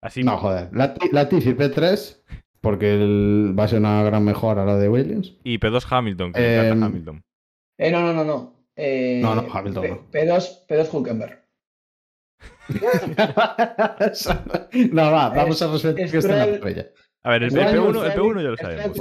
Así. 0.02 0.22
No, 0.24 0.36
joder. 0.38 0.68
La, 0.72 0.94
la 1.12 1.28
Tiffy 1.28 1.52
P3, 1.54 2.22
porque 2.60 2.94
el- 2.94 3.54
va 3.58 3.64
a 3.64 3.68
ser 3.68 3.80
una 3.80 4.02
gran 4.04 4.24
mejora 4.24 4.64
la 4.64 4.76
de 4.76 4.88
Williams. 4.88 5.34
Y 5.44 5.58
P2 5.58 5.84
Hamilton, 5.90 6.32
que 6.32 6.40
me 6.40 6.66
encanta 6.66 6.86
Hamilton. 6.86 7.22
Eh, 7.78 7.90
no, 7.90 8.00
no, 8.00 8.12
no, 8.14 8.24
no. 8.24 8.54
Eh, 8.74 9.20
No, 9.22 9.34
no, 9.34 9.46
Hamilton 9.52 9.82
P- 9.82 9.88
no. 9.90 10.10
P2, 10.10 10.66
P2 10.66 10.94
Hulkenberg. 10.94 11.42
no, 14.92 15.12
va, 15.12 15.28
vamos 15.30 15.62
a 15.62 15.72
respetar 15.72 16.00
es 16.04 16.10
que 16.12 16.18
está 16.18 16.44
en 16.44 16.52
la 16.52 16.58
cruel. 16.58 16.92
A 17.26 17.30
ver, 17.30 17.42
el 17.42 17.50
Juan 17.50 17.66
P1, 17.66 17.72
el 17.74 17.76
Yuzu, 17.76 18.00
P1 18.00 18.42
ya 18.42 18.50
lo 18.50 18.56
sabemos. 18.56 18.98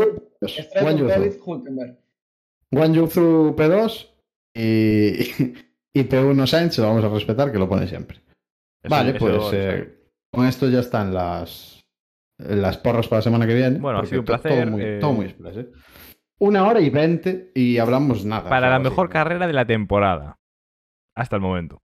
Juan 2.74 2.94
Yuzu 2.94 3.56
P2 3.56 4.10
y, 4.56 5.22
y 5.94 6.04
P1 6.04 6.48
Sainz 6.48 6.78
lo 6.80 6.88
vamos 6.88 7.04
a 7.04 7.10
respetar, 7.10 7.52
que 7.52 7.60
lo 7.60 7.70
pone 7.70 7.88
siempre. 7.88 8.18
Eso- 8.84 8.90
vale, 8.90 9.12
eso 9.12 9.20
pues 9.20 9.54
eh, 9.54 9.98
con 10.32 10.48
esto 10.48 10.68
ya 10.70 10.80
están 10.80 11.14
las, 11.14 11.86
las 12.40 12.78
porras 12.80 13.08
para 13.08 13.20
la 13.20 13.24
semana 13.24 13.46
que 13.46 13.54
viene. 13.54 13.78
Bueno, 13.78 14.00
ha 14.00 14.06
sido 14.08 14.22
un 14.22 14.26
placer, 14.26 14.52
Todo 14.64 14.72
muy, 14.72 14.82
eh. 14.84 14.98
todo 15.00 15.14
muy 15.14 15.26
express, 15.28 15.58
¿eh? 15.58 15.70
Una 16.40 16.68
hora 16.68 16.82
y 16.82 16.90
veinte 16.90 17.52
y 17.54 17.78
hablamos 17.78 18.26
nada. 18.26 18.50
Para 18.50 18.70
la 18.70 18.76
así. 18.78 18.84
mejor 18.86 19.08
carrera 19.10 19.46
de 19.46 19.54
la 19.54 19.66
temporada. 19.66 20.40
Hasta 21.16 21.36
el 21.36 21.42
momento. 21.44 21.82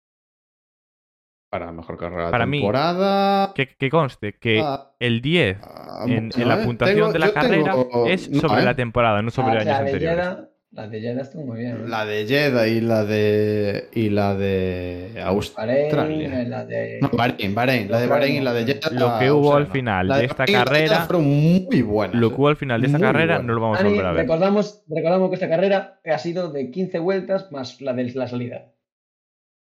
Para 1.49 1.65
la 1.67 1.71
mejor 1.71 1.97
carrera 1.97 2.25
de 2.25 2.31
Para 2.31 2.43
la 2.45 2.49
mí, 2.49 2.57
temporada. 2.59 3.53
Que, 3.55 3.67
que 3.75 3.89
conste 3.89 4.33
que 4.39 4.61
Ah, 4.63 4.91
el 4.99 5.21
10 5.21 5.57
ah, 5.63 6.05
en, 6.07 6.29
la 6.47 6.61
¿eh? 6.61 6.65
puntuación 6.65 6.97
Tengo- 6.99 7.13
de 7.13 7.19
la 7.19 7.31
carrera 7.33 7.71
tengo- 7.73 8.07
es 8.07 8.29
no, 8.29 8.39
sobre 8.41 8.61
¿eh? 8.61 8.65
la 8.65 8.75
temporada, 8.75 9.21
no 9.21 9.31
sobre 9.31 9.53
Ah, 9.57 9.61
años 9.61 9.65
la, 9.65 9.81
de 9.83 9.85
anteriores. 9.91 10.37
La 10.71 10.87
de 10.87 11.01
Jeddah 11.01 11.21
estuvo 11.23 11.45
muy 11.47 11.57
bien. 11.61 11.77
¿eh? 11.77 11.87
La 11.87 12.05
de 12.05 12.27
Jeddah 12.27 12.67
y 12.67 12.79
la 12.81 13.03
de. 13.03 13.89
y 13.91 14.09
la 14.11 14.35
de 14.35 15.09
Bahrein, 15.15 15.27
Australia. 15.27 16.43
la 16.47 16.65
de... 16.65 16.99
No, 17.01 17.09
Bahrein, 17.11 17.55
Bahrein. 17.55 17.89
La 17.89 17.99
de 17.99 18.05
Bahrein 18.05 18.35
y 18.35 18.41
la 18.41 18.53
de 18.53 18.65
Jeddah. 18.65 18.89
Lo 18.91 19.17
que 19.17 19.31
hubo 19.31 19.47
o 19.47 19.51
sea, 19.53 19.57
al 19.57 19.67
final 19.71 20.07
de 20.09 20.25
esta 20.25 20.43
Bahrein 20.43 20.57
carrera- 20.59 21.05
fueron 21.07 21.25
muy 21.25 21.81
buenas. 21.81 22.15
Lo 22.15 22.29
que 22.29 22.35
hubo 22.35 22.47
al 22.49 22.55
final 22.57 22.81
de 22.81 22.85
esta 22.87 22.99
carrera 22.99 23.39
no 23.39 23.53
lo 23.55 23.61
vamos 23.61 23.79
a 23.79 23.83
volver 23.83 24.05
a 24.05 24.11
ver. 24.11 24.21
recordamos, 24.21 24.83
recordamos 24.87 25.29
que 25.29 25.33
esta 25.35 25.49
carrera 25.49 25.99
ha 26.05 26.17
sido 26.19 26.51
de 26.51 26.69
15 26.69 26.99
vueltas 26.99 27.51
más 27.51 27.81
la 27.81 27.93
de 27.93 28.03
la 28.13 28.27
salida. 28.27 28.65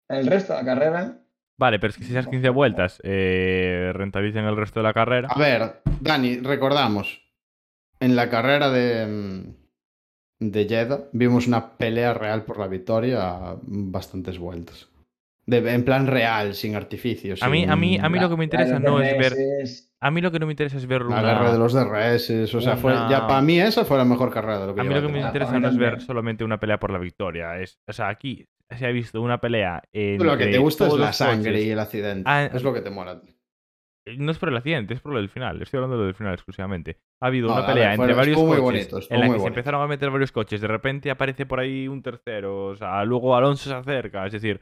El 0.08 0.26
resto 0.26 0.52
de 0.54 0.58
la 0.58 0.64
carrera, 0.64 1.18
Vale, 1.58 1.78
pero 1.80 1.90
es 1.90 1.98
que 1.98 2.04
si 2.04 2.12
esas 2.12 2.28
15 2.28 2.48
vueltas 2.50 3.00
eh, 3.02 3.90
rentabilizan 3.92 4.44
el 4.44 4.56
resto 4.56 4.78
de 4.80 4.84
la 4.84 4.94
carrera. 4.94 5.28
A 5.30 5.38
ver, 5.38 5.82
Dani, 6.00 6.38
recordamos. 6.38 7.20
En 8.00 8.14
la 8.16 8.30
carrera 8.30 8.70
de. 8.70 9.06
mm, 9.06 9.54
de 10.40 10.64
Jeddah 10.68 11.00
vimos 11.12 11.48
una 11.48 11.76
pelea 11.76 12.14
real 12.14 12.44
por 12.44 12.58
la 12.60 12.68
victoria 12.68 13.30
a 13.30 13.56
bastantes 13.62 14.38
vueltas. 14.38 14.88
De- 15.46 15.74
en 15.74 15.84
plan 15.84 16.06
real, 16.06 16.54
sin 16.54 16.76
artificios. 16.76 17.42
A 17.42 17.48
mí, 17.48 17.64
a 17.64 17.74
mí, 17.74 17.98
a 18.00 18.08
mí 18.08 18.18
lo 18.20 18.28
que 18.28 18.36
me 18.36 18.44
interesa 18.44 18.78
no 18.78 19.00
es 19.00 19.18
ver. 19.18 19.32
A 20.00 20.12
mí 20.12 20.20
lo 20.20 20.30
que 20.30 20.38
no 20.38 20.46
me 20.46 20.52
interesa 20.52 20.76
es 20.76 20.86
ver 20.86 21.00
La 21.02 21.06
una. 21.08 21.22
guerra 21.22 21.52
de 21.52 21.58
los 21.58 21.72
DRS, 21.72 22.54
o 22.54 22.60
sea, 22.60 22.76
fue, 22.76 22.92
ya 23.10 23.26
para 23.26 23.40
mí 23.40 23.58
esa 23.58 23.84
fue 23.84 23.98
la 23.98 24.04
mejor 24.04 24.30
carrera 24.32 24.60
de 24.60 24.66
lo 24.68 24.74
que 24.76 24.80
A 24.82 24.84
mí 24.84 24.94
lo 24.94 25.02
que 25.02 25.08
me 25.08 25.20
la 25.20 25.26
interesa 25.26 25.58
no 25.58 25.68
es 25.68 25.76
ver 25.76 26.00
solamente 26.02 26.44
una 26.44 26.60
pelea 26.60 26.78
por 26.78 26.92
la 26.92 26.98
victoria. 26.98 27.58
Es, 27.58 27.80
o 27.88 27.92
sea, 27.92 28.08
aquí 28.08 28.46
se 28.76 28.86
ha 28.86 28.90
visto 28.90 29.20
una 29.22 29.40
pelea. 29.40 29.82
temporada. 29.92 30.32
Lo 30.34 30.38
que 30.38 30.46
te 30.52 30.58
gusta 30.58 30.86
es 30.88 30.94
la 30.94 31.12
sangre 31.12 31.52
coches. 31.52 31.66
y 31.66 31.70
el 31.70 31.78
accidente. 31.78 32.22
Ah, 32.26 32.44
es 32.46 32.62
lo 32.62 32.72
que 32.72 32.80
te 32.80 32.90
mola. 32.90 33.20
No 34.16 34.30
es 34.32 34.38
por 34.38 34.48
el 34.48 34.56
accidente, 34.56 34.94
es 34.94 35.00
por 35.00 35.12
lo 35.12 35.18
del 35.18 35.28
final. 35.28 35.60
Estoy 35.60 35.78
hablando 35.78 35.96
de 35.96 36.00
lo 36.00 36.06
del 36.06 36.14
final 36.14 36.32
exclusivamente. 36.32 36.98
Ha 37.20 37.26
habido 37.26 37.48
No, 37.48 37.54
una 37.56 37.66
pelea 37.66 37.90
ver, 37.90 38.00
entre 38.00 38.14
varios 38.14 38.36
coches 38.38 38.60
bonito, 38.60 39.00
en 39.10 39.20
la 39.20 39.28
que 39.34 39.40
se 39.40 39.46
empezaron 39.48 39.82
a 39.82 39.86
meter 39.86 40.10
varios 40.10 40.32
coches. 40.32 40.60
De 40.62 40.66
repente 40.68 41.10
aparece 41.10 41.44
por 41.44 41.60
ahí 41.60 41.88
un 41.88 42.02
tercero. 42.02 42.66
O 42.68 42.76
sea, 42.76 43.04
luego 43.04 43.36
Alonso 43.36 43.68
se 43.68 43.74
acerca. 43.76 44.24
Es 44.26 44.32
decir, 44.32 44.60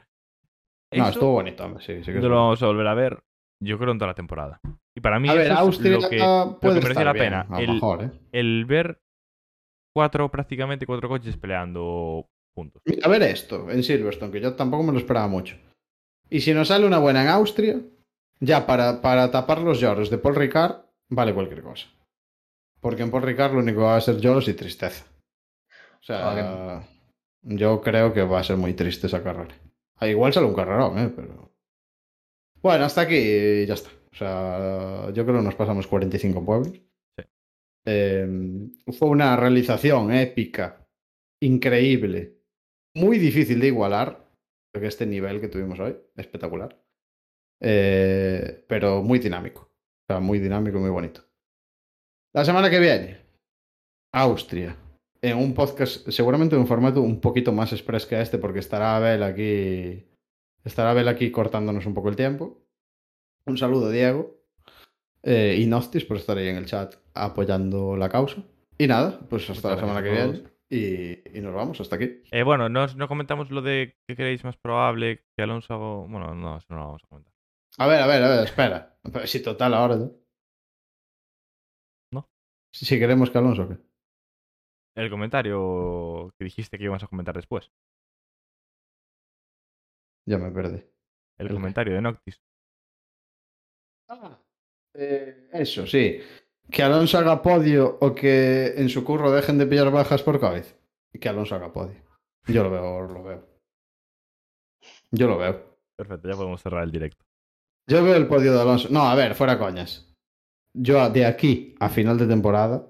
No, 0.93 1.07
estuvo 1.07 1.31
bonito, 1.33 1.63
hombre, 1.65 1.81
sí, 1.83 2.03
sí 2.03 2.11
que 2.11 2.19
no 2.19 2.27
lo 2.29 2.35
vamos 2.35 2.61
a 2.61 2.67
volver 2.67 2.87
a 2.87 2.93
ver. 2.93 3.19
Yo 3.63 3.77
creo 3.79 3.91
en 3.93 3.97
toda 3.99 4.11
la 4.11 4.15
temporada. 4.15 4.59
Y 4.95 5.01
para 5.01 5.19
mí 5.19 5.29
A 5.29 5.33
ver, 5.33 5.47
es 5.47 5.51
Austria 5.51 5.91
lo 5.93 6.09
que, 6.09 6.17
lo 6.17 6.59
que 6.59 6.79
estar 6.79 7.05
la 7.05 7.13
bien, 7.13 7.25
pena. 7.25 7.41
a 7.41 7.49
lo 7.49 7.57
El, 7.59 7.73
mejor, 7.73 8.03
¿eh? 8.03 8.11
el 8.33 8.65
ver 8.65 8.99
cuatro, 9.95 10.29
prácticamente 10.29 10.85
cuatro 10.85 11.07
coches 11.07 11.37
peleando 11.37 12.27
A 13.03 13.07
ver 13.07 13.23
esto, 13.23 13.69
en 13.69 13.83
Silverstone, 13.83 14.31
que 14.31 14.41
yo 14.41 14.55
tampoco 14.55 14.83
me 14.83 14.91
lo 14.91 14.99
esperaba 14.99 15.27
mucho. 15.27 15.57
Y 16.29 16.41
si 16.41 16.53
nos 16.53 16.69
sale 16.69 16.85
una 16.85 16.99
buena 16.99 17.21
en 17.21 17.29
Austria, 17.29 17.79
ya 18.39 18.65
para, 18.65 19.01
para 19.01 19.31
tapar 19.31 19.61
los 19.61 19.79
lloros 19.79 20.09
de 20.09 20.17
Paul 20.17 20.35
Ricard, 20.35 20.85
vale 21.09 21.33
cualquier 21.33 21.61
cosa. 21.61 21.87
Porque 22.81 23.03
en 23.03 23.11
Paul 23.11 23.23
Ricard 23.23 23.53
lo 23.53 23.59
único 23.59 23.79
que 23.79 23.85
va 23.85 23.95
a 23.95 24.01
ser 24.01 24.17
lloros 24.17 24.47
y 24.47 24.53
tristeza. 24.53 25.05
O 25.99 26.03
sea, 26.03 26.87
yo 27.41 27.81
creo 27.81 28.13
que 28.13 28.23
va 28.23 28.39
a 28.39 28.43
ser 28.43 28.57
muy 28.57 28.73
triste 28.73 29.07
esa 29.07 29.23
carrera. 29.23 29.55
Ah, 29.95 30.07
igual 30.07 30.33
sale 30.33 30.47
un 30.47 30.55
carrerón, 30.55 30.97
¿eh? 30.99 31.11
Pero... 31.15 31.51
Bueno, 32.61 32.85
hasta 32.85 33.01
aquí 33.01 33.15
y 33.15 33.65
ya 33.65 33.73
está. 33.73 33.89
O 34.11 34.15
sea, 34.15 35.11
yo 35.13 35.25
creo 35.25 35.37
que 35.37 35.43
nos 35.43 35.55
pasamos 35.55 35.87
45 35.87 36.45
pueblos. 36.45 36.73
Sí. 37.17 37.23
Eh, 37.85 38.69
fue 38.97 39.09
una 39.09 39.35
realización 39.35 40.13
épica, 40.13 40.87
increíble, 41.41 42.36
muy 42.97 43.19
difícil 43.19 43.59
de 43.59 43.67
igualar, 43.67 44.27
porque 44.73 44.87
este 44.87 45.05
nivel 45.05 45.39
que 45.39 45.47
tuvimos 45.47 45.79
hoy, 45.79 45.95
espectacular. 46.15 46.81
Eh, 47.61 48.65
pero 48.67 49.03
muy 49.03 49.19
dinámico. 49.19 49.61
O 49.61 50.13
sea, 50.13 50.19
muy 50.19 50.39
dinámico 50.39 50.77
y 50.77 50.81
muy 50.81 50.89
bonito. 50.89 51.21
La 52.33 52.43
semana 52.45 52.69
que 52.69 52.79
viene, 52.79 53.21
Austria. 54.13 54.75
En 55.21 55.37
un 55.37 55.53
podcast, 55.53 56.07
seguramente 56.09 56.55
en 56.55 56.61
un 56.61 56.67
formato 56.67 57.01
un 57.01 57.19
poquito 57.19 57.51
más 57.51 57.73
express 57.73 58.05
que 58.05 58.21
este, 58.21 58.37
porque 58.37 58.59
estará 58.59 58.95
Abel 58.95 59.23
aquí. 59.23 60.05
Estará 60.63 60.91
Abel 60.91 61.07
aquí 61.07 61.31
cortándonos 61.31 61.85
un 61.85 61.93
poco 61.93 62.09
el 62.09 62.15
tiempo. 62.15 62.63
Un 63.45 63.57
saludo, 63.57 63.89
Diego. 63.89 64.37
Eh, 65.23 65.57
y 65.59 65.65
Nostis 65.65 66.05
por 66.05 66.17
estar 66.17 66.37
ahí 66.37 66.47
en 66.47 66.57
el 66.57 66.67
chat 66.67 66.95
apoyando 67.13 67.97
la 67.97 68.09
causa. 68.09 68.43
Y 68.77 68.87
nada, 68.87 69.19
pues 69.29 69.49
hasta 69.49 69.71
la 69.71 69.79
semana 69.79 70.03
que 70.03 70.11
viene. 70.11 70.56
Y, 70.69 71.37
y 71.37 71.41
nos 71.41 71.53
vamos, 71.53 71.79
hasta 71.79 71.95
aquí. 71.95 72.21
Eh, 72.31 72.43
bueno, 72.43 72.67
no, 72.67 72.87
no 72.87 73.07
comentamos 73.07 73.49
lo 73.51 73.61
de 73.61 73.95
que 74.05 74.15
creéis 74.15 74.43
más 74.43 74.57
probable 74.57 75.23
que 75.35 75.43
Alonso 75.43 75.73
haga... 75.73 76.07
Bueno, 76.11 76.35
no, 76.35 76.57
eso 76.57 76.67
no 76.69 76.75
lo 76.77 76.85
vamos 76.87 77.03
a 77.03 77.07
comentar. 77.07 77.33
A 77.77 77.87
ver, 77.87 78.01
a 78.01 78.07
ver, 78.07 78.23
a 78.23 78.29
ver, 78.29 78.43
espera. 78.43 78.99
Pero 79.01 79.25
si 79.27 79.41
total 79.41 79.73
ahora. 79.73 79.95
¿no? 79.95 80.11
No. 82.11 82.29
Si 82.73 82.99
queremos 82.99 83.29
que 83.29 83.37
Alonso, 83.37 83.69
¿qué? 83.69 83.77
El 84.95 85.09
comentario 85.09 86.33
que 86.37 86.45
dijiste 86.45 86.77
que 86.77 86.83
íbamos 86.85 87.03
a 87.03 87.07
comentar 87.07 87.35
después. 87.35 87.71
Ya 90.25 90.37
me 90.37 90.51
perdí. 90.51 90.83
El 91.37 91.47
El- 91.47 91.53
comentario 91.53 91.93
de 91.93 92.01
Noctis. 92.01 92.41
Eh, 94.93 95.49
eso, 95.53 95.85
sí. 95.85 96.19
Que 96.69 96.83
Alonso 96.83 97.17
haga 97.17 97.41
podio 97.41 97.97
o 98.01 98.13
que 98.13 98.73
en 98.77 98.89
su 98.89 99.03
curro 99.03 99.31
dejen 99.31 99.57
de 99.57 99.65
pillar 99.67 99.91
bajas 99.91 100.21
por 100.23 100.39
COVID. 100.39 100.63
Que 101.19 101.29
Alonso 101.29 101.55
haga 101.55 101.71
podio. 101.71 102.01
Yo 102.47 102.63
lo 102.63 102.69
veo, 102.69 103.01
lo 103.01 103.23
veo. 103.23 103.47
Yo 105.11 105.27
lo 105.27 105.37
veo. 105.37 105.77
Perfecto, 105.97 106.29
ya 106.29 106.35
podemos 106.35 106.61
cerrar 106.61 106.83
el 106.83 106.91
directo. 106.91 107.25
Yo 107.89 108.03
veo 108.03 108.15
el 108.15 108.27
podio 108.27 108.53
de 108.53 108.61
Alonso. 108.61 108.89
No, 108.91 109.03
a 109.09 109.15
ver, 109.15 109.33
fuera 109.35 109.57
coñas. 109.57 110.13
Yo 110.75 111.09
de 111.09 111.25
aquí 111.25 111.75
a 111.79 111.89
final 111.89 112.17
de 112.17 112.27
temporada 112.27 112.87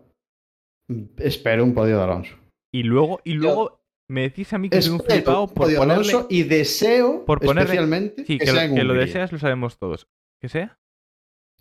espero 1.17 1.63
un 1.63 1.73
podio 1.73 1.97
de 1.97 2.03
Alonso. 2.03 2.35
Y 2.73 2.83
luego, 2.83 3.21
y 3.23 3.33
luego 3.33 3.79
me 4.09 4.23
decís 4.23 4.51
a 4.53 4.57
mí 4.57 4.69
que 4.69 4.81
soy 4.81 4.93
un 4.93 4.99
flipado 5.01 5.47
por 5.47 5.65
ponerle... 5.73 5.83
Alonso 5.93 6.27
y 6.29 6.43
deseo 6.43 7.23
por 7.25 7.39
ponerle- 7.39 7.61
especialmente 7.63 8.25
Sí, 8.25 8.37
que, 8.37 8.45
que, 8.45 8.51
sea 8.51 8.53
lo, 8.55 8.61
en 8.61 8.75
que 8.75 8.83
lo 8.83 8.93
deseas 8.93 9.31
lo 9.31 9.39
sabemos 9.39 9.77
todos. 9.77 10.07
¿Que 10.41 10.49
sea? 10.49 10.79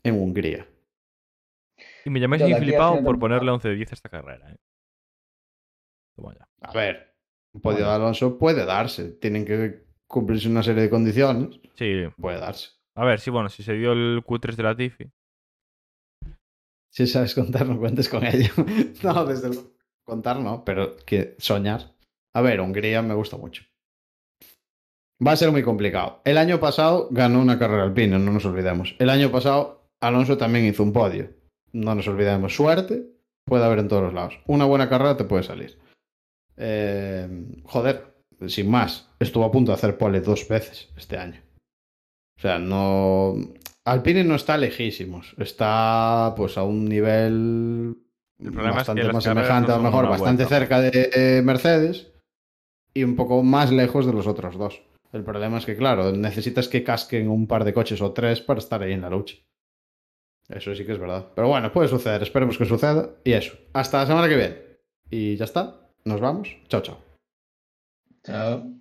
En 0.02 0.14
Hungría. 0.14 0.66
Y 2.06 2.10
me 2.10 2.20
llamáis 2.20 2.40
Yo 2.40 2.46
un 2.46 2.52
de 2.52 2.56
aquí 2.56 2.62
a 2.62 2.66
flipado 2.68 2.90
final 2.92 3.02
de 3.02 3.10
por 3.10 3.18
ponerle 3.18 3.50
11 3.50 3.68
de 3.68 3.74
10 3.74 3.90
a 3.90 3.94
esta 3.96 4.08
carrera. 4.08 4.52
¿eh? 4.52 4.56
A 6.60 6.72
ver, 6.72 7.16
un 7.52 7.60
podio 7.60 7.84
de 7.84 7.90
Alonso 7.90 8.38
puede 8.38 8.64
darse. 8.64 9.10
Tienen 9.14 9.44
que 9.44 9.86
cumplirse 10.06 10.48
una 10.48 10.62
serie 10.62 10.84
de 10.84 10.90
condiciones. 10.90 11.60
Sí, 11.74 12.04
Puede 12.16 12.38
darse. 12.38 12.70
a 12.94 13.04
ver, 13.04 13.18
sí, 13.18 13.30
bueno, 13.30 13.48
si 13.48 13.64
se 13.64 13.72
dio 13.74 13.92
el 13.92 14.22
Q3 14.24 14.54
de 14.54 14.62
la 14.62 14.76
Tifi. 14.76 15.10
Si 16.92 17.08
sabes 17.08 17.34
contar, 17.34 17.66
no 17.66 17.76
cuentes 17.76 18.08
con 18.08 18.24
ello. 18.24 18.52
no, 19.02 19.24
desde 19.26 19.48
luego. 19.48 19.72
Contar 20.04 20.38
no, 20.38 20.64
pero 20.64 20.96
que 21.04 21.34
soñar. 21.38 21.96
A 22.34 22.40
ver, 22.40 22.60
Hungría 22.60 23.02
me 23.02 23.14
gusta 23.14 23.36
mucho. 23.36 23.64
Va 25.26 25.32
a 25.32 25.36
ser 25.36 25.50
muy 25.50 25.64
complicado. 25.64 26.22
El 26.24 26.38
año 26.38 26.60
pasado 26.60 27.08
ganó 27.10 27.40
una 27.40 27.58
carrera 27.58 27.82
alpina, 27.82 28.16
no 28.16 28.30
nos 28.30 28.44
olvidemos. 28.44 28.94
El 29.00 29.10
año 29.10 29.32
pasado 29.32 29.90
Alonso 30.00 30.38
también 30.38 30.66
hizo 30.66 30.84
un 30.84 30.92
podio. 30.92 31.45
No 31.72 31.94
nos 31.94 32.08
olvidemos. 32.08 32.54
Suerte 32.54 33.06
puede 33.44 33.64
haber 33.64 33.80
en 33.80 33.88
todos 33.88 34.02
los 34.02 34.14
lados. 34.14 34.40
Una 34.46 34.64
buena 34.64 34.88
carrera 34.88 35.16
te 35.16 35.24
puede 35.24 35.42
salir. 35.42 35.78
Eh, 36.56 37.28
joder, 37.64 38.14
sin 38.46 38.70
más. 38.70 39.08
Estuvo 39.18 39.44
a 39.44 39.52
punto 39.52 39.72
de 39.72 39.76
hacer 39.76 39.98
pole 39.98 40.20
dos 40.20 40.48
veces 40.48 40.90
este 40.96 41.18
año. 41.18 41.40
O 42.38 42.40
sea, 42.40 42.58
no. 42.58 43.34
Alpine 43.84 44.24
no 44.24 44.34
está 44.34 44.56
lejísimos. 44.56 45.34
Está 45.38 46.34
pues 46.36 46.58
a 46.58 46.64
un 46.64 46.86
nivel 46.86 47.96
es 48.38 48.50
que 48.50 48.56
bastante 48.56 49.12
más 49.12 49.24
semejante, 49.24 49.68
no 49.68 49.74
a 49.74 49.76
lo 49.78 49.84
mejor, 49.84 50.08
bastante 50.08 50.44
vuelta. 50.44 50.58
cerca 50.58 50.80
de 50.80 51.10
eh, 51.14 51.42
Mercedes 51.42 52.12
y 52.92 53.02
un 53.02 53.16
poco 53.16 53.42
más 53.42 53.72
lejos 53.72 54.06
de 54.06 54.12
los 54.12 54.26
otros 54.26 54.56
dos. 54.58 54.82
El 55.12 55.22
problema 55.22 55.58
es 55.58 55.64
que, 55.64 55.76
claro, 55.76 56.12
necesitas 56.12 56.68
que 56.68 56.82
casquen 56.84 57.28
un 57.28 57.46
par 57.46 57.64
de 57.64 57.72
coches 57.72 58.02
o 58.02 58.12
tres 58.12 58.40
para 58.40 58.58
estar 58.58 58.82
ahí 58.82 58.92
en 58.92 59.00
la 59.00 59.10
lucha. 59.10 59.36
Eso 60.48 60.74
sí 60.74 60.84
que 60.84 60.92
es 60.92 60.98
verdad. 60.98 61.26
Pero 61.34 61.48
bueno, 61.48 61.72
puede 61.72 61.88
suceder. 61.88 62.22
Esperemos 62.22 62.58
que 62.58 62.64
suceda. 62.64 63.10
Y 63.24 63.32
eso. 63.32 63.56
Hasta 63.72 63.98
la 63.98 64.06
semana 64.06 64.28
que 64.28 64.36
viene. 64.36 64.58
Y 65.10 65.36
ya 65.36 65.44
está. 65.44 65.90
Nos 66.04 66.20
vamos. 66.20 66.56
Chao, 66.68 66.82
chao. 66.82 66.98
Chao. 68.24 68.75